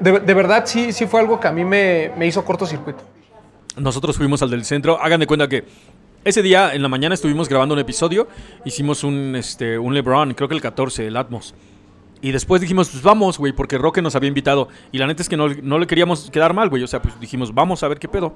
de, 0.00 0.20
de 0.20 0.34
verdad 0.34 0.64
sí, 0.66 0.92
sí 0.92 1.06
fue 1.06 1.20
algo 1.20 1.38
que 1.38 1.48
a 1.48 1.52
mí 1.52 1.64
me, 1.64 2.10
me 2.16 2.26
hizo 2.26 2.44
cortocircuito. 2.44 3.02
Nosotros 3.76 4.16
fuimos 4.16 4.42
al 4.42 4.50
del 4.50 4.64
centro. 4.64 5.00
Hagan 5.00 5.20
de 5.20 5.26
cuenta 5.26 5.48
que 5.48 5.64
ese 6.24 6.42
día 6.42 6.74
en 6.74 6.82
la 6.82 6.88
mañana 6.88 7.14
estuvimos 7.14 7.48
grabando 7.48 7.74
un 7.74 7.80
episodio. 7.80 8.28
Hicimos 8.64 9.04
un, 9.04 9.36
este, 9.36 9.78
un 9.78 9.94
LeBron, 9.94 10.34
creo 10.34 10.48
que 10.48 10.54
el 10.54 10.60
14, 10.60 11.06
el 11.06 11.16
Atmos. 11.16 11.54
Y 12.22 12.32
después 12.32 12.60
dijimos, 12.60 12.90
pues 12.90 13.02
vamos, 13.02 13.38
güey, 13.38 13.52
porque 13.52 13.78
Roque 13.78 14.02
nos 14.02 14.14
había 14.16 14.28
invitado. 14.28 14.68
Y 14.92 14.98
la 14.98 15.06
neta 15.06 15.22
es 15.22 15.28
que 15.28 15.36
no, 15.36 15.48
no 15.48 15.78
le 15.78 15.86
queríamos 15.86 16.30
quedar 16.30 16.52
mal, 16.52 16.68
güey. 16.68 16.82
O 16.82 16.86
sea, 16.86 17.00
pues 17.00 17.18
dijimos, 17.20 17.54
vamos 17.54 17.82
a 17.82 17.88
ver 17.88 17.98
qué 17.98 18.08
pedo. 18.08 18.34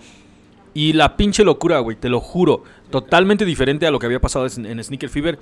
Y 0.73 0.95
la 0.95 1.17
pinche 1.17 1.45
locura, 1.45 1.81
güey, 1.81 1.97
te 1.97 2.09
lo 2.09 2.21
juro. 2.21 2.65
Totalmente 2.91 3.45
diferente 3.45 3.87
a 3.87 3.91
lo 3.91 3.99
que 3.99 4.07
había 4.07 4.21
pasado 4.21 4.47
en, 4.47 4.65
en 4.65 4.83
Sneaker 4.83 5.11
Fever. 5.11 5.39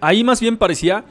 Ahí 0.00 0.22
más 0.22 0.40
bien 0.40 0.56
parecía, 0.56 1.04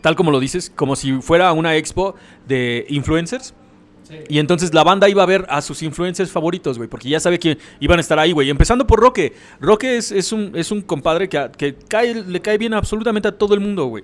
tal 0.00 0.16
como 0.16 0.30
lo 0.30 0.40
dices, 0.40 0.72
como 0.74 0.96
si 0.96 1.20
fuera 1.20 1.52
una 1.52 1.76
expo 1.76 2.14
de 2.46 2.86
influencers. 2.88 3.54
Y 4.28 4.40
entonces 4.40 4.74
la 4.74 4.82
banda 4.82 5.08
iba 5.08 5.22
a 5.22 5.26
ver 5.26 5.46
a 5.48 5.62
sus 5.62 5.84
influencers 5.84 6.32
favoritos, 6.32 6.78
güey, 6.78 6.90
porque 6.90 7.08
ya 7.08 7.20
sabe 7.20 7.38
que 7.38 7.58
iban 7.78 7.98
a 7.98 8.00
estar 8.00 8.18
ahí, 8.18 8.32
güey. 8.32 8.50
Empezando 8.50 8.84
por 8.84 8.98
Roque. 8.98 9.34
Roque 9.60 9.96
es, 9.98 10.10
es 10.10 10.32
un, 10.32 10.50
es 10.56 10.72
un 10.72 10.80
compadre 10.82 11.28
que, 11.28 11.48
que 11.56 11.76
cae, 11.76 12.12
le 12.24 12.40
cae 12.40 12.58
bien 12.58 12.74
absolutamente 12.74 13.28
a 13.28 13.38
todo 13.38 13.54
el 13.54 13.60
mundo, 13.60 13.84
güey. 13.84 14.02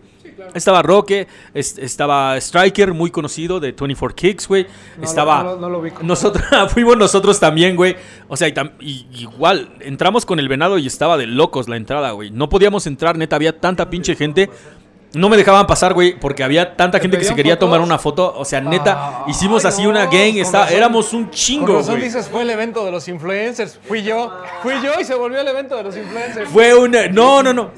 Estaba 0.55 0.81
Roque, 0.83 1.27
es- 1.55 1.77
estaba 1.79 2.37
Striker, 2.37 2.93
muy 2.95 3.11
conocido 3.11 3.59
de 3.59 3.73
24 3.73 4.15
Kicks, 4.15 4.47
güey. 4.47 4.69
No, 4.97 5.03
estaba... 5.03 5.43
no, 5.43 5.55
no, 5.57 5.63
no 5.63 5.71
lo 5.71 5.79
ubico. 5.81 6.05
Nosotros, 6.05 6.45
fuimos 6.69 6.97
nosotros 6.97 7.41
también, 7.41 7.75
güey. 7.75 7.97
O 8.29 8.37
sea, 8.37 8.47
y 8.47 8.53
tam- 8.53 8.75
y- 8.79 9.07
igual, 9.13 9.75
entramos 9.81 10.25
con 10.25 10.39
el 10.39 10.49
venado 10.49 10.79
y 10.79 10.87
estaba 10.87 11.17
de 11.17 11.27
locos 11.27 11.69
la 11.69 11.77
entrada, 11.77 12.13
güey. 12.13 12.31
No 12.31 12.49
podíamos 12.49 12.87
entrar, 12.87 13.19
neta, 13.19 13.35
había 13.35 13.59
tanta 13.59 13.91
pinche 13.91 14.15
gente. 14.15 14.51
No 15.15 15.29
me 15.31 15.37
dejaban 15.39 15.67
pasar, 15.67 15.95
güey, 15.95 16.19
porque 16.19 16.45
había 16.45 16.77
tanta 16.77 16.99
¿Te 16.99 17.03
gente 17.03 17.17
que 17.19 17.25
se 17.25 17.35
quería 17.35 17.55
fotos? 17.55 17.69
tomar 17.69 17.81
una 17.81 17.99
foto. 17.99 18.35
O 18.37 18.45
sea, 18.45 18.61
neta, 18.61 18.95
Ah, 18.97 19.25
hicimos 19.29 19.65
ay, 19.65 19.69
así 19.71 19.87
una 19.87 20.07
gang. 20.07 20.33
con 20.33 20.39
está- 20.39 20.61
razón- 20.65 20.77
éramos 20.77 21.13
un 21.15 21.23
Con 21.25 21.31
chingo, 21.33 21.75
razón 21.77 21.95
güey. 21.95 22.05
dices, 22.05 22.29
fue 22.29 22.43
el 22.43 22.51
evento 22.51 22.85
de 22.85 22.91
los 22.91 23.09
influencers. 23.09 23.79
Fui 23.89 24.03
yo, 24.03 24.31
fui 24.63 24.75
yo 24.83 24.93
y 25.01 25.05
se 25.05 25.15
volvió 25.15 25.41
el 25.41 25.49
evento 25.49 25.75
de 25.77 25.85
los 25.85 25.97
influencers. 25.97 26.51
Fue 26.51 26.75
una. 26.75 27.07
No, 27.09 27.43
no, 27.43 27.53
no. 27.55 27.71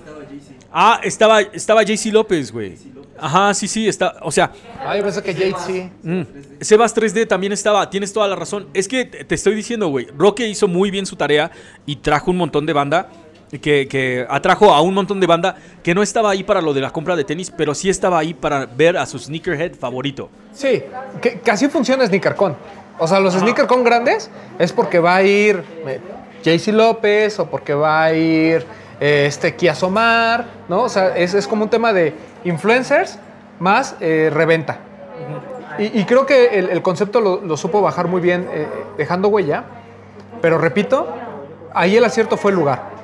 Ah, 0.73 1.01
estaba, 1.03 1.41
estaba 1.41 1.83
JC 1.83 2.11
López, 2.13 2.51
güey. 2.53 2.77
Ajá, 3.21 3.53
sí, 3.55 3.67
sí, 3.67 3.89
está. 3.89 4.15
O 4.23 4.31
sea, 4.31 4.53
Ah, 4.85 4.97
yo 4.97 5.03
pensé 5.03 5.23
que 5.23 5.33
Jade 5.35 5.55
sí. 5.67 5.91
Mm. 6.03 6.23
Sebas 6.61 6.95
3D 6.95 7.27
también 7.27 7.53
estaba, 7.53 7.89
tienes 7.91 8.13
toda 8.13 8.29
la 8.29 8.37
razón. 8.37 8.69
Es 8.75 8.87
que 8.87 9.05
te 9.05 9.25
te 9.25 9.35
estoy 9.35 9.55
diciendo, 9.55 9.89
güey, 9.89 10.07
Roque 10.17 10.47
hizo 10.47 10.69
muy 10.69 10.91
bien 10.91 11.05
su 11.07 11.17
tarea 11.17 11.51
y 11.85 11.97
trajo 11.97 12.31
un 12.31 12.37
montón 12.37 12.65
de 12.67 12.73
banda, 12.73 13.09
que, 13.51 13.89
que 13.89 14.27
atrajo 14.29 14.73
a 14.75 14.81
un 14.83 14.95
montón 14.95 15.21
de 15.21 15.27
banda 15.27 15.57
que 15.83 15.95
no 15.95 16.03
estaba 16.03 16.31
ahí 16.31 16.45
para 16.45 16.61
lo 16.61 16.75
de 16.75 16.81
la 16.81 16.91
compra 16.91 17.17
de 17.17 17.25
tenis, 17.25 17.51
pero 17.51 17.75
sí 17.75 17.89
estaba 17.89 18.19
ahí 18.19 18.35
para 18.35 18.67
ver 18.67 18.97
a 18.97 19.07
su 19.07 19.19
sneakerhead 19.19 19.75
favorito. 19.75 20.29
Sí, 20.53 20.83
que, 21.23 21.41
que 21.41 21.51
así 21.51 21.69
funciona 21.69 22.07
SneakerCon. 22.07 22.57
O 22.99 23.07
sea, 23.07 23.21
los 23.21 23.35
SneakerCon 23.35 23.85
grandes 23.85 24.31
es 24.59 24.73
porque 24.73 24.99
va 24.99 25.17
a 25.17 25.23
ir 25.23 25.63
eh, 25.87 26.01
JC 26.43 26.73
López 26.73 27.39
o 27.39 27.47
porque 27.47 27.75
va 27.75 28.05
a 28.05 28.13
ir 28.13 28.67
eh, 29.01 29.25
este 29.27 29.55
Kia 29.55 29.75
Somar, 29.75 30.45
¿no? 30.69 30.83
O 30.83 30.89
sea, 30.89 31.17
es, 31.17 31.35
es 31.35 31.47
como 31.47 31.65
un 31.65 31.71
tema 31.71 31.93
de 31.93 32.13
influencers 32.45 33.19
más 33.61 33.97
eh, 34.01 34.31
reventa. 34.33 34.79
Y, 35.79 36.01
y 36.01 36.05
creo 36.05 36.27
que 36.27 36.59
el, 36.59 36.71
el 36.71 36.83
concepto 36.83 37.21
lo, 37.21 37.41
lo 37.41 37.57
supo 37.57 37.81
bajar 37.81 38.09
muy 38.09 38.21
bien 38.21 38.49
eh, 38.53 38.67
dejando 38.97 39.29
huella, 39.29 39.65
pero 40.41 40.59
repito, 40.59 41.09
ahí 41.73 41.97
el 41.97 42.05
acierto 42.05 42.37
fue 42.37 42.51
el 42.51 42.57
lugar. 42.57 42.98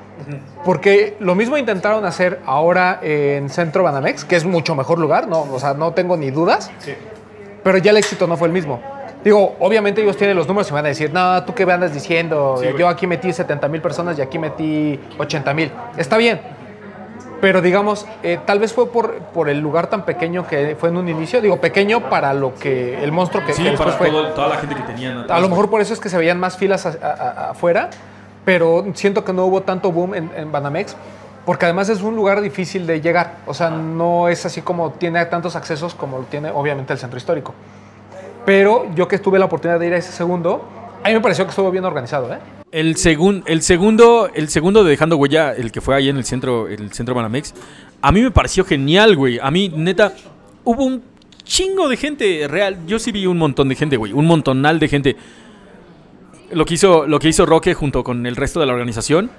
Porque 0.65 1.17
lo 1.21 1.35
mismo 1.35 1.57
intentaron 1.59 2.05
hacer 2.05 2.41
ahora 2.47 2.99
en 3.03 3.49
Centro 3.51 3.83
Banamex, 3.83 4.25
que 4.25 4.37
es 4.37 4.45
mucho 4.45 4.75
mejor 4.75 4.99
lugar, 4.99 5.29
no, 5.29 5.43
o 5.43 5.59
sea, 5.59 5.75
no 5.75 5.93
tengo 5.93 6.17
ni 6.17 6.31
dudas 6.31 6.71
pero 7.63 7.79
ya 7.79 7.91
el 7.93 7.97
éxito 7.97 8.27
no 8.27 8.37
fue 8.37 8.47
el 8.49 8.53
mismo. 8.53 8.81
Digo, 9.25 9.57
obviamente 9.59 10.03
ellos 10.03 10.19
tienen 10.19 10.37
los 10.37 10.47
números 10.47 10.69
y 10.69 10.73
me 10.73 10.77
van 10.77 10.85
a 10.85 10.89
decir, 10.89 11.11
no, 11.15 11.43
tú 11.45 11.55
qué 11.55 11.65
me 11.65 11.73
andas 11.73 11.95
diciendo, 11.95 12.59
Sí, 12.61 12.69
yo 12.79 12.89
aquí 12.89 13.07
metí 13.07 13.33
70 13.33 13.69
mil 13.69 13.81
personas 13.81 14.19
y 14.19 14.23
aquí 14.23 14.39
metí 14.39 15.01
80 15.19 15.55
mil. 15.55 15.73
Está 15.97 16.17
bien, 16.19 16.41
Pero 17.41 17.61
digamos, 17.63 18.07
eh, 18.23 18.39
tal 18.47 18.59
vez 18.59 18.73
fue 18.73 18.91
por, 18.91 19.15
por 19.35 19.49
el 19.51 19.61
lugar 19.61 19.87
tan 19.89 20.05
pequeño 20.05 20.47
que 20.47 20.77
fue 20.79 20.89
en 20.91 20.97
un 20.99 21.09
inicio. 21.09 21.41
Digo, 21.43 21.59
pequeño 21.61 22.09
para 22.09 22.33
lo 22.35 22.55
que 22.55 23.03
el 23.03 23.13
monstruo 23.13 23.45
que, 23.45 23.53
Sí, 23.53 23.63
que 23.65 23.73
para 23.77 23.93
fue. 23.93 24.09
todo- 24.11 24.29
toda 24.29 24.49
la 24.49 24.57
gente 24.57 24.75
que 24.75 24.83
tenían. 24.83 25.27
A 25.31 25.41
lo 25.41 25.49
mejor 25.51 25.69
por 25.71 25.81
eso 25.83 25.93
es 25.95 26.01
que 26.01 26.09
se 26.09 26.17
veían 26.17 26.39
más 26.41 26.57
filas 26.57 26.87
a- 26.87 26.91
a- 27.03 27.09
a- 27.47 27.51
afuera, 27.51 27.91
pero 28.45 28.85
siento 28.95 29.25
que 29.25 29.33
no 29.33 29.47
hubo 29.47 29.63
tanto 29.63 29.91
boom 29.93 30.15
en, 30.15 30.31
en 30.37 30.53
Banamex, 30.53 30.97
porque 31.47 31.67
además 31.67 31.89
es 31.89 32.01
un 32.03 32.17
lugar 32.17 32.41
difícil 32.41 32.87
de 32.87 33.01
llegar. 33.01 33.39
O 33.47 33.55
sea, 33.55 33.71
no 33.71 34.29
es 34.29 34.47
así 34.47 34.63
como 34.63 34.93
tiene 34.93 35.25
tantos 35.27 35.57
accesos 35.57 35.95
como 35.95 36.21
tiene 36.21 36.51
obviamente 36.51 36.93
el 36.93 36.99
centro 36.99 37.19
histórico. 37.19 37.55
Pero 38.45 38.87
yo 38.95 39.09
que 39.09 39.19
tuve 39.19 39.39
la 39.39 39.47
oportunidad 39.47 39.81
de 39.81 39.87
ir 39.87 39.95
a 39.95 39.97
ese 39.97 40.13
segundo, 40.13 40.63
a 41.03 41.09
mí 41.09 41.15
me 41.15 41.21
pareció 41.21 41.45
que 41.45 41.51
estuvo 41.51 41.71
bien 41.71 41.85
organizado, 41.85 42.33
¿eh? 42.33 42.39
El, 42.73 42.97
segun- 42.97 43.43
el 43.47 43.63
segundo, 43.63 44.29
el 44.35 44.49
segundo 44.49 44.83
de 44.85 44.91
Dejando 44.91 45.17
Huella, 45.17 45.53
el 45.53 45.71
que 45.71 45.81
fue 45.81 45.95
ahí 45.95 46.09
en 46.09 46.17
el 46.17 46.25
centro, 46.25 46.67
el 46.67 46.93
centro 46.93 47.15
Banamex, 47.15 47.55
a 48.03 48.11
mí 48.11 48.21
me 48.21 48.31
pareció 48.31 48.65
genial, 48.65 49.17
güey. 49.17 49.39
A 49.41 49.51
mí, 49.51 49.71
neta, 49.75 50.13
hubo 50.65 50.85
un 50.85 51.03
chingo 51.45 51.89
de 51.89 51.97
gente 51.97 52.47
real. 52.49 52.79
Yo 52.87 52.99
sí 52.99 53.13
vi 53.13 53.27
un 53.27 53.39
montón 53.39 53.69
de 53.69 53.77
gente, 53.77 53.97
güey. 53.97 54.13
Un 54.13 54.27
montonal 54.27 54.79
de 54.81 54.89
gente. 54.89 55.17
Lo 56.51 56.65
que 56.65 56.75
hizo, 56.75 57.07
lo 57.07 57.19
que 57.19 57.29
hizo 57.29 57.47
Roque 57.47 57.75
junto 57.75 58.05
con 58.05 58.27
el 58.27 58.37
resto 58.37 58.61
de 58.61 58.67
la 58.67 58.73
organización. 58.73 59.31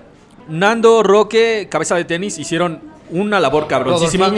Nando, 0.48 1.04
Roque, 1.04 1.68
Cabeza 1.70 1.96
de 1.96 2.06
Tenis 2.06 2.38
hicieron 2.38 2.82
una 3.10 3.40
labor 3.40 3.68
cabroncísima. 3.68 4.32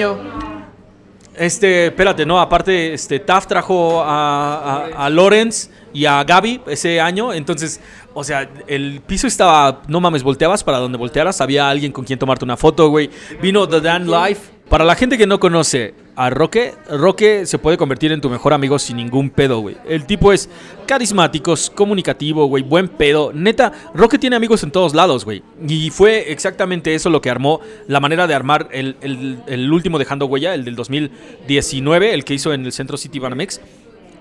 Este, 1.35 1.87
espérate, 1.87 2.25
no, 2.25 2.39
aparte, 2.39 2.93
este, 2.93 3.19
Taf 3.19 3.45
trajo 3.45 4.01
a, 4.01 4.87
a, 4.95 5.05
a 5.05 5.09
Lawrence 5.09 5.69
y 5.97 6.05
a 6.05 6.23
Gaby 6.23 6.61
ese 6.67 7.01
año, 7.01 7.33
entonces, 7.33 7.79
o 8.13 8.23
sea, 8.23 8.49
el 8.67 9.01
piso 9.05 9.25
estaba, 9.27 9.81
no 9.87 9.99
mames, 9.99 10.21
volteabas 10.23 10.63
para 10.63 10.77
donde 10.77 10.97
voltearas, 10.97 11.41
había 11.41 11.69
alguien 11.69 11.91
con 11.91 12.05
quien 12.05 12.19
tomarte 12.19 12.45
una 12.45 12.57
foto, 12.57 12.89
güey. 12.89 13.09
Vino 13.41 13.67
The 13.67 13.81
Dan 13.81 14.05
Life. 14.09 14.51
Para 14.69 14.83
la 14.83 14.95
gente 14.95 15.17
que 15.17 15.25
no 15.25 15.39
conoce 15.39 15.93
a 16.17 16.29
Roque, 16.29 16.73
Roque 16.89 17.45
se 17.45 17.57
puede 17.57 17.77
convertir 17.77 18.11
en 18.11 18.19
tu 18.19 18.29
mejor 18.29 18.53
amigo 18.53 18.77
sin 18.77 18.97
ningún 18.97 19.29
pedo, 19.29 19.61
güey. 19.61 19.77
El 19.87 20.05
tipo 20.05 20.33
es 20.33 20.49
carismático, 20.85 21.53
comunicativo, 21.73 22.47
güey, 22.47 22.63
buen 22.63 22.89
pedo. 22.89 23.31
Neta, 23.33 23.71
Roque 23.93 24.17
tiene 24.19 24.35
amigos 24.35 24.63
en 24.63 24.71
todos 24.71 24.93
lados, 24.93 25.23
güey. 25.23 25.41
Y 25.65 25.89
fue 25.89 26.33
exactamente 26.33 26.93
eso 26.93 27.09
lo 27.09 27.21
que 27.21 27.29
armó, 27.29 27.61
la 27.87 28.01
manera 28.01 28.27
de 28.27 28.33
armar 28.35 28.67
el, 28.71 28.97
el- 28.99 29.39
el 29.47 29.71
último 29.71 29.97
Dejando 29.99 30.25
Huella, 30.25 30.53
el 30.53 30.65
del 30.65 30.75
2019, 30.75 32.13
el 32.13 32.25
que 32.25 32.33
hizo 32.33 32.53
en 32.53 32.65
el 32.65 32.71
Centro 32.73 32.97
City 32.97 33.19
Banamex. 33.19 33.61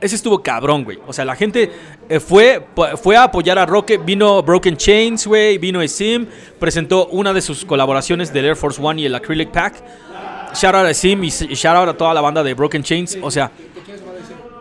Ese 0.00 0.14
estuvo 0.16 0.42
cabrón, 0.42 0.84
güey. 0.84 0.98
O 1.06 1.12
sea, 1.12 1.24
la 1.24 1.34
gente 1.34 1.70
eh, 2.08 2.20
fue, 2.20 2.62
fue 3.02 3.16
a 3.16 3.24
apoyar 3.24 3.58
a 3.58 3.66
Roque. 3.66 3.98
Vino 3.98 4.42
Broken 4.42 4.76
Chains, 4.76 5.26
güey. 5.26 5.58
Vino 5.58 5.86
Sim. 5.88 6.26
Presentó 6.58 7.06
una 7.08 7.32
de 7.32 7.40
sus 7.40 7.64
colaboraciones 7.64 8.32
del 8.32 8.44
Air 8.46 8.56
Force 8.56 8.80
One 8.82 9.00
y 9.02 9.06
el 9.06 9.14
Acrylic 9.14 9.50
Pack. 9.50 9.74
Shout 10.54 10.74
out 10.74 10.86
a 10.86 10.94
Sim 10.94 11.24
y 11.24 11.28
shout 11.30 11.76
out 11.76 11.88
a 11.88 11.94
toda 11.96 12.12
la 12.14 12.20
banda 12.20 12.42
de 12.42 12.54
Broken 12.54 12.82
Chains. 12.82 13.18
O 13.22 13.30
sea, 13.30 13.50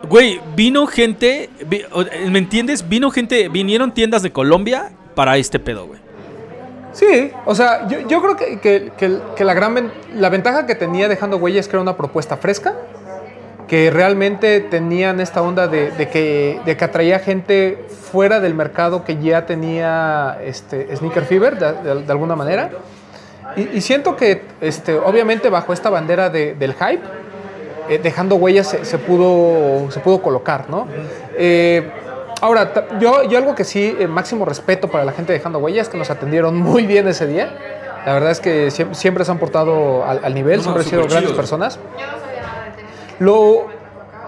güey, 0.08 0.40
vino 0.54 0.86
gente. 0.86 1.50
o- 1.92 2.04
¿Me 2.30 2.38
entiendes? 2.38 2.88
Vino 2.88 3.10
gente. 3.10 3.48
Vinieron 3.48 3.92
tiendas 3.92 4.22
de 4.22 4.32
Colombia 4.32 4.90
para 5.14 5.36
este 5.36 5.58
pedo, 5.58 5.86
güey. 5.86 6.00
Sí, 6.92 7.30
o 7.44 7.54
sea, 7.54 7.86
yo, 7.88 8.22
creo 8.22 8.36
que, 8.36 8.90
que- 8.96 9.44
la 9.44 9.52
gran 9.52 9.92
la 10.14 10.30
ventaja 10.30 10.66
que 10.66 10.74
tenía 10.74 11.08
dejando 11.08 11.36
huella 11.36 11.60
es 11.60 11.68
que 11.68 11.76
era 11.76 11.82
una 11.82 11.94
propuesta 11.96 12.38
fresca, 12.38 12.74
que 13.68 13.90
realmente 13.90 14.60
tenían 14.60 15.20
esta 15.20 15.42
onda 15.42 15.66
de, 15.66 15.90
de 15.90 16.08
que, 16.08 16.60
de 16.64 16.76
que 16.76 16.84
atraía 16.84 17.18
gente 17.18 17.84
fuera 17.88 18.38
del 18.40 18.54
mercado 18.54 19.04
que 19.04 19.16
ya 19.18 19.44
tenía 19.46 20.38
este, 20.44 20.94
Sneaker 20.96 21.24
Fever, 21.24 21.58
de, 21.58 22.12
alguna 22.12 22.36
manera. 22.36 22.70
Y, 23.56 23.76
y 23.76 23.80
siento 23.80 24.16
que, 24.16 24.42
este, 24.60 24.96
obviamente, 24.98 25.50
bajo 25.50 25.72
esta 25.72 25.90
bandera 25.90 26.30
de- 26.30 26.54
del 26.54 26.74
hype, 26.74 27.02
eh, 27.88 27.98
dejando 28.02 28.36
huellas 28.36 28.68
se, 28.68 28.84
se 28.84 28.98
pudo, 28.98 29.90
se 29.90 30.00
pudo 30.00 30.20
colocar, 30.22 30.68
¿no? 30.68 30.86
Eh, 31.36 31.88
ahora, 32.40 32.72
yo, 33.00 33.22
yo 33.24 33.38
algo 33.38 33.54
que 33.54 33.64
sí, 33.64 33.96
eh, 33.98 34.06
máximo 34.06 34.44
respeto 34.44 34.88
para 34.88 35.04
la 35.04 35.12
gente 35.12 35.32
de 35.32 35.38
dejando 35.38 35.58
huellas, 35.58 35.88
que 35.88 35.96
nos 35.96 36.10
atendieron 36.10 36.56
muy 36.70 36.86
bien 36.86 37.08
ese 37.08 37.26
día. 37.26 37.50
La 38.04 38.14
verdad 38.14 38.30
es 38.30 38.38
que 38.38 38.70
siempre, 38.70 38.94
siempre 38.94 39.24
se 39.24 39.32
han 39.32 39.38
portado 39.38 40.04
al, 40.04 40.20
al 40.24 40.34
nivel, 40.34 40.58
No, 40.58 40.62
siempre 40.62 40.82
han 40.84 40.88
sido 40.88 41.06
grandes 41.08 41.32
personas. 41.32 41.80
Lo 43.18 43.66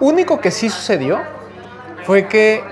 único 0.01 0.41
que 0.41 0.51
sí 0.51 0.71
sucedió 0.71 1.19
fue 2.05 2.27
que 2.27 2.63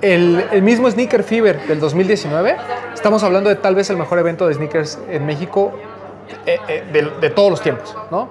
el, 0.00 0.44
el 0.52 0.62
mismo 0.62 0.90
Sneaker 0.90 1.22
Fever 1.22 1.66
del 1.66 1.80
2019, 1.80 2.56
estamos 2.94 3.22
hablando 3.22 3.48
de 3.50 3.56
tal 3.56 3.74
vez 3.74 3.90
el 3.90 3.96
mejor 3.96 4.18
evento 4.18 4.46
de 4.46 4.54
sneakers 4.54 4.98
en 5.08 5.26
México 5.26 5.72
eh, 6.44 6.58
eh, 6.68 7.10
de, 7.20 7.30
todos 7.30 7.50
los 7.50 7.60
tiempos, 7.60 7.96
¿no? 8.10 8.30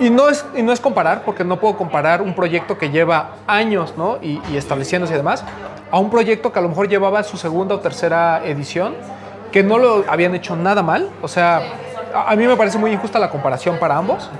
Y, 0.00 0.08
no 0.08 0.30
es, 0.30 0.46
y 0.56 0.62
no 0.62 0.72
es 0.72 0.80
comparar, 0.80 1.24
porque 1.24 1.44
no 1.44 1.60
puedo 1.60 1.76
comparar 1.76 2.22
un 2.22 2.34
proyecto 2.34 2.78
que 2.78 2.88
lleva 2.88 3.36
años, 3.46 3.94
¿no? 3.98 4.18
Y, 4.22 4.40
estableciéndose 4.56 5.12
y 5.12 5.16
demás, 5.16 5.44
a 5.90 5.98
un 5.98 6.08
proyecto 6.10 6.52
que 6.52 6.58
a 6.58 6.62
lo 6.62 6.70
mejor 6.70 6.88
llevaba 6.88 7.22
su 7.22 7.36
segunda 7.36 7.74
o 7.74 7.80
tercera 7.80 8.42
edición, 8.46 8.94
que 9.52 9.62
no 9.62 9.76
lo 9.76 10.04
habían 10.08 10.34
hecho 10.34 10.56
nada 10.56 10.82
mal. 10.82 11.10
O 11.20 11.28
sea, 11.28 11.60
a 12.14 12.34
mí 12.34 12.46
me 12.46 12.56
parece 12.56 12.78
muy 12.78 12.92
injusta 12.92 13.18
la 13.18 13.28
comparación 13.28 13.78
para 13.78 13.96
ambos, 13.96 14.30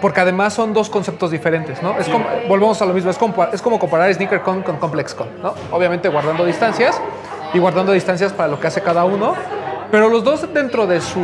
porque 0.00 0.20
además 0.20 0.52
son 0.54 0.72
dos 0.74 0.90
conceptos 0.90 1.30
diferentes, 1.30 1.82
¿no? 1.82 1.98
Es 1.98 2.08
como, 2.08 2.26
volvemos 2.48 2.80
a 2.82 2.86
lo 2.86 2.92
mismo, 2.92 3.10
es 3.10 3.16
como, 3.18 3.44
es 3.52 3.62
como 3.62 3.78
comparar 3.78 4.12
SneakerCon 4.12 4.62
con 4.62 4.76
ComplexCon, 4.76 5.28
¿no? 5.42 5.54
Obviamente 5.72 6.08
guardando 6.08 6.44
distancias 6.44 7.00
y 7.54 7.58
guardando 7.58 7.92
distancias 7.92 8.32
para 8.32 8.48
lo 8.48 8.60
que 8.60 8.66
hace 8.66 8.82
cada 8.82 9.04
uno, 9.04 9.34
pero 9.90 10.08
los 10.08 10.22
dos 10.24 10.52
dentro 10.52 10.86
de 10.86 11.00
su, 11.00 11.20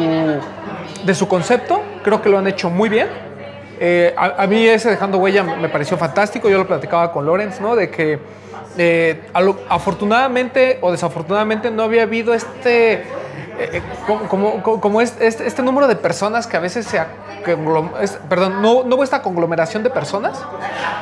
de 1.05 1.15
su 1.15 1.29
concepto 1.29 1.83
creo 2.03 2.23
que 2.23 2.29
lo 2.29 2.39
han 2.39 2.47
hecho 2.47 2.71
muy 2.71 2.89
bien. 2.89 3.09
Eh, 3.81 4.15
a, 4.17 4.43
a 4.45 4.47
mí 4.47 4.65
ese 4.67 4.91
dejando 4.91 5.19
huella 5.19 5.43
me 5.43 5.69
pareció 5.69 5.97
fantástico, 5.99 6.49
yo 6.49 6.57
lo 6.59 6.67
platicaba 6.67 7.11
con 7.13 7.27
Lorenz, 7.27 7.61
¿no? 7.61 7.75
De 7.75 7.91
que 7.91 8.19
eh, 8.79 9.21
lo- 9.41 9.59
afortunadamente 9.69 10.79
o 10.81 10.93
desafortunadamente 10.93 11.71
no 11.71 11.83
había 11.83 12.03
habido 12.05 12.33
este, 12.33 13.03
eh, 13.59 13.71
eh, 13.75 13.83
como, 14.07 14.29
como, 14.29 14.63
como- 14.63 14.81
como 14.81 15.01
es- 15.01 15.17
este, 15.21 15.47
este 15.47 15.63
número 15.63 15.87
de 15.89 15.97
personas 15.97 16.47
que 16.47 16.57
a 16.57 16.61
veces 16.61 16.87
se... 16.87 16.99
es- 18.01 18.19
perdón, 18.29 18.63
no, 18.63 18.85
no 18.85 18.97
hubo 18.97 19.05
esta 19.05 19.23
conglomeración 19.23 19.83
de 19.83 19.91
personas 19.91 20.41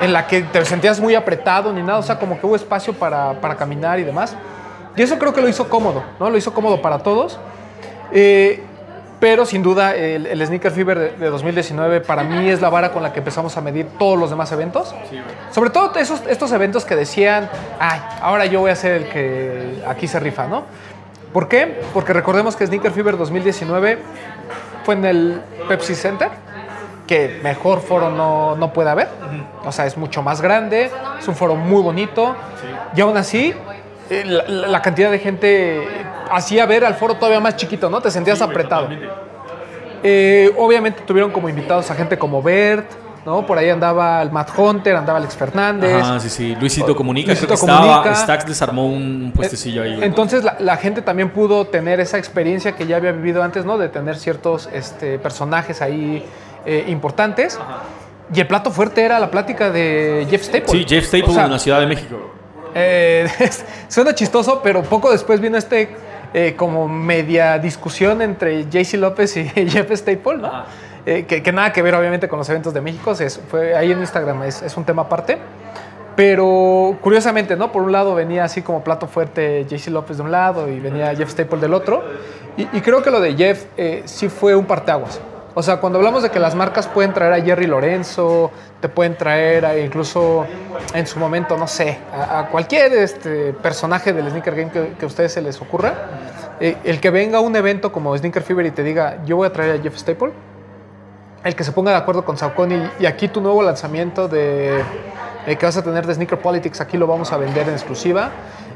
en 0.01 0.13
la 0.13 0.27
que 0.27 0.43
te 0.43 0.65
sentías 0.65 1.01
muy 1.01 1.15
apretado 1.15 1.73
ni 1.73 1.83
nada, 1.83 1.99
o 1.99 2.03
sea, 2.03 2.19
como 2.19 2.39
que 2.41 2.47
hubo 2.47 2.57
espacio 2.57 2.93
para, 2.95 3.41
para 3.41 3.57
caminar 3.57 3.99
y 4.01 4.05
demás. 4.05 4.35
Y 4.97 5.03
eso 5.03 5.19
creo 5.19 5.33
que 5.33 5.41
lo 5.41 5.49
hizo 5.49 5.69
cómodo, 5.69 6.03
¿no? 6.19 6.31
Lo 6.31 6.37
hizo 6.37 6.53
cómodo 6.53 6.83
para 6.83 6.99
todos. 6.99 7.39
Eh, 8.13 8.65
pero 9.21 9.45
sin 9.45 9.63
duda 9.63 9.95
el, 9.95 10.25
el 10.27 10.47
Sneaker 10.47 10.73
Fever 10.73 10.99
de, 10.99 11.11
de 11.13 11.29
2019 11.29 12.01
para 12.01 12.23
mí 12.25 12.49
es 12.49 12.63
la 12.63 12.71
vara 12.71 12.91
con 12.91 13.03
la 13.03 13.13
que 13.13 13.19
empezamos 13.19 13.55
a 13.55 13.61
medir 13.61 13.87
todos 13.99 14.19
los 14.19 14.31
demás 14.31 14.51
eventos. 14.51 14.95
Sobre 15.51 15.69
todo 15.69 15.95
esos, 15.97 16.23
estos 16.27 16.51
eventos 16.53 16.87
que 16.87 16.97
decían, 16.97 17.51
ay, 17.79 18.01
ahora 18.23 18.47
yo 18.47 18.61
voy 18.61 18.71
a 18.71 18.77
ser 18.77 18.93
el 18.93 19.09
que 19.11 19.85
aquí 19.87 20.09
se 20.09 20.19
rifa, 20.21 20.47
¿no? 20.47 20.65
¿Por 21.33 21.49
qué? 21.49 21.81
Porque 21.95 22.13
recordemos 22.13 22.57
que 22.57 22.67
Sneaker 22.67 22.91
Fever 22.91 23.17
2019 23.17 23.99
fue 24.85 24.95
en 24.95 25.05
el 25.05 25.43
Pepsi 25.69 25.95
Center, 25.95 26.29
que 27.07 27.41
mejor 27.43 27.81
foro 27.81 28.11
no, 28.11 28.57
no 28.57 28.73
puede 28.73 28.91
haber. 28.91 29.09
O 29.65 29.71
sea, 29.71 29.87
es 29.87 29.97
mucho 29.97 30.23
más 30.23 30.41
grande, 30.41 30.91
es 31.19 31.29
un 31.29 31.37
foro 31.37 31.55
muy 31.55 31.83
bonito. 31.83 32.35
Y 32.97 33.01
aún 33.01 33.17
así, 33.17 33.55
eh, 34.11 34.25
la, 34.25 34.83
cantidad 34.83 35.11
de 35.11 35.21
gente 35.21 35.87
hacía 36.33 36.67
ver 36.67 36.85
al 36.85 36.95
foro 36.95 37.15
todavía 37.15 37.39
más 37.39 37.57
chiquito, 37.57 37.89
¿no? 37.89 38.01
Te 38.01 38.11
sentías 38.11 38.43
apretado. 38.43 38.89
Eh, 40.03 40.53
obviamente 40.57 41.03
tuvieron 41.03 41.31
como 41.31 41.49
invitados 41.49 41.91
a 41.91 41.95
gente 41.95 42.19
como 42.19 42.43
Bert, 42.43 42.91
¿no? 43.27 43.45
Por 43.47 43.59
ahí 43.59 43.69
andaba 43.69 44.23
el 44.23 44.31
Matt 44.31 44.51
Hunter, 44.57 44.97
andaba 44.97 45.19
Alex 45.19 45.37
Fernández. 45.37 46.03
Ajá, 46.03 46.21
sí, 46.21 46.29
sí. 46.31 46.57
Luisito 46.59 46.95
Comunica. 46.97 47.29
Luisito 47.29 47.47
creo 47.55 47.59
que 47.59 47.65
estaba- 47.67 47.87
Comunica. 48.03 48.15
Stax 48.15 48.47
desarmó 48.47 48.87
un 48.87 49.33
puestecillo 49.35 49.83
ahí. 49.83 49.95
güey. 49.97 50.07
Entonces 50.07 50.43
la, 50.45 50.57
la 50.59 50.77
gente 50.77 51.03
también 51.03 51.31
pudo 51.31 51.67
tener 51.67 52.01
esa 52.01 52.19
experiencia 52.19 52.73
que 52.73 52.87
ya 52.87 52.97
había 52.97 53.13
vivido 53.13 53.43
antes, 53.43 53.65
¿no? 53.65 53.79
De 53.79 53.89
tener 53.89 54.17
ciertos 54.17 54.69
este, 54.73 55.19
personajes 55.19 55.83
ahí 55.83 56.25
eh, 56.67 56.85
importantes. 56.89 57.59
Y 58.33 58.41
el 58.41 58.47
plato 58.47 58.71
fuerte 58.71 59.03
era 59.05 59.19
la 59.19 59.31
plática 59.31 59.71
de 59.71 60.27
Jeff 60.31 60.43
Staples. 60.45 60.71
Sí, 60.71 60.85
Jeff 60.89 61.05
Staples 61.07 61.31
O 61.31 61.35
sea, 61.35 61.45
en 61.47 61.51
la 61.53 61.59
Ciudad 61.59 61.81
de 61.81 61.87
México. 61.87 62.17
eh, 62.75 63.29
suena 63.89 64.15
chistoso, 64.15 64.61
pero 64.63 64.83
poco 64.83 65.11
después 65.11 65.41
vino 65.41 65.59
este 65.59 65.97
eh, 66.33 66.55
como 66.57 66.87
media 66.87 67.59
discusión 67.59 68.23
entre 68.23 68.67
JC 68.71 68.95
López 68.95 69.37
y 69.37 69.45
Jeff 69.69 69.91
Staple, 69.91 70.37
¿no? 70.39 70.47
Ajá. 70.47 70.65
Eh, 71.07 71.25
que, 71.27 71.43
que 71.43 71.53
nada 71.53 71.73
que 71.73 71.81
ver 71.83 71.95
obviamente 71.95 72.29
con 72.29 72.39
los 72.39 72.49
eventos 72.51 72.75
de 72.75 72.81
México, 72.81 73.13
es- 73.13 73.41
fue 73.51 73.75
ahí 73.77 73.91
en 73.93 74.01
Instagram 74.01 74.43
es, 74.45 74.63
es 74.63 74.77
un 74.77 74.85
tema 74.85 75.03
aparte. 75.03 75.39
Pero 76.17 76.97
curiosamente, 77.01 77.57
¿no? 77.57 77.73
Por 77.73 77.83
un 77.83 77.93
lado 77.93 78.15
venía 78.15 78.45
así 78.45 78.63
como 78.63 78.83
plato 78.83 79.07
fuerte 79.07 79.65
JC 79.69 79.89
López 79.91 80.17
de 80.19 80.23
un 80.25 80.31
lado 80.31 80.69
y 80.69 80.79
venía 80.81 81.15
Jeff 81.15 81.31
Staple 81.31 81.59
del 81.61 81.73
otro. 81.73 82.03
Y, 82.57 82.63
y 82.77 82.81
creo 82.81 83.03
que 83.03 83.11
lo 83.11 83.21
de 83.21 83.35
Jeff 83.35 83.65
eh, 83.77 84.03
sí 84.05 84.29
fue 84.29 84.55
un 84.55 84.67
parteaguas. 84.67 85.21
O 85.55 85.63
sea, 85.63 85.79
cuando 85.79 85.99
hablamos 85.99 86.23
de 86.23 86.31
que 86.31 86.39
las 86.39 86.55
marcas 86.55 86.87
pueden 86.87 87.13
traer 87.13 87.33
a 87.33 87.41
Jerry 87.43 87.67
Lorenzo, 87.67 88.51
te 88.81 88.89
pueden 88.89 89.17
traer 89.17 89.65
a 89.67 89.77
incluso 89.79 90.47
en 90.95 91.07
su 91.07 91.19
momento, 91.19 91.57
no 91.57 91.67
sé, 91.67 91.99
a, 92.15 92.41
a 92.41 92.47
cualquier 92.49 92.93
este, 92.93 93.53
personaje 93.55 94.13
del 94.13 94.29
sneaker 94.31 94.55
game 94.55 94.71
que, 94.71 94.93
que 94.99 95.05
a 95.05 95.09
ustedes 95.09 95.33
se 95.33 95.43
les 95.43 95.61
ocurra, 95.61 95.95
Eh, 96.61 96.77
el 96.85 97.01
que 97.01 97.09
venga 97.11 97.39
a 97.39 97.41
un 97.41 97.57
evento 97.57 97.91
como 97.91 98.15
Sneaker 98.17 98.43
Fever 98.43 98.67
y 98.67 98.71
te 98.71 98.83
diga, 98.83 99.17
yo 99.25 99.37
voy 99.37 99.47
a 99.49 99.53
traer 99.53 99.81
a 99.81 99.83
Jeff 99.83 99.97
Staple, 99.97 100.31
el 101.45 101.55
que 101.55 101.65
se 101.65 101.73
ponga 101.73 101.91
de 101.93 101.97
acuerdo 101.97 102.25
con 102.25 102.37
Saucony 102.37 102.91
y 102.99 103.07
aquí 103.07 103.29
tu 103.29 103.41
nuevo 103.41 103.63
lanzamiento 103.63 104.29
de 104.29 104.83
que 105.47 105.67
vas 105.67 105.77
a 105.77 105.83
tener 105.83 106.07
de 106.07 106.15
Sneaker 106.15 106.39
Politics, 106.39 106.81
aquí 106.81 106.97
lo 106.97 107.07
vamos 107.07 107.33
a 107.33 107.37
vender 107.37 107.69
en 107.69 107.75
exclusiva. 107.75 108.31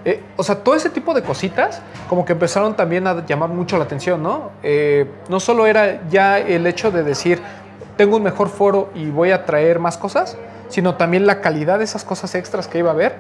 Eh, 0.05 0.23
o 0.37 0.43
sea, 0.43 0.57
todo 0.57 0.75
ese 0.75 0.91
tipo 0.91 1.15
de 1.15 1.23
cositas 1.23 1.81
como 2.09 2.25
que 2.25 2.33
empezaron 2.33 2.75
también 2.75 3.07
a 3.07 3.25
llamar 3.25 3.49
mucho 3.51 3.79
la 3.79 3.85
atención, 3.85 4.23
¿no? 4.23 4.51
Eh, 4.63 5.07
no 5.29 5.41
solo 5.41 5.67
era 5.67 6.07
ya 6.09 6.39
el 6.39 6.67
hecho 6.67 6.91
de 6.91 7.03
decir, 7.03 7.41
tengo 7.97 8.17
un 8.17 8.23
mejor 8.23 8.49
foro 8.49 8.91
y 8.95 9.11
voy 9.11 9.31
a 9.31 9.47
traer 9.47 9.79
más 9.79 9.97
cosas, 9.97 10.37
sino 10.69 10.97
también 10.97 11.27
la 11.27 11.41
calidad 11.41 11.79
de 11.79 11.85
esas 11.85 12.05
cosas 12.05 12.35
extras 12.35 12.69
que 12.69 12.79
iba 12.79 12.91
a 12.91 12.95
haber 12.95 13.15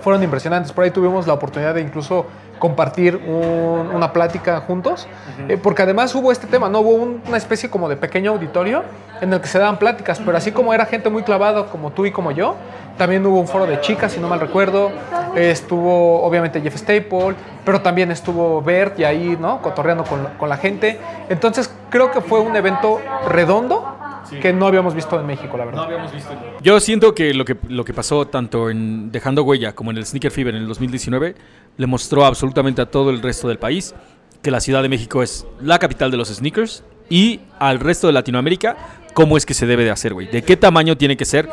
fueron 0.00 0.22
impresionantes. 0.22 0.72
Por 0.72 0.84
ahí 0.84 0.90
tuvimos 0.90 1.26
la 1.26 1.34
oportunidad 1.34 1.74
de 1.74 1.82
incluso 1.82 2.26
compartir 2.58 3.16
una 3.16 4.12
plática 4.12 4.60
juntos, 4.60 5.06
eh, 5.48 5.56
porque 5.56 5.82
además 5.82 6.14
hubo 6.14 6.32
este 6.32 6.46
tema, 6.46 6.68
¿no? 6.68 6.80
Hubo 6.80 7.20
una 7.26 7.36
especie 7.36 7.70
como 7.70 7.88
de 7.88 7.96
pequeño 7.96 8.32
auditorio 8.32 8.84
en 9.20 9.32
el 9.32 9.40
que 9.40 9.48
se 9.48 9.58
daban 9.58 9.78
pláticas, 9.78 10.20
pero 10.24 10.36
así 10.36 10.52
como 10.52 10.72
era 10.74 10.86
gente 10.86 11.10
muy 11.10 11.22
clavada 11.22 11.66
como 11.66 11.92
tú 11.92 12.06
y 12.06 12.12
como 12.12 12.30
yo, 12.30 12.56
también 12.96 13.24
hubo 13.26 13.40
un 13.40 13.46
foro 13.46 13.66
de 13.66 13.80
chicas, 13.80 14.12
si 14.12 14.20
no 14.20 14.28
mal 14.28 14.40
recuerdo, 14.40 14.90
estuvo 15.34 16.22
obviamente 16.22 16.60
Jeff 16.60 16.76
Staple, 16.76 17.34
pero 17.64 17.82
también 17.82 18.10
estuvo 18.10 18.62
Bert 18.62 18.98
y 18.98 19.04
ahí, 19.04 19.36
¿no? 19.38 19.60
Cotorreando 19.60 20.04
con, 20.04 20.26
con 20.38 20.48
la 20.48 20.56
gente. 20.56 20.98
Entonces 21.28 21.70
creo 21.90 22.10
que 22.10 22.20
fue 22.20 22.40
un 22.40 22.56
evento 22.56 23.00
redondo 23.28 23.96
que 24.40 24.52
no 24.52 24.66
habíamos 24.66 24.94
visto 24.94 25.18
en 25.20 25.26
México, 25.26 25.56
la 25.56 25.64
verdad. 25.64 25.80
No 25.80 25.84
habíamos 25.84 26.12
visto. 26.12 26.30
Yo 26.62 26.80
siento 26.80 27.14
que 27.14 27.34
lo 27.34 27.44
que, 27.44 27.56
lo 27.68 27.84
que 27.84 27.94
pasó 27.94 28.26
tanto 28.26 28.70
en 28.70 29.12
Dejando 29.12 29.42
Huella 29.42 29.74
como 29.74 29.90
en 29.90 29.98
el 29.98 30.06
Sneaker 30.06 30.30
Fever 30.30 30.54
en 30.54 30.62
el 30.62 30.68
2019 30.68 31.34
le 31.76 31.86
mostró 31.86 32.24
absolutamente 32.24 32.82
a 32.82 32.86
todo 32.86 33.10
el 33.10 33.22
resto 33.22 33.48
del 33.48 33.58
país 33.58 33.94
que 34.42 34.50
la 34.50 34.60
Ciudad 34.60 34.82
de 34.82 34.88
México 34.88 35.22
es 35.22 35.46
la 35.60 35.78
capital 35.78 36.10
de 36.10 36.16
los 36.16 36.28
sneakers 36.28 36.84
y 37.08 37.40
al 37.58 37.80
resto 37.80 38.06
de 38.06 38.12
Latinoamérica 38.12 38.76
cómo 39.16 39.38
es 39.38 39.46
que 39.46 39.54
se 39.54 39.64
debe 39.64 39.82
de 39.82 39.90
hacer, 39.90 40.12
güey. 40.12 40.26
De 40.26 40.42
qué 40.42 40.58
tamaño 40.58 40.98
tiene 40.98 41.16
que 41.16 41.24
ser 41.24 41.48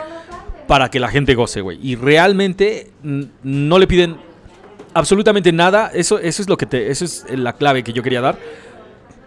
para 0.67 0.89
que 0.89 0.99
la 0.99 1.07
gente 1.07 1.33
goce, 1.33 1.61
güey. 1.61 1.79
Y 1.81 1.95
realmente 1.95 2.91
no 3.01 3.79
le 3.79 3.87
piden 3.87 4.17
absolutamente 4.93 5.53
nada. 5.53 5.89
Eso, 5.93 6.19
eso 6.19 6.41
es 6.41 6.49
lo 6.49 6.57
que 6.57 6.65
te, 6.65 6.91
eso 6.91 7.05
es 7.05 7.25
la 7.29 7.53
clave 7.53 7.81
que 7.81 7.93
yo 7.93 8.03
quería 8.03 8.19
dar. 8.19 8.37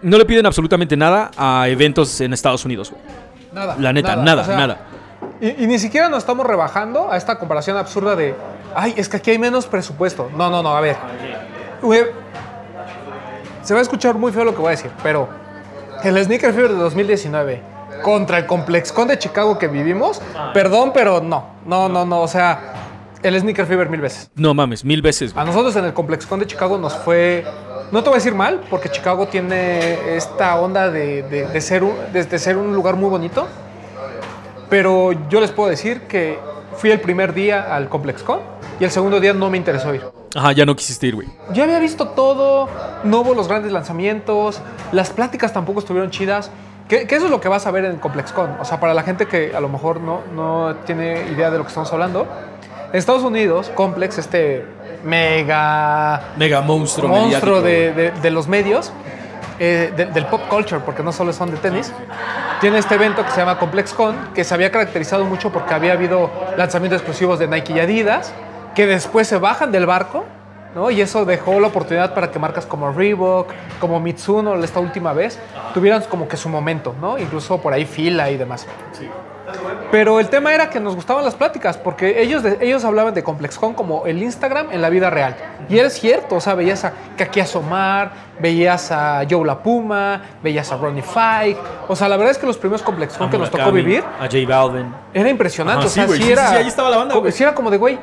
No 0.02 0.18
le 0.18 0.26
piden 0.26 0.44
absolutamente 0.44 0.98
nada 0.98 1.30
a 1.38 1.66
eventos 1.68 2.20
en 2.20 2.34
Estados 2.34 2.62
Unidos, 2.66 2.90
güey. 2.90 3.02
Nada. 3.54 3.74
La 3.80 3.94
neta, 3.94 4.16
nada, 4.16 4.46
nada. 4.54 4.80
Y, 5.40 5.66
ni 5.66 5.78
siquiera 5.78 6.10
nos 6.10 6.18
estamos 6.18 6.46
rebajando 6.46 7.10
a 7.10 7.16
esta 7.16 7.38
comparación 7.38 7.78
absurda 7.78 8.16
de, 8.16 8.34
ay, 8.74 8.92
es 8.98 9.08
que 9.08 9.16
aquí 9.16 9.30
hay 9.30 9.38
menos 9.38 9.66
presupuesto. 9.66 10.30
No, 10.36 10.50
no, 10.50 10.62
no, 10.62 10.76
a 10.76 10.82
ver. 10.82 10.96
Se 13.62 13.72
va 13.72 13.80
a 13.80 13.82
escuchar 13.82 14.14
muy 14.16 14.30
feo 14.30 14.44
lo 14.44 14.54
que 14.54 14.60
voy 14.60 14.68
a 14.68 14.70
decir, 14.72 14.90
pero 15.02 15.26
el 16.04 16.22
Sneaker 16.22 16.52
Fever 16.52 16.72
de 16.72 16.76
2019 16.76 17.75
contra 18.02 18.38
el 18.38 18.46
ComplexCon 18.46 19.08
de 19.08 19.18
Chicago 19.18 19.58
que 19.58 19.68
vivimos, 19.68 20.20
perdón, 20.52 20.92
pero 20.94 21.20
no, 21.20 21.50
no, 21.66 21.88
no, 21.88 22.04
no, 22.04 22.20
o 22.20 22.28
sea, 22.28 22.74
el 23.22 23.38
Sneaker 23.38 23.66
Fever 23.66 23.88
mil 23.88 24.00
veces. 24.00 24.30
No 24.34 24.54
mames, 24.54 24.84
mil 24.84 25.02
veces. 25.02 25.36
A 25.36 25.44
nosotros 25.44 25.74
en 25.76 25.84
el 25.84 25.92
ComplexCon 25.92 26.40
de 26.40 26.46
Chicago 26.46 26.78
nos 26.78 26.94
fue 26.94 27.44
no 27.92 28.02
te 28.02 28.08
voy 28.08 28.16
a 28.16 28.18
decir 28.18 28.34
mal, 28.34 28.62
porque 28.68 28.88
Chicago 28.88 29.28
tiene 29.28 30.16
esta 30.16 30.56
onda 30.56 30.90
de, 30.90 31.60
ser, 31.60 31.84
un, 31.84 31.94
de, 32.12 32.38
ser 32.38 32.56
un 32.56 32.74
lugar 32.74 32.96
muy 32.96 33.08
bonito, 33.08 33.46
pero 34.68 35.12
yo 35.28 35.40
les 35.40 35.52
puedo 35.52 35.70
decir 35.70 36.02
que 36.02 36.38
fui 36.76 36.90
el 36.90 37.00
primer 37.00 37.32
día 37.32 37.74
al 37.74 37.88
ComplexCon 37.88 38.40
y 38.80 38.84
el 38.84 38.90
segundo 38.90 39.20
día 39.20 39.32
no 39.32 39.50
me 39.50 39.56
interesó 39.56 39.94
ir. 39.94 40.02
Ajá, 40.34 40.52
ya 40.52 40.66
no 40.66 40.74
quisiste 40.74 41.06
ir, 41.06 41.14
güey. 41.14 41.28
Ya 41.52 41.62
había 41.62 41.78
visto 41.78 42.08
todo, 42.08 42.68
no 43.04 43.20
hubo 43.20 43.34
los 43.34 43.46
grandes 43.46 43.72
lanzamientos, 43.72 44.60
las 44.92 45.10
pláticas 45.10 45.52
tampoco 45.52 45.78
estuvieron 45.78 46.10
chidas. 46.10 46.50
Que, 46.88 47.06
eso 47.10 47.24
es 47.24 47.30
lo 47.30 47.40
que 47.40 47.48
vas 47.48 47.66
a 47.66 47.70
ver 47.70 47.84
en 47.84 47.96
ComplexCon. 47.96 48.58
O 48.60 48.64
sea, 48.64 48.78
para 48.78 48.94
la 48.94 49.02
gente 49.02 49.26
que 49.26 49.54
a 49.56 49.60
lo 49.60 49.68
mejor 49.68 50.00
no, 50.00 50.20
no 50.34 50.76
tiene 50.84 51.22
idea 51.32 51.50
de 51.50 51.58
lo 51.58 51.64
que 51.64 51.68
estamos 51.68 51.92
hablando, 51.92 52.26
en 52.92 52.96
Estados 52.96 53.22
Unidos, 53.24 53.70
Complex, 53.74 54.18
este 54.18 54.64
mega... 55.04 56.22
Mega 56.36 56.60
monstruo. 56.60 57.08
Monstruo 57.08 57.60
de, 57.60 58.12
de, 58.22 58.30
los 58.30 58.46
medios, 58.46 58.92
eh, 59.58 59.92
del 59.96 60.26
pop 60.26 60.42
culture, 60.48 60.80
porque 60.84 61.02
no 61.02 61.12
solo 61.12 61.32
son 61.32 61.50
de 61.50 61.56
tenis. 61.56 61.92
Tiene 62.60 62.78
este 62.78 62.94
evento 62.94 63.24
que 63.24 63.30
se 63.32 63.38
llama 63.38 63.58
ComplexCon, 63.58 64.30
que 64.34 64.44
se 64.44 64.54
había 64.54 64.70
caracterizado 64.70 65.24
mucho 65.24 65.50
porque 65.50 65.74
había 65.74 65.92
habido 65.92 66.30
lanzamientos 66.56 67.00
exclusivos 67.00 67.38
de 67.38 67.48
Nike 67.48 67.72
y 67.74 67.80
Adidas, 67.80 68.32
que 68.74 68.86
después 68.86 69.26
se 69.26 69.38
bajan 69.38 69.72
del 69.72 69.86
barco, 69.86 70.24
¿no? 70.74 70.90
Y 70.90 71.00
eso 71.00 71.24
dejó 71.24 71.60
la 71.60 71.68
oportunidad 71.68 72.14
para 72.14 72.30
que 72.30 72.38
marcas 72.38 72.66
como 72.66 72.92
Reebok, 72.92 73.48
como 73.80 74.00
Mitsuno, 74.00 74.54
esta 74.62 74.80
última 74.80 75.12
vez, 75.12 75.38
tuvieran 75.74 76.02
como 76.02 76.28
que 76.28 76.36
su 76.36 76.48
momento, 76.48 76.94
¿no? 77.00 77.18
Incluso 77.18 77.60
por 77.60 77.72
ahí 77.72 77.84
fila 77.84 78.30
y 78.30 78.36
demás. 78.36 78.66
Sí. 78.92 79.08
Pero 79.90 80.18
el 80.18 80.28
tema 80.28 80.52
era 80.52 80.68
que 80.68 80.80
nos 80.80 80.94
gustaban 80.94 81.24
las 81.24 81.34
pláticas, 81.34 81.76
porque 81.76 82.20
ellos, 82.20 82.42
ellos 82.60 82.84
hablaban 82.84 83.14
de 83.14 83.22
ComplexCon 83.22 83.74
como 83.74 84.06
el 84.06 84.22
Instagram 84.22 84.72
en 84.72 84.82
la 84.82 84.90
vida 84.90 85.10
real. 85.10 85.36
Y 85.68 85.78
era 85.78 85.90
cierto, 85.90 86.36
o 86.36 86.40
sea, 86.40 86.54
veías 86.54 86.84
a 86.84 86.92
Kaki 87.16 87.40
Asomar, 87.40 88.10
veías 88.40 88.90
a 88.90 89.22
Joe 89.28 89.46
La 89.46 89.58
Puma, 89.58 90.22
veías 90.42 90.70
a 90.72 90.76
Ronnie 90.76 91.02
Fike. 91.02 91.58
O 91.88 91.94
sea, 91.94 92.08
la 92.08 92.16
verdad 92.16 92.32
es 92.32 92.38
que 92.38 92.46
los 92.46 92.58
primeros 92.58 92.82
ComplexCon 92.82 93.30
que 93.30 93.38
nos 93.38 93.50
tocó 93.50 93.70
vivir. 93.70 94.02
A 94.18 94.24
J 94.24 94.38
Balvin. 94.46 94.92
Era 95.14 95.30
impresionante, 95.30 95.86
o 95.86 95.88
sea, 95.88 96.08
sí, 96.08 96.30
era. 96.30 96.50
ahí 96.50 96.66
estaba 96.66 96.90
la 96.90 96.96
banda. 96.98 97.14
Sí, 97.30 97.42
era 97.42 97.54
como 97.54 97.70
de, 97.70 97.76
güey, 97.76 97.98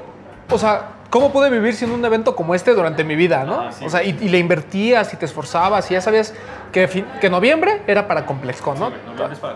o 0.49 0.57
sea, 0.57 0.83
¿cómo 1.13 1.31
pude 1.31 1.51
vivir 1.51 1.75
sin 1.75 1.91
un 1.91 2.03
evento 2.03 2.35
como 2.35 2.55
este 2.55 2.73
durante 2.73 3.03
mi 3.03 3.15
vida, 3.15 3.43
no? 3.43 3.69
o 3.85 3.89
sea, 3.89 4.01
y, 4.01 4.13
le 4.13 4.39
invertías 4.39 5.13
y 5.13 5.17
te 5.17 5.25
esforzabas 5.25 5.91
y 5.91 5.93
ya 5.93 6.01
sabías 6.01 6.33
que, 6.71 7.05
que 7.21 7.29
noviembre 7.29 7.83
era 7.85 8.07
para 8.07 8.25
ComplexCon, 8.25 8.79
¿no? 8.79 8.91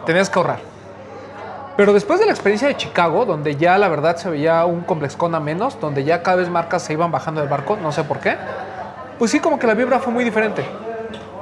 Tenías 0.06 0.30
que 0.30 0.38
ahorrar. 0.38 0.60
Pero 1.76 1.94
después 1.94 2.20
de 2.20 2.28
la 2.28 2.32
experiencia 2.32 2.68
de 2.68 2.78
Chicago, 2.78 3.26
donde 3.26 3.56
ya 3.56 3.76
la 3.80 3.88
verdad 3.88 4.18
se 4.18 4.30
veía 4.30 4.64
un 4.66 4.82
ComplexCon 4.82 5.34
a 5.34 5.40
menos, 5.40 5.80
donde 5.82 6.04
ya 6.04 6.22
cada 6.22 6.38
vez 6.38 6.48
marcas 6.48 6.84
se 6.84 6.94
iban 6.94 7.10
bajando 7.12 7.42
del 7.42 7.50
barco, 7.50 7.76
no 7.82 7.92
sé 7.92 8.04
por 8.04 8.20
qué, 8.20 8.36
pues 9.18 9.32
sí, 9.32 9.40
como 9.40 9.58
que 9.58 9.66
la 9.66 9.74
vibra 9.74 9.98
fue 9.98 10.14
muy 10.14 10.24
diferente. 10.24 10.64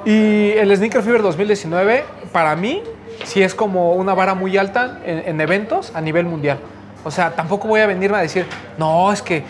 Y 0.06 0.52
el 0.52 0.74
Sneaker 0.74 1.04
Fever 1.04 1.24
2019, 1.24 2.06
para 2.32 2.56
mí, 2.56 2.82
sí 3.26 3.44
es 3.44 3.54
como 3.54 3.92
una 3.96 4.14
vara 4.14 4.34
muy 4.34 4.56
alta 4.58 5.02
en, 5.04 5.42
eventos 5.42 5.94
a 5.94 6.00
nivel 6.00 6.26
mundial. 6.26 6.58
O 7.04 7.12
sea, 7.12 7.32
tampoco 7.32 7.68
voy 7.68 7.82
a 7.82 7.86
venirme 7.86 8.18
a 8.18 8.22
decir, 8.22 8.46
no, 8.78 9.12
es 9.12 9.22
que 9.22 9.44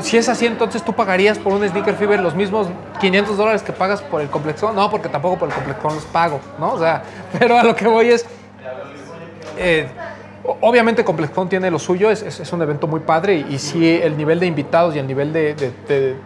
si 0.00 0.16
es 0.16 0.28
así, 0.28 0.46
entonces 0.46 0.82
tú 0.82 0.92
pagarías 0.92 1.38
por 1.38 1.52
un 1.52 1.68
Sneaker 1.68 1.94
Fever 1.94 2.20
los 2.20 2.34
mismos 2.34 2.68
500 3.00 3.36
dólares 3.36 3.62
que 3.62 3.72
pagas 3.72 4.00
por 4.00 4.20
el 4.20 4.28
ComplexCon. 4.28 4.74
No, 4.74 4.90
porque 4.90 5.08
tampoco 5.08 5.38
por 5.38 5.48
el 5.48 5.54
ComplexCon 5.54 5.94
los 5.94 6.04
pago, 6.04 6.40
¿no? 6.58 6.72
O 6.72 6.78
sea, 6.78 7.02
pero 7.38 7.58
a 7.58 7.62
lo 7.62 7.76
que 7.76 7.86
voy 7.86 8.08
es 8.08 8.26
eh, 9.58 9.86
obviamente 10.60 11.04
ComplexCon 11.04 11.48
tiene 11.48 11.70
lo 11.70 11.78
suyo, 11.78 12.10
es, 12.10 12.52
un 12.52 12.62
evento 12.62 12.86
muy 12.86 13.00
padre 13.00 13.44
y, 13.48 13.58
sí 13.58 14.00
el 14.02 14.16
nivel 14.16 14.40
de 14.40 14.46
invitados 14.46 14.96
y 14.96 14.98
el 14.98 15.06
nivel 15.06 15.32
de, 15.32 16.16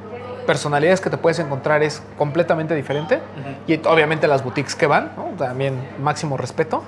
personalidades 0.46 1.00
que 1.00 1.08
te 1.08 1.16
puedes 1.16 1.38
encontrar 1.38 1.82
es 1.82 2.02
completamente 2.18 2.74
diferente. 2.74 3.20
Y 3.66 3.80
obviamente 3.86 4.28
las 4.28 4.44
boutiques 4.44 4.74
que 4.74 4.86
van, 4.86 5.10
también 5.38 5.78
máximo 5.98 6.36
respeto. 6.36 6.82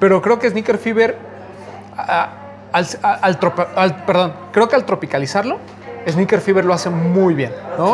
Pero 0.00 0.20
creo 0.20 0.38
que 0.38 0.50
Sneaker 0.50 0.76
Fever, 0.76 1.16
al, 2.72 3.38
perdón, 4.06 4.34
creo 4.52 4.68
que 4.68 4.76
al 4.76 4.84
tropicalizarlo, 4.84 5.58
Sneaker 6.06 6.40
Fever 6.40 6.64
lo 6.64 6.72
hace 6.72 6.90
muy 6.90 7.34
bien, 7.34 7.52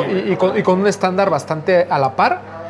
y, 0.09 0.33
y 0.33 0.63
con 0.63 0.81
un 0.81 0.87
estándar 0.87 1.31
bastante 1.31 1.87
a 1.89 1.99
la 1.99 2.15
par 2.15 2.63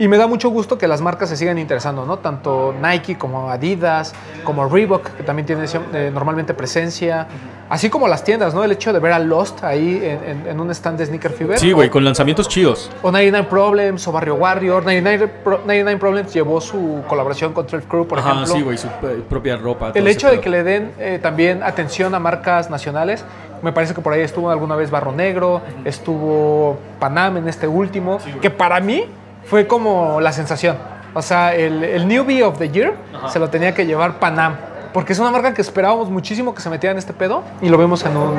y 0.00 0.08
me 0.08 0.16
da 0.16 0.26
mucho 0.26 0.48
gusto 0.48 0.78
que 0.78 0.88
las 0.88 1.02
marcas 1.02 1.28
se 1.28 1.36
sigan 1.36 1.58
interesando, 1.58 2.06
¿no? 2.06 2.20
Tanto 2.20 2.74
Nike 2.80 3.18
como 3.18 3.50
Adidas, 3.50 4.14
como 4.44 4.66
Reebok, 4.66 5.10
que 5.10 5.22
también 5.22 5.44
tiene 5.44 5.66
eh, 5.92 6.10
normalmente 6.10 6.54
presencia, 6.54 7.26
así 7.68 7.90
como 7.90 8.08
las 8.08 8.24
tiendas, 8.24 8.54
¿no? 8.54 8.64
El 8.64 8.72
hecho 8.72 8.94
de 8.94 8.98
ver 8.98 9.12
a 9.12 9.18
Lost 9.18 9.62
ahí 9.62 10.00
en, 10.02 10.58
un 10.58 10.70
stand 10.70 10.96
de 10.96 11.04
Sneaker 11.04 11.32
Fever. 11.32 11.58
Sí, 11.58 11.72
güey, 11.72 11.90
con 11.90 12.02
lanzamientos 12.02 12.48
chidos. 12.48 12.90
O 13.02 13.12
99 13.12 13.46
Problems, 13.50 14.08
o 14.08 14.12
Barrio 14.12 14.36
Warrior. 14.36 14.82
99, 14.84 15.98
Problems 15.98 16.32
llevó 16.32 16.62
su 16.62 17.02
colaboración 17.06 17.52
con 17.52 17.66
Trail 17.66 17.84
Crew, 17.84 18.06
por 18.06 18.20
ejemplo. 18.20 18.46
sí, 18.46 18.62
güey, 18.62 18.78
su 18.78 18.86
eh, 18.86 19.22
propia 19.28 19.58
ropa. 19.58 19.92
El 19.94 20.08
hecho 20.08 20.30
de 20.30 20.40
que 20.40 20.48
le 20.48 20.62
den 20.62 20.92
eh, 20.98 21.18
también 21.22 21.62
atención 21.62 22.14
a 22.14 22.18
marcas 22.18 22.70
nacionales, 22.70 23.22
me 23.62 23.72
parece 23.72 23.94
que 23.94 24.00
por 24.00 24.12
ahí 24.12 24.20
estuvo 24.20 24.50
alguna 24.50 24.76
vez 24.76 24.90
Barro 24.90 25.12
Negro, 25.12 25.62
estuvo 25.84 26.78
Panam 26.98 27.36
en 27.38 27.48
este 27.48 27.66
último, 27.66 28.18
que 28.40 28.50
para 28.50 28.80
mí 28.80 29.04
fue 29.44 29.66
como 29.66 30.20
la 30.20 30.32
sensación. 30.32 30.76
O 31.14 31.22
sea, 31.22 31.54
el, 31.54 31.82
el 31.82 32.06
Newbie 32.06 32.42
of 32.42 32.58
the 32.58 32.68
Year 32.68 32.94
se 33.28 33.38
lo 33.38 33.50
tenía 33.50 33.74
que 33.74 33.86
llevar 33.86 34.18
Panam. 34.18 34.70
Porque 34.92 35.12
es 35.12 35.18
una 35.20 35.30
marca 35.30 35.54
que 35.54 35.62
esperábamos 35.62 36.10
muchísimo 36.10 36.54
que 36.54 36.60
se 36.60 36.68
metiera 36.68 36.92
en 36.92 36.98
este 36.98 37.12
pedo 37.12 37.44
y 37.62 37.68
lo 37.68 37.78
vemos 37.78 38.04
en 38.04 38.16
un, 38.16 38.36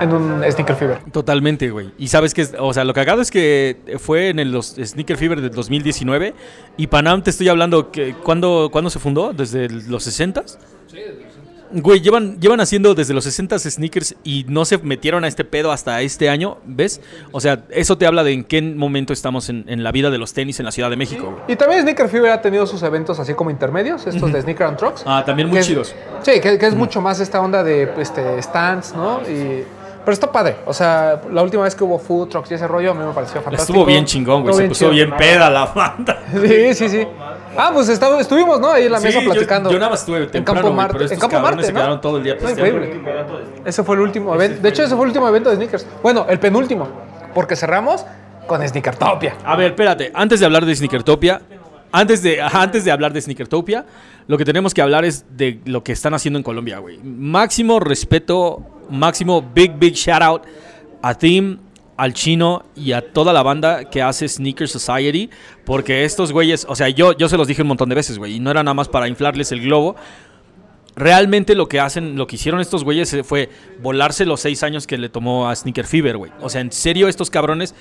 en 0.00 0.12
un 0.12 0.42
Sneaker 0.50 0.74
Fever. 0.74 0.98
Totalmente, 1.12 1.70
güey. 1.70 1.92
Y 1.98 2.08
sabes 2.08 2.34
que, 2.34 2.48
o 2.58 2.74
sea, 2.74 2.84
lo 2.84 2.92
cagado 2.92 3.22
es 3.22 3.30
que 3.30 3.76
fue 3.98 4.30
en 4.30 4.40
el, 4.40 4.50
los 4.50 4.74
Sneaker 4.74 5.16
Fever 5.16 5.40
del 5.40 5.50
2019 5.50 6.34
y 6.76 6.86
Panam 6.88 7.22
te 7.22 7.30
estoy 7.30 7.48
hablando, 7.48 7.92
que 7.92 8.14
¿cuándo, 8.14 8.70
¿cuándo 8.72 8.90
se 8.90 8.98
fundó? 8.98 9.32
¿Desde 9.32 9.68
los 9.68 10.06
60s? 10.06 10.58
Sí, 10.88 10.96
desde 10.96 11.22
los 11.22 11.32
60 11.34 11.37
Güey, 11.70 12.00
llevan, 12.00 12.40
llevan 12.40 12.60
haciendo 12.60 12.94
desde 12.94 13.14
los 13.14 13.24
60 13.24 13.58
sneakers 13.58 14.14
y 14.24 14.44
no 14.48 14.64
se 14.64 14.78
metieron 14.78 15.24
a 15.24 15.28
este 15.28 15.44
pedo 15.44 15.72
hasta 15.72 16.00
este 16.02 16.28
año, 16.28 16.58
¿ves? 16.64 17.00
O 17.32 17.40
sea, 17.40 17.64
eso 17.70 17.98
te 17.98 18.06
habla 18.06 18.24
de 18.24 18.32
en 18.32 18.44
qué 18.44 18.62
momento 18.62 19.12
estamos 19.12 19.48
en, 19.48 19.64
en 19.68 19.82
la 19.82 19.92
vida 19.92 20.10
de 20.10 20.18
los 20.18 20.32
tenis 20.32 20.58
en 20.60 20.66
la 20.66 20.72
Ciudad 20.72 20.90
de 20.90 20.96
México. 20.96 21.30
güey. 21.30 21.52
Y 21.52 21.56
también 21.56 21.82
Sneaker 21.82 22.08
Fever 22.08 22.30
ha 22.30 22.40
tenido 22.40 22.66
sus 22.66 22.82
eventos 22.82 23.18
así 23.20 23.34
como 23.34 23.50
intermedios, 23.50 24.06
estos 24.06 24.32
de 24.32 24.42
Sneaker 24.42 24.66
and 24.66 24.76
Trucks. 24.78 25.02
Ah, 25.06 25.22
también 25.24 25.48
muy 25.48 25.60
chidos. 25.60 25.94
Sí, 26.22 26.40
que, 26.40 26.58
que 26.58 26.66
es 26.66 26.74
mucho 26.74 27.00
más 27.00 27.20
esta 27.20 27.40
onda 27.40 27.62
de 27.62 27.90
este, 27.98 28.42
stands, 28.42 28.94
¿no? 28.94 29.20
Y, 29.22 29.64
pero 30.08 30.14
está 30.14 30.32
padre. 30.32 30.56
O 30.64 30.72
sea, 30.72 31.20
la 31.30 31.42
última 31.42 31.64
vez 31.64 31.74
que 31.74 31.84
hubo 31.84 31.98
food 31.98 32.28
trucks 32.28 32.50
y 32.50 32.54
ese 32.54 32.66
rollo 32.66 32.92
a 32.92 32.94
mí 32.94 33.04
me 33.04 33.12
pareció 33.12 33.42
fantástico. 33.42 33.74
Estuvo 33.74 33.84
bien 33.84 34.06
chingón, 34.06 34.42
güey. 34.42 34.54
Se 34.54 34.68
puso 34.68 34.78
chido. 34.86 34.92
bien 34.92 35.14
peda 35.18 35.50
la 35.50 35.66
banda. 35.66 36.22
Sí, 36.32 36.72
sí, 36.72 36.88
sí. 36.88 37.06
Ah, 37.54 37.72
pues 37.74 37.90
estuvimos, 37.90 38.58
¿no? 38.58 38.70
Ahí 38.70 38.86
en 38.86 38.92
la 38.92 39.00
mesa 39.00 39.20
Sí, 39.20 39.26
platicando. 39.26 39.70
Yo, 39.70 39.78
nada 39.78 39.90
más 39.90 40.00
estuve 40.00 40.22
en 40.22 40.30
temprano, 40.30 40.60
Campo 40.62 40.68
güey, 40.68 40.76
Marte. 40.78 40.98
pero 40.98 41.12
En 41.12 41.20
Campo 41.20 41.40
Marte, 41.40 41.62
se 41.62 41.72
¿no? 41.74 41.78
quedaron 41.78 42.00
todo 42.00 42.16
el 42.16 42.24
día 42.24 42.36
No, 42.40 42.48
increíble. 42.48 43.02
Ese 43.66 43.84
fue 43.84 43.96
el 43.96 44.00
último 44.00 44.34
evento. 44.34 44.62
De 44.62 44.68
hecho, 44.70 44.82
ese 44.82 44.94
fue 44.96 45.04
el 45.04 45.08
último 45.08 45.28
evento 45.28 45.50
de 45.50 45.56
sneakers. 45.56 45.86
Bueno, 46.02 46.24
el 46.26 46.38
penúltimo. 46.38 46.88
Porque 47.34 47.54
cerramos 47.54 48.06
con 48.46 48.66
Sneakertopia. 48.66 49.36
A 49.44 49.56
ver, 49.56 49.72
espérate. 49.72 50.10
Antes 50.14 50.40
de 50.40 50.46
hablar 50.46 50.64
de 50.64 50.74
Sneakertopia, 50.74 51.42
antes 51.92 52.22
de, 52.22 52.40
antes 52.40 52.86
de 52.86 52.92
hablar 52.92 53.12
de 53.12 53.20
Sneakertopia, 53.20 53.84
lo 54.26 54.38
que 54.38 54.46
tenemos 54.46 54.72
que 54.72 54.80
hablar 54.80 55.04
es 55.04 55.26
de 55.36 55.60
lo 55.66 55.82
que 55.84 55.92
están 55.92 56.14
haciendo 56.14 56.38
en 56.38 56.42
Colombia, 56.42 56.78
güey. 56.78 56.98
Máximo 57.02 57.78
respeto, 57.78 58.77
máximo 58.90 59.42
big, 59.54 59.78
big 59.78 59.94
shout 59.94 60.22
out 60.22 60.42
a 61.02 61.14
Tim, 61.14 61.58
al 61.96 62.12
chino 62.14 62.64
y 62.76 62.92
a 62.92 63.12
toda 63.12 63.32
la 63.32 63.42
banda 63.42 63.90
que 63.90 64.02
hace 64.02 64.28
Sneaker 64.28 64.68
Society. 64.68 65.30
Porque 65.64 66.04
estos 66.04 66.32
güeyes, 66.32 66.64
o 66.68 66.76
sea, 66.76 66.88
yo, 66.88 67.16
yo 67.16 67.28
se 67.28 67.36
los 67.36 67.48
dije 67.48 67.62
un 67.62 67.68
montón 67.68 67.88
de 67.88 67.94
veces, 67.96 68.18
güey. 68.18 68.34
Y 68.36 68.40
no 68.40 68.50
era 68.50 68.62
nada 68.62 68.74
más 68.74 68.88
para 68.88 69.08
inflarles 69.08 69.50
el 69.52 69.60
globo. 69.62 69.96
Realmente 70.96 71.54
lo 71.54 71.68
que 71.68 71.78
hacen, 71.78 72.16
lo 72.16 72.26
que 72.26 72.34
hicieron 72.36 72.60
estos 72.60 72.82
güeyes 72.82 73.12
eh, 73.14 73.22
fue 73.22 73.50
volarse 73.80 74.26
los 74.26 74.40
seis 74.40 74.64
años 74.64 74.86
que 74.86 74.98
le 74.98 75.08
tomó 75.08 75.48
a 75.48 75.54
Sneaker 75.54 75.86
Fever, 75.86 76.16
güey. 76.16 76.32
O 76.40 76.48
sea, 76.48 76.60
en 76.60 76.72
serio, 76.72 77.06
estos 77.06 77.30
cabrones 77.30 77.74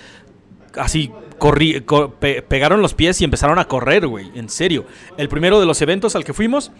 así 0.75 1.11
corrí, 1.39 1.81
co- 1.81 2.11
pe- 2.11 2.43
pegaron 2.43 2.81
los 2.83 2.93
pies 2.93 3.19
y 3.21 3.23
empezaron 3.23 3.57
a 3.57 3.65
correr, 3.65 4.05
güey. 4.05 4.29
En 4.35 4.49
serio. 4.49 4.85
El 5.17 5.29
primero 5.29 5.59
de 5.59 5.65
los 5.65 5.81
eventos 5.81 6.15
al 6.15 6.23
que 6.23 6.33
fuimos, 6.33 6.71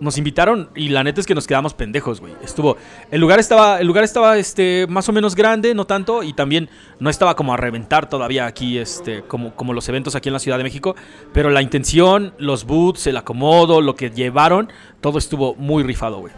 nos 0.00 0.18
invitaron 0.18 0.70
y 0.74 0.88
la 0.88 1.04
neta 1.04 1.20
es 1.20 1.26
que 1.26 1.34
nos 1.34 1.46
quedamos 1.46 1.74
pendejos, 1.74 2.20
güey. 2.20 2.34
Estuvo. 2.42 2.76
El 3.10 3.20
lugar 3.20 3.38
estaba, 3.38 3.80
el 3.80 3.86
lugar 3.86 4.04
estaba 4.04 4.36
este, 4.36 4.86
más 4.88 5.08
o 5.08 5.12
menos 5.12 5.34
grande, 5.34 5.74
no 5.74 5.86
tanto, 5.86 6.22
y 6.22 6.32
también 6.32 6.68
no 6.98 7.10
estaba 7.10 7.36
como 7.36 7.54
a 7.54 7.56
reventar 7.56 8.08
todavía 8.08 8.46
aquí, 8.46 8.78
este, 8.78 9.22
como, 9.22 9.54
como 9.54 9.72
los 9.72 9.88
eventos 9.88 10.14
aquí 10.14 10.28
en 10.28 10.34
la 10.34 10.38
Ciudad 10.38 10.58
de 10.58 10.64
México. 10.64 10.96
Pero 11.32 11.50
la 11.50 11.62
intención, 11.62 12.34
los 12.38 12.64
boots, 12.64 13.06
el 13.06 13.16
acomodo, 13.16 13.80
lo 13.80 13.94
que 13.94 14.10
llevaron, 14.10 14.70
todo 15.00 15.18
estuvo 15.18 15.54
muy 15.54 15.82
rifado, 15.82 16.18
güey. 16.18 16.32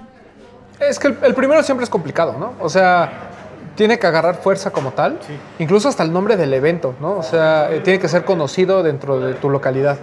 Es 0.78 0.98
que 0.98 1.09
el, 1.09 1.18
el 1.23 1.35
primero 1.35 1.62
siempre 1.62 1.85
es 1.85 1.90
complicado, 1.90 2.36
¿no? 2.39 2.52
O 2.60 2.68
sea, 2.68 3.31
tiene 3.77 3.98
que 3.98 4.06
agarrar 4.06 4.36
fuerza 4.36 4.70
como 4.70 4.93
tal, 4.93 5.18
incluso 5.59 5.89
hasta 5.89 6.02
el 6.02 6.12
nombre 6.12 6.36
del 6.36 6.52
evento, 6.52 6.94
¿no? 7.01 7.16
O 7.16 7.23
sea, 7.23 7.73
eh, 7.73 7.81
tiene 7.81 7.98
que 7.98 8.09
ser 8.09 8.24
conocido 8.24 8.82
dentro 8.82 9.18
de 9.20 9.35
tu 9.35 9.48
localidad. 9.48 9.98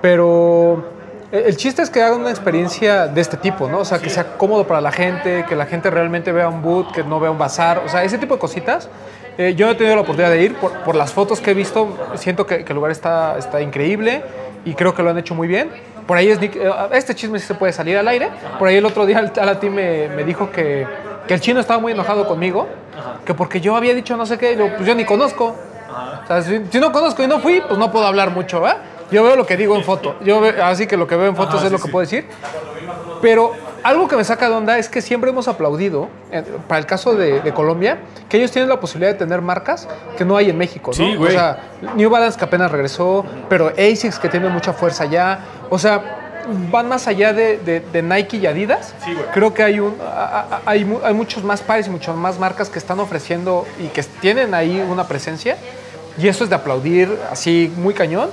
Pero 0.00 0.97
el 1.30 1.56
chiste 1.56 1.82
es 1.82 1.90
que 1.90 2.02
hagan 2.02 2.20
una 2.20 2.30
experiencia 2.30 3.06
de 3.06 3.20
este 3.20 3.36
tipo, 3.36 3.68
¿no? 3.68 3.80
O 3.80 3.84
sea, 3.84 3.98
que 3.98 4.08
sea 4.08 4.36
cómodo 4.38 4.66
para 4.66 4.80
la 4.80 4.92
gente, 4.92 5.44
que 5.46 5.54
la 5.56 5.66
gente 5.66 5.90
realmente 5.90 6.32
vea 6.32 6.48
un 6.48 6.62
boot, 6.62 6.92
que 6.92 7.04
no 7.04 7.20
vea 7.20 7.30
un 7.30 7.38
bazar, 7.38 7.82
o 7.84 7.88
sea, 7.88 8.02
ese 8.02 8.16
tipo 8.16 8.34
de 8.34 8.40
cositas. 8.40 8.88
Eh, 9.36 9.54
yo 9.54 9.66
no 9.66 9.72
he 9.72 9.74
tenido 9.74 9.94
la 9.94 10.02
oportunidad 10.02 10.32
de 10.32 10.42
ir, 10.42 10.56
por, 10.56 10.72
por 10.80 10.96
las 10.96 11.12
fotos 11.12 11.40
que 11.40 11.50
he 11.50 11.54
visto, 11.54 11.96
siento 12.14 12.46
que, 12.46 12.64
que 12.64 12.72
el 12.72 12.76
lugar 12.76 12.90
está, 12.90 13.36
está 13.38 13.60
increíble 13.60 14.22
y 14.64 14.74
creo 14.74 14.94
que 14.94 15.02
lo 15.02 15.10
han 15.10 15.18
hecho 15.18 15.34
muy 15.34 15.46
bien. 15.46 15.70
Por 16.06 16.16
ahí 16.16 16.28
es, 16.28 16.40
eh, 16.40 16.70
este 16.92 17.14
chisme 17.14 17.38
sí 17.38 17.46
se 17.46 17.54
puede 17.54 17.72
salir 17.72 17.98
al 17.98 18.08
aire. 18.08 18.30
Por 18.58 18.66
ahí 18.66 18.76
el 18.76 18.86
otro 18.86 19.04
día 19.04 19.18
Alati 19.18 19.68
me, 19.68 20.08
me 20.08 20.24
dijo 20.24 20.50
que, 20.50 20.86
que 21.26 21.34
el 21.34 21.40
chino 21.40 21.60
estaba 21.60 21.78
muy 21.78 21.92
enojado 21.92 22.26
conmigo, 22.26 22.66
que 23.26 23.34
porque 23.34 23.60
yo 23.60 23.76
había 23.76 23.94
dicho 23.94 24.16
no 24.16 24.24
sé 24.24 24.38
qué, 24.38 24.52
y 24.52 24.56
digo, 24.56 24.70
pues 24.74 24.88
yo 24.88 24.94
ni 24.94 25.04
conozco. 25.04 25.54
O 26.24 26.26
sea, 26.26 26.42
si, 26.42 26.64
si 26.70 26.80
no 26.80 26.90
conozco 26.90 27.22
y 27.22 27.26
no 27.26 27.38
fui, 27.38 27.60
pues 27.60 27.78
no 27.78 27.92
puedo 27.92 28.06
hablar 28.06 28.30
mucho, 28.30 28.62
¿verdad? 28.62 28.78
Yo 29.10 29.22
veo 29.24 29.36
lo 29.36 29.46
que 29.46 29.56
digo 29.56 29.74
en 29.76 29.84
foto. 29.84 30.16
Yo 30.22 30.40
ve- 30.40 30.60
así 30.62 30.86
que 30.86 30.96
lo 30.96 31.06
que 31.06 31.16
veo 31.16 31.26
en 31.28 31.36
fotos 31.36 31.62
es 31.64 31.72
lo 31.72 31.78
que 31.78 31.88
puedo 31.90 32.00
decir. 32.04 32.26
Pero 33.22 33.52
algo 33.82 34.06
que 34.08 34.16
me 34.16 34.24
saca 34.24 34.48
de 34.48 34.54
onda 34.54 34.78
es 34.78 34.88
que 34.88 35.00
siempre 35.02 35.30
hemos 35.30 35.48
aplaudido, 35.48 36.08
eh, 36.30 36.42
para 36.68 36.78
el 36.78 36.86
caso 36.86 37.14
de, 37.14 37.40
de 37.40 37.52
Colombia, 37.52 37.98
que 38.28 38.36
ellos 38.36 38.50
tienen 38.50 38.68
la 38.68 38.80
posibilidad 38.80 39.12
de 39.12 39.18
tener 39.18 39.40
marcas 39.42 39.88
que 40.16 40.24
no 40.24 40.36
hay 40.36 40.50
en 40.50 40.58
México, 40.58 40.90
¿no? 40.90 40.96
Sí, 40.96 41.14
güey. 41.16 41.30
O 41.30 41.38
sea, 41.38 41.58
New 41.96 42.10
Balance 42.10 42.38
que 42.38 42.44
apenas 42.44 42.70
regresó, 42.70 43.24
pero 43.48 43.68
ASICS 43.76 44.18
que 44.18 44.28
tiene 44.28 44.48
mucha 44.48 44.72
fuerza 44.72 45.04
ya. 45.06 45.40
O 45.70 45.78
sea, 45.78 46.44
van 46.70 46.88
más 46.88 47.06
allá 47.08 47.32
de, 47.32 47.58
de- 47.58 47.80
de 47.80 48.02
Nike 48.02 48.36
y 48.38 48.46
Adidas. 48.46 48.94
Creo 49.32 49.52
que 49.52 49.62
hay, 49.62 49.80
un, 49.80 49.96
hay, 50.64 51.00
hay 51.04 51.14
muchos 51.14 51.42
más 51.44 51.60
pares 51.60 51.86
y 51.88 51.90
muchas 51.90 52.14
más 52.16 52.38
marcas 52.38 52.68
que 52.70 52.78
están 52.78 53.00
ofreciendo 53.00 53.66
y 53.82 53.88
que 53.88 54.02
tienen 54.02 54.54
ahí 54.54 54.84
una 54.88 55.08
presencia. 55.08 55.56
Y 56.18 56.26
eso 56.28 56.44
es 56.44 56.50
de 56.50 56.56
aplaudir 56.56 57.16
así 57.30 57.72
muy 57.76 57.94
cañón. 57.94 58.30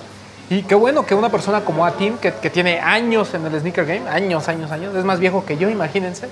Y 0.50 0.64
qué 0.64 0.76
bueno 0.76 1.06
que 1.06 1.16
una 1.16 1.30
persona 1.30 1.62
como 1.62 1.86
Atim, 1.86 2.18
que, 2.18 2.34
que 2.34 2.50
tiene 2.50 2.80
años 2.80 3.34
en 3.34 3.46
el 3.46 3.60
sneaker 3.60 3.86
game, 3.86 4.08
años, 4.08 4.48
años, 4.48 4.72
años, 4.72 4.96
es 4.96 5.04
más 5.04 5.20
viejo 5.20 5.44
que 5.44 5.58
yo, 5.58 5.70
imagínense, 5.70 6.30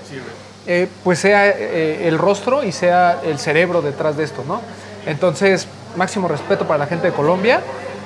eh, 0.66 0.88
pues 1.02 1.18
sea 1.18 1.48
eh, 1.48 2.06
el 2.06 2.18
rostro 2.18 2.62
y 2.62 2.70
sea 2.70 3.20
el 3.24 3.38
cerebro 3.38 3.82
detrás 3.82 4.16
de 4.16 4.24
esto, 4.24 4.44
¿no? 4.46 4.60
Entonces, 5.06 5.66
máximo 5.96 6.28
respeto 6.28 6.66
para 6.66 6.78
la 6.78 6.86
gente 6.86 7.08
de 7.08 7.12
Colombia. 7.12 7.60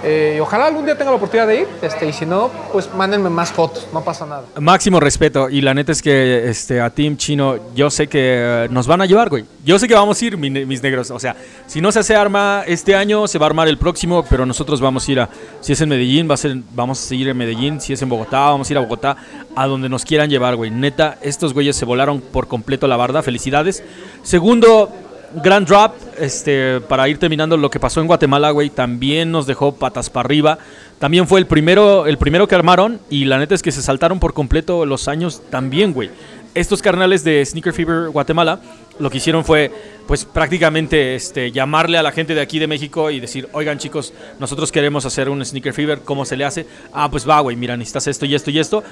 Eh, 0.04 0.38
ojalá 0.40 0.66
algún 0.66 0.84
día 0.84 0.96
tenga 0.96 1.10
la 1.10 1.16
oportunidad 1.16 1.46
de 1.46 1.60
ir, 1.62 1.68
este, 1.82 2.08
y 2.08 2.12
si 2.12 2.24
no, 2.24 2.50
pues 2.72 2.92
mándenme 2.94 3.30
más 3.30 3.50
fotos, 3.50 3.88
no 3.92 4.02
pasa 4.04 4.26
nada. 4.26 4.44
Máximo 4.60 5.00
respeto. 5.00 5.48
Y 5.50 5.60
la 5.60 5.74
neta 5.74 5.92
es 5.92 6.02
que 6.02 6.48
este, 6.48 6.80
a 6.80 6.90
Team 6.90 7.16
Chino, 7.16 7.56
yo 7.74 7.90
sé 7.90 8.06
que 8.06 8.64
eh, 8.64 8.68
nos 8.70 8.86
van 8.86 9.00
a 9.00 9.06
llevar, 9.06 9.28
güey. 9.28 9.44
Yo 9.64 9.78
sé 9.78 9.88
que 9.88 9.94
vamos 9.94 10.20
a 10.20 10.24
ir, 10.24 10.36
mis 10.36 10.82
negros. 10.82 11.10
O 11.10 11.18
sea, 11.18 11.36
si 11.66 11.80
no 11.80 11.90
se 11.90 11.98
hace 11.98 12.14
arma 12.14 12.62
este 12.66 12.94
año, 12.94 13.26
se 13.26 13.38
va 13.38 13.46
a 13.46 13.48
armar 13.48 13.68
el 13.68 13.76
próximo, 13.76 14.24
pero 14.28 14.46
nosotros 14.46 14.80
vamos 14.80 15.06
a 15.08 15.12
ir 15.12 15.20
a. 15.20 15.28
Si 15.60 15.72
es 15.72 15.80
en 15.80 15.88
Medellín, 15.88 16.28
va 16.30 16.34
a 16.34 16.38
ser, 16.38 16.56
vamos 16.74 17.02
a 17.02 17.06
seguir 17.06 17.28
en 17.28 17.36
Medellín. 17.36 17.80
Si 17.80 17.92
es 17.92 18.00
en 18.00 18.08
Bogotá, 18.08 18.40
vamos 18.40 18.70
a 18.70 18.72
ir 18.72 18.78
a 18.78 18.80
Bogotá, 18.80 19.16
a 19.56 19.66
donde 19.66 19.88
nos 19.88 20.04
quieran 20.04 20.30
llevar, 20.30 20.56
güey. 20.56 20.70
Neta, 20.70 21.18
estos 21.22 21.52
güeyes 21.52 21.76
se 21.76 21.84
volaron 21.84 22.20
por 22.20 22.46
completo 22.46 22.86
la 22.86 22.96
barda. 22.96 23.22
Felicidades. 23.22 23.82
Segundo. 24.22 24.90
Grand 25.34 25.66
drop, 25.66 25.94
este, 26.18 26.80
para 26.80 27.08
ir 27.08 27.18
terminando 27.18 27.56
lo 27.56 27.70
que 27.70 27.78
pasó 27.78 28.00
en 28.00 28.06
Guatemala, 28.06 28.50
güey, 28.50 28.70
también 28.70 29.30
nos 29.30 29.46
dejó 29.46 29.74
patas 29.74 30.08
para 30.08 30.26
arriba. 30.26 30.58
También 30.98 31.28
fue 31.28 31.38
el 31.38 31.46
primero, 31.46 32.06
el 32.06 32.16
primero 32.16 32.48
que 32.48 32.54
armaron 32.54 32.98
y 33.10 33.26
la 33.26 33.38
neta 33.38 33.54
es 33.54 33.62
que 33.62 33.70
se 33.70 33.82
saltaron 33.82 34.20
por 34.20 34.32
completo 34.32 34.86
los 34.86 35.06
años 35.06 35.42
también, 35.50 35.92
güey. 35.92 36.10
Estos 36.54 36.80
carnales 36.80 37.24
de 37.24 37.44
Sneaker 37.44 37.72
Fever 37.72 38.08
Guatemala 38.08 38.60
lo 38.98 39.10
que 39.10 39.18
hicieron 39.18 39.44
fue, 39.44 39.70
pues 40.06 40.24
prácticamente, 40.24 41.14
este, 41.14 41.52
llamarle 41.52 41.98
a 41.98 42.02
la 42.02 42.10
gente 42.10 42.34
de 42.34 42.40
aquí 42.40 42.58
de 42.58 42.66
México 42.66 43.10
y 43.10 43.20
decir, 43.20 43.48
oigan 43.52 43.78
chicos, 43.78 44.12
nosotros 44.38 44.72
queremos 44.72 45.04
hacer 45.04 45.28
un 45.28 45.44
Sneaker 45.44 45.72
Fever, 45.72 46.00
¿cómo 46.00 46.24
se 46.24 46.36
le 46.36 46.44
hace? 46.44 46.66
Ah, 46.92 47.10
pues 47.10 47.28
va, 47.28 47.40
güey, 47.40 47.54
mira, 47.54 47.76
necesitas 47.76 48.06
esto 48.08 48.26
y 48.26 48.34
esto 48.34 48.50
y 48.50 48.58
esto. 48.58 48.82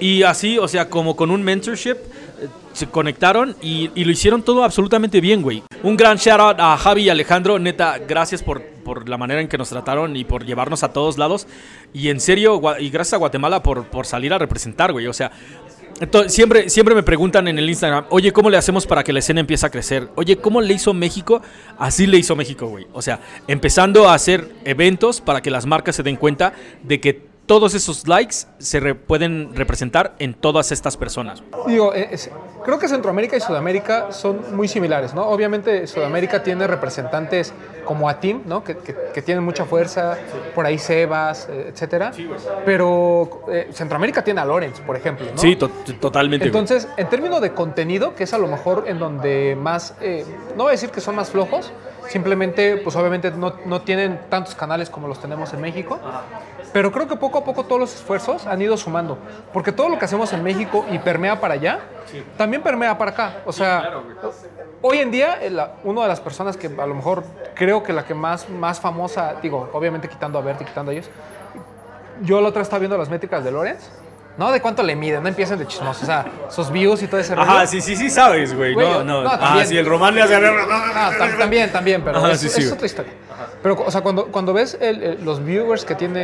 Y 0.00 0.22
así, 0.22 0.58
o 0.58 0.68
sea, 0.68 0.88
como 0.88 1.16
con 1.16 1.30
un 1.30 1.42
mentorship, 1.42 1.96
se 2.72 2.86
conectaron 2.86 3.56
y, 3.60 3.88
lo 4.04 4.10
hicieron 4.10 4.42
todo 4.42 4.64
absolutamente 4.64 5.20
bien, 5.20 5.42
güey. 5.42 5.62
Un 5.82 5.96
gran 5.96 6.16
shout 6.16 6.40
out 6.40 6.56
a 6.58 6.76
Javi 6.76 7.02
y 7.02 7.10
Alejandro, 7.10 7.58
neta, 7.58 7.98
gracias 7.98 8.42
por, 8.42 8.62
por 8.62 9.08
la 9.08 9.16
manera 9.16 9.40
en 9.40 9.48
que 9.48 9.58
nos 9.58 9.68
trataron 9.68 10.16
y 10.16 10.24
por 10.24 10.44
llevarnos 10.44 10.82
a 10.82 10.92
todos 10.92 11.18
lados. 11.18 11.46
Y 11.92 12.08
en 12.08 12.20
serio, 12.20 12.60
y 12.78 12.90
gracias 12.90 13.14
a 13.14 13.16
Guatemala 13.16 13.62
por, 13.62 13.84
por 13.86 14.06
salir 14.06 14.32
a 14.32 14.38
representar, 14.38 14.92
güey. 14.92 15.06
O 15.06 15.12
sea, 15.12 15.32
siempre, 16.28 16.70
siempre 16.70 16.94
me 16.94 17.02
preguntan 17.02 17.48
en 17.48 17.58
el 17.58 17.68
Instagram, 17.68 18.04
oye, 18.10 18.32
¿cómo 18.32 18.50
le 18.50 18.56
hacemos 18.56 18.86
para 18.86 19.02
que 19.02 19.12
la 19.12 19.18
escena 19.18 19.40
empiece 19.40 19.66
a 19.66 19.70
crecer? 19.70 20.08
Oye, 20.14 20.36
¿cómo 20.36 20.60
le 20.60 20.74
hizo 20.74 20.94
México? 20.94 21.42
Así 21.78 22.06
le 22.06 22.18
hizo 22.18 22.36
México, 22.36 22.68
güey. 22.68 22.86
O 22.92 23.02
sea, 23.02 23.20
empezando 23.46 24.08
a 24.08 24.14
hacer 24.14 24.52
eventos 24.64 25.20
para 25.20 25.40
que 25.40 25.50
las 25.50 25.66
marcas 25.66 25.96
se 25.96 26.02
den 26.02 26.16
cuenta 26.16 26.52
de 26.82 27.00
que 27.00 27.27
todos 27.48 27.74
esos 27.74 28.06
likes 28.06 28.36
se 28.58 28.78
re- 28.78 28.94
pueden 28.94 29.56
representar 29.56 30.14
en 30.18 30.34
todas 30.34 30.70
estas 30.70 30.96
personas. 30.98 31.42
Digo, 31.66 31.94
eh, 31.94 32.08
es- 32.12 32.30
creo 32.62 32.78
que 32.78 32.86
Centroamérica 32.88 33.36
y 33.36 33.40
Sudamérica 33.40 34.12
son 34.12 34.54
muy 34.54 34.68
similares, 34.68 35.14
¿no? 35.14 35.26
Obviamente 35.26 35.86
Sudamérica 35.86 36.42
tiene 36.42 36.66
representantes 36.66 37.54
como 37.86 38.06
Atim, 38.10 38.42
¿no? 38.44 38.62
Que, 38.62 38.76
que- 38.76 38.94
que 39.14 39.22
tienen 39.22 39.42
mucha 39.42 39.64
fuerza, 39.64 40.18
por 40.54 40.66
ahí 40.66 40.76
Sebas, 40.78 41.48
eh, 41.50 41.70
etcétera. 41.72 42.12
Pero 42.66 43.40
eh, 43.50 43.70
Centroamérica 43.72 44.22
tiene 44.22 44.42
a 44.42 44.44
Lorenz, 44.44 44.80
por 44.80 44.94
ejemplo, 44.94 45.26
¿no? 45.34 45.38
Sí, 45.38 45.56
to- 45.56 45.70
totalmente. 46.00 46.44
Entonces, 46.44 46.86
en 46.98 47.08
términos 47.08 47.40
de 47.40 47.54
contenido, 47.54 48.14
que 48.14 48.24
es 48.24 48.34
a 48.34 48.38
lo 48.38 48.46
mejor 48.46 48.84
en 48.86 48.98
donde 48.98 49.56
más, 49.58 49.94
eh, 50.02 50.24
no 50.54 50.64
voy 50.64 50.68
a 50.68 50.72
decir 50.72 50.90
que 50.90 51.00
son 51.00 51.16
más 51.16 51.30
flojos, 51.30 51.72
simplemente, 52.08 52.76
pues 52.78 52.96
obviamente 52.96 53.30
no, 53.30 53.54
no 53.66 53.82
tienen 53.82 54.18
tantos 54.30 54.54
canales 54.54 54.88
como 54.90 55.08
los 55.08 55.20
tenemos 55.20 55.52
en 55.52 55.60
México, 55.60 55.98
pero 56.72 56.92
creo 56.92 57.08
que 57.08 57.16
poco 57.16 57.38
a 57.38 57.44
poco 57.44 57.64
todos 57.64 57.80
los 57.80 57.94
esfuerzos 57.94 58.46
han 58.46 58.60
ido 58.60 58.76
sumando, 58.76 59.18
porque 59.52 59.72
todo 59.72 59.88
lo 59.88 59.98
que 59.98 60.04
hacemos 60.04 60.32
en 60.32 60.42
México 60.42 60.84
y 60.90 60.98
permea 60.98 61.40
para 61.40 61.54
allá, 61.54 61.80
también 62.36 62.62
permea 62.62 62.96
para 62.96 63.10
acá. 63.10 63.36
O 63.46 63.52
sea, 63.52 64.02
hoy 64.82 64.98
en 64.98 65.10
día, 65.10 65.38
eh, 65.40 65.56
una 65.84 66.02
de 66.02 66.08
las 66.08 66.20
personas 66.20 66.56
que 66.56 66.66
a 66.66 66.86
lo 66.86 66.94
mejor 66.94 67.24
creo 67.54 67.82
que 67.82 67.92
la 67.92 68.04
que 68.04 68.14
más, 68.14 68.48
más 68.48 68.80
famosa, 68.80 69.34
digo, 69.42 69.68
obviamente 69.72 70.08
quitando 70.08 70.38
a 70.38 70.42
Berti, 70.42 70.64
quitando 70.64 70.90
a 70.90 70.94
ellos, 70.94 71.10
yo 72.22 72.40
la 72.40 72.48
otra 72.48 72.62
estaba 72.62 72.80
viendo 72.80 72.98
las 72.98 73.08
métricas 73.08 73.44
de 73.44 73.50
Lorenz 73.50 73.90
No 74.38 74.52
de 74.52 74.62
cuánto 74.62 74.82
le 74.84 74.94
miden, 74.96 75.20
no 75.22 75.28
empiecen 75.28 75.58
de 75.58 75.66
chismosos. 75.66 76.04
O 76.04 76.06
sea, 76.06 76.24
sus 76.48 76.70
views 76.70 77.02
y 77.02 77.08
todo 77.08 77.20
ese 77.20 77.34
rollo. 77.34 77.50
Ajá, 77.50 77.66
sí, 77.66 77.80
sí, 77.80 77.96
sí 77.96 78.08
sabes, 78.08 78.54
güey. 78.56 78.74
No, 78.76 79.02
no, 79.02 79.24
no. 79.24 79.30
Ah, 79.32 79.62
sí, 79.66 79.76
el 79.76 79.84
Román 79.84 80.14
le 80.14 80.22
hace... 80.22 80.36
Ah, 80.36 81.10
tam- 81.18 81.36
también, 81.36 81.70
también, 81.72 82.02
pero 82.02 82.18
Ajá, 82.18 82.32
es, 82.32 82.40
sí, 82.40 82.48
sí, 82.48 82.60
es 82.60 82.66
güey. 82.66 82.74
otra 82.74 82.86
historia. 82.86 83.12
Pero, 83.62 83.76
o 83.84 83.90
sea, 83.90 84.00
cuando, 84.00 84.26
cuando 84.26 84.52
ves 84.52 84.78
el- 84.80 85.02
el- 85.02 85.24
los 85.24 85.44
viewers 85.44 85.84
que 85.84 85.96
tiene 85.96 86.20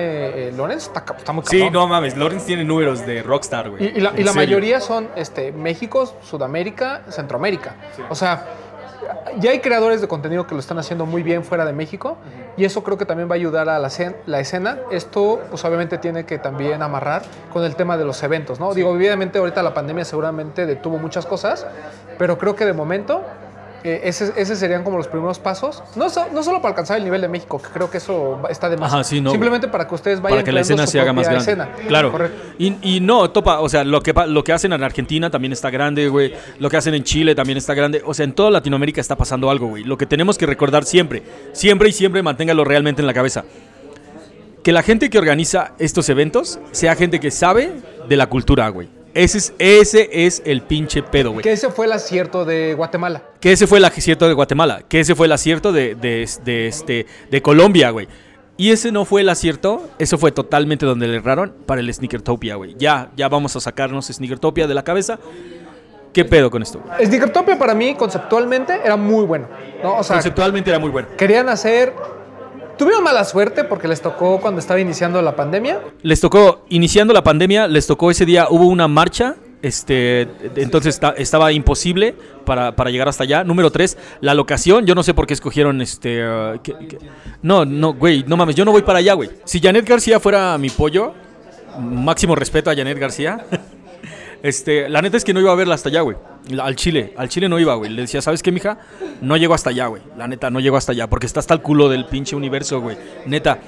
eh, 0.48 0.52
Lorenz, 0.56 0.84
está, 0.84 1.32
muy 1.32 1.42
Sí, 1.46 1.58
cabrón. 1.58 1.72
no 1.72 1.86
mames, 1.88 2.16
Lawrence 2.16 2.46
tiene 2.46 2.64
números 2.64 3.04
de 3.04 3.22
Rockstar, 3.22 3.70
güey. 3.70 3.84
Y, 3.86 3.98
y 3.98 4.00
la, 4.00 4.12
y 4.16 4.24
mayoría 4.34 4.80
son 4.80 5.08
este, 5.16 5.50
México, 5.50 6.14
Sudamérica, 6.22 7.02
Centroamérica. 7.10 7.74
O 8.08 8.14
sea, 8.14 8.46
ya 9.38 9.50
hay 9.50 9.60
creadores 9.60 10.00
de 10.00 10.08
contenido 10.08 10.46
que 10.46 10.54
lo 10.54 10.60
están 10.60 10.78
haciendo 10.78 11.06
muy 11.06 11.22
bien 11.22 11.44
fuera 11.44 11.64
de 11.64 11.72
México 11.72 12.16
y 12.56 12.64
eso 12.64 12.84
creo 12.84 12.96
que 12.98 13.04
también 13.04 13.28
va 13.28 13.32
a 13.32 13.36
ayudar 13.36 13.68
a 13.68 13.78
la, 13.78 13.88
cen- 13.88 14.16
la 14.26 14.40
escena. 14.40 14.78
Esto, 14.90 15.40
pues 15.50 15.64
obviamente 15.64 15.98
tiene 15.98 16.24
que 16.24 16.38
también 16.38 16.82
amarrar 16.82 17.22
con 17.52 17.64
el 17.64 17.74
tema 17.76 17.96
de 17.96 18.04
los 18.04 18.22
eventos, 18.22 18.60
¿no? 18.60 18.74
Digo, 18.74 18.90
obviamente 18.90 19.38
ahorita 19.38 19.62
la 19.62 19.74
pandemia 19.74 20.04
seguramente 20.04 20.66
detuvo 20.66 20.98
muchas 20.98 21.26
cosas, 21.26 21.66
pero 22.18 22.38
creo 22.38 22.54
que 22.54 22.64
de 22.64 22.72
momento 22.72 23.22
eh, 23.84 24.00
ese, 24.04 24.32
ese 24.36 24.56
serían 24.56 24.82
como 24.82 24.96
los 24.96 25.06
primeros 25.08 25.38
pasos. 25.38 25.82
No, 25.94 26.08
so- 26.08 26.26
no 26.32 26.42
solo 26.42 26.62
para 26.62 26.70
alcanzar 26.70 26.96
el 26.98 27.04
nivel 27.04 27.20
de 27.20 27.28
México, 27.28 27.60
que 27.60 27.68
creo 27.68 27.90
que 27.90 27.98
eso 27.98 28.40
está 28.48 28.68
de 28.70 28.78
más. 28.78 28.92
Ajá, 28.92 29.04
sí, 29.04 29.20
no, 29.20 29.30
Simplemente 29.30 29.68
para 29.68 29.86
que 29.86 29.94
ustedes 29.94 30.20
vayan 30.22 30.38
para 30.38 30.44
que 30.44 30.52
la 30.52 30.60
escena 30.62 30.86
se 30.86 30.98
haga 30.98 31.12
más 31.12 31.24
grande. 31.26 31.42
escena. 31.42 31.68
Claro. 31.86 32.12
Y, 32.58 32.76
y 32.82 33.00
no, 33.00 33.30
topa, 33.30 33.60
o 33.60 33.68
sea, 33.68 33.84
lo 33.84 34.02
que, 34.02 34.14
lo 34.26 34.42
que 34.42 34.52
hacen 34.54 34.72
en 34.72 34.82
Argentina 34.82 35.30
también 35.30 35.52
está 35.52 35.68
grande, 35.70 36.08
güey. 36.08 36.32
Lo 36.58 36.70
que 36.70 36.78
hacen 36.78 36.94
en 36.94 37.04
Chile 37.04 37.34
también 37.34 37.58
está 37.58 37.74
grande. 37.74 38.02
O 38.06 38.14
sea, 38.14 38.24
en 38.24 38.32
toda 38.32 38.50
Latinoamérica 38.50 39.00
está 39.00 39.16
pasando 39.16 39.50
algo, 39.50 39.68
güey. 39.68 39.84
Lo 39.84 39.98
que 39.98 40.06
tenemos 40.06 40.38
que 40.38 40.46
recordar 40.46 40.84
siempre, 40.84 41.22
siempre 41.52 41.90
y 41.90 41.92
siempre, 41.92 42.22
manténgalo 42.22 42.64
realmente 42.64 43.02
en 43.02 43.06
la 43.06 43.14
cabeza. 43.14 43.44
Que 44.62 44.72
la 44.72 44.82
gente 44.82 45.10
que 45.10 45.18
organiza 45.18 45.72
estos 45.78 46.08
eventos 46.08 46.58
sea 46.72 46.96
gente 46.96 47.20
que 47.20 47.30
sabe 47.30 47.70
de 48.08 48.16
la 48.16 48.28
cultura, 48.28 48.66
güey. 48.70 48.88
Ese 49.14 49.38
es, 49.38 49.54
ese 49.58 50.08
es 50.26 50.42
el 50.44 50.62
pinche 50.62 51.02
pedo, 51.02 51.30
güey. 51.30 51.42
Que 51.42 51.52
ese 51.52 51.70
fue 51.70 51.86
el 51.86 51.92
acierto 51.92 52.44
de 52.44 52.74
Guatemala. 52.74 53.22
Que 53.40 53.52
ese 53.52 53.66
fue 53.66 53.78
el 53.78 53.84
acierto 53.84 54.26
de 54.26 54.34
Guatemala. 54.34 54.82
Que 54.88 55.00
ese 55.00 55.14
fue 55.14 55.26
el 55.26 55.32
acierto 55.32 55.72
de, 55.72 55.94
de, 55.94 56.28
de, 56.44 56.66
este, 56.66 57.06
de 57.30 57.42
Colombia, 57.42 57.90
güey. 57.90 58.08
Y 58.56 58.70
ese 58.70 58.92
no 58.92 59.04
fue 59.04 59.22
el 59.22 59.28
acierto, 59.28 59.88
eso 59.98 60.16
fue 60.18 60.30
totalmente 60.30 60.86
donde 60.86 61.08
le 61.08 61.16
erraron 61.16 61.52
para 61.66 61.80
el 61.80 61.92
Sneakertopia, 61.92 62.54
güey. 62.56 62.74
Ya, 62.78 63.10
ya 63.16 63.28
vamos 63.28 63.56
a 63.56 63.60
sacarnos 63.60 64.06
Sneakertopia 64.06 64.66
de 64.66 64.74
la 64.74 64.84
cabeza. 64.84 65.18
¿Qué 66.12 66.24
pedo 66.24 66.50
con 66.50 66.62
esto? 66.62 66.80
güey? 66.80 67.06
Sneakertopia 67.06 67.58
para 67.58 67.74
mí 67.74 67.94
conceptualmente 67.96 68.80
era 68.84 68.96
muy 68.96 69.24
bueno. 69.24 69.48
¿no? 69.82 69.96
O 69.98 70.02
sea, 70.04 70.16
Conceptualmente 70.16 70.70
era 70.70 70.78
muy 70.78 70.90
bueno. 70.90 71.08
querían 71.16 71.48
hacer... 71.48 71.92
Tuvieron 72.78 73.04
mala 73.04 73.24
suerte 73.24 73.64
porque 73.64 73.86
les 73.88 74.00
tocó 74.00 74.40
cuando 74.40 74.58
estaba 74.60 74.80
iniciando 74.80 75.20
la 75.22 75.36
pandemia. 75.36 75.80
Les 76.02 76.20
tocó, 76.20 76.64
iniciando 76.68 77.14
la 77.14 77.22
pandemia, 77.22 77.68
les 77.68 77.86
tocó 77.86 78.10
ese 78.10 78.24
día, 78.26 78.48
hubo 78.50 78.66
una 78.66 78.88
marcha. 78.88 79.36
Este, 79.62 80.28
entonces 80.56 80.96
esta- 80.96 81.14
estaba 81.16 81.50
imposible 81.50 82.14
para, 82.44 82.76
para 82.76 82.90
llegar 82.90 83.08
hasta 83.08 83.22
allá. 83.24 83.44
Número 83.44 83.70
tres, 83.70 83.96
la 84.20 84.34
locación. 84.34 84.84
Yo 84.84 84.94
no 84.94 85.02
sé 85.02 85.14
por 85.14 85.26
qué 85.26 85.32
escogieron 85.32 85.80
este. 85.80 86.22
uh, 86.28 86.58
no, 87.40 87.64
no, 87.64 87.94
güey, 87.94 88.24
no 88.26 88.36
mames, 88.36 88.56
yo 88.56 88.64
no 88.66 88.72
voy 88.72 88.82
para 88.82 88.98
allá, 88.98 89.14
güey. 89.14 89.30
Si 89.44 89.60
Janet 89.60 89.88
García 89.88 90.20
fuera 90.20 90.58
mi 90.58 90.68
pollo, 90.68 91.14
máximo 91.78 92.34
respeto 92.34 92.70
a 92.70 92.74
Janet 92.76 92.98
García. 92.98 93.44
Este, 94.44 94.90
la 94.90 95.00
neta 95.00 95.16
es 95.16 95.24
que 95.24 95.32
no 95.32 95.40
iba 95.40 95.50
a 95.50 95.54
verla 95.54 95.74
hasta 95.74 95.88
allá, 95.88 96.02
güey. 96.02 96.18
Al 96.60 96.76
Chile, 96.76 97.14
al 97.16 97.30
Chile 97.30 97.48
no 97.48 97.58
iba, 97.58 97.74
güey. 97.76 97.90
Le 97.90 98.02
decía, 98.02 98.20
¿sabes 98.20 98.42
qué, 98.42 98.52
mija? 98.52 98.76
No 99.22 99.38
llego 99.38 99.54
hasta 99.54 99.70
allá, 99.70 99.86
güey. 99.86 100.02
La 100.18 100.28
neta, 100.28 100.50
no 100.50 100.60
llego 100.60 100.76
hasta 100.76 100.92
allá. 100.92 101.08
Porque 101.08 101.24
está 101.24 101.40
hasta 101.40 101.54
el 101.54 101.62
culo 101.62 101.88
del 101.88 102.04
pinche 102.04 102.36
universo, 102.36 102.78
güey. 102.82 102.98
Neta. 103.24 103.58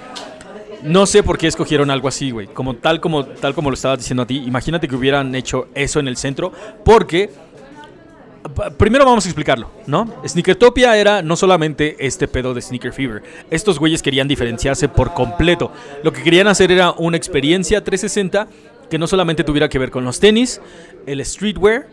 No 0.83 1.07
sé 1.07 1.23
por 1.23 1.39
qué 1.39 1.47
escogieron 1.47 1.91
algo 1.91 2.09
así, 2.09 2.31
güey. 2.31 2.49
Como 2.49 2.77
tal 2.77 3.01
como 3.01 3.25
tal 3.25 3.55
como 3.55 3.71
lo 3.71 3.75
estabas 3.75 4.01
diciendo 4.01 4.25
a 4.25 4.27
ti. 4.27 4.37
Imagínate 4.47 4.87
que 4.87 4.95
hubieran 4.95 5.35
hecho 5.35 5.69
eso 5.75 5.99
en 5.99 6.09
el 6.09 6.19
centro. 6.19 6.53
Porque. 6.85 7.31
Primero 8.77 9.07
vamos 9.07 9.25
a 9.25 9.29
explicarlo, 9.29 9.71
¿no? 9.87 10.23
Sneakertopia 10.25 10.97
era 10.97 11.21
no 11.21 11.37
solamente 11.37 11.97
este 11.99 12.29
pedo 12.29 12.53
de 12.53 12.61
Sneaker 12.61 12.93
Fever. 12.93 13.23
Estos 13.51 13.79
güeyes 13.79 14.03
querían 14.03 14.29
diferenciarse 14.29 14.89
por 14.89 15.15
completo. 15.15 15.73
Lo 16.05 16.13
que 16.13 16.23
querían 16.23 16.47
hacer 16.47 16.71
era 16.71 16.93
una 16.93 17.17
experiencia 17.17 17.83
360 17.83 18.47
que 18.91 18.99
no 18.99 19.07
solamente 19.07 19.45
tuviera 19.45 19.69
que 19.69 19.79
ver 19.79 19.91
con 19.91 20.05
los 20.05 20.21
tenis, 20.21 20.61
el 21.07 21.25
streetwear, 21.25 21.87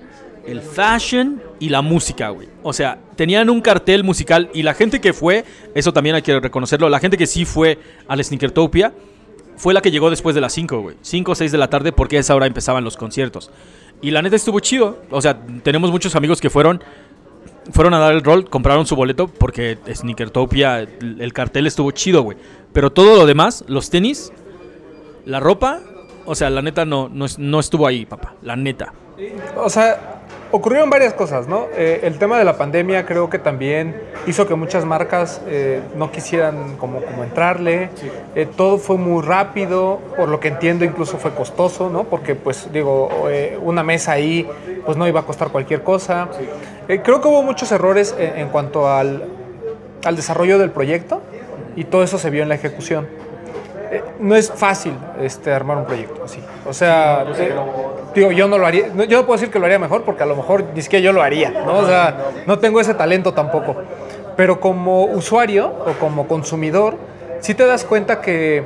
el 0.45 0.61
fashion 0.61 1.41
y 1.59 1.69
la 1.69 1.81
música, 1.81 2.29
güey. 2.29 2.49
O 2.63 2.73
sea, 2.73 2.99
tenían 3.15 3.49
un 3.49 3.61
cartel 3.61 4.03
musical 4.03 4.49
y 4.53 4.63
la 4.63 4.73
gente 4.73 4.99
que 4.99 5.13
fue, 5.13 5.45
eso 5.73 5.93
también 5.93 6.15
hay 6.15 6.21
que 6.21 6.39
reconocerlo, 6.39 6.89
la 6.89 6.99
gente 6.99 7.17
que 7.17 7.27
sí 7.27 7.45
fue 7.45 7.79
al 8.07 8.23
Sneakertopia 8.23 8.93
fue 9.55 9.73
la 9.73 9.81
que 9.81 9.91
llegó 9.91 10.09
después 10.09 10.35
de 10.35 10.41
las 10.41 10.53
5, 10.53 10.81
güey. 10.81 10.95
5 11.01 11.31
o 11.31 11.35
6 11.35 11.51
de 11.51 11.57
la 11.57 11.69
tarde 11.69 11.91
porque 11.91 12.17
a 12.17 12.19
esa 12.19 12.35
hora 12.35 12.47
empezaban 12.47 12.83
los 12.83 12.97
conciertos. 12.97 13.51
Y 14.01 14.11
la 14.11 14.21
neta 14.21 14.35
estuvo 14.35 14.59
chido. 14.59 15.03
O 15.11 15.21
sea, 15.21 15.39
tenemos 15.63 15.91
muchos 15.91 16.15
amigos 16.15 16.41
que 16.41 16.49
fueron 16.49 16.83
fueron 17.71 17.93
a 17.93 17.99
dar 17.99 18.13
el 18.13 18.21
rol, 18.21 18.49
compraron 18.49 18.85
su 18.85 18.97
boleto 18.97 19.27
porque 19.29 19.77
Sneakertopia, 19.89 20.81
el 20.81 21.21
el 21.21 21.31
cartel 21.31 21.65
estuvo 21.65 21.91
chido, 21.91 22.23
güey. 22.23 22.37
Pero 22.73 22.91
todo 22.91 23.15
lo 23.15 23.25
demás, 23.25 23.63
los 23.67 23.89
tenis, 23.89 24.33
la 25.25 25.39
ropa, 25.39 25.79
o 26.25 26.35
sea, 26.35 26.49
la 26.49 26.61
neta 26.61 26.85
no, 26.85 27.09
no, 27.09 27.25
no 27.37 27.59
estuvo 27.59 27.87
ahí, 27.87 28.05
papá. 28.05 28.33
La 28.41 28.55
neta. 28.55 28.93
O 29.57 29.69
sea, 29.69 30.21
ocurrieron 30.51 30.89
varias 30.89 31.13
cosas, 31.13 31.47
¿no? 31.47 31.67
Eh, 31.75 32.01
el 32.03 32.17
tema 32.17 32.37
de 32.37 32.45
la 32.45 32.57
pandemia 32.57 33.05
creo 33.05 33.29
que 33.29 33.39
también 33.39 33.95
hizo 34.27 34.47
que 34.47 34.55
muchas 34.55 34.85
marcas 34.85 35.41
eh, 35.47 35.81
no 35.95 36.11
quisieran 36.11 36.77
como, 36.77 37.01
como 37.01 37.23
entrarle. 37.23 37.89
Eh, 38.35 38.47
todo 38.55 38.77
fue 38.77 38.97
muy 38.97 39.23
rápido, 39.23 39.99
por 40.15 40.29
lo 40.29 40.39
que 40.39 40.49
entiendo 40.49 40.85
incluso 40.85 41.17
fue 41.17 41.31
costoso, 41.33 41.89
¿no? 41.89 42.05
Porque 42.05 42.35
pues 42.35 42.71
digo, 42.71 43.27
eh, 43.29 43.57
una 43.61 43.83
mesa 43.83 44.13
ahí 44.13 44.47
pues 44.85 44.97
no 44.97 45.07
iba 45.07 45.21
a 45.21 45.23
costar 45.23 45.49
cualquier 45.49 45.83
cosa. 45.83 46.29
Creo 46.87 47.21
que 47.21 47.27
hubo 47.27 47.43
muchos 47.43 47.71
errores 47.71 48.15
en, 48.17 48.39
en 48.39 48.49
cuanto 48.49 48.89
al, 48.89 49.23
al 50.03 50.15
desarrollo 50.15 50.59
del 50.59 50.71
proyecto 50.71 51.21
y 51.75 51.85
todo 51.85 52.03
eso 52.03 52.17
se 52.17 52.29
vio 52.29 52.43
en 52.43 52.49
la 52.49 52.55
ejecución. 52.55 53.07
Eh, 53.93 54.03
no 54.19 54.35
es 54.35 54.51
fácil 54.51 54.93
este, 55.21 55.51
armar 55.51 55.77
un 55.77 55.85
proyecto 55.85 56.23
así. 56.23 56.39
O 56.65 56.73
sea, 56.73 57.25
eh, 57.37 57.53
digo, 58.15 58.31
yo 58.31 58.47
no 58.47 58.57
lo 58.57 58.65
haría, 58.65 58.87
no, 58.93 59.03
yo 59.03 59.19
no 59.19 59.25
puedo 59.25 59.37
decir 59.37 59.51
que 59.51 59.59
lo 59.59 59.65
haría 59.65 59.77
mejor 59.77 60.01
porque 60.03 60.23
a 60.23 60.25
lo 60.25 60.35
mejor 60.35 60.63
ni 60.73 60.81
siquiera 60.81 61.03
yo 61.03 61.13
lo 61.13 61.21
haría, 61.21 61.51
¿no? 61.51 61.77
O 61.77 61.85
sea, 61.85 62.31
no 62.47 62.57
tengo 62.57 62.79
ese 62.79 62.95
talento 62.95 63.33
tampoco. 63.33 63.75
Pero 64.35 64.59
como 64.59 65.05
usuario 65.05 65.67
o 65.85 65.93
como 65.99 66.27
consumidor, 66.27 66.97
sí 67.39 67.53
te 67.53 67.67
das 67.67 67.85
cuenta 67.85 68.19
que, 68.19 68.63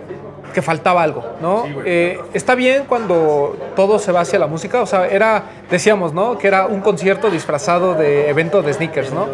que 0.53 0.61
faltaba 0.61 1.03
algo, 1.03 1.23
¿no? 1.41 1.65
Eh, 1.85 2.19
está 2.33 2.55
bien 2.55 2.85
cuando 2.87 3.55
todo 3.75 3.99
se 3.99 4.11
va 4.11 4.21
hacia 4.21 4.39
la 4.39 4.47
música, 4.47 4.81
o 4.81 4.85
sea, 4.85 5.07
era, 5.07 5.43
decíamos, 5.69 6.13
¿no? 6.13 6.37
Que 6.37 6.47
era 6.47 6.67
un 6.67 6.81
concierto 6.81 7.29
disfrazado 7.29 7.95
de 7.95 8.29
evento 8.29 8.61
de 8.61 8.73
sneakers, 8.73 9.11
¿no? 9.11 9.27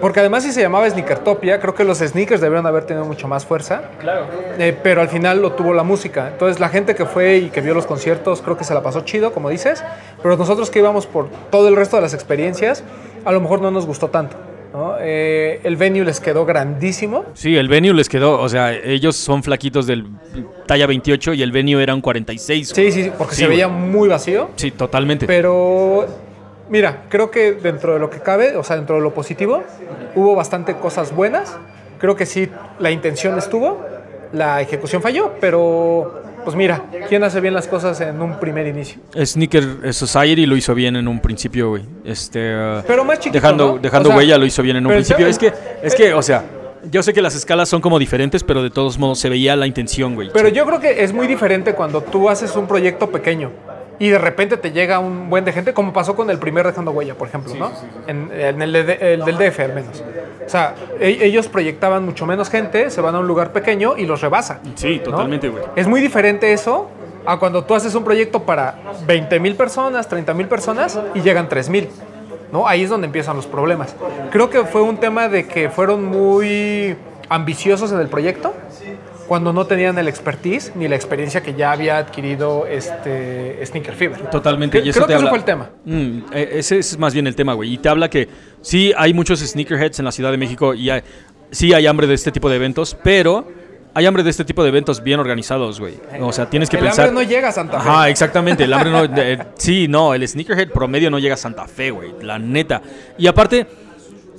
Porque 0.00 0.20
además 0.20 0.44
si 0.44 0.52
se 0.52 0.62
llamaba 0.62 0.88
Sneakertopia, 0.88 1.60
creo 1.60 1.74
que 1.74 1.84
los 1.84 1.98
sneakers 1.98 2.40
debieron 2.40 2.66
haber 2.66 2.84
tenido 2.84 3.04
mucho 3.04 3.28
más 3.28 3.44
fuerza. 3.44 3.82
Claro. 4.00 4.26
Eh, 4.58 4.76
pero 4.82 5.00
al 5.02 5.08
final 5.08 5.42
lo 5.42 5.52
tuvo 5.52 5.74
la 5.74 5.82
música. 5.82 6.28
Entonces 6.28 6.58
la 6.60 6.68
gente 6.68 6.94
que 6.94 7.04
fue 7.04 7.36
y 7.36 7.50
que 7.50 7.60
vio 7.60 7.74
los 7.74 7.86
conciertos 7.86 8.40
creo 8.40 8.56
que 8.56 8.64
se 8.64 8.72
la 8.74 8.82
pasó 8.82 9.02
chido, 9.02 9.32
como 9.32 9.50
dices. 9.50 9.84
Pero 10.22 10.36
nosotros 10.36 10.70
que 10.70 10.78
íbamos 10.78 11.06
por 11.06 11.28
todo 11.50 11.68
el 11.68 11.76
resto 11.76 11.96
de 11.96 12.02
las 12.02 12.14
experiencias, 12.14 12.82
a 13.24 13.32
lo 13.32 13.40
mejor 13.40 13.60
no 13.60 13.70
nos 13.70 13.86
gustó 13.86 14.08
tanto. 14.08 14.36
¿no? 14.72 14.94
Eh, 15.00 15.60
el 15.64 15.76
venue 15.76 16.04
les 16.04 16.20
quedó 16.20 16.46
grandísimo. 16.46 17.24
Sí, 17.34 17.56
el 17.56 17.68
venue 17.68 17.92
les 17.92 18.08
quedó, 18.08 18.40
o 18.40 18.48
sea, 18.48 18.72
ellos 18.72 19.16
son 19.16 19.42
flaquitos 19.42 19.86
del 19.86 20.06
talla 20.66 20.86
28 20.86 21.34
y 21.34 21.42
el 21.42 21.50
venue 21.52 21.82
era 21.82 21.94
un 21.94 22.00
46. 22.00 22.72
güey. 22.72 22.92
Sí, 22.92 23.02
sí, 23.02 23.10
porque 23.18 23.34
Sí, 23.34 23.42
se 23.42 23.48
veía 23.48 23.68
muy 23.68 24.08
vacío. 24.08 24.50
Sí, 24.56 24.70
totalmente. 24.70 25.26
Pero 25.26 26.06
mira, 26.70 27.02
creo 27.08 27.30
que 27.30 27.52
dentro 27.52 27.92
de 27.92 27.98
lo 27.98 28.08
que 28.08 28.20
cabe, 28.20 28.56
o 28.56 28.64
sea, 28.64 28.76
dentro 28.76 28.96
de 28.96 29.02
lo 29.02 29.12
positivo, 29.12 29.62
hubo 30.14 30.34
bastante 30.34 30.74
cosas 30.76 31.14
buenas. 31.14 31.56
Creo 31.98 32.16
que 32.16 32.24
sí, 32.24 32.48
la 32.78 32.90
intención 32.90 33.36
estuvo, 33.36 33.84
la 34.32 34.62
ejecución 34.62 35.02
falló, 35.02 35.32
pero 35.40 36.22
pues 36.44 36.56
mira, 36.56 36.84
¿quién 37.08 37.22
hace 37.22 37.40
bien 37.40 37.52
las 37.52 37.68
cosas 37.68 38.00
en 38.00 38.22
un 38.22 38.40
primer 38.40 38.66
inicio? 38.66 39.02
Sneaker 39.14 39.92
Society 39.92 40.46
lo 40.46 40.56
hizo 40.56 40.74
bien 40.74 40.96
en 40.96 41.06
un 41.06 41.20
principio, 41.20 41.70
güey. 41.70 41.84
Este, 42.04 42.54
uh, 42.54 42.82
Pero 42.86 43.04
más 43.04 43.18
chiquito, 43.18 43.34
dejando, 43.34 43.72
¿no? 43.74 43.78
dejando 43.78 44.08
O 44.08 44.12
sea, 44.12 44.18
huella 44.18 44.38
lo 44.38 44.46
hizo 44.46 44.62
bien 44.62 44.76
en 44.76 44.86
un 44.86 44.92
principio. 44.92 45.26
Es 45.26 45.38
que, 45.38 45.52
es 45.82 45.94
que, 45.94 46.14
o 46.14 46.22
sea, 46.22 46.44
yo 46.90 47.02
sé 47.02 47.12
que 47.12 47.20
las 47.20 47.34
escalas 47.34 47.68
son 47.68 47.82
como 47.82 47.98
diferentes, 47.98 48.42
pero 48.42 48.62
de 48.62 48.70
todos 48.70 48.98
modos 48.98 49.18
se 49.18 49.28
veía 49.28 49.54
la 49.56 49.66
intención, 49.66 50.14
güey. 50.14 50.30
Pero 50.32 50.48
yo 50.48 50.64
creo 50.64 50.80
que 50.80 51.04
es 51.04 51.12
muy 51.12 51.26
diferente 51.26 51.74
cuando 51.74 52.00
tú 52.00 52.30
haces 52.30 52.56
un 52.56 52.66
proyecto 52.66 53.10
pequeño 53.10 53.50
y 54.00 54.08
de 54.08 54.18
repente 54.18 54.56
te 54.56 54.72
llega 54.72 54.98
un 54.98 55.30
buen 55.30 55.44
de 55.44 55.52
gente, 55.52 55.72
como 55.72 55.92
pasó 55.92 56.16
con 56.16 56.28
el 56.30 56.38
primer 56.38 56.66
Dejando 56.66 56.90
Huella, 56.90 57.14
por 57.14 57.28
ejemplo, 57.28 57.54
¿no? 57.54 57.70
En, 58.08 58.30
en 58.32 58.60
el, 58.62 58.72
de- 58.72 59.14
el 59.14 59.24
del 59.24 59.36
DF 59.38 59.60
al 59.60 59.74
menos. 59.74 60.02
O 60.44 60.48
sea, 60.48 60.74
e- 60.98 61.18
ellos 61.22 61.46
proyectaban 61.46 62.04
mucho 62.04 62.26
menos 62.26 62.50
gente, 62.50 62.90
se 62.90 63.00
van 63.00 63.14
a 63.14 63.20
un 63.20 63.28
lugar 63.28 63.52
pequeño 63.52 63.96
y 63.96 64.06
los 64.06 64.20
rebasa. 64.20 64.58
Sí, 64.74 64.96
¿no? 65.04 65.10
totalmente, 65.12 65.48
güey. 65.48 65.62
Es 65.76 65.86
muy 65.86 66.00
diferente 66.00 66.52
eso 66.52 66.88
a 67.24 67.38
cuando 67.38 67.62
tú 67.64 67.74
haces 67.76 67.94
un 67.94 68.02
proyecto 68.02 68.42
para 68.42 68.74
20 69.06 69.38
mil 69.38 69.54
personas, 69.54 70.08
30 70.08 70.34
mil 70.34 70.48
personas 70.48 70.98
y 71.14 71.20
llegan 71.20 71.48
3 71.48 71.68
mil. 71.68 71.88
¿no? 72.50 72.66
Ahí 72.66 72.82
es 72.82 72.90
donde 72.90 73.06
empiezan 73.06 73.36
los 73.36 73.46
problemas. 73.46 73.94
Creo 74.32 74.50
que 74.50 74.64
fue 74.64 74.82
un 74.82 74.96
tema 74.96 75.28
de 75.28 75.46
que 75.46 75.70
fueron 75.70 76.04
muy 76.04 76.96
ambiciosos 77.28 77.92
en 77.92 78.00
el 78.00 78.08
proyecto 78.08 78.52
cuando 79.30 79.52
no 79.52 79.64
tenían 79.64 79.96
el 79.96 80.08
expertise 80.08 80.72
ni 80.74 80.88
la 80.88 80.96
experiencia 80.96 81.40
que 81.40 81.54
ya 81.54 81.70
había 81.70 81.98
adquirido 81.98 82.66
este 82.66 83.64
Sneaker 83.64 83.94
Fever. 83.94 84.22
Totalmente. 84.28 84.80
Y 84.84 84.88
eso 84.88 84.98
creo 84.98 85.06
te 85.06 85.12
que 85.12 85.14
ese 85.14 85.18
habla- 85.18 85.28
fue 85.30 85.38
el 85.38 85.44
tema. 85.44 85.70
Mm, 85.84 86.18
e- 86.32 86.48
ese 86.58 86.78
es 86.80 86.98
más 86.98 87.14
bien 87.14 87.28
el 87.28 87.36
tema, 87.36 87.52
güey. 87.52 87.74
Y 87.74 87.78
te 87.78 87.88
habla 87.88 88.10
que 88.10 88.28
sí 88.60 88.92
hay 88.96 89.14
muchos 89.14 89.38
sneakerheads 89.38 90.00
en 90.00 90.04
la 90.04 90.10
Ciudad 90.10 90.32
de 90.32 90.36
México 90.36 90.74
y 90.74 90.90
hay- 90.90 91.02
sí 91.52 91.72
hay 91.72 91.86
hambre 91.86 92.08
de 92.08 92.14
este 92.14 92.32
tipo 92.32 92.50
de 92.50 92.56
eventos, 92.56 92.96
pero 93.04 93.46
hay 93.94 94.04
hambre 94.04 94.24
de 94.24 94.30
este 94.30 94.44
tipo 94.44 94.64
de 94.64 94.70
eventos 94.70 95.00
bien 95.00 95.20
organizados, 95.20 95.78
güey. 95.78 95.94
O 96.20 96.32
sea, 96.32 96.50
tienes 96.50 96.68
que 96.68 96.78
el 96.78 96.82
pensar. 96.82 97.06
hambre 97.06 97.24
no 97.24 97.30
llega 97.30 97.50
a 97.50 97.52
Santa 97.52 97.80
Fe. 97.80 97.88
Ajá, 97.88 98.08
exactamente. 98.08 98.64
El 98.64 98.72
hambre 98.72 98.90
no. 98.90 99.06
de- 99.06 99.38
sí, 99.54 99.86
no, 99.86 100.12
el 100.12 100.26
sneakerhead 100.26 100.70
promedio 100.70 101.08
no 101.08 101.20
llega 101.20 101.34
a 101.34 101.38
Santa 101.38 101.68
Fe, 101.68 101.92
güey. 101.92 102.14
La 102.22 102.36
neta. 102.40 102.82
Y 103.16 103.28
aparte, 103.28 103.64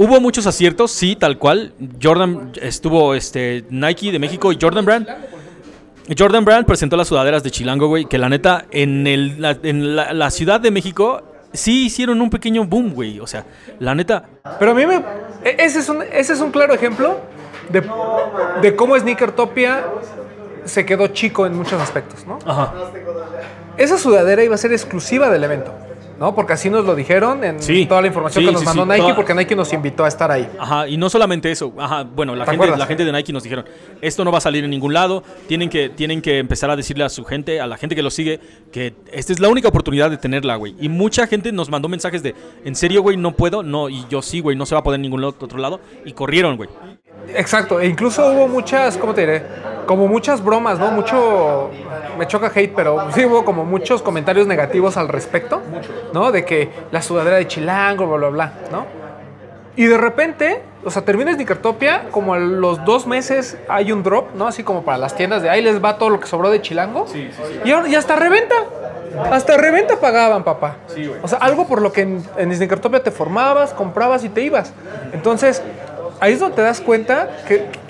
hubo 0.03 0.19
muchos 0.19 0.47
aciertos, 0.47 0.91
sí, 0.91 1.15
tal 1.15 1.37
cual. 1.37 1.73
Jordan 2.01 2.51
estuvo 2.61 3.13
este, 3.15 3.65
Nike 3.69 4.11
de 4.11 4.19
México 4.19 4.51
y 4.51 4.57
Jordan 4.61 4.85
Brand. 4.85 5.07
Jordan 6.17 6.43
Brand 6.43 6.65
presentó 6.65 6.97
las 6.97 7.07
sudaderas 7.07 7.43
de 7.43 7.51
Chilango, 7.51 7.87
güey, 7.87 8.05
que 8.05 8.17
la 8.17 8.27
neta, 8.29 8.65
en, 8.71 9.05
el, 9.07 9.41
la, 9.41 9.57
en 9.63 9.95
la, 9.95 10.13
la 10.13 10.29
Ciudad 10.31 10.59
de 10.59 10.71
México 10.71 11.21
sí 11.53 11.85
hicieron 11.85 12.21
un 12.21 12.29
pequeño 12.29 12.65
boom, 12.65 12.93
güey. 12.93 13.19
O 13.19 13.27
sea, 13.27 13.45
la 13.79 13.93
neta, 13.95 14.25
Pero 14.59 14.71
a 14.71 14.73
mí 14.73 14.85
me. 14.85 14.95
e- 15.43 15.55
Ese 15.59 15.79
es 15.79 15.89
un, 15.89 16.01
ese 16.01 16.33
es 16.33 16.39
un 16.41 16.51
claro 16.51 16.73
ejemplo 16.73 17.19
de, 17.69 17.81
de 18.61 18.75
cómo 18.75 18.97
Sneakertopia 18.99 19.85
se 20.65 20.85
quedó 20.85 21.07
chico 21.07 21.45
en 21.45 21.55
muchos 21.55 21.81
aspectos, 21.81 22.25
¿no? 22.27 22.39
ajá. 22.45 22.73
Esa 23.77 23.97
sudadera 23.97 24.43
iba 24.43 24.53
a 24.55 24.57
ser 24.57 24.73
exclusiva 24.73 25.29
del 25.29 25.43
evento, 25.43 25.73
¿no? 26.21 26.35
Porque 26.35 26.53
así 26.53 26.69
nos 26.69 26.85
lo 26.85 26.93
dijeron 26.95 27.43
en 27.43 27.59
Sí. 27.61 27.87
toda 27.87 27.99
la 27.99 28.07
información 28.07 28.43
Sí, 28.43 28.47
que 28.47 28.51
nos 28.53 28.61
sí, 28.61 28.65
mandó 28.67 28.85
Nike, 28.85 29.01
toda- 29.01 29.15
porque 29.15 29.33
Nike 29.33 29.55
nos 29.55 29.73
invitó 29.73 30.05
a 30.05 30.07
estar 30.07 30.29
ahí. 30.31 30.47
Ajá, 30.59 30.87
y 30.87 30.95
no 30.95 31.09
solamente 31.09 31.49
eso, 31.51 31.73
ajá, 31.79 32.03
bueno, 32.03 32.35
la 32.35 32.45
¿Te 32.45 32.51
gente, 32.51 32.63
acuerdas? 32.63 32.79
la 32.79 32.85
gente 32.85 33.03
de 33.03 33.11
Nike 33.11 33.33
nos 33.33 33.41
dijeron, 33.41 33.65
esto 34.01 34.23
no 34.23 34.31
va 34.31 34.37
a 34.37 34.41
salir 34.41 34.63
en 34.63 34.69
ningún 34.69 34.93
lado, 34.93 35.23
tienen 35.47 35.67
que, 35.69 35.89
tienen 35.89 36.21
que 36.21 36.37
empezar 36.37 36.69
a 36.69 36.75
decirle 36.75 37.03
a 37.03 37.09
su 37.09 37.25
gente, 37.25 37.59
a 37.59 37.65
la 37.65 37.75
gente 37.75 37.95
que 37.95 38.03
lo 38.03 38.11
sigue, 38.11 38.39
que 38.71 38.93
esta 39.11 39.33
es 39.33 39.39
la 39.39 39.49
única 39.49 39.67
oportunidad 39.67 40.11
de 40.11 40.17
tenerla, 40.17 40.55
güey. 40.57 40.75
Y 40.79 40.89
mucha 40.89 41.25
gente 41.25 41.51
nos 41.51 41.69
mandó 41.71 41.89
mensajes 41.89 42.21
de, 42.21 42.35
en 42.63 42.75
serio, 42.75 43.01
güey, 43.01 43.17
no 43.17 43.31
puedo, 43.35 43.63
no, 43.63 43.89
y 43.89 44.05
yo 44.07 44.21
sí, 44.21 44.41
güey, 44.41 44.55
no 44.55 44.67
se 44.67 44.75
va 44.75 44.81
a 44.81 44.83
poder 44.83 44.99
en 44.99 45.01
ningún 45.01 45.23
otro 45.23 45.57
lado, 45.57 45.79
y 46.05 46.13
corrieron, 46.13 46.55
güey. 46.55 46.69
Exacto, 47.29 47.79
e 47.79 47.87
incluso 47.87 48.27
hubo 48.31 48.47
muchas, 48.47 48.97
¿cómo 48.97 49.13
te 49.13 49.21
diré? 49.21 49.43
Como 49.85 50.07
muchas 50.07 50.43
bromas, 50.43 50.79
¿no? 50.79 50.91
Mucho, 50.91 51.69
me 52.17 52.27
choca 52.27 52.51
hate, 52.53 52.73
pero 52.75 53.11
sí 53.13 53.25
hubo 53.25 53.45
como 53.45 53.63
muchos 53.65 54.01
comentarios 54.01 54.47
negativos 54.47 54.97
al 54.97 55.07
respecto, 55.07 55.61
¿no? 56.13 56.31
De 56.31 56.43
que 56.45 56.69
la 56.91 57.01
sudadera 57.01 57.37
de 57.37 57.47
Chilango, 57.47 58.05
bla, 58.07 58.17
bla, 58.17 58.29
bla, 58.29 58.53
¿no? 58.71 58.85
Y 59.75 59.85
de 59.85 59.97
repente, 59.97 60.61
o 60.83 60.89
sea, 60.91 61.03
termina 61.03 61.33
Sneakertopia, 61.33 62.03
como 62.11 62.33
a 62.33 62.39
los 62.39 62.83
dos 62.83 63.07
meses 63.07 63.57
hay 63.69 63.91
un 63.93 64.03
drop, 64.03 64.35
¿no? 64.35 64.47
Así 64.47 64.63
como 64.63 64.83
para 64.83 64.97
las 64.97 65.15
tiendas 65.15 65.41
de 65.41 65.49
ahí 65.49 65.61
les 65.61 65.81
va 65.83 65.97
todo 65.97 66.09
lo 66.09 66.19
que 66.19 66.27
sobró 66.27 66.49
de 66.49 66.61
Chilango. 66.61 67.05
Y, 67.63 67.71
ahora- 67.71 67.87
y 67.87 67.95
hasta 67.95 68.15
reventa. 68.17 68.55
Hasta 69.31 69.57
reventa 69.57 69.97
pagaban, 69.99 70.43
papá. 70.43 70.77
O 71.23 71.27
sea, 71.27 71.37
algo 71.39 71.67
por 71.67 71.81
lo 71.81 71.91
que 71.91 72.01
en, 72.01 72.23
en 72.37 72.53
Sneakertopia 72.55 73.03
te 73.03 73.11
formabas, 73.11 73.73
comprabas 73.73 74.23
y 74.23 74.29
te 74.29 74.41
ibas. 74.41 74.73
Entonces, 75.13 75.61
ahí 76.21 76.33
es 76.33 76.39
donde 76.39 76.55
te 76.55 76.61
das 76.61 76.79
cuenta 76.79 77.29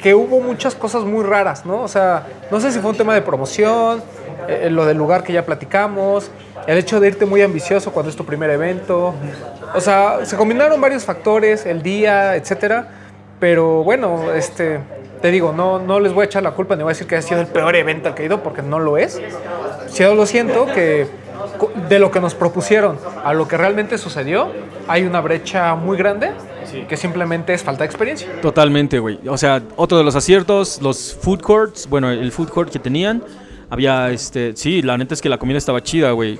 que, 0.01 0.15
hubo 0.15 0.39
muchas 0.39 0.73
cosas 0.73 1.03
muy 1.03 1.23
raras, 1.23 1.65
¿no? 1.65 1.83
O 1.83 1.87
sea, 1.87 2.25
no 2.49 2.59
sé 2.59 2.71
si 2.71 2.79
fue 2.79 2.89
un 2.89 2.97
tema 2.97 3.13
de 3.13 3.21
promoción, 3.21 4.01
eh, 4.47 4.69
lo 4.71 4.85
del 4.85 4.97
lugar 4.97 5.23
que 5.23 5.33
ya 5.33 5.45
platicamos, 5.45 6.31
el 6.65 6.77
hecho 6.77 6.99
de 6.99 7.09
irte 7.09 7.25
muy 7.25 7.41
ambicioso 7.41 7.91
cuando 7.91 8.09
es 8.09 8.15
tu 8.15 8.25
primer 8.25 8.49
evento. 8.49 9.13
O 9.75 9.81
sea, 9.81 10.25
se 10.25 10.35
combinaron 10.37 10.79
varios 10.81 11.03
factores, 11.03 11.65
el 11.65 11.83
día, 11.83 12.35
etcétera. 12.35 12.87
Pero 13.39 13.83
bueno, 13.83 14.31
este, 14.33 14.79
te 15.21 15.29
digo, 15.29 15.51
no, 15.51 15.79
no 15.79 15.99
les 15.99 16.13
voy 16.13 16.23
a 16.23 16.25
echar 16.25 16.43
la 16.43 16.51
culpa 16.51 16.75
ni 16.75 16.83
voy 16.83 16.91
a 16.91 16.93
decir 16.93 17.07
que 17.07 17.17
ha 17.17 17.21
sido 17.21 17.41
el 17.41 17.47
peor 17.47 17.75
evento 17.75 18.07
al 18.07 18.15
que 18.15 18.23
he 18.23 18.25
ido 18.27 18.41
porque 18.41 18.61
no 18.61 18.79
lo 18.79 18.97
es. 18.97 19.21
Sí 19.87 20.03
lo 20.03 20.25
siento 20.25 20.67
que 20.67 21.07
de 21.91 21.99
lo 21.99 22.09
que 22.09 22.21
nos 22.21 22.35
propusieron 22.35 22.97
a 23.21 23.33
lo 23.33 23.49
que 23.49 23.57
realmente 23.57 23.97
sucedió, 23.97 24.49
hay 24.87 25.03
una 25.03 25.19
brecha 25.19 25.75
muy 25.75 25.97
grande 25.97 26.31
que 26.87 26.95
simplemente 26.95 27.53
es 27.53 27.63
falta 27.63 27.83
de 27.83 27.87
experiencia. 27.87 28.29
Totalmente, 28.41 28.97
güey. 28.97 29.19
O 29.27 29.37
sea, 29.37 29.61
otro 29.75 29.97
de 29.97 30.05
los 30.05 30.15
aciertos, 30.15 30.81
los 30.81 31.13
food 31.13 31.41
courts, 31.41 31.89
bueno, 31.89 32.09
el 32.09 32.31
food 32.31 32.47
court 32.47 32.71
que 32.71 32.79
tenían, 32.79 33.21
había, 33.69 34.09
este, 34.09 34.55
sí, 34.55 34.81
la 34.81 34.97
neta 34.97 35.13
es 35.13 35.21
que 35.21 35.27
la 35.27 35.37
comida 35.37 35.57
estaba 35.57 35.83
chida, 35.83 36.11
güey. 36.11 36.39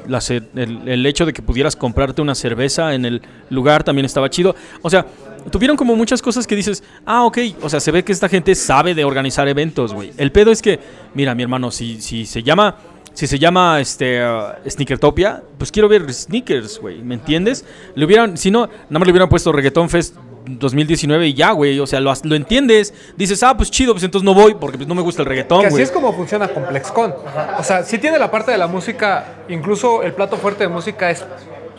El, 0.56 0.88
el 0.88 1.06
hecho 1.06 1.26
de 1.26 1.34
que 1.34 1.42
pudieras 1.42 1.76
comprarte 1.76 2.22
una 2.22 2.34
cerveza 2.34 2.94
en 2.94 3.04
el 3.04 3.22
lugar 3.50 3.84
también 3.84 4.06
estaba 4.06 4.30
chido. 4.30 4.56
O 4.82 4.90
sea, 4.90 5.06
tuvieron 5.52 5.76
como 5.76 5.98
muchas 5.98 6.22
cosas 6.22 6.48
que 6.48 6.56
dices, 6.56 6.82
ah, 7.06 7.26
ok, 7.26 7.40
o 7.62 7.70
sea, 7.70 7.82
se 7.82 7.92
ve 7.92 8.06
que 8.06 8.14
esta 8.14 8.30
gente 8.30 8.56
sabe 8.56 8.96
de 8.96 9.04
organizar 9.04 9.50
eventos, 9.50 9.94
güey. 9.94 10.14
El 10.16 10.32
pedo 10.32 10.50
es 10.50 10.62
que, 10.62 10.80
mira, 11.14 11.36
mi 11.36 11.44
hermano, 11.44 11.72
si, 11.72 12.00
si 12.00 12.26
se 12.26 12.42
llama... 12.42 12.74
Si 13.14 13.28
se 13.28 13.38
llama 13.38 13.80
este 13.80 14.24
uh, 14.26 14.54
Sneakertopia, 14.68 15.44
pues 15.58 15.72
quiero 15.72 15.90
ver 15.90 16.12
sneakers, 16.14 16.80
güey, 16.80 17.02
¿me 17.02 17.16
entiendes? 17.16 17.66
Le 17.94 18.06
hubieran, 18.06 18.38
si 18.38 18.52
no, 18.52 18.68
nada 18.68 19.00
más 19.00 19.06
le 19.06 19.12
hubieran 19.12 19.30
puesto 19.30 19.52
Reggaeton 19.52 19.90
Fest 19.90 20.16
2019 20.46 21.28
y 21.28 21.34
ya, 21.34 21.52
güey, 21.52 21.80
o 21.80 21.88
sea, 21.88 22.00
lo, 22.00 22.14
lo 22.24 22.36
entiendes. 22.36 22.94
Dices, 23.18 23.44
ah, 23.44 23.56
pues 23.56 23.70
chido, 23.70 23.94
pues 23.94 24.04
entonces 24.04 24.26
no 24.26 24.34
voy 24.34 24.56
porque 24.56 24.78
pues 24.78 24.88
no 24.88 24.96
me 24.96 25.02
gusta 25.02 25.22
el 25.22 25.28
reggaetón, 25.28 25.62
Que 25.62 25.68
así 25.68 25.74
güey. 25.74 25.84
es 25.84 25.92
como 25.92 26.14
funciona 26.14 26.48
ComplexCon. 26.48 27.14
O 27.60 27.64
sea, 27.64 27.84
sí 27.84 27.98
tiene 27.98 28.18
la 28.18 28.32
parte 28.32 28.52
de 28.52 28.58
la 28.58 28.68
música, 28.68 29.26
incluso 29.50 30.04
el 30.04 30.14
plato 30.14 30.38
fuerte 30.38 30.64
de 30.64 30.70
música 30.70 31.12
es, 31.12 31.24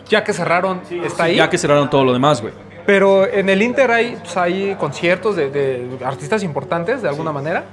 ya 0.09 0.22
que 0.22 0.32
cerraron, 0.32 0.82
está 1.04 1.24
ahí. 1.24 1.36
Ya 1.36 1.48
que 1.48 1.59
cerraron 1.59 1.90
todo 1.90 2.04
lo 2.04 2.12
demás, 2.12 2.40
güey. 2.40 2.52
Pero 2.84 3.26
en 3.26 3.48
el 3.48 3.62
Inter 3.62 3.90
hay, 3.90 4.16
pues, 4.16 4.36
hay 4.36 4.74
conciertos 4.74 5.36
de, 5.36 5.50
de 5.50 5.98
artistas 6.04 6.42
importantes, 6.42 7.00
de 7.00 7.09
alguna 7.09 7.32
manera. 7.32 7.64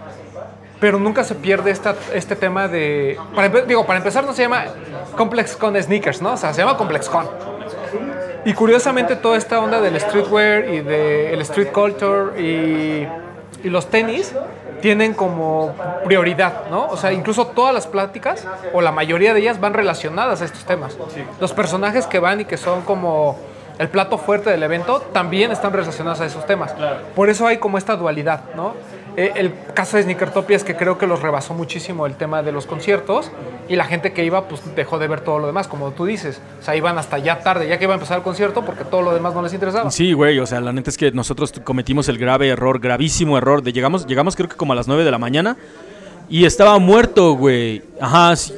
Pero 0.79 0.99
nunca 0.99 1.23
se 1.23 1.35
pierde 1.35 1.71
esta, 1.71 1.95
este 2.13 2.35
tema 2.35 2.67
de... 2.67 3.17
Para, 3.35 3.49
digo, 3.49 3.85
para 3.85 3.97
empezar 3.97 4.23
no 4.23 4.33
se 4.33 4.43
llama 4.43 4.65
ComplexCon 5.17 5.81
Sneakers, 5.81 6.21
¿no? 6.21 6.33
O 6.33 6.37
sea, 6.37 6.53
se 6.53 6.61
llama 6.61 6.77
ComplexCon. 6.77 7.27
Y 8.45 8.53
curiosamente 8.53 9.15
toda 9.17 9.37
esta 9.37 9.59
onda 9.59 9.81
del 9.81 9.99
streetwear 9.99 10.69
y 10.69 10.79
del 10.79 11.41
street 11.41 11.71
culture 11.71 12.41
y, 12.41 13.07
y 13.63 13.69
los 13.69 13.89
tenis 13.89 14.33
tienen 14.81 15.13
como 15.13 15.75
prioridad, 16.05 16.69
¿no? 16.69 16.87
O 16.87 16.97
sea, 16.97 17.11
incluso 17.11 17.47
todas 17.47 17.73
las 17.73 17.87
pláticas, 17.87 18.47
o 18.73 18.81
la 18.81 18.91
mayoría 18.91 19.33
de 19.33 19.41
ellas, 19.41 19.59
van 19.59 19.73
relacionadas 19.73 20.41
a 20.41 20.45
estos 20.45 20.63
temas. 20.65 20.97
Los 21.39 21.53
personajes 21.53 22.07
que 22.07 22.19
van 22.19 22.41
y 22.41 22.45
que 22.45 22.57
son 22.57 22.81
como 22.81 23.37
el 23.77 23.89
plato 23.89 24.17
fuerte 24.17 24.49
del 24.49 24.63
evento 24.63 25.01
también 25.13 25.51
están 25.51 25.73
relacionados 25.73 26.21
a 26.21 26.25
esos 26.25 26.45
temas. 26.45 26.73
Por 27.15 27.29
eso 27.29 27.47
hay 27.47 27.57
como 27.57 27.77
esta 27.77 27.95
dualidad, 27.95 28.41
¿no? 28.55 28.73
Eh, 29.19 29.33
el 29.35 29.51
caso 29.73 29.97
de 29.97 30.03
Sneakertopia 30.03 30.55
es 30.55 30.63
que 30.63 30.77
creo 30.77 30.97
que 30.97 31.05
los 31.05 31.21
rebasó 31.21 31.53
muchísimo 31.53 32.05
el 32.05 32.15
tema 32.15 32.41
de 32.41 32.53
los 32.53 32.65
conciertos 32.65 33.29
y 33.67 33.75
la 33.75 33.83
gente 33.83 34.13
que 34.13 34.23
iba 34.23 34.47
pues 34.47 34.61
dejó 34.77 34.97
de 34.97 35.09
ver 35.09 35.19
todo 35.19 35.39
lo 35.39 35.47
demás, 35.47 35.67
como 35.67 35.91
tú 35.91 36.05
dices. 36.05 36.39
O 36.61 36.63
sea, 36.63 36.73
iban 36.77 36.97
hasta 36.97 37.17
ya 37.17 37.41
tarde, 37.41 37.67
ya 37.67 37.77
que 37.77 37.83
iba 37.83 37.93
a 37.93 37.97
empezar 37.97 38.15
el 38.15 38.23
concierto 38.23 38.63
porque 38.63 38.85
todo 38.85 39.01
lo 39.01 39.13
demás 39.13 39.33
no 39.33 39.41
les 39.41 39.51
interesaba. 39.53 39.91
Sí, 39.91 40.13
güey, 40.13 40.39
o 40.39 40.45
sea, 40.45 40.61
la 40.61 40.71
neta 40.71 40.89
es 40.89 40.95
que 40.95 41.11
nosotros 41.11 41.51
cometimos 41.65 42.07
el 42.07 42.17
grave 42.17 42.47
error, 42.47 42.79
gravísimo 42.79 43.37
error, 43.37 43.61
de 43.61 43.73
llegamos, 43.73 44.07
llegamos 44.07 44.37
creo 44.37 44.47
que 44.47 44.55
como 44.55 44.71
a 44.71 44.77
las 44.77 44.87
9 44.87 45.03
de 45.03 45.11
la 45.11 45.17
mañana 45.17 45.57
y 46.29 46.45
estaba 46.45 46.79
muerto, 46.79 47.33
güey. 47.33 47.83
Ajá, 47.99 48.37
sí. 48.37 48.53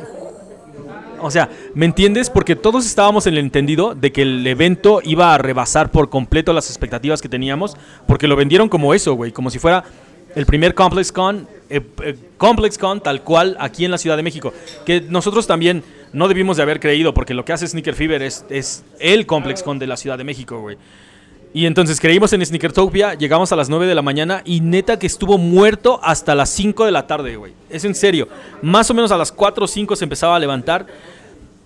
O 1.23 1.31
sea, 1.31 1.49
¿me 1.73 1.87
entiendes? 1.87 2.29
Porque 2.29 2.55
todos 2.55 2.85
estábamos 2.85 3.25
en 3.25 3.33
el 3.33 3.39
entendido 3.39 3.95
de 3.95 4.11
que 4.11 4.21
el 4.21 4.45
evento 4.45 5.01
iba 5.03 5.33
a 5.33 5.39
rebasar 5.39 5.89
por 5.89 6.11
completo 6.11 6.53
las 6.53 6.69
expectativas 6.69 7.19
que 7.19 7.29
teníamos, 7.29 7.75
porque 8.05 8.27
lo 8.27 8.35
vendieron 8.35 8.69
como 8.69 8.93
eso, 8.93 9.15
güey, 9.15 9.31
como 9.31 9.49
si 9.49 9.57
fuera 9.57 9.83
el 10.35 10.45
primer 10.45 10.73
ComplexCon, 10.73 11.47
eh, 11.69 11.81
eh, 12.03 12.15
ComplexCon 12.37 13.01
tal 13.01 13.23
cual 13.23 13.55
aquí 13.59 13.85
en 13.85 13.91
la 13.91 13.97
Ciudad 13.97 14.17
de 14.17 14.23
México, 14.23 14.53
que 14.85 15.01
nosotros 15.01 15.47
también 15.47 15.83
no 16.13 16.27
debimos 16.27 16.57
de 16.57 16.63
haber 16.63 16.79
creído, 16.79 17.13
porque 17.13 17.33
lo 17.33 17.45
que 17.45 17.53
hace 17.53 17.67
Sneaker 17.67 17.95
Fever 17.95 18.21
es, 18.21 18.83
el 18.99 19.25
ComplexCon 19.25 19.79
de 19.79 19.87
la 19.87 19.97
Ciudad 19.97 20.17
de 20.17 20.23
México, 20.23 20.59
güey. 20.59 20.77
Y 21.53 21.65
entonces 21.65 21.99
creímos 21.99 22.31
en 22.31 22.45
Sneakertopia, 22.45 23.13
llegamos 23.13 23.51
a 23.51 23.57
las 23.57 23.67
9 23.67 23.85
de 23.85 23.93
la 23.93 24.01
mañana 24.01 24.41
y 24.45 24.61
neta 24.61 24.97
que 24.97 25.07
estuvo 25.07 25.37
muerto 25.37 25.99
hasta 26.01 26.33
las 26.33 26.49
5 26.49 26.85
de 26.85 26.91
la 26.91 27.07
tarde, 27.07 27.35
güey. 27.35 27.53
Es 27.69 27.83
en 27.83 27.93
serio. 27.93 28.29
Más 28.61 28.89
o 28.89 28.93
menos 28.93 29.11
a 29.11 29.17
las 29.17 29.33
4 29.33 29.65
o 29.65 29.67
5 29.67 29.97
se 29.97 30.05
empezaba 30.05 30.37
a 30.37 30.39
levantar. 30.39 30.87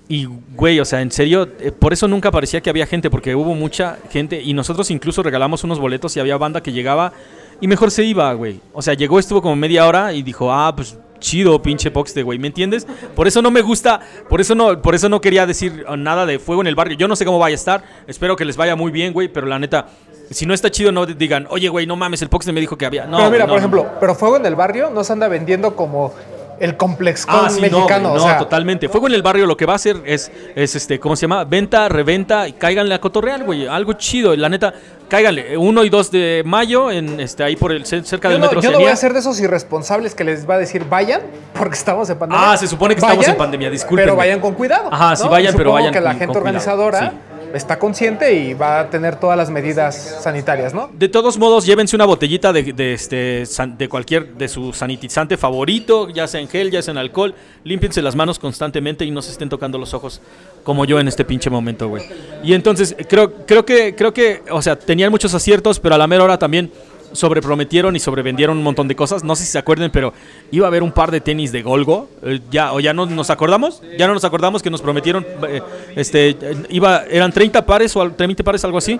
Y, 0.07 0.25
güey, 0.25 0.79
o 0.79 0.85
sea, 0.85 1.01
en 1.01 1.11
serio, 1.11 1.47
eh, 1.59 1.71
por 1.71 1.93
eso 1.93 2.07
nunca 2.07 2.31
parecía 2.31 2.61
que 2.61 2.69
había 2.71 2.87
gente, 2.87 3.11
porque 3.11 3.35
hubo 3.35 3.53
mucha 3.53 3.97
gente 4.11 4.41
y 4.41 4.53
nosotros 4.53 4.89
incluso 4.89 5.21
regalamos 5.21 5.63
unos 5.63 5.79
boletos 5.79 6.15
y 6.17 6.19
había 6.19 6.37
banda 6.37 6.61
que 6.61 6.71
llegaba 6.71 7.13
y 7.61 7.67
mejor 7.67 7.91
se 7.91 8.03
iba, 8.03 8.33
güey. 8.33 8.59
O 8.73 8.81
sea, 8.81 8.93
llegó, 8.93 9.19
estuvo 9.19 9.41
como 9.41 9.55
media 9.55 9.87
hora 9.87 10.13
y 10.13 10.23
dijo, 10.23 10.51
ah, 10.51 10.73
pues 10.75 10.97
chido, 11.19 11.61
pinche 11.61 11.91
Poxte, 11.91 12.23
güey, 12.23 12.37
¿me 12.39 12.47
entiendes? 12.47 12.85
Por 13.15 13.27
eso 13.27 13.41
no 13.41 13.51
me 13.51 13.61
gusta, 13.61 13.99
por 14.29 14.41
eso 14.41 14.53
no, 14.55 14.81
por 14.81 14.95
eso 14.95 15.09
no 15.09 15.21
quería 15.21 15.45
decir 15.45 15.85
uh, 15.89 15.95
nada 15.95 16.25
de 16.25 16.39
fuego 16.39 16.61
en 16.61 16.67
el 16.67 16.75
barrio. 16.75 16.97
Yo 16.97 17.07
no 17.07 17.15
sé 17.15 17.25
cómo 17.25 17.39
vaya 17.39 17.53
a 17.53 17.55
estar, 17.55 17.83
espero 18.07 18.35
que 18.35 18.45
les 18.45 18.57
vaya 18.57 18.75
muy 18.75 18.91
bien, 18.91 19.13
güey, 19.13 19.27
pero 19.27 19.47
la 19.47 19.57
neta, 19.57 19.87
si 20.29 20.45
no 20.45 20.53
está 20.53 20.69
chido, 20.69 20.91
no 20.91 21.05
digan, 21.05 21.47
oye, 21.49 21.69
güey, 21.69 21.87
no 21.87 21.95
mames, 21.95 22.21
el 22.21 22.29
Poxte 22.29 22.51
me 22.51 22.61
dijo 22.61 22.77
que 22.77 22.85
había. 22.85 23.05
No, 23.05 23.17
pero 23.17 23.31
mira, 23.31 23.45
no, 23.45 23.49
por 23.49 23.57
ejemplo, 23.59 23.87
pero 23.99 24.15
Fuego 24.15 24.37
en 24.37 24.45
el 24.45 24.55
Barrio 24.55 24.89
no 24.91 25.03
se 25.03 25.13
anda 25.13 25.27
vendiendo 25.27 25.75
como 25.75 26.13
el 26.59 26.77
complex 26.77 27.25
Ah, 27.27 27.47
sí, 27.49 27.61
no, 27.61 27.77
mexicano. 27.79 28.11
o 28.13 28.15
no, 28.17 28.23
sea, 28.23 28.37
totalmente. 28.37 28.89
Fuego 28.89 29.07
en 29.07 29.13
el 29.13 29.21
barrio 29.21 29.45
lo 29.45 29.57
que 29.57 29.65
va 29.65 29.73
a 29.73 29.75
hacer 29.77 29.97
es, 30.05 30.31
es 30.55 30.75
este, 30.75 30.99
¿cómo 30.99 31.15
se 31.15 31.23
llama? 31.23 31.43
Venta, 31.43 31.89
reventa 31.89 32.47
y 32.47 32.53
cáiganle 32.53 32.95
a 32.95 33.01
cotorreal, 33.01 33.43
güey. 33.43 33.67
Algo 33.67 33.93
chido. 33.93 34.35
La 34.35 34.49
neta, 34.49 34.73
cáiganle. 35.09 35.57
1 35.57 35.83
y 35.83 35.89
2 35.89 36.11
de 36.11 36.43
mayo, 36.45 36.91
en 36.91 37.19
este, 37.19 37.43
ahí 37.43 37.55
por 37.55 37.71
el 37.71 37.85
ce- 37.85 38.03
cerca 38.03 38.27
Yo 38.29 38.33
del 38.33 38.41
no, 38.41 38.47
metro 38.47 38.61
yo 38.61 38.71
no 38.71 38.79
voy 38.79 38.89
a 38.89 38.95
ser 38.95 39.13
de 39.13 39.19
esos 39.19 39.39
irresponsables 39.39 40.15
que 40.15 40.23
les 40.23 40.49
va 40.49 40.55
a 40.55 40.57
decir 40.59 40.85
vayan, 40.89 41.21
porque 41.57 41.75
estamos 41.75 42.09
en 42.09 42.17
pandemia. 42.17 42.51
Ah, 42.51 42.57
se 42.57 42.67
supone 42.67 42.95
que 42.95 43.01
estamos 43.01 43.27
en 43.27 43.35
pandemia, 43.37 43.69
discúlpenme. 43.69 44.03
Pero 44.03 44.15
vayan 44.15 44.39
con 44.39 44.53
cuidado. 44.53 44.89
Ajá, 44.91 45.15
sí, 45.15 45.27
vayan, 45.27 45.53
pero 45.55 45.71
vayan 45.73 45.93
que 45.93 46.01
la 46.01 46.11
gente 46.11 46.25
cuidado, 46.27 46.39
organizadora 46.39 46.99
sí. 47.11 47.17
Está 47.55 47.79
consciente 47.79 48.33
y 48.33 48.53
va 48.53 48.81
a 48.81 48.89
tener 48.89 49.15
todas 49.15 49.37
las 49.37 49.49
medidas 49.49 50.19
sanitarias, 50.21 50.73
¿no? 50.73 50.89
De 50.93 51.09
todos 51.09 51.37
modos, 51.37 51.65
llévense 51.65 51.95
una 51.95 52.05
botellita 52.05 52.51
de, 52.51 52.93
este, 52.93 53.43
de 53.77 53.89
cualquier, 53.89 54.35
de 54.35 54.47
su 54.47 54.73
sanitizante 54.73 55.37
favorito, 55.37 56.09
ya 56.09 56.27
sea 56.27 56.41
en 56.41 56.47
gel, 56.47 56.71
ya 56.71 56.81
sea 56.81 56.91
en 56.91 56.97
alcohol. 56.97 57.33
Límpiense 57.63 58.01
las 58.01 58.15
manos 58.15 58.39
constantemente 58.39 59.05
y 59.05 59.11
no 59.11 59.21
se 59.21 59.31
estén 59.31 59.49
tocando 59.49 59.77
los 59.77 59.93
ojos 59.93 60.21
como 60.63 60.85
yo 60.85 60.99
en 60.99 61.07
este 61.07 61.23
pinche 61.23 61.49
momento, 61.49 61.87
güey. 61.87 62.03
Y 62.43 62.53
entonces, 62.53 62.95
creo, 63.07 63.33
creo 63.45 63.65
que, 63.65 63.95
creo 63.95 64.13
que, 64.13 64.41
o 64.51 64.61
sea, 64.61 64.77
tenían 64.77 65.11
muchos 65.11 65.33
aciertos, 65.33 65.79
pero 65.79 65.95
a 65.95 65.97
la 65.97 66.07
mera 66.07 66.23
hora 66.23 66.37
también 66.37 66.71
sobreprometieron 67.15 67.95
y 67.95 67.99
sobrevendieron 67.99 68.57
un 68.57 68.63
montón 68.63 68.87
de 68.87 68.95
cosas. 68.95 69.23
No 69.23 69.35
sé 69.35 69.45
si 69.45 69.51
se 69.51 69.57
acuerden, 69.57 69.89
pero 69.91 70.13
iba 70.51 70.65
a 70.65 70.69
haber 70.69 70.83
un 70.83 70.91
par 70.91 71.11
de 71.11 71.21
tenis 71.21 71.51
de 71.51 71.61
Golgo. 71.63 72.09
Eh, 72.23 72.39
ya, 72.51 72.73
o 72.73 72.79
ya 72.79 72.93
no 72.93 73.05
nos 73.05 73.29
acordamos, 73.29 73.81
ya 73.97 74.07
no 74.07 74.13
nos 74.13 74.23
acordamos 74.23 74.61
que 74.61 74.69
nos 74.69 74.81
prometieron, 74.81 75.25
eh, 75.47 75.61
este, 75.95 76.35
iba, 76.69 77.03
eran 77.09 77.31
30 77.31 77.65
pares 77.65 77.95
o 77.95 78.01
al- 78.01 78.15
30 78.15 78.43
pares, 78.43 78.63
algo 78.65 78.77
así. 78.77 78.99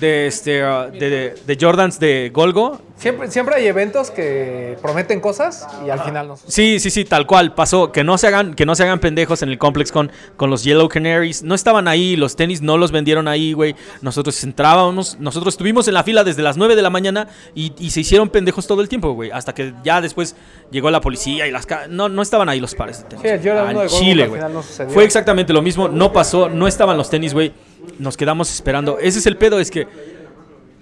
De, 0.00 0.26
este, 0.26 0.62
ah, 0.62 0.88
de, 0.88 1.34
de- 1.46 1.58
Jordans 1.60 2.00
de 2.00 2.30
Golgo. 2.32 2.80
Siempre, 2.96 3.30
siempre 3.30 3.54
hay 3.54 3.66
eventos 3.66 4.10
que 4.10 4.76
prometen 4.82 5.20
cosas 5.20 5.66
y 5.86 5.88
al 5.90 6.00
final 6.00 6.28
no. 6.28 6.36
Sí, 6.46 6.78
sí, 6.80 6.90
sí, 6.90 7.04
tal 7.06 7.26
cual 7.26 7.54
pasó. 7.54 7.92
Que 7.92 8.04
no 8.04 8.18
se 8.18 8.26
hagan, 8.26 8.54
que 8.54 8.66
no 8.66 8.74
se 8.74 8.82
hagan 8.82 8.98
pendejos 8.98 9.40
en 9.42 9.48
el 9.48 9.58
complex 9.58 9.90
con, 9.90 10.10
con 10.36 10.50
los 10.50 10.64
Yellow 10.64 10.88
Canaries. 10.88 11.42
No 11.42 11.54
estaban 11.54 11.88
ahí, 11.88 12.16
los 12.16 12.36
tenis 12.36 12.60
no 12.60 12.76
los 12.76 12.92
vendieron 12.92 13.26
ahí, 13.26 13.52
güey. 13.54 13.74
Nosotros 14.02 14.42
entrábamos, 14.44 15.18
nosotros 15.18 15.54
estuvimos 15.54 15.88
en 15.88 15.94
la 15.94 16.04
fila 16.04 16.24
desde 16.24 16.42
las 16.42 16.56
9 16.58 16.76
de 16.76 16.82
la 16.82 16.90
mañana 16.90 17.28
y, 17.54 17.72
y 17.78 17.90
se 17.90 18.00
hicieron 18.00 18.28
pendejos 18.28 18.66
todo 18.66 18.82
el 18.82 18.88
tiempo, 18.88 19.12
güey. 19.12 19.30
Hasta 19.30 19.54
que 19.54 19.72
ya 19.82 20.00
después 20.02 20.36
llegó 20.70 20.90
la 20.90 21.00
policía 21.00 21.46
y 21.46 21.50
las 21.50 21.66
no, 21.88 22.08
no 22.10 22.20
estaban 22.20 22.48
ahí 22.50 22.60
los 22.60 22.74
pares 22.74 22.98
de 22.98 23.04
tenis. 23.04 23.22
Sí, 23.22 23.28
el 23.28 23.38
Jordan 23.38 23.68
uno 23.70 23.80
de 23.80 23.86
en 23.86 23.90
Golgo 23.90 23.98
Chile, 23.98 24.28
güey. 24.28 24.42
no. 24.52 24.62
Fue 24.90 25.04
exactamente 25.04 25.52
lo 25.52 25.62
mismo, 25.62 25.88
no 25.88 26.12
pasó, 26.12 26.48
no 26.50 26.68
estaban 26.68 26.96
los 26.96 27.08
tenis, 27.08 27.32
güey. 27.32 27.52
Nos 27.98 28.16
quedamos 28.16 28.52
esperando. 28.52 28.98
Ese 28.98 29.18
es 29.18 29.26
el 29.26 29.36
pedo, 29.36 29.60
es 29.60 29.70
que 29.70 29.86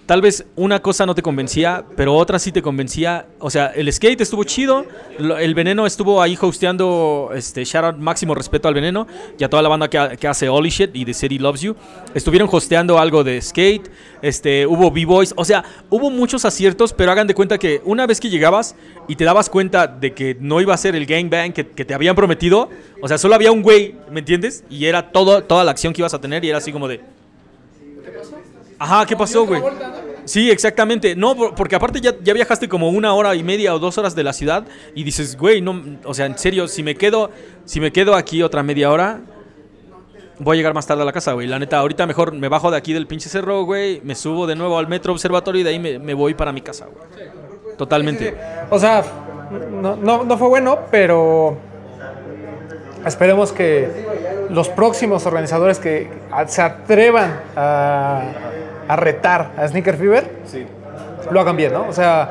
Tal 0.09 0.22
vez 0.22 0.47
una 0.56 0.80
cosa 0.80 1.05
no 1.05 1.14
te 1.14 1.20
convencía, 1.20 1.85
pero 1.94 2.16
otra 2.16 2.39
sí 2.39 2.51
te 2.51 2.62
convencía. 2.62 3.26
O 3.40 3.51
sea, 3.51 3.66
el 3.66 3.93
skate 3.93 4.22
estuvo 4.22 4.43
chido. 4.43 4.86
El 5.18 5.55
veneno 5.55 5.85
estuvo 5.85 6.22
ahí 6.22 6.35
hosteando. 6.40 7.28
Este, 7.35 7.62
shout 7.66 7.85
out, 7.85 7.97
máximo 7.98 8.35
respeto 8.35 8.68
al 8.68 8.72
veneno. 8.72 9.06
Y 9.39 9.44
a 9.44 9.51
toda 9.51 9.62
la 9.62 9.68
banda 9.68 9.90
que, 9.90 10.16
que 10.16 10.26
hace 10.26 10.48
Holy 10.48 10.70
Shit 10.70 10.97
y 10.97 11.05
The 11.05 11.12
City 11.12 11.39
Loves 11.39 11.60
You. 11.60 11.76
Estuvieron 12.14 12.48
hosteando 12.51 12.98
algo 12.98 13.22
de 13.22 13.43
skate. 13.43 13.90
Este, 14.22 14.66
hubo 14.66 14.90
B-Boys. 14.90 15.35
O 15.36 15.44
sea, 15.44 15.62
hubo 15.90 16.09
muchos 16.09 16.47
aciertos, 16.47 16.94
pero 16.94 17.12
hagan 17.12 17.26
de 17.26 17.35
cuenta 17.35 17.59
que 17.59 17.82
una 17.85 18.06
vez 18.06 18.18
que 18.18 18.30
llegabas 18.30 18.76
y 19.09 19.16
te 19.16 19.24
dabas 19.24 19.51
cuenta 19.51 19.86
de 19.86 20.14
que 20.14 20.39
no 20.40 20.62
iba 20.62 20.72
a 20.72 20.78
ser 20.78 20.97
el 20.97 21.05
gangbang 21.05 21.52
que, 21.52 21.68
que 21.68 21.85
te 21.85 21.93
habían 21.93 22.16
prometido. 22.16 22.70
O 23.02 23.09
sea, 23.09 23.18
solo 23.18 23.35
había 23.35 23.52
un 23.52 23.60
güey, 23.60 23.94
¿me 24.10 24.20
entiendes? 24.20 24.64
Y 24.70 24.86
era 24.86 25.12
todo, 25.12 25.44
toda 25.44 25.64
la 25.64 25.70
acción 25.70 25.93
que 25.93 26.01
ibas 26.01 26.14
a 26.14 26.18
tener 26.18 26.43
y 26.47 26.48
era 26.48 26.56
así 26.56 26.72
como 26.72 26.89
de. 26.89 27.02
Ajá, 28.78 29.05
¿qué 29.05 29.16
pasó, 29.16 29.44
güey? 29.44 29.60
Sí, 30.29 30.51
exactamente. 30.51 31.17
No, 31.17 31.35
por- 31.35 31.55
porque 31.55 31.75
aparte 31.75 32.01
ya, 32.01 32.13
ya 32.23 32.35
viajaste 32.35 32.69
como 32.69 32.91
una 32.91 33.15
hora 33.15 33.35
y 33.35 33.43
media 33.43 33.75
o 33.75 33.79
dos 33.79 33.97
horas 33.99 34.15
de 34.15 34.23
la 34.25 34.33
ciudad 34.33 34.65
y 34.95 35.03
dices, 35.05 35.37
güey, 35.39 35.61
no, 35.63 35.83
o 36.05 36.13
sea, 36.15 36.27
en 36.27 36.37
serio, 36.39 36.69
si 36.69 36.83
me 36.83 36.95
quedo, 36.97 37.31
si 37.65 37.81
me 37.81 37.91
quedo 37.93 38.15
aquí 38.15 38.43
otra 38.43 38.63
media 38.63 38.91
hora, 38.91 39.21
voy 40.39 40.55
a 40.55 40.59
llegar 40.59 40.75
más 40.75 40.87
tarde 40.87 41.03
a 41.03 41.05
la 41.07 41.13
casa, 41.13 41.33
güey. 41.33 41.47
La 41.47 41.59
neta, 41.59 41.79
ahorita 41.79 42.07
mejor 42.07 42.33
me 42.33 42.49
bajo 42.49 42.71
de 42.71 42.77
aquí 42.77 42.93
del 42.93 43.07
pinche 43.07 43.29
cerro, 43.29 43.65
güey, 43.65 44.01
me 44.05 44.15
subo 44.15 44.47
de 44.47 44.55
nuevo 44.55 44.79
al 44.79 44.87
metro 44.87 45.13
observatorio 45.13 45.63
y 45.63 45.65
de 45.65 45.71
ahí 45.71 45.79
me, 45.79 45.99
me 45.99 46.13
voy 46.15 46.35
para 46.35 46.53
mi 46.53 46.61
casa, 46.61 46.87
güey. 46.87 47.29
Totalmente. 47.79 48.35
O 48.71 48.79
sea, 48.79 49.03
no, 49.81 49.97
no, 49.97 50.25
no 50.25 50.37
fue 50.39 50.49
bueno, 50.49 50.79
pero 50.91 51.57
esperemos 53.07 53.53
que 53.53 53.89
los 54.51 54.69
próximos 54.69 55.25
organizadores 55.27 55.79
que 55.79 56.09
se 56.49 56.61
atrevan 56.63 57.41
a, 57.57 58.23
a 58.89 58.97
retar 58.97 59.51
a 59.56 59.69
Sneaker 59.69 59.97
Fever 59.97 60.31
lo 61.31 61.40
hagan 61.40 61.56
bien, 61.56 61.73
¿no? 61.73 61.86
O 61.89 61.93
sea, 61.93 62.28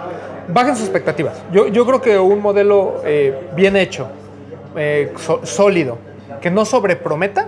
bajen 0.48 0.76
sus 0.76 0.86
expectativas. 0.86 1.36
Yo, 1.52 1.68
yo 1.68 1.86
creo 1.86 2.02
que 2.02 2.18
un 2.18 2.42
modelo 2.42 3.02
eh, 3.06 3.48
bien 3.56 3.76
hecho, 3.76 4.08
eh, 4.76 5.14
so- 5.18 5.46
sólido, 5.46 5.98
que 6.42 6.50
no 6.52 6.66
sobreprometa, 6.66 7.48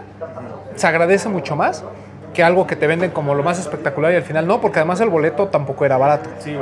se 0.76 0.88
agradece 0.88 1.27
mucho 1.30 1.56
más 1.56 1.84
que 2.34 2.44
algo 2.44 2.68
que 2.68 2.76
te 2.76 2.86
venden 2.88 3.10
como 3.11 3.34
lo 3.34 3.41
más 3.44 3.60
espectacular 3.60 4.11
y 4.14 4.15
al 4.15 4.22
final 4.23 4.45
no, 4.48 4.61
porque 4.61 4.80
además 4.80 5.02
el 5.02 5.10
boleto 5.10 5.48
tampoco 5.48 5.84
era 5.86 5.98
barato. 5.98 6.30
¿no? 6.53 6.61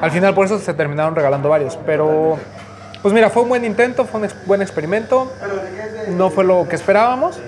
Al 0.00 0.10
final 0.10 0.34
por 0.34 0.44
eso 0.44 0.58
se 0.58 0.74
terminaron 0.74 1.14
regalando 1.16 1.48
varios, 1.48 1.76
pero 1.86 2.36
pues 3.06 3.14
mira, 3.14 3.30
fue 3.30 3.44
un 3.44 3.48
buen 3.50 3.64
intento, 3.64 4.04
fue 4.04 4.20
un 4.22 4.28
buen 4.46 4.60
experimento, 4.62 5.32
no 6.08 6.28
fue 6.28 6.42
lo 6.42 6.66
que 6.68 6.74
esperábamos 6.74 7.38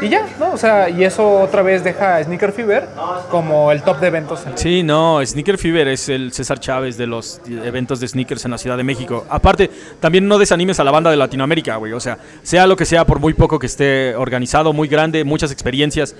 y 0.00 0.08
ya, 0.08 0.26
¿no? 0.40 0.52
O 0.52 0.56
sea, 0.56 0.88
y 0.88 1.04
eso 1.04 1.40
otra 1.42 1.60
vez 1.60 1.84
deja 1.84 2.16
a 2.16 2.24
Sneaker 2.24 2.52
Fever 2.52 2.88
como 3.30 3.70
el 3.70 3.82
top 3.82 4.00
de 4.00 4.06
eventos. 4.06 4.46
en- 4.46 4.56
Sí, 4.56 4.82
no, 4.82 5.20
Sneaker 5.22 5.58
Fever 5.58 5.88
es 5.88 6.08
el 6.08 6.32
César 6.32 6.58
Chávez 6.58 6.96
de 6.96 7.06
los 7.06 7.42
eventos 7.46 8.00
de 8.00 8.08
sneakers 8.08 8.46
en 8.46 8.52
la 8.52 8.56
Ciudad 8.56 8.78
de 8.78 8.84
México. 8.84 9.26
Aparte, 9.28 9.70
también 10.00 10.26
no 10.26 10.38
desanimes 10.38 10.80
a 10.80 10.84
la 10.84 10.90
banda 10.90 11.10
de 11.10 11.18
Latinoamérica, 11.18 11.76
güey. 11.76 11.92
O 11.92 12.00
sea, 12.00 12.16
sea 12.42 12.66
lo 12.66 12.74
que 12.74 12.86
sea, 12.86 13.04
por 13.04 13.18
muy 13.20 13.34
poco 13.34 13.58
que 13.58 13.66
esté 13.66 14.16
organizado, 14.16 14.72
muy 14.72 14.88
grande, 14.88 15.22
muchas 15.22 15.52
experiencias. 15.52 16.16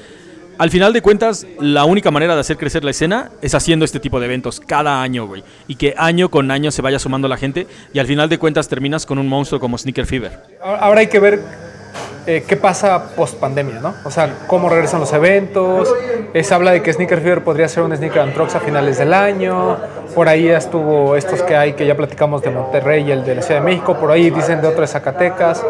Al 0.56 0.70
final 0.70 0.92
de 0.92 1.02
cuentas, 1.02 1.46
la 1.58 1.84
única 1.84 2.12
manera 2.12 2.34
de 2.34 2.40
hacer 2.40 2.56
crecer 2.56 2.84
la 2.84 2.92
escena 2.92 3.30
es 3.42 3.54
haciendo 3.54 3.84
este 3.84 3.98
tipo 3.98 4.20
de 4.20 4.26
eventos 4.26 4.60
cada 4.60 5.02
año, 5.02 5.26
güey. 5.26 5.42
Y 5.66 5.74
que 5.74 5.94
año 5.96 6.30
con 6.30 6.50
año 6.50 6.70
se 6.70 6.80
vaya 6.80 7.00
sumando 7.00 7.26
la 7.26 7.36
gente 7.36 7.66
y 7.92 7.98
al 7.98 8.06
final 8.06 8.28
de 8.28 8.38
cuentas 8.38 8.68
terminas 8.68 9.04
con 9.04 9.18
un 9.18 9.28
monstruo 9.28 9.60
como 9.60 9.76
Sneaker 9.76 10.06
Fever. 10.06 10.32
Ahora 10.62 11.00
hay 11.00 11.08
que 11.08 11.18
ver 11.18 11.40
eh, 12.26 12.44
qué 12.46 12.56
pasa 12.56 13.14
post 13.16 13.40
pandemia, 13.40 13.80
¿no? 13.80 13.94
O 14.04 14.10
sea, 14.12 14.32
cómo 14.46 14.68
regresan 14.68 15.00
los 15.00 15.12
eventos. 15.12 15.92
Eh, 16.32 16.44
se 16.44 16.54
habla 16.54 16.70
de 16.70 16.82
que 16.82 16.92
Sneaker 16.92 17.20
Fever 17.20 17.42
podría 17.42 17.66
ser 17.68 17.82
un 17.82 17.94
Sneaker 17.96 18.22
and 18.22 18.34
Trucks 18.34 18.54
a 18.54 18.60
finales 18.60 18.98
del 18.98 19.12
año. 19.12 19.76
Por 20.14 20.28
ahí 20.28 20.48
estuvo 20.48 21.16
estos 21.16 21.42
que 21.42 21.56
hay, 21.56 21.72
que 21.72 21.84
ya 21.84 21.96
platicamos 21.96 22.42
de 22.42 22.50
Monterrey 22.50 23.08
y 23.08 23.10
el 23.10 23.24
de 23.24 23.34
la 23.34 23.42
Ciudad 23.42 23.60
de 23.60 23.66
México. 23.66 23.98
Por 23.98 24.12
ahí 24.12 24.30
dicen 24.30 24.60
de 24.60 24.68
otro 24.68 24.82
de 24.82 24.86
Zacatecas. 24.86 25.64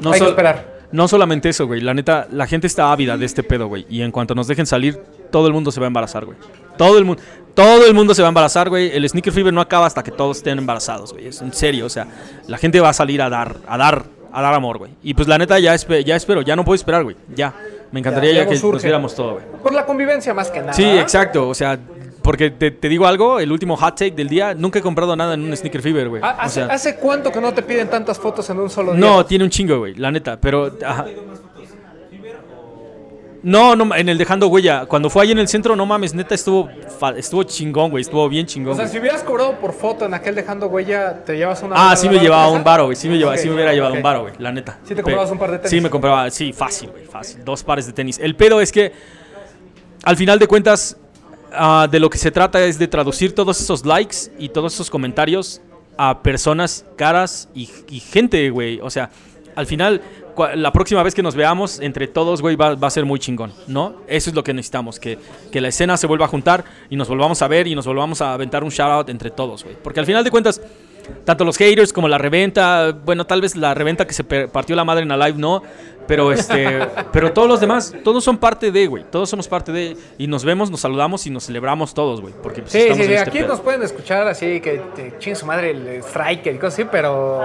No 0.00 0.12
hay 0.12 0.20
que 0.20 0.26
esperar. 0.26 0.79
No 0.92 1.06
solamente 1.08 1.48
eso, 1.48 1.66
güey. 1.66 1.80
La 1.80 1.94
neta, 1.94 2.26
la 2.32 2.46
gente 2.46 2.66
está 2.66 2.90
ávida 2.92 3.16
de 3.16 3.24
este 3.26 3.42
pedo, 3.42 3.68
güey. 3.68 3.86
Y 3.88 4.02
en 4.02 4.10
cuanto 4.10 4.34
nos 4.34 4.46
dejen 4.48 4.66
salir, 4.66 4.98
todo 5.30 5.46
el 5.46 5.52
mundo 5.52 5.70
se 5.70 5.78
va 5.80 5.86
a 5.86 5.88
embarazar, 5.88 6.24
güey. 6.24 6.36
Todo 6.76 6.98
el 6.98 7.04
mundo, 7.04 7.22
todo 7.54 7.86
el 7.86 7.94
mundo 7.94 8.14
se 8.14 8.22
va 8.22 8.28
a 8.28 8.30
embarazar, 8.30 8.68
güey. 8.68 8.90
El 8.94 9.08
sneaker 9.08 9.32
fever 9.32 9.52
no 9.52 9.60
acaba 9.60 9.86
hasta 9.86 10.02
que 10.02 10.10
todos 10.10 10.38
estén 10.38 10.58
embarazados, 10.58 11.12
güey. 11.12 11.28
Es 11.28 11.40
en 11.42 11.52
serio, 11.52 11.86
o 11.86 11.88
sea, 11.90 12.06
la 12.48 12.58
gente 12.58 12.80
va 12.80 12.88
a 12.88 12.92
salir 12.92 13.22
a 13.22 13.28
dar, 13.30 13.56
a 13.68 13.78
dar, 13.78 14.04
a 14.32 14.42
dar 14.42 14.54
amor, 14.54 14.78
güey. 14.78 14.90
Y 15.02 15.14
pues 15.14 15.28
la 15.28 15.38
neta 15.38 15.58
ya, 15.60 15.74
espe- 15.74 16.02
ya 16.04 16.16
espero, 16.16 16.42
ya 16.42 16.56
no 16.56 16.64
puedo 16.64 16.74
esperar, 16.74 17.04
güey. 17.04 17.16
Ya. 17.34 17.54
Me 17.92 18.00
encantaría 18.00 18.32
Ya, 18.32 18.44
que 18.46 18.54
nos 18.54 18.62
urge. 18.64 18.74
nos 18.74 18.82
viéramos 18.84 19.14
todo, 19.14 19.32
güey. 19.34 19.44
Por 19.62 19.72
la 19.72 19.84
convivencia 19.84 20.32
más 20.34 20.50
que 20.50 20.60
nada. 20.60 20.72
Sí, 20.72 20.84
exacto. 20.84 21.48
O 21.48 21.54
sea, 21.54 21.78
porque 22.22 22.50
te, 22.50 22.70
te 22.70 22.88
digo 22.88 23.06
algo, 23.06 23.40
el 23.40 23.50
último 23.52 23.76
hot 23.76 23.96
take 23.96 24.12
del 24.12 24.28
día, 24.28 24.54
nunca 24.54 24.78
he 24.78 24.82
comprado 24.82 25.14
nada 25.16 25.34
en 25.34 25.42
un 25.42 25.56
sneaker 25.56 25.82
fever, 25.82 26.08
güey. 26.08 26.22
Ah, 26.24 26.36
O 26.38 26.42
¿Hace, 26.42 26.54
sea, 26.54 26.66
hace 26.66 26.96
cuánto 26.96 27.30
que 27.32 27.40
no 27.40 27.52
te 27.52 27.62
piden 27.62 27.88
tantas 27.88 28.18
fotos 28.18 28.48
en 28.50 28.58
un 28.58 28.70
solo 28.70 28.92
día? 28.92 29.00
no, 29.00 29.24
tiene 29.26 29.44
un 29.44 29.50
chingo, 29.50 29.78
güey, 29.78 29.94
la 29.94 30.10
neta, 30.10 30.40
pero... 30.40 30.76
ajá. 30.84 31.06
No, 33.42 33.74
no, 33.74 33.94
en 33.94 34.08
el 34.08 34.18
dejando 34.18 34.48
huella. 34.48 34.84
Cuando 34.86 35.08
fue 35.08 35.22
ahí 35.22 35.32
en 35.32 35.38
el 35.38 35.48
centro, 35.48 35.74
no 35.74 35.86
mames, 35.86 36.14
neta 36.14 36.34
estuvo, 36.34 36.68
estuvo 37.16 37.42
chingón, 37.44 37.90
güey, 37.90 38.02
estuvo 38.02 38.28
bien 38.28 38.44
chingón. 38.46 38.72
O 38.72 38.76
sea, 38.76 38.84
güey. 38.84 38.92
si 38.92 38.98
hubieras 38.98 39.22
cobrado 39.22 39.58
por 39.58 39.72
foto 39.72 40.04
en 40.04 40.12
aquel 40.14 40.34
dejando 40.34 40.66
huella, 40.66 41.24
te 41.24 41.36
llevas 41.36 41.62
una. 41.62 41.90
Ah, 41.90 41.96
sí 41.96 42.08
me 42.08 42.18
llevaba 42.18 42.48
un 42.50 42.62
baro, 42.62 42.84
güey. 42.86 42.96
Sí 42.96 43.08
me, 43.08 43.16
llevaba, 43.16 43.38
sí 43.38 43.48
me 43.48 43.54
hubiera 43.54 43.72
llevado 43.72 43.94
un 43.94 44.02
baro, 44.02 44.22
güey, 44.22 44.34
la 44.38 44.52
neta. 44.52 44.78
Sí 44.84 44.94
te 44.94 45.02
comprabas 45.02 45.30
un 45.30 45.38
par 45.38 45.52
de 45.52 45.58
tenis. 45.58 45.70
Sí, 45.70 45.80
me 45.80 45.88
compraba, 45.88 46.30
sí, 46.30 46.52
fácil, 46.52 46.90
güey, 46.90 47.06
fácil. 47.06 47.42
Dos 47.42 47.64
pares 47.64 47.86
de 47.86 47.92
tenis. 47.94 48.18
El 48.18 48.36
pedo 48.36 48.60
es 48.60 48.70
que, 48.70 48.92
al 50.04 50.16
final 50.16 50.38
de 50.38 50.46
cuentas, 50.46 50.98
ah, 51.52 51.88
de 51.90 52.00
lo 52.00 52.10
que 52.10 52.18
se 52.18 52.30
trata 52.30 52.64
es 52.64 52.78
de 52.78 52.88
traducir 52.88 53.34
todos 53.34 53.60
esos 53.60 53.84
likes 53.84 54.16
y 54.38 54.48
todos 54.48 54.74
esos 54.74 54.90
comentarios 54.90 55.60
a 55.96 56.22
personas, 56.22 56.86
caras 56.96 57.48
y, 57.54 57.66
gente, 57.66 58.48
güey. 58.50 58.80
O 58.80 58.88
sea, 58.88 59.10
al 59.54 59.66
final, 59.66 60.00
la 60.54 60.72
próxima 60.72 61.02
vez 61.02 61.14
que 61.14 61.22
nos 61.22 61.34
veamos, 61.34 61.78
entre 61.80 62.08
todos, 62.08 62.40
güey, 62.40 62.56
va, 62.56 62.76
a 62.80 62.90
ser 62.90 63.04
muy 63.04 63.18
chingón, 63.18 63.52
¿no? 63.66 63.96
Eso 64.08 64.30
es 64.30 64.36
lo 64.36 64.42
que 64.42 64.54
necesitamos, 64.54 64.98
que, 64.98 65.18
que 65.52 65.60
la 65.60 65.68
escena 65.68 65.96
se 65.98 66.06
vuelva 66.06 66.24
a 66.24 66.28
juntar 66.28 66.64
y 66.88 66.96
nos 66.96 67.08
volvamos 67.08 67.42
a 67.42 67.48
ver 67.48 67.66
y 67.66 67.74
nos 67.74 67.86
volvamos 67.86 68.22
a 68.22 68.32
aventar 68.32 68.64
un 68.64 68.70
shout 68.70 68.90
out 68.90 69.08
entre 69.10 69.30
todos, 69.30 69.62
güey. 69.62 69.76
Porque 69.82 70.00
al 70.00 70.06
final 70.06 70.24
de 70.24 70.30
cuentas, 70.30 70.62
tanto 71.24 71.44
los 71.44 71.58
haters 71.58 71.92
como 71.92 72.08
la 72.08 72.18
reventa, 72.18 72.92
bueno, 73.04 73.26
tal 73.26 73.40
vez 73.40 73.56
la 73.56 73.74
reventa 73.74 74.06
que 74.06 74.14
se 74.14 74.24
partió 74.24 74.76
la 74.76 74.84
madre 74.84 75.02
en 75.02 75.08
la 75.08 75.16
live, 75.16 75.38
no, 75.38 75.62
pero 76.10 76.32
este, 76.32 76.80
pero 77.12 77.32
todos 77.32 77.46
los 77.46 77.60
demás, 77.60 77.94
todos 78.02 78.24
son 78.24 78.36
parte 78.36 78.72
de, 78.72 78.86
güey, 78.88 79.04
todos 79.10 79.30
somos 79.30 79.46
parte 79.46 79.70
de, 79.70 79.96
y 80.18 80.26
nos 80.26 80.44
vemos, 80.44 80.68
nos 80.70 80.80
saludamos 80.80 81.24
y 81.26 81.30
nos 81.30 81.46
celebramos 81.46 81.94
todos, 81.94 82.20
güey, 82.20 82.34
porque 82.42 82.62
pues, 82.62 82.72
Sí, 82.72 82.78
estamos 82.78 82.96
sí, 82.98 83.02
en 83.04 83.08
sí. 83.08 83.14
este 83.14 83.28
Aquí 83.30 83.38
pedo. 83.38 83.48
nos 83.48 83.60
pueden 83.60 83.82
escuchar 83.84 84.26
así 84.26 84.60
que 84.60 84.82
te 84.96 85.14
chingue 85.18 85.36
su 85.36 85.46
madre 85.46 85.70
el 85.70 85.86
striker 86.02 86.54
y 86.54 86.58
cosas 86.58 86.74
así, 86.80 86.88
pero 86.90 87.40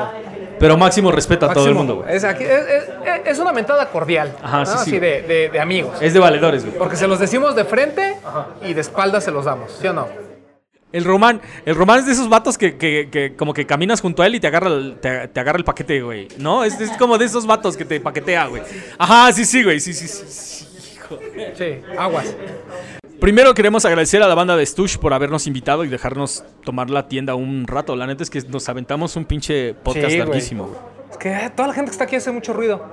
Pero 0.60 0.78
máximo 0.78 1.12
respeto 1.12 1.46
a 1.46 1.54
todo 1.54 1.68
el 1.68 1.76
mundo, 1.76 1.98
güey. 1.98 2.16
Es, 2.16 2.24
aquí- 2.24 2.44
es, 2.44 2.50
es- 2.52 2.90
es 3.26 3.40
una 3.40 3.52
mentada 3.52 3.86
cordial. 3.90 4.34
Ajá, 4.42 4.60
¿no? 4.60 4.66
sí, 4.66 4.72
sí, 4.74 4.80
Así 4.82 5.00
de- 5.00 5.50
de 5.50 5.60
amigos. 5.60 5.98
Es 6.02 6.14
de 6.14 6.20
valedores, 6.20 6.66
güey. 6.66 6.78
Porque 6.78 6.96
se 6.96 7.08
los 7.08 7.20
decimos 7.20 7.56
de 7.56 7.66
frente 7.66 8.18
y 8.64 8.74
de 8.74 8.82
espaldas 8.82 9.24
se 9.24 9.32
los 9.32 9.46
damos, 9.46 9.72
¿sí 9.80 9.88
o 9.88 9.94
no? 9.94 10.25
El 10.96 11.04
Román, 11.04 11.42
el 11.66 11.76
Román 11.76 12.00
es 12.00 12.06
de 12.06 12.14
esos 12.14 12.30
vatos 12.30 12.58
que, 12.58 12.78
que- 12.78 13.10
que 13.12 13.36
como 13.36 13.54
que 13.54 13.66
caminas 13.66 14.02
junto 14.02 14.24
a 14.24 14.28
él 14.28 14.36
y 14.36 14.40
te 14.40 14.48
agarra 14.48 14.70
el, 14.70 14.98
te, 15.02 15.28
te 15.28 15.40
agarra 15.40 15.58
el 15.58 15.64
paquete, 15.64 16.02
güey. 16.02 16.28
¿No? 16.38 16.64
Es, 16.64 16.80
es 16.80 16.92
como 16.98 17.18
de 17.18 17.26
esos 17.26 17.46
vatos 17.46 17.76
que 17.78 17.86
te 17.86 18.00
paquetea, 18.00 18.46
güey. 18.48 18.62
Ajá, 18.98 19.32
sí, 19.34 19.46
sí, 19.46 19.64
güey. 19.64 19.80
Sí, 19.80 19.94
sí, 19.94 20.08
sí. 20.08 20.24
sí, 20.28 20.66
hijo. 20.96 21.20
Sí, 21.56 21.66
aguas. 21.98 22.36
Primero 23.20 23.54
queremos 23.54 23.86
agradecer 23.86 24.22
a 24.24 24.28
la 24.28 24.36
banda 24.36 24.56
de 24.58 24.66
Stush 24.66 24.98
por 24.98 25.14
habernos 25.14 25.48
invitado 25.48 25.84
y 25.84 25.88
dejarnos 25.88 26.44
tomar 26.64 26.90
la 26.90 27.08
tienda 27.08 27.34
un 27.36 27.66
rato. 27.66 27.96
La 27.96 28.08
neta 28.08 28.24
es 28.24 28.30
que 28.30 28.42
nos 28.42 28.68
aventamos 28.70 29.16
un 29.16 29.26
pinche 29.26 29.74
podcast 29.74 30.12
Sí, 30.12 30.18
larguísimo, 30.18 30.66
güey. 30.68 30.80
Es 31.16 31.20
que 31.20 31.32
eh, 31.32 31.50
toda 31.56 31.70
la 31.70 31.74
gente 31.74 31.92
que 31.92 31.94
está 31.94 32.04
aquí 32.04 32.18
hace 32.18 32.30
mucho 32.30 32.52
ruido. 32.52 32.84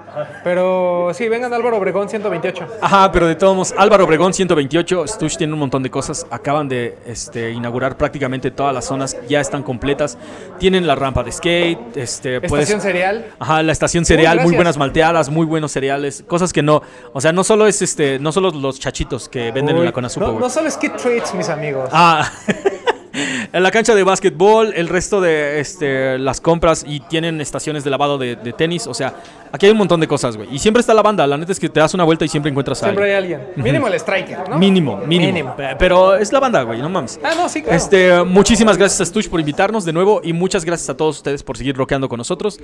Pero 0.44 1.10
sí, 1.12 1.28
vengan 1.28 1.52
Álvaro 1.52 1.76
Obregón 1.76 2.08
128. 2.08 2.66
Ajá, 2.80 3.10
pero 3.10 3.26
de 3.26 3.34
todos 3.34 3.56
modos, 3.56 3.74
Álvaro 3.76 4.04
Obregón 4.04 4.32
128, 4.32 5.08
Stush 5.08 5.36
tiene 5.36 5.52
un 5.52 5.58
montón 5.58 5.82
de 5.82 5.90
cosas. 5.90 6.24
Acaban 6.30 6.68
de 6.68 6.96
este, 7.04 7.50
inaugurar 7.50 7.96
prácticamente 7.96 8.52
todas 8.52 8.72
las 8.72 8.84
zonas, 8.84 9.16
ya 9.28 9.40
están 9.40 9.64
completas. 9.64 10.16
Tienen 10.60 10.86
la 10.86 10.94
rampa 10.94 11.24
de 11.24 11.32
skate, 11.32 11.96
este, 11.96 12.40
puedes- 12.40 12.68
Estación 12.68 12.80
cereal. 12.80 13.26
Ajá, 13.40 13.60
la 13.64 13.72
estación 13.72 14.04
cereal, 14.04 14.40
muy 14.42 14.54
buenas 14.54 14.76
malteadas, 14.76 15.28
muy 15.28 15.44
buenos 15.44 15.72
cereales, 15.72 16.22
cosas 16.28 16.52
que 16.52 16.62
no, 16.62 16.80
o 17.12 17.20
sea, 17.20 17.32
no 17.32 17.42
solo 17.42 17.66
es 17.66 17.82
este, 17.82 18.20
no 18.20 18.30
solo 18.30 18.50
los 18.52 18.78
chachitos 18.78 19.28
que 19.28 19.50
venden 19.50 19.76
en 19.78 19.84
la 19.84 19.90
Conasupo, 19.92 20.26
no, 20.28 20.38
no 20.38 20.48
solo 20.48 20.68
es 20.68 20.76
Kid 20.76 20.92
Treats, 20.92 21.34
mis 21.34 21.48
amigos. 21.48 21.90
Ah, 21.92 22.30
en 23.52 23.62
la 23.62 23.70
cancha 23.70 23.94
de 23.94 24.02
básquetbol, 24.02 24.72
el 24.74 24.88
resto 24.88 25.20
de 25.20 25.60
este, 25.60 26.18
las 26.18 26.40
compras 26.40 26.84
y 26.86 27.00
tienen 27.00 27.40
estaciones 27.40 27.84
de 27.84 27.90
lavado 27.90 28.18
de, 28.18 28.36
de 28.36 28.52
tenis, 28.52 28.86
o 28.86 28.94
sea, 28.94 29.14
aquí 29.52 29.66
hay 29.66 29.72
un 29.72 29.78
montón 29.78 30.00
de 30.00 30.08
cosas, 30.08 30.36
güey. 30.36 30.48
Y 30.54 30.58
siempre 30.58 30.80
está 30.80 30.94
la 30.94 31.02
banda, 31.02 31.26
la 31.26 31.36
neta 31.36 31.52
es 31.52 31.60
que 31.60 31.68
te 31.68 31.80
das 31.80 31.94
una 31.94 32.04
vuelta 32.04 32.24
y 32.24 32.28
siempre 32.28 32.50
encuentras 32.50 32.82
a 32.82 32.86
Siempre 32.86 33.14
alguien. 33.14 33.40
hay 33.40 33.44
alguien. 33.46 33.62
Mínimo 33.64 33.88
el 33.88 33.94
striker, 33.94 34.48
¿no? 34.48 34.58
Mínimo, 34.58 34.96
mínimo, 34.98 35.26
Mínimo. 35.32 35.56
Pe- 35.56 35.76
Pero 35.78 36.16
es 36.16 36.32
la 36.32 36.40
banda, 36.40 36.62
güey, 36.62 36.80
no 36.80 36.88
mames. 36.88 37.20
Ah, 37.22 37.32
no, 37.36 37.48
sí, 37.48 37.62
claro. 37.62 37.76
Este, 37.76 38.22
muchísimas 38.24 38.76
gracias 38.78 39.00
a 39.00 39.04
Stush 39.06 39.28
por 39.28 39.40
invitarnos 39.40 39.84
de 39.84 39.92
nuevo 39.92 40.20
y 40.24 40.32
muchas 40.32 40.64
gracias 40.64 40.88
a 40.90 40.96
todos 40.96 41.16
ustedes 41.18 41.42
por 41.42 41.56
seguir 41.56 41.76
rockeando 41.76 42.08
con 42.08 42.18
nosotros. 42.18 42.58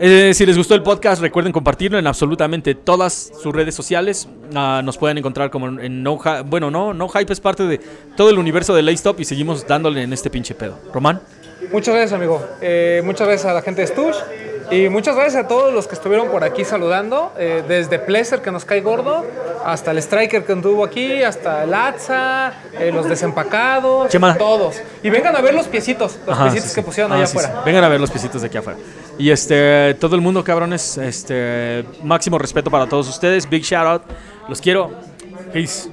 Eh, 0.00 0.32
si 0.34 0.44
les 0.44 0.56
gustó 0.56 0.74
el 0.74 0.82
podcast, 0.82 1.22
recuerden 1.22 1.52
compartirlo 1.52 1.98
en 1.98 2.06
absolutamente 2.06 2.74
todas 2.74 3.32
sus 3.40 3.54
redes 3.54 3.74
sociales. 3.74 4.28
Ah, 4.54 4.82
nos 4.84 4.98
pueden 4.98 5.18
encontrar 5.18 5.50
como 5.50 5.68
en 5.80 6.02
No 6.02 6.18
Hype. 6.18 6.42
Bueno, 6.42 6.70
no, 6.70 6.92
No 6.94 7.08
Hype 7.08 7.32
es 7.32 7.40
parte 7.40 7.64
de 7.64 7.80
todo 8.16 8.30
el 8.30 8.38
universo 8.38 8.74
de 8.74 8.82
Laystop 8.82 9.20
y 9.20 9.24
seguimos 9.24 9.66
dándole 9.66 10.02
en 10.02 10.12
este 10.12 10.30
pinche 10.30 10.54
pedo. 10.54 10.78
Román, 10.92 11.20
Muchas 11.72 11.94
gracias, 11.94 12.12
amigo. 12.12 12.44
Eh, 12.60 13.02
muchas 13.04 13.26
gracias 13.26 13.50
a 13.50 13.54
la 13.54 13.62
gente 13.62 13.80
de 13.80 13.86
Stush. 13.86 14.16
Y 14.70 14.88
muchas 14.88 15.14
gracias 15.14 15.44
a 15.44 15.48
todos 15.48 15.72
los 15.72 15.86
que 15.86 15.94
estuvieron 15.94 16.28
por 16.28 16.42
aquí 16.44 16.64
saludando. 16.64 17.32
eh, 17.36 17.62
desde 17.66 17.98
Pleasure, 17.98 18.40
que 18.42 18.50
nos 18.50 18.64
cae 18.64 18.80
gordo, 18.80 19.24
hasta 19.64 19.90
el 19.90 19.98
Striker 19.98 20.44
que 20.44 20.52
anduvo 20.52 20.84
aquí, 20.84 21.22
hasta 21.22 21.64
el 21.64 21.74
Atza, 21.74 22.52
eh, 22.78 22.90
los 22.92 23.08
desempacados, 23.08 24.08
Chema. 24.10 24.36
todos. 24.36 24.76
Y 25.02 25.10
vengan 25.10 25.36
a 25.36 25.40
ver 25.40 25.54
los 25.54 25.66
piecitos, 25.68 26.18
los 26.26 26.34
Ajá, 26.34 26.44
piecitos 26.44 26.70
sí, 26.70 26.74
que 26.74 26.82
pusieron 26.82 27.12
Ah, 27.12 27.16
allá 27.16 27.26
sí, 27.26 27.38
sí. 27.38 27.44
afuera. 27.44 27.62
Vengan 27.64 27.84
a 27.84 27.88
ver 27.88 28.00
los 28.00 28.10
piecitos 28.10 28.40
de 28.42 28.48
aquí 28.48 28.56
afuera. 28.58 28.78
Y 29.18 29.30
este, 29.30 29.94
todo 30.00 30.16
el 30.16 30.22
mundo, 30.22 30.42
cabrones, 30.42 30.96
este, 30.98 31.84
máximo 32.02 32.38
respeto 32.38 32.70
para 32.70 32.86
todos 32.88 33.08
ustedes. 33.08 33.48
Big 33.48 33.62
shout 33.62 33.86
out. 33.86 34.02
Los 34.48 34.60
quiero. 34.60 34.90
Peace. 35.52 35.88